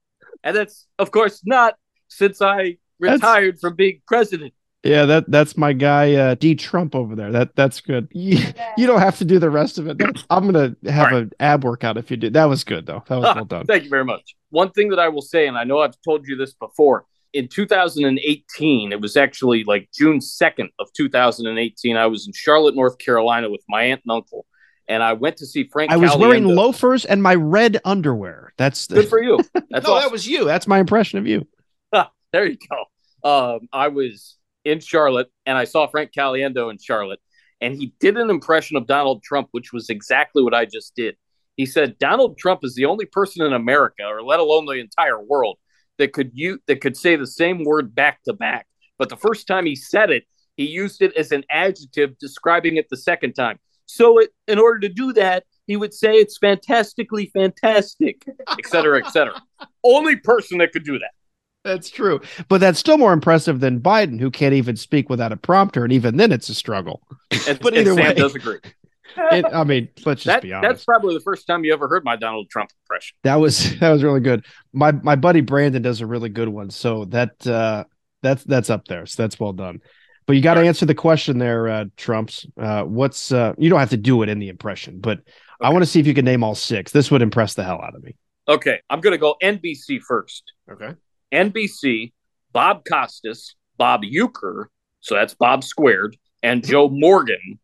And 0.42 0.56
that's 0.56 0.86
of 0.98 1.10
course 1.10 1.40
not 1.44 1.76
since 2.08 2.42
I 2.42 2.76
That's- 3.00 3.20
retired 3.20 3.60
from 3.60 3.76
being 3.76 4.02
president. 4.06 4.52
Yeah, 4.85 5.06
that 5.06 5.31
that's 5.31 5.56
my 5.56 5.73
guy 5.73 6.15
uh 6.15 6.35
D 6.35 6.55
Trump 6.55 6.94
over 6.94 7.16
there. 7.16 7.32
That 7.32 7.56
that's 7.56 7.81
good. 7.81 8.09
You, 8.15 8.39
you 8.77 8.86
don't 8.86 9.01
have 9.01 9.19
to 9.19 9.24
do 9.24 9.39
the 9.39 9.51
rest 9.51 9.78
of 9.78 9.86
it. 9.89 9.98
That's- 9.98 10.24
I'm 10.31 10.51
gonna 10.51 10.77
have 10.86 11.12
All 11.12 11.19
an 11.19 11.32
ab 11.40 11.65
workout 11.65 11.97
if 11.97 12.11
you 12.11 12.16
do. 12.16 12.31
That 12.31 12.44
was 12.44 12.65
good 12.65 12.86
though. 12.86 13.02
That 13.09 13.20
was 13.20 13.35
well 13.35 13.44
done. 13.44 13.66
Thank 13.66 13.85
you 13.85 13.90
very 13.90 14.05
much. 14.05 14.35
One 14.51 14.70
thing 14.70 14.90
that 14.90 14.98
I 14.98 15.09
will 15.09 15.23
say, 15.23 15.47
and 15.47 15.59
I 15.59 15.65
know 15.65 15.81
I've 15.81 15.97
told 16.05 16.27
you 16.28 16.36
this 16.36 16.55
before, 16.55 17.06
in 17.32 17.48
2018, 17.48 18.93
it 18.93 19.01
was 19.01 19.16
actually 19.16 19.65
like 19.65 19.89
June 19.93 20.20
2nd 20.20 20.69
of 20.78 20.93
2018. 20.97 21.97
I 21.97 22.06
was 22.06 22.27
in 22.27 22.32
Charlotte, 22.32 22.77
North 22.77 22.98
Carolina 22.98 23.51
with 23.51 23.62
my 23.69 23.82
aunt 23.85 24.02
and 24.06 24.12
uncle, 24.12 24.47
and 24.89 25.02
I 25.02 25.15
went 25.15 25.39
to 25.39 25.47
see 25.47 25.69
Frank. 25.70 25.90
I 25.90 25.97
was 25.97 26.16
wearing 26.16 26.44
loafers 26.44 27.05
and 27.05 27.23
my 27.23 27.35
red 27.35 27.81
underwear. 27.85 28.52
That's 28.56 28.86
the 28.86 28.97
Good 28.97 29.09
for 29.09 29.23
you. 29.23 29.39
That's 29.55 29.86
no, 29.86 29.94
awesome. 29.94 30.02
that 30.02 30.12
was 30.12 30.27
you. 30.27 30.44
That's 30.44 30.66
my 30.66 30.78
impression 30.78 31.19
of 31.19 31.27
you. 31.27 31.47
there 32.32 32.47
you 32.47 32.56
go. 32.70 32.85
Um, 33.28 33.69
I 33.73 33.89
was 33.89 34.36
in 34.65 34.81
Charlotte 34.81 35.28
and 35.47 35.57
I 35.57 35.65
saw 35.65 35.86
Frank 35.86 36.11
Caliendo 36.16 36.70
in 36.70 36.78
Charlotte, 36.78 37.20
and 37.61 37.74
he 37.74 37.95
did 38.01 38.16
an 38.16 38.31
impression 38.31 38.77
of 38.77 38.86
Donald 38.86 39.23
Trump, 39.23 39.49
which 39.53 39.73
was 39.73 39.91
exactly 39.91 40.43
what 40.43 40.55
I 40.55 40.65
just 40.65 40.95
did. 40.95 41.16
He 41.57 41.66
said 41.66 41.99
Donald 41.99 42.39
Trump 42.39 42.61
is 42.65 42.74
the 42.74 42.86
only 42.86 43.07
person 43.07 43.45
in 43.45 43.53
America, 43.53 44.05
or 44.05 44.23
let 44.23 44.41
alone 44.41 44.66
the 44.66 44.73
entire 44.73 45.23
world, 45.23 45.59
that 45.99 46.12
could 46.12 46.31
you 46.35 46.59
that 46.66 46.81
could 46.81 46.97
say 46.97 47.16
the 47.16 47.27
same 47.27 47.65
word 47.65 47.95
back 47.95 48.23
to 48.24 48.32
back. 48.32 48.66
But 48.99 49.09
the 49.09 49.16
first 49.16 49.47
time 49.47 49.66
he 49.66 49.77
said 49.77 50.11
it, 50.11 50.24
he 50.57 50.66
used 50.66 51.03
it 51.03 51.16
as 51.16 51.32
an 51.32 51.45
adjective 51.51 52.19
describing 52.19 52.77
it 52.77 52.89
the 52.89 52.97
second 52.97 53.35
time. 53.35 53.59
So, 53.86 54.19
it, 54.19 54.31
in 54.49 54.59
order 54.59 54.81
to 54.81 54.89
do 54.89 55.12
that, 55.15 55.45
he 55.66 55.77
would 55.77 55.93
say 55.93 56.15
it's 56.15 56.39
fantastically 56.39 57.31
fantastic, 57.35 58.24
et 58.51 58.66
cetera, 58.66 59.05
et 59.05 59.11
cetera. 59.11 59.41
Only 59.85 60.16
person 60.16 60.59
that 60.59 60.73
could 60.73 60.85
do 60.85 60.99
that. 60.99 61.11
That's 61.65 61.89
true. 61.91 62.20
But 62.49 62.61
that's 62.61 62.78
still 62.78 62.99
more 62.99 63.12
impressive 63.12 63.61
than 63.61 63.81
Biden, 63.81 64.20
who 64.20 64.31
can't 64.31 64.55
even 64.55 64.77
speak 64.77 65.09
without 65.09 65.32
a 65.32 65.36
prompter, 65.36 65.82
and 65.85 65.93
even 65.93 66.16
then 66.19 66.31
it's 66.31 66.49
a 66.51 66.55
struggle. 66.55 67.01
And, 67.49 67.59
But 67.62 67.74
either 67.74 67.95
Sam 67.95 68.05
way. 68.09 68.15
does 68.15 68.35
agree. 68.35 68.59
It, 69.16 69.45
I 69.45 69.62
mean, 69.62 69.89
let's 70.05 70.24
just 70.24 70.27
That, 70.27 70.43
be 70.43 70.53
honest. 70.53 70.69
that's 70.69 70.85
probably 70.86 71.15
the 71.15 71.20
first 71.20 71.47
time 71.47 71.65
you 71.65 71.73
ever 71.73 71.86
heard 71.89 72.05
my 72.05 72.16
Donald 72.16 72.51
Trump 72.51 72.70
impression. 72.85 73.16
That 73.23 73.36
was 73.36 73.78
that 73.78 73.91
was 73.91 74.03
really 74.03 74.19
good. 74.20 74.45
My 74.73 74.91
my 74.91 75.15
buddy 75.15 75.41
Brandon 75.41 75.82
does 75.82 76.01
a 76.01 76.07
really 76.07 76.31
good 76.31 76.49
one. 76.49 76.70
So 76.70 77.05
that 77.07 77.47
uh 77.47 77.85
that's 78.23 78.43
that's 78.43 78.70
up 78.70 78.86
there. 78.89 79.07
So 79.07 79.23
that's 79.23 79.39
well 79.39 79.53
done. 79.53 79.81
But 80.27 80.35
you 80.35 80.43
got 80.43 80.55
to 80.55 80.61
Sure. 80.61 80.66
answer 80.69 80.86
the 80.86 80.95
question 80.97 81.39
there, 81.39 81.69
uh 81.69 81.85
Trumps. 81.97 82.45
Uh 82.61 82.82
what's 82.82 83.31
uh 83.31 83.55
you 83.57 83.70
don't 83.70 83.78
have 83.78 83.91
to 83.91 83.97
do 83.97 84.23
it 84.23 84.28
in 84.28 84.41
the 84.41 84.49
impression, 84.49 84.99
but 84.99 85.20
I 85.61 85.69
want 85.69 85.82
to 85.85 85.86
see 85.86 86.01
if 86.01 86.07
you 86.09 86.15
can 86.15 86.24
name 86.24 86.43
all 86.43 86.57
six. 86.57 86.91
This 86.91 87.11
would 87.12 87.23
impress 87.23 87.55
the 87.55 87.62
hell 87.62 87.81
out 87.81 87.95
of 87.95 88.03
me. 88.03 88.16
Okay, 88.49 88.81
I'm 88.91 89.01
going 89.01 89.12
to 89.12 89.19
go 89.19 89.36
NBC 89.41 90.01
first. 90.01 90.43
Okay. 90.70 90.91
NBC, 91.35 92.12
Bob 92.52 92.85
Costas, 92.85 93.56
Bob 93.77 94.02
Uecker, 94.02 94.66
so 95.01 95.15
that's 95.15 95.35
Bob 95.35 95.65
squared, 95.65 96.16
and 96.43 96.62
mm-hmm. 96.62 96.70
Joe 96.70 96.89
Morgan. 96.89 97.59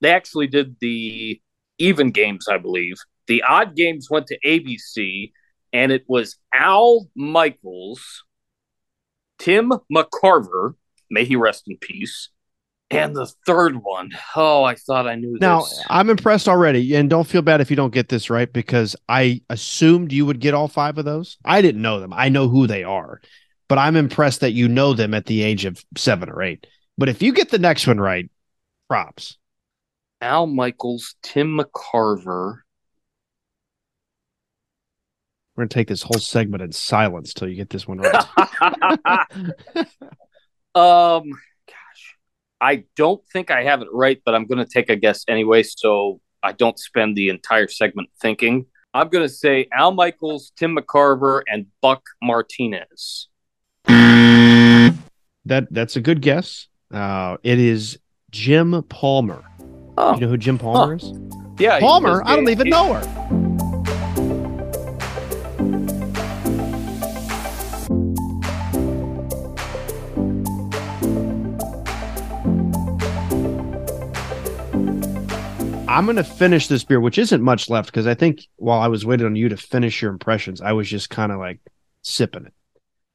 They 0.00 0.10
actually 0.10 0.48
did 0.48 0.76
the 0.80 1.40
even 1.78 2.10
games, 2.10 2.48
I 2.48 2.58
believe. 2.58 2.96
The 3.26 3.42
odd 3.42 3.76
games 3.76 4.08
went 4.10 4.26
to 4.28 4.38
ABC, 4.44 5.32
and 5.72 5.92
it 5.92 6.04
was 6.08 6.36
Al 6.52 7.08
Michaels, 7.14 8.24
Tim 9.38 9.72
McCarver, 9.94 10.74
may 11.10 11.24
he 11.24 11.36
rest 11.36 11.64
in 11.66 11.76
peace, 11.78 12.30
and 12.94 13.14
the 13.14 13.26
third 13.46 13.82
one. 13.82 14.10
Oh, 14.36 14.62
I 14.62 14.74
thought 14.76 15.06
I 15.06 15.16
knew 15.16 15.32
this. 15.32 15.40
Now, 15.40 15.60
this. 15.60 15.84
I'm 15.90 16.10
impressed 16.10 16.48
already, 16.48 16.94
and 16.94 17.10
don't 17.10 17.26
feel 17.26 17.42
bad 17.42 17.60
if 17.60 17.70
you 17.70 17.76
don't 17.76 17.92
get 17.92 18.08
this 18.08 18.30
right 18.30 18.50
because 18.52 18.94
I 19.08 19.42
assumed 19.50 20.12
you 20.12 20.26
would 20.26 20.40
get 20.40 20.54
all 20.54 20.68
five 20.68 20.98
of 20.98 21.04
those. 21.04 21.36
I 21.44 21.60
didn't 21.60 21.82
know 21.82 22.00
them. 22.00 22.12
I 22.12 22.28
know 22.28 22.48
who 22.48 22.66
they 22.66 22.84
are, 22.84 23.20
but 23.68 23.78
I'm 23.78 23.96
impressed 23.96 24.40
that 24.40 24.52
you 24.52 24.68
know 24.68 24.94
them 24.94 25.14
at 25.14 25.26
the 25.26 25.42
age 25.42 25.64
of 25.64 25.84
seven 25.96 26.30
or 26.30 26.42
eight. 26.42 26.66
But 26.96 27.08
if 27.08 27.22
you 27.22 27.32
get 27.32 27.50
the 27.50 27.58
next 27.58 27.86
one 27.86 27.98
right, 27.98 28.30
props. 28.88 29.36
Al 30.20 30.46
Michaels, 30.46 31.16
Tim 31.22 31.58
McCarver. 31.58 32.58
We're 35.56 35.64
gonna 35.64 35.68
take 35.68 35.88
this 35.88 36.02
whole 36.02 36.18
segment 36.18 36.62
in 36.62 36.72
silence 36.72 37.34
till 37.34 37.48
you 37.48 37.56
get 37.56 37.70
this 37.70 37.86
one 37.86 37.98
right. 37.98 38.26
um, 40.74 41.30
I 42.64 42.84
don't 42.96 43.22
think 43.30 43.50
I 43.50 43.62
have 43.64 43.82
it 43.82 43.88
right, 43.92 44.22
but 44.24 44.34
I'm 44.34 44.46
going 44.46 44.56
to 44.56 44.64
take 44.64 44.88
a 44.88 44.96
guess 44.96 45.22
anyway, 45.28 45.62
so 45.64 46.20
I 46.42 46.52
don't 46.52 46.78
spend 46.78 47.14
the 47.14 47.28
entire 47.28 47.68
segment 47.68 48.08
thinking. 48.22 48.64
I'm 48.94 49.08
going 49.10 49.22
to 49.22 49.28
say 49.28 49.66
Al 49.70 49.92
Michaels, 49.92 50.50
Tim 50.56 50.74
McCarver, 50.74 51.42
and 51.46 51.66
Buck 51.82 52.02
Martinez. 52.22 53.28
that 53.86 55.68
that's 55.70 55.96
a 55.96 56.00
good 56.00 56.22
guess. 56.22 56.68
Uh, 56.90 57.36
it 57.42 57.58
is 57.58 57.98
Jim 58.30 58.82
Palmer. 58.88 59.44
Oh, 59.98 60.14
You 60.14 60.20
know 60.20 60.28
who 60.28 60.38
Jim 60.38 60.56
Palmer 60.56 60.94
is? 60.94 61.12
yeah, 61.58 61.80
Palmer? 61.80 62.22
I 62.24 62.34
don't 62.34 62.48
even 62.48 62.68
he- 62.68 62.70
know 62.70 62.94
her. 62.94 63.43
I'm 75.94 76.04
going 76.06 76.16
to 76.16 76.24
finish 76.24 76.66
this 76.68 76.84
beer, 76.84 77.00
which 77.00 77.18
isn't 77.18 77.42
much 77.42 77.70
left 77.70 77.86
because 77.90 78.06
I 78.06 78.14
think 78.14 78.46
while 78.56 78.80
I 78.80 78.88
was 78.88 79.06
waiting 79.06 79.26
on 79.26 79.36
you 79.36 79.48
to 79.50 79.56
finish 79.56 80.02
your 80.02 80.10
impressions, 80.10 80.60
I 80.60 80.72
was 80.72 80.88
just 80.88 81.08
kind 81.10 81.30
of 81.32 81.38
like 81.38 81.60
sipping 82.02 82.46
it. 82.46 82.52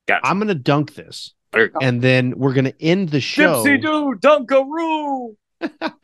Gotcha. 0.07 0.25
I'm 0.25 0.37
going 0.39 0.47
to 0.47 0.55
dunk 0.55 0.95
this, 0.95 1.33
There 1.51 1.63
you 1.63 1.67
go. 1.69 1.79
and 1.81 2.01
then 2.01 2.33
we're 2.37 2.53
going 2.53 2.65
to 2.65 2.81
end 2.81 3.09
the 3.09 3.19
show. 3.21 3.63
Gypsy 3.63 3.81
Doo 3.81 4.15
Dunkaroo. 4.19 5.35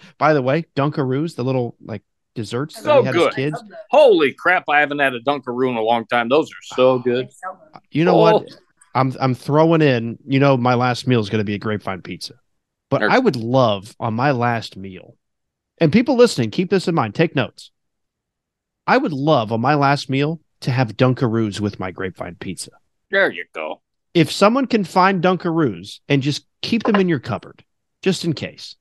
By 0.17 0.33
the 0.33 0.41
way, 0.41 0.65
Dunkaroos, 0.75 1.35
the 1.35 1.43
little 1.43 1.75
like 1.81 2.03
desserts 2.35 2.75
that 2.75 2.83
So 2.83 2.99
we 2.99 3.05
had 3.05 3.15
good. 3.15 3.29
as 3.29 3.35
kids. 3.35 3.63
Holy 3.89 4.33
crap! 4.33 4.65
I 4.67 4.81
haven't 4.81 4.99
had 4.99 5.13
a 5.13 5.21
Dunkaroo 5.21 5.69
in 5.69 5.77
a 5.77 5.81
long 5.81 6.05
time. 6.07 6.27
Those 6.29 6.49
are 6.51 6.75
so 6.75 6.89
oh, 6.91 6.99
good. 6.99 7.29
You 7.91 8.03
know 8.03 8.15
Oh. 8.19 8.33
what? 8.33 8.47
I'm 8.93 9.13
I'm 9.19 9.33
throwing 9.33 9.81
in. 9.81 10.17
You 10.27 10.39
know, 10.39 10.57
my 10.57 10.73
last 10.73 11.07
meal 11.07 11.21
is 11.21 11.29
going 11.29 11.39
to 11.39 11.45
be 11.45 11.53
a 11.55 11.57
grapevine 11.59 12.01
pizza, 12.01 12.33
but 12.89 12.99
There- 12.99 13.09
I 13.09 13.17
would 13.17 13.37
love 13.37 13.95
on 13.99 14.13
my 14.13 14.31
last 14.31 14.75
meal, 14.75 15.15
and 15.79 15.91
people 15.91 16.15
listening, 16.15 16.51
keep 16.51 16.69
this 16.69 16.87
in 16.87 16.95
mind. 16.95 17.15
Take 17.15 17.35
notes. 17.35 17.71
I 18.87 18.97
would 18.97 19.13
love 19.13 19.51
on 19.51 19.61
my 19.61 19.75
last 19.75 20.09
meal 20.09 20.39
to 20.61 20.71
have 20.71 20.95
Dunkaroos 20.95 21.59
with 21.59 21.79
my 21.79 21.91
grapevine 21.91 22.35
pizza. 22.39 22.71
There 23.11 23.31
you 23.31 23.45
go. 23.53 23.81
If 24.13 24.31
someone 24.31 24.67
can 24.67 24.83
find 24.83 25.21
Dunkaroos 25.21 25.99
and 26.07 26.21
just 26.21 26.45
keep 26.61 26.83
them 26.83 26.95
in 26.95 27.09
your 27.09 27.19
cupboard, 27.19 27.63
just 28.01 28.23
in 28.23 28.33
case, 28.33 28.75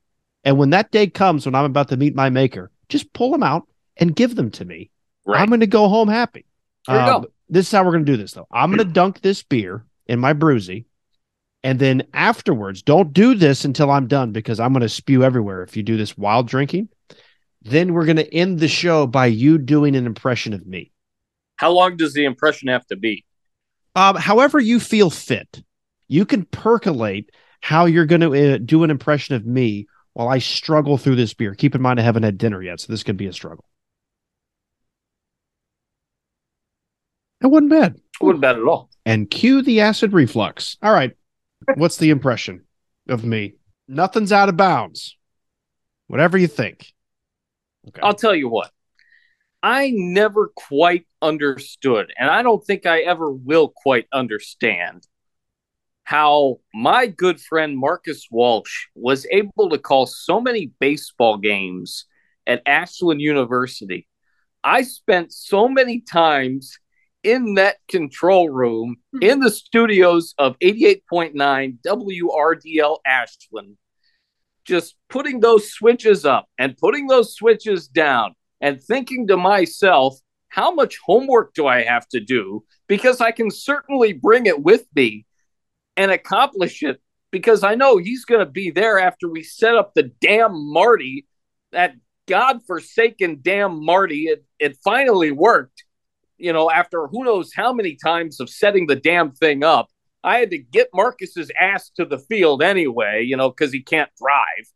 and 0.45 0.59
when 0.59 0.71
that 0.71 0.91
day 0.91 1.09
comes 1.09 1.47
when 1.47 1.55
I'm 1.55 1.65
about 1.65 1.89
to 1.89 1.97
meet 1.97 2.15
my 2.15 2.31
maker, 2.31 2.71
just 2.89 3.13
pull 3.13 3.31
them 3.31 3.43
out 3.43 3.67
and 3.97 4.15
give 4.15 4.37
them 4.37 4.51
to 4.53 4.65
me. 4.65 4.91
Right. 5.27 5.41
I'm 5.41 5.49
going 5.49 5.61
to 5.61 5.67
go 5.67 5.89
home 5.89 6.09
happy. 6.09 6.45
Um, 6.87 7.23
go. 7.23 7.27
This 7.49 7.67
is 7.67 7.73
how 7.73 7.85
we're 7.85 7.93
going 7.93 8.05
to 8.05 8.13
do 8.13 8.19
this, 8.19 8.33
though. 8.33 8.47
I'm 8.53 8.71
going 8.71 8.87
to 8.87 8.93
dunk 8.93 9.21
this 9.21 9.43
beer 9.43 9.85
in 10.07 10.21
my 10.21 10.35
bruisey. 10.35 10.85
And 11.65 11.79
then 11.79 12.07
afterwards, 12.13 12.83
don't 12.83 13.15
do 13.15 13.35
this 13.35 13.65
until 13.65 13.91
I'm 13.91 14.07
done 14.07 14.33
because 14.33 14.61
I'm 14.61 14.75
going 14.75 14.83
to 14.83 14.89
spew 14.89 15.25
everywhere 15.25 15.63
if 15.63 15.79
you 15.79 15.83
do 15.83 15.97
this 15.97 16.17
while 16.17 16.43
drinking. 16.43 16.91
Then 17.63 17.95
we're 17.95 18.05
going 18.05 18.19
to 18.19 18.35
end 18.35 18.61
the 18.61 18.69
show 18.69 19.07
by 19.07 19.27
you 19.27 19.57
doing 19.57 19.97
an 19.97 20.05
impression 20.05 20.53
of 20.53 20.67
me. 20.67 20.93
How 21.57 21.71
long 21.71 21.97
does 21.97 22.13
the 22.13 22.27
impression 22.27 22.69
have 22.69 22.87
to 22.89 22.97
be? 22.97 23.25
Um, 23.97 24.17
however, 24.17 24.61
you 24.61 24.79
feel 24.79 25.09
fit, 25.09 25.63
you 26.07 26.27
can 26.27 26.45
percolate 26.45 27.31
how 27.63 27.87
you're 27.87 28.05
going 28.05 28.21
to 28.21 28.55
uh, 28.55 28.59
do 28.59 28.85
an 28.85 28.91
impression 28.91 29.35
of 29.35 29.47
me 29.47 29.87
while 30.13 30.29
I 30.29 30.41
struggle 30.41 30.99
through 30.99 31.17
this 31.17 31.33
beer. 31.33 31.55
Keep 31.55 31.75
in 31.75 31.81
mind, 31.81 31.99
I 31.99 32.03
haven't 32.03 32.25
had 32.25 32.37
dinner 32.37 32.63
yet, 32.63 32.81
so 32.81 32.93
this 32.93 33.03
could 33.03 33.17
be 33.17 33.27
a 33.27 33.33
struggle. 33.33 33.65
It 37.41 37.47
wasn't 37.47 37.71
bad. 37.71 37.95
It 37.95 38.25
wasn't 38.25 38.43
bad 38.43 38.57
at 38.57 38.65
all. 38.65 38.91
And 39.07 39.31
cue 39.31 39.63
the 39.63 39.81
acid 39.81 40.13
reflux. 40.13 40.77
All 40.83 40.93
right. 40.93 41.17
What's 41.75 41.97
the 41.97 42.11
impression 42.11 42.65
of 43.09 43.25
me? 43.25 43.55
Nothing's 43.89 44.33
out 44.33 44.49
of 44.49 44.57
bounds. 44.57 45.17
Whatever 46.07 46.39
you 46.39 46.47
think. 46.47 46.93
Okay. 47.89 48.01
I'll 48.03 48.15
tell 48.15 48.35
you 48.35 48.49
what. 48.49 48.71
I 49.63 49.93
never 49.95 50.53
quite 50.55 51.07
understood, 51.23 52.13
and 52.19 52.29
I 52.29 52.43
don't 52.43 52.65
think 52.65 52.85
I 52.85 53.01
ever 53.01 53.31
will 53.31 53.69
quite 53.69 54.07
understand 54.13 55.07
how 56.03 56.61
my 56.75 57.07
good 57.07 57.41
friend 57.41 57.79
Marcus 57.79 58.29
Walsh 58.31 58.87
was 58.95 59.27
able 59.31 59.71
to 59.71 59.79
call 59.79 60.05
so 60.07 60.39
many 60.39 60.71
baseball 60.81 61.39
games 61.39 62.05
at 62.47 62.63
Ashland 62.67 63.23
University. 63.23 64.07
I 64.63 64.83
spent 64.83 65.33
so 65.33 65.67
many 65.67 66.01
times 66.01 66.79
in 67.25 67.55
that 67.55 67.77
control 67.89 68.49
room 68.49 68.97
hmm. 69.13 69.23
in 69.23 69.41
the 69.41 69.51
studios 69.51 70.35
of 70.39 70.59
88.9 70.61 71.79
WRDL 71.85 72.99
Ashland, 73.05 73.77
just 74.65 74.95
putting 75.09 75.41
those 75.41 75.73
switches 75.73 76.25
up 76.25 76.47
and 76.59 76.77
putting 76.77 77.07
those 77.07 77.35
switches 77.35 77.89
down 77.89 78.35
and 78.61 78.81
thinking 78.81 79.27
to 79.29 79.37
myself, 79.37 80.19
how 80.49 80.73
much 80.73 80.99
homework 81.05 81.53
do 81.55 81.67
I 81.67 81.83
have 81.83 82.09
to 82.11 82.21
do? 82.21 82.65
Because 82.87 83.21
I 83.21 83.33
can 83.33 83.51
certainly 83.51 84.13
bring 84.13 84.47
it 84.47 84.63
with 84.63 84.87
me 84.95 85.27
and 85.97 86.11
accomplish 86.11 86.83
it 86.83 87.01
because 87.31 87.65
I 87.65 87.75
know 87.75 87.97
he's 87.97 88.25
going 88.25 88.45
to 88.45 88.51
be 88.51 88.71
there 88.71 88.99
after 88.99 89.29
we 89.29 89.43
set 89.43 89.75
up 89.75 89.93
the 89.95 90.05
damn 90.21 90.73
Marty, 90.73 91.27
that 91.73 91.95
godforsaken 92.29 93.41
damn 93.43 93.85
Marty. 93.85 94.27
It, 94.27 94.45
it 94.61 94.79
finally 94.85 95.33
worked 95.33 95.84
you 96.39 96.53
know, 96.53 96.71
after 96.71 97.07
who 97.07 97.25
knows 97.25 97.53
how 97.55 97.73
many 97.73 97.97
times 97.97 98.41
of 98.41 98.49
setting 98.51 98.87
the 98.87 98.97
damn 98.97 99.33
thing 99.33 99.63
up, 99.65 99.89
I 100.23 100.39
had 100.39 100.51
to 100.51 100.59
get 100.59 100.89
Marcus's 100.95 101.51
ass 101.61 101.91
to 101.97 102.05
the 102.05 102.19
field 102.19 102.63
anyway, 102.63 103.25
you 103.25 103.37
know, 103.37 103.51
because 103.51 103.73
he 103.73 103.83
can't 103.83 104.11
drive. 104.19 104.67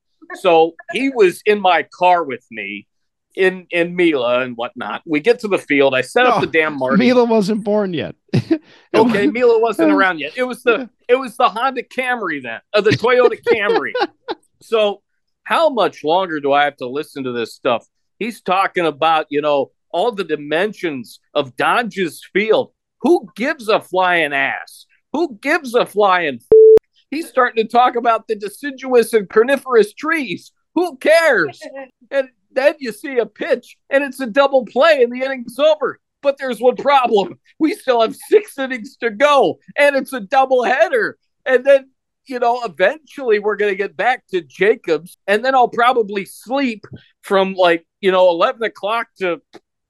So 0.41 0.75
he 0.93 1.09
was 1.09 1.41
in 1.47 1.61
my 1.61 1.87
car 1.91 2.23
with 2.23 2.45
me 2.51 2.87
in 3.35 3.67
in 3.71 3.97
Mila 3.97 4.41
and 4.41 4.57
whatnot. 4.57 5.03
We 5.07 5.21
get 5.21 5.39
to 5.41 5.49
the 5.49 5.59
field. 5.59 5.95
I 5.95 6.03
set 6.03 6.25
no, 6.25 6.31
up 6.31 6.41
the 6.41 6.47
damn 6.47 6.77
Marty. 6.77 6.99
Mila 6.99 7.25
wasn't 7.25 7.65
born 7.65 7.95
yet. 7.95 8.15
okay, 8.95 9.27
Mila 9.29 9.59
wasn't 9.61 9.93
around 9.93 10.19
yet. 10.19 10.33
It 10.37 10.43
was 10.43 10.63
the 10.63 10.91
it 11.09 11.15
was 11.15 11.37
the 11.37 11.49
Honda 11.49 11.83
Camry 11.83 12.43
then, 12.43 12.61
uh, 12.75 12.81
the 12.81 12.91
Toyota 12.91 13.41
Camry. 13.43 13.93
so 14.61 15.03
how 15.45 15.71
much 15.71 16.05
longer 16.05 16.41
do 16.41 16.53
I 16.53 16.65
have 16.65 16.77
to 16.77 16.89
listen 16.89 17.25
to 17.25 17.33
this 17.33 17.55
stuff? 17.55 17.87
He's 18.19 18.43
talking 18.43 18.85
about, 18.85 19.27
you 19.31 19.41
know, 19.41 19.71
all 19.99 20.13
the 20.13 20.23
dimensions 20.23 21.19
of 21.35 21.57
Dodge's 21.57 22.25
field. 22.33 22.73
Who 23.01 23.29
gives 23.35 23.69
a 23.69 23.81
flying 23.81 24.33
ass? 24.33 24.87
Who 25.13 25.37
gives 25.43 25.75
a 25.75 25.85
flying? 25.85 26.37
F- 26.37 26.89
He's 27.11 27.29
starting 27.29 27.65
to 27.65 27.69
talk 27.69 27.97
about 27.97 28.29
the 28.29 28.37
deciduous 28.37 29.13
and 29.13 29.29
coniferous 29.29 29.93
trees. 29.95 30.53
Who 30.77 30.97
cares? 30.99 31.61
and 32.13 32.29
then 32.53 32.75
you 32.79 32.93
see 32.93 33.19
a 33.19 33.27
pitch 33.27 33.77
and 33.91 34.05
it's 34.05 34.21
a 34.21 34.27
double 34.27 34.65
play 34.67 35.03
and 35.03 35.13
the 35.13 35.25
inning's 35.25 35.59
over. 35.59 35.99
But 36.23 36.37
there's 36.39 36.61
one 36.61 36.77
problem. 36.77 37.41
We 37.59 37.75
still 37.75 38.01
have 38.01 38.15
six 38.29 38.57
innings 38.57 38.97
to 38.99 39.11
go 39.11 39.59
and 39.77 39.97
it's 39.97 40.13
a 40.13 40.21
double 40.21 40.63
header. 40.63 41.19
And 41.45 41.65
then, 41.65 41.91
you 42.27 42.39
know, 42.39 42.63
eventually 42.65 43.41
we're 43.41 43.57
going 43.57 43.73
to 43.73 43.77
get 43.77 43.97
back 43.97 44.27
to 44.29 44.43
Jacobs 44.43 45.17
and 45.27 45.45
then 45.45 45.57
I'll 45.57 45.69
probably 45.69 46.25
sleep 46.25 46.85
from 47.23 47.55
like, 47.55 47.85
you 48.01 48.13
know, 48.13 48.29
11 48.31 48.63
o'clock 48.63 49.09
to 49.19 49.41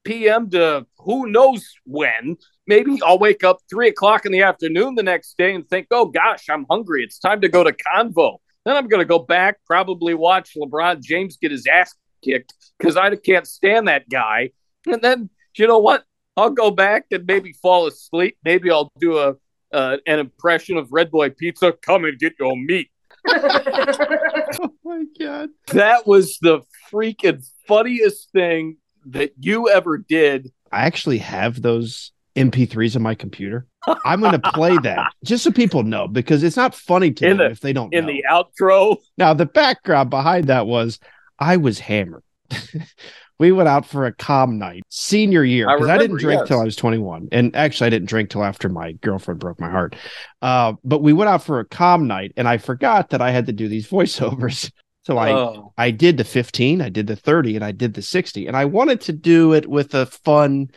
p.m. 0.09 0.49
to 0.49 0.87
who 0.99 1.29
knows 1.29 1.71
when. 1.85 2.39
Maybe 2.67 2.99
I'll 3.05 3.19
wake 3.19 3.45
up 3.45 3.59
three 3.69 3.89
o'clock 3.89 4.25
in 4.25 4.33
the 4.33 4.43
afternoon 4.43 4.95
the 4.95 5.03
next 5.03 5.37
day 5.37 5.55
and 5.55 5.69
think, 5.69 5.87
oh 5.91 6.07
gosh, 6.07 6.49
I'm 6.49 6.65
hungry. 6.71 7.05
It's 7.05 7.19
time 7.19 7.43
to 7.43 7.49
go 7.49 7.63
to 7.63 7.73
Convo. 7.73 8.39
Then 8.65 8.77
I'm 8.77 8.89
going 8.89 9.01
to 9.01 9.07
go 9.07 9.19
back, 9.19 9.59
probably 9.67 10.15
watch 10.15 10.57
LeBron 10.57 11.03
James 11.03 11.37
get 11.37 11.51
his 11.51 11.67
ass 11.67 11.95
kicked 12.25 12.55
because 12.79 12.97
I 12.97 13.15
can't 13.17 13.47
stand 13.47 13.89
that 13.89 14.09
guy. 14.09 14.51
And 14.87 15.03
then, 15.03 15.29
you 15.57 15.67
know 15.67 15.79
what? 15.79 16.05
I'll 16.39 16.51
go 16.51 16.71
back 16.71 17.07
and 17.11 17.27
maybe 17.27 17.53
fall 17.53 17.87
asleep. 17.87 18.39
Maybe 18.45 18.71
I'll 18.71 18.91
do 18.99 19.19
a 19.19 19.35
uh, 19.71 19.99
an 20.07 20.19
impression 20.19 20.79
of 20.79 20.89
Red 20.91 21.11
Boy 21.11 21.29
Pizza. 21.29 21.73
Come 21.73 22.07
and 22.07 22.19
get 22.19 22.33
your 22.41 22.57
meat. 22.57 22.89
oh 23.29 24.73
my 24.83 25.05
god! 25.19 25.51
That 25.73 26.07
was 26.07 26.39
the 26.41 26.61
freaking 26.91 27.47
funniest 27.67 28.31
thing 28.33 28.79
that 29.13 29.33
you 29.39 29.69
ever 29.69 29.99
did. 29.99 30.53
I 30.71 30.87
actually 30.87 31.19
have 31.19 31.61
those 31.63 32.13
MP3s 32.37 32.97
on 32.97 33.03
my 33.03 33.15
computer. 33.15 33.67
I'm 34.05 34.21
going 34.21 34.39
to 34.41 34.53
play 34.53 34.77
that 34.79 35.13
just 35.25 35.45
so 35.45 35.51
people 35.51 35.83
know 35.83 36.07
because 36.09 36.43
it's 36.43 36.57
not 36.57 36.75
funny 36.75 37.11
to 37.13 37.25
in 37.25 37.37
them 37.37 37.39
the, 37.39 37.53
if 37.53 37.61
they 37.61 37.73
don't. 37.73 37.93
In 37.93 38.07
know. 38.07 38.13
the 38.13 38.25
outro. 38.31 38.97
Now 39.17 39.35
the 39.35 39.47
background 39.47 40.11
behind 40.11 40.49
that 40.49 40.67
was 40.67 40.99
I 41.39 41.57
was 41.57 41.79
hammered. 41.79 42.23
we 43.39 43.53
went 43.53 43.69
out 43.69 43.87
for 43.87 44.07
a 44.07 44.13
calm 44.13 44.59
night 44.59 44.83
senior 44.89 45.45
year 45.45 45.69
because 45.69 45.89
I, 45.89 45.95
I, 45.95 45.99
didn't 45.99 46.19
drink 46.19 46.41
yes. 46.41 46.49
till 46.49 46.61
I 46.61 46.65
was 46.65 46.77
21, 46.77 47.29
and 47.33 47.55
actually 47.55 47.87
I 47.87 47.91
didn't 47.91 48.09
drink 48.09 48.31
till 48.31 48.45
after 48.45 48.69
my 48.69 48.93
girlfriend 48.93 49.41
broke 49.41 49.61
my 49.61 49.71
heart. 49.71 49.97
Uh, 50.43 50.75
but 50.85 51.03
we 51.03 51.13
went 51.13 51.29
out 51.29 51.45
for 51.45 51.61
a 51.61 51.65
calm 51.65 52.07
night, 52.07 52.33
and 52.37 52.49
I 52.49 52.59
forgot 52.59 53.11
that 53.11 53.23
I 53.23 53.31
had 53.31 53.47
to 53.47 53.53
do 53.53 53.69
these 53.69 53.89
voiceovers. 53.89 54.71
So 55.09 55.17
I 55.17 55.33
oh. 55.33 55.73
I 55.79 55.91
did 55.91 56.19
the 56.19 56.25
15, 56.25 56.83
I 56.83 56.91
did 56.91 57.07
the 57.07 57.17
30, 57.17 57.57
and 57.57 57.65
I 57.65 57.73
did 57.73 57.95
the 57.95 58.03
60. 58.03 58.47
And 58.47 58.55
I 58.55 58.67
wanted 58.67 59.01
to 59.03 59.15
do 59.15 59.55
it 59.55 59.67
with 59.67 59.95
a 59.95 60.05
fun 60.05 60.69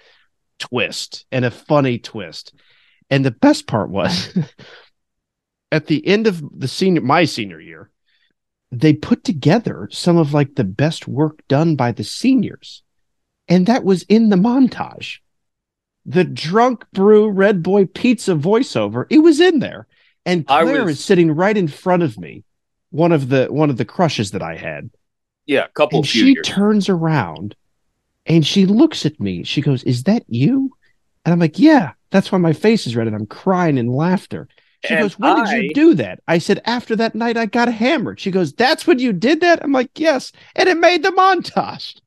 twist 0.58 1.26
and 1.34 1.44
a 1.44 1.52
funny 1.52 2.00
twist. 2.00 2.54
And 3.10 3.26
the 3.26 3.32
best 3.32 3.68
part 3.68 3.90
was 3.90 4.34
at 5.72 5.88
the 5.88 6.08
end 6.08 6.28
of 6.28 6.42
the 6.58 6.70
senior 6.70 7.02
my 7.02 7.26
senior 7.26 7.60
year, 7.60 7.92
they 8.72 8.94
put 8.94 9.26
together 9.26 9.90
some 9.92 10.16
of 10.16 10.34
like 10.34 10.56
the 10.56 10.64
best 10.64 11.10
work 11.10 11.46
done 11.50 11.76
by 11.76 11.92
the 11.92 12.06
seniors. 12.06 12.84
And 13.50 13.66
that 13.66 13.84
was 13.84 14.04
in 14.04 14.30
the 14.30 14.38
montage. 14.38 15.18
The 16.06 16.24
drunk 16.24 16.86
Bru 16.94 17.30
red 17.30 17.62
boy 17.62 17.84
pizza 17.84 18.36
voiceover, 18.36 19.08
it 19.10 19.20
was 19.20 19.42
in 19.42 19.60
there. 19.60 19.88
And 20.26 20.48
Claire 20.48 20.86
was... 20.86 21.00
is 21.00 21.04
sitting 21.04 21.32
right 21.32 21.58
in 21.58 21.68
front 21.68 22.04
of 22.04 22.18
me 22.18 22.46
one 22.92 23.12
of 23.12 23.30
the 23.30 23.48
one 23.48 23.70
of 23.70 23.78
the 23.78 23.86
crushes 23.86 24.32
that 24.32 24.44
I 24.44 24.56
had. 24.56 24.92
Yeah, 25.46 25.66
a 25.66 25.70
couple. 25.70 26.00
And 26.00 26.08
she 26.08 26.34
years. 26.34 26.46
turns 26.48 26.88
around 26.88 27.56
and 28.26 28.46
she 28.46 28.66
looks 28.66 29.06
at 29.06 29.20
me. 29.20 29.44
She 29.44 29.62
goes, 29.62 29.84
"Is 29.84 30.04
that 30.04 30.24
you?" 30.28 30.72
And 31.26 31.34
I'm 31.34 31.40
like, 31.40 31.58
"Yeah." 31.58 31.94
That's 32.12 32.30
why 32.30 32.40
my 32.40 32.52
face 32.52 32.86
is 32.86 32.96
red 32.96 33.08
and 33.08 33.16
I'm 33.16 33.26
crying 33.26 33.78
in 33.78 33.88
laughter. 33.88 34.50
She 34.86 34.94
and 34.94 35.04
goes, 35.04 35.18
"When 35.18 35.32
I... 35.32 35.50
did 35.50 35.64
you 35.64 35.74
do 35.74 35.94
that?" 35.96 36.20
I 36.28 36.38
said, 36.38 36.62
"After 36.66 36.96
that 36.98 37.16
night, 37.16 37.38
I 37.38 37.46
got 37.46 37.74
hammered." 37.74 38.20
She 38.20 38.32
goes, 38.32 38.54
"That's 38.54 38.86
when 38.86 39.00
you 39.00 39.14
did 39.14 39.40
that?" 39.42 39.64
I'm 39.64 39.72
like, 39.72 39.98
"Yes," 39.98 40.32
and 40.56 40.70
it 40.70 40.78
made 40.78 41.04
the 41.04 41.12
montage. 41.12 42.00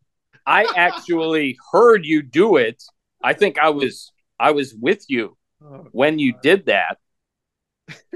I 0.47 0.67
actually 0.77 1.59
heard 1.73 2.05
you 2.05 2.23
do 2.23 2.57
it. 2.57 2.85
I 3.23 3.33
think 3.33 3.59
I 3.59 3.71
was 3.71 4.13
I 4.39 4.51
was 4.51 4.75
with 4.75 5.07
you 5.09 5.39
oh, 5.65 5.89
when 5.93 6.19
you 6.19 6.35
did 6.43 6.67
that. 6.67 6.99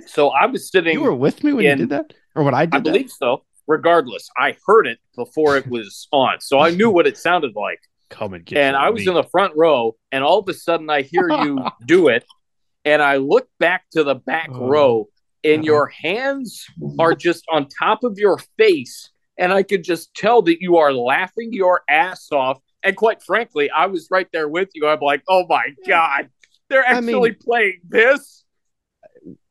So 0.06 0.28
I 0.28 0.46
was 0.46 0.70
sitting. 0.70 0.94
You 0.94 1.02
were 1.02 1.14
with 1.14 1.42
me 1.42 1.54
when 1.54 1.64
in, 1.64 1.70
you 1.70 1.86
did 1.86 1.90
that 1.90 2.14
or 2.34 2.42
what 2.42 2.54
I 2.54 2.66
did. 2.66 2.74
I 2.74 2.80
believe 2.80 3.08
that? 3.08 3.16
so. 3.18 3.44
Regardless, 3.66 4.30
I 4.38 4.56
heard 4.66 4.86
it 4.86 4.98
before 5.14 5.58
it 5.58 5.66
was 5.68 6.08
on, 6.12 6.40
so 6.40 6.58
I 6.58 6.70
knew 6.70 6.90
what 6.90 7.06
it 7.06 7.18
sounded 7.18 7.54
like. 7.54 7.80
Come 8.08 8.32
and 8.32 8.44
get. 8.44 8.58
And 8.58 8.74
I 8.74 8.88
was 8.88 9.06
in 9.06 9.12
the 9.12 9.24
front 9.24 9.52
row, 9.56 9.94
and 10.10 10.24
all 10.24 10.38
of 10.38 10.48
a 10.48 10.54
sudden 10.54 10.88
I 10.88 11.02
hear 11.02 11.28
you 11.28 11.62
do 11.86 12.08
it, 12.08 12.24
and 12.86 13.02
I 13.02 13.16
look 13.16 13.48
back 13.58 13.84
to 13.92 14.04
the 14.04 14.14
back 14.14 14.48
oh. 14.50 14.66
row, 14.66 15.08
and 15.44 15.60
uh-huh. 15.60 15.64
your 15.64 15.86
hands 15.88 16.64
are 16.98 17.14
just 17.14 17.44
on 17.50 17.68
top 17.68 18.04
of 18.04 18.18
your 18.18 18.38
face, 18.56 19.10
and 19.36 19.52
I 19.52 19.62
could 19.62 19.84
just 19.84 20.14
tell 20.14 20.40
that 20.42 20.62
you 20.62 20.78
are 20.78 20.92
laughing 20.92 21.52
your 21.52 21.82
ass 21.90 22.28
off. 22.32 22.58
And 22.82 22.96
quite 22.96 23.22
frankly, 23.22 23.70
I 23.70 23.86
was 23.86 24.08
right 24.10 24.28
there 24.32 24.48
with 24.48 24.70
you. 24.72 24.88
I'm 24.88 25.00
like, 25.00 25.22
oh 25.28 25.44
my 25.46 25.74
god, 25.86 26.30
they're 26.70 26.86
actually 26.86 27.14
I 27.14 27.20
mean, 27.20 27.36
playing 27.38 27.80
this. 27.86 28.44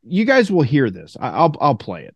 You 0.01 0.25
guys 0.25 0.49
will 0.49 0.63
hear 0.63 0.89
this. 0.89 1.15
I'll 1.19 1.53
I'll 1.61 1.75
play 1.75 2.05
it 2.05 2.15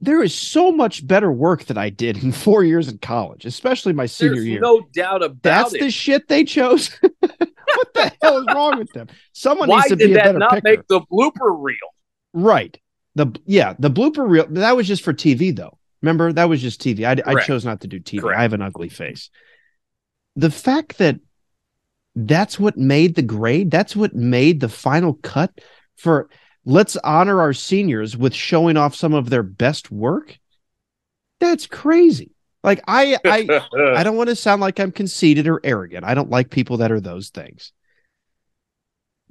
there 0.00 0.22
is 0.22 0.34
so 0.34 0.70
much 0.70 1.06
better 1.06 1.30
work 1.30 1.64
that 1.64 1.78
I 1.78 1.90
did 1.90 2.22
in 2.22 2.32
four 2.46 2.64
years 2.64 2.88
in 2.88 2.98
college, 2.98 3.44
especially 3.44 3.92
my 3.92 4.06
senior 4.06 4.34
There's 4.34 4.46
year. 4.46 4.60
No 4.60 4.80
doubt 4.92 5.22
about 5.22 5.42
That's 5.42 5.74
it. 5.74 5.80
That's 5.80 5.84
the 5.84 5.90
shit 5.90 6.28
they 6.28 6.44
chose. 6.44 6.88
what 7.20 7.94
the 7.94 8.12
hell 8.22 8.38
is 8.38 8.46
wrong 8.54 8.78
with 8.78 8.92
them? 8.92 9.08
Someone 9.32 9.68
Why 9.68 9.76
needs 9.76 9.88
to 9.88 9.96
be 9.96 10.12
a 10.12 10.14
better 10.14 10.20
Why 10.20 10.32
did 10.32 10.34
that 10.34 10.38
not 10.38 10.50
picker. 10.50 10.62
make 10.64 10.88
the 10.88 11.00
blooper 11.00 11.62
reel? 11.62 11.76
Right. 12.32 12.78
The 13.14 13.34
yeah, 13.46 13.74
the 13.78 13.90
blooper 13.90 14.28
reel. 14.28 14.46
That 14.50 14.76
was 14.76 14.86
just 14.86 15.02
for 15.02 15.12
TV 15.12 15.54
though. 15.54 15.76
Remember, 16.02 16.32
that 16.32 16.48
was 16.48 16.62
just 16.62 16.80
TV. 16.80 17.04
I, 17.04 17.20
I 17.28 17.42
chose 17.42 17.64
not 17.64 17.80
to 17.80 17.88
do 17.88 17.98
TV. 17.98 18.20
Correct. 18.20 18.38
I 18.38 18.42
have 18.42 18.52
an 18.52 18.62
ugly 18.62 18.88
face. 18.88 19.30
The 20.36 20.50
fact 20.50 20.98
that 20.98 21.18
that's 22.14 22.58
what 22.58 22.76
made 22.76 23.16
the 23.16 23.22
grade. 23.22 23.70
That's 23.70 23.96
what 23.96 24.14
made 24.14 24.60
the 24.60 24.68
final 24.68 25.14
cut 25.14 25.50
for 25.96 26.28
let's 26.68 26.98
honor 26.98 27.40
our 27.40 27.54
seniors 27.54 28.14
with 28.14 28.34
showing 28.34 28.76
off 28.76 28.94
some 28.94 29.14
of 29.14 29.30
their 29.30 29.42
best 29.42 29.90
work. 29.90 30.38
That's 31.40 31.66
crazy. 31.66 32.32
Like 32.62 32.82
I 32.86 33.18
I 33.24 33.62
I 33.96 34.02
don't 34.02 34.16
want 34.16 34.28
to 34.28 34.36
sound 34.36 34.60
like 34.60 34.78
I'm 34.78 34.92
conceited 34.92 35.48
or 35.48 35.60
arrogant. 35.64 36.04
I 36.04 36.14
don't 36.14 36.30
like 36.30 36.50
people 36.50 36.76
that 36.78 36.92
are 36.92 37.00
those 37.00 37.30
things. 37.30 37.72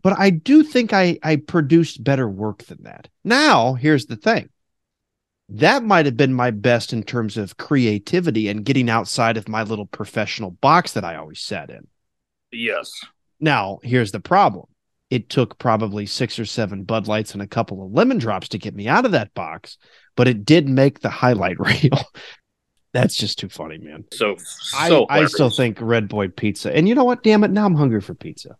But 0.01 0.17
I 0.17 0.31
do 0.31 0.63
think 0.63 0.93
I 0.93 1.19
I 1.21 1.35
produced 1.35 2.03
better 2.03 2.27
work 2.27 2.63
than 2.63 2.83
that. 2.83 3.07
Now, 3.23 3.75
here's 3.75 4.07
the 4.07 4.15
thing. 4.15 4.49
That 5.49 5.83
might 5.83 6.07
have 6.07 6.17
been 6.17 6.33
my 6.33 6.51
best 6.51 6.91
in 6.91 7.03
terms 7.03 7.37
of 7.37 7.55
creativity 7.57 8.49
and 8.49 8.65
getting 8.65 8.89
outside 8.89 9.37
of 9.37 9.47
my 9.47 9.63
little 9.63 9.85
professional 9.85 10.51
box 10.51 10.93
that 10.93 11.05
I 11.05 11.15
always 11.15 11.39
sat 11.39 11.69
in. 11.69 11.87
yes. 12.51 12.91
Now, 13.39 13.77
here's 13.83 14.11
the 14.11 14.19
problem. 14.19 14.65
It 15.09 15.29
took 15.29 15.57
probably 15.57 16.05
six 16.05 16.37
or 16.37 16.45
seven 16.45 16.83
Bud 16.83 17.07
Lights 17.07 17.33
and 17.33 17.41
a 17.41 17.47
couple 17.47 17.83
of 17.85 17.91
lemon 17.93 18.17
drops 18.17 18.49
to 18.49 18.57
get 18.57 18.75
me 18.75 18.87
out 18.87 19.05
of 19.05 19.11
that 19.13 19.33
box, 19.33 19.77
but 20.15 20.27
it 20.27 20.43
did 20.45 20.67
make 20.67 20.99
the 20.99 21.09
highlight 21.09 21.59
reel. 21.61 21.99
That's 22.93 23.15
just 23.15 23.39
too 23.39 23.47
funny, 23.49 23.77
man. 23.77 24.05
So, 24.11 24.35
I, 24.75 24.89
so 24.89 25.05
I 25.09 25.25
still 25.27 25.49
think 25.49 25.77
Red 25.79 26.07
Boy 26.09 26.27
Pizza. 26.29 26.75
And 26.75 26.87
you 26.89 26.95
know 26.95 27.03
what? 27.03 27.23
Damn 27.23 27.43
it. 27.43 27.51
Now 27.51 27.65
I'm 27.65 27.75
hungry 27.75 28.01
for 28.01 28.15
pizza. 28.15 28.57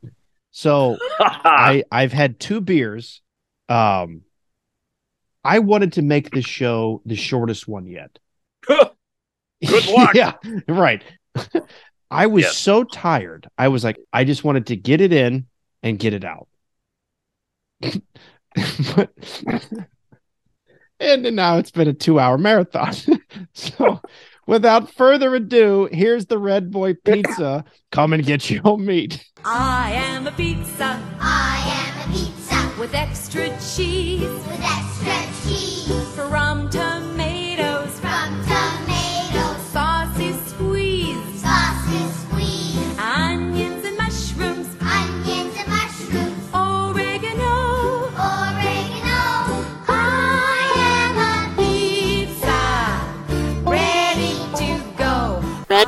So 0.52 0.98
I, 1.20 1.84
I've 1.92 2.14
had 2.14 2.40
two 2.40 2.62
beers. 2.62 3.22
Um, 3.68 4.22
I 5.44 5.60
wanted 5.60 5.94
to 5.94 6.02
make 6.02 6.30
this 6.32 6.46
show 6.46 7.02
the 7.06 7.16
shortest 7.16 7.68
one 7.68 7.88
yet. 7.88 8.20
Good 8.68 9.88
luck. 9.88 10.14
yeah, 10.14 10.34
right. 10.68 11.04
I 12.12 12.28
was 12.28 12.44
Yes. 12.44 12.58
so 12.58 12.84
tired. 12.84 13.48
I 13.58 13.70
was 13.70 13.84
like, 13.84 13.98
I 14.14 14.24
just 14.24 14.44
wanted 14.44 14.68
to 14.68 14.76
get 14.76 15.02
it 15.02 15.12
in 15.14 15.48
and 15.84 16.00
get 16.00 16.14
it 16.14 16.24
out. 16.24 16.48
But- 17.82 19.12
and 21.00 21.36
now 21.36 21.58
it's 21.58 21.72
been 21.72 21.88
a 21.88 21.94
two 21.94 22.20
hour 22.20 22.38
marathon. 22.38 22.94
so 23.54 24.02
without 24.48 24.94
further 24.94 25.36
ado, 25.36 25.90
here's 25.92 26.26
the 26.26 26.38
Red 26.40 26.72
Boy 26.72 26.96
Pizza. 26.96 27.64
Come 27.92 28.14
and 28.14 28.26
get 28.26 28.50
your 28.50 28.78
meat. 28.78 29.24
I 29.46 29.92
am 29.94 30.28
a 30.28 30.32
pizza 30.32 31.02
I 31.20 32.04
am 32.04 32.10
a 32.10 32.14
pizza 32.14 32.80
with 32.80 32.94
extra 32.94 33.50
cheese 33.60 34.22
with 34.22 34.62
extra 34.62 35.50
cheese 35.50 36.16
from 36.16 36.70
tomatoes, 36.70 36.97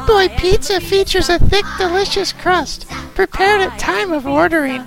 Boy 0.10 0.28
Pizza 0.40 0.82
features 0.82 1.30
a 1.30 1.38
thick, 1.38 1.64
delicious 1.78 2.34
crust 2.34 2.90
prepared 3.14 3.62
at 3.62 3.78
time 3.78 4.12
of 4.12 4.26
ordering. 4.26 4.84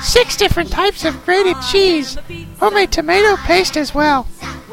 Six 0.00 0.34
different 0.38 0.70
types 0.70 1.04
of 1.04 1.26
grated 1.26 1.58
cheese, 1.70 2.16
homemade 2.58 2.90
tomato 2.90 3.36
paste 3.36 3.76
as 3.76 3.94
well. 3.94 4.26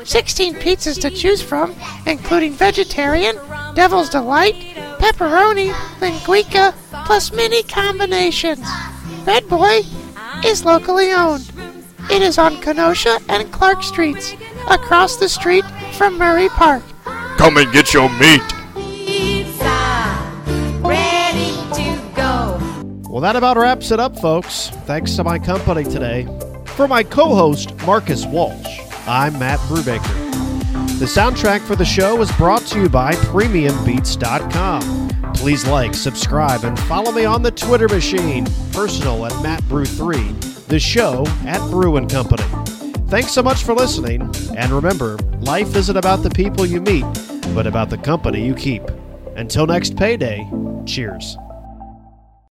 16 0.06 0.56
pizzas 0.56 1.02
to 1.02 1.10
choose 1.10 1.42
from, 1.42 1.76
including 2.08 2.54
vegetarian, 2.54 3.36
Devil's 3.76 4.10
Delight, 4.10 4.56
pepperoni, 5.00 5.74
linguica, 6.00 6.74
plus 7.06 7.34
many 7.34 7.62
combinations. 7.62 8.66
Red 9.26 9.50
Boy 9.50 9.82
is 10.46 10.64
locally 10.64 11.12
owned. 11.12 11.52
It 12.10 12.22
is 12.22 12.38
on 12.38 12.62
Kenosha 12.62 13.20
and 13.28 13.52
Clark 13.52 13.84
Streets, 13.84 14.34
across 14.70 15.18
the 15.18 15.28
street 15.28 15.66
from 15.98 16.18
Murray 16.18 16.48
Park. 16.48 16.84
Come 17.38 17.58
and 17.58 17.70
get 17.74 17.94
your 17.94 18.10
meat. 18.18 18.59
Well, 23.10 23.22
that 23.22 23.36
about 23.36 23.58
wraps 23.58 23.90
it 23.90 24.00
up, 24.00 24.16
folks. 24.20 24.70
Thanks 24.86 25.16
to 25.16 25.24
my 25.24 25.40
company 25.40 25.84
today. 25.84 26.28
For 26.76 26.88
my 26.88 27.02
co 27.02 27.34
host, 27.34 27.76
Marcus 27.84 28.24
Walsh, 28.28 28.82
I'm 29.08 29.40
Matt 29.40 29.58
Brubaker. 29.62 30.30
The 31.00 31.06
soundtrack 31.06 31.62
for 31.62 31.76
the 31.76 31.86
show 31.86 32.22
is 32.22 32.32
brought 32.34 32.62
to 32.68 32.82
you 32.82 32.88
by 32.88 33.14
PremiumBeats.com. 33.14 35.34
Please 35.34 35.66
like, 35.66 35.96
subscribe, 35.96 36.64
and 36.64 36.80
follow 36.82 37.12
me 37.12 37.26
on 37.26 37.42
the 37.42 37.50
Twitter 37.50 37.88
machine, 37.88 38.46
personal 38.74 39.26
at 39.26 39.32
MattBrew3, 39.32 40.68
the 40.68 40.80
show 40.80 41.26
at 41.48 41.68
Bru 41.72 41.98
and 41.98 42.08
Company. 42.08 42.44
Thanks 43.08 43.32
so 43.32 43.42
much 43.42 43.64
for 43.64 43.74
listening, 43.74 44.22
and 44.56 44.72
remember, 44.72 45.18
life 45.40 45.76
isn't 45.76 45.98
about 45.98 46.22
the 46.22 46.30
people 46.30 46.64
you 46.64 46.80
meet, 46.80 47.06
but 47.56 47.66
about 47.66 47.90
the 47.90 47.98
company 47.98 48.46
you 48.46 48.54
keep. 48.54 48.84
Until 49.36 49.66
next 49.66 49.98
payday, 49.98 50.48
cheers. 50.86 51.36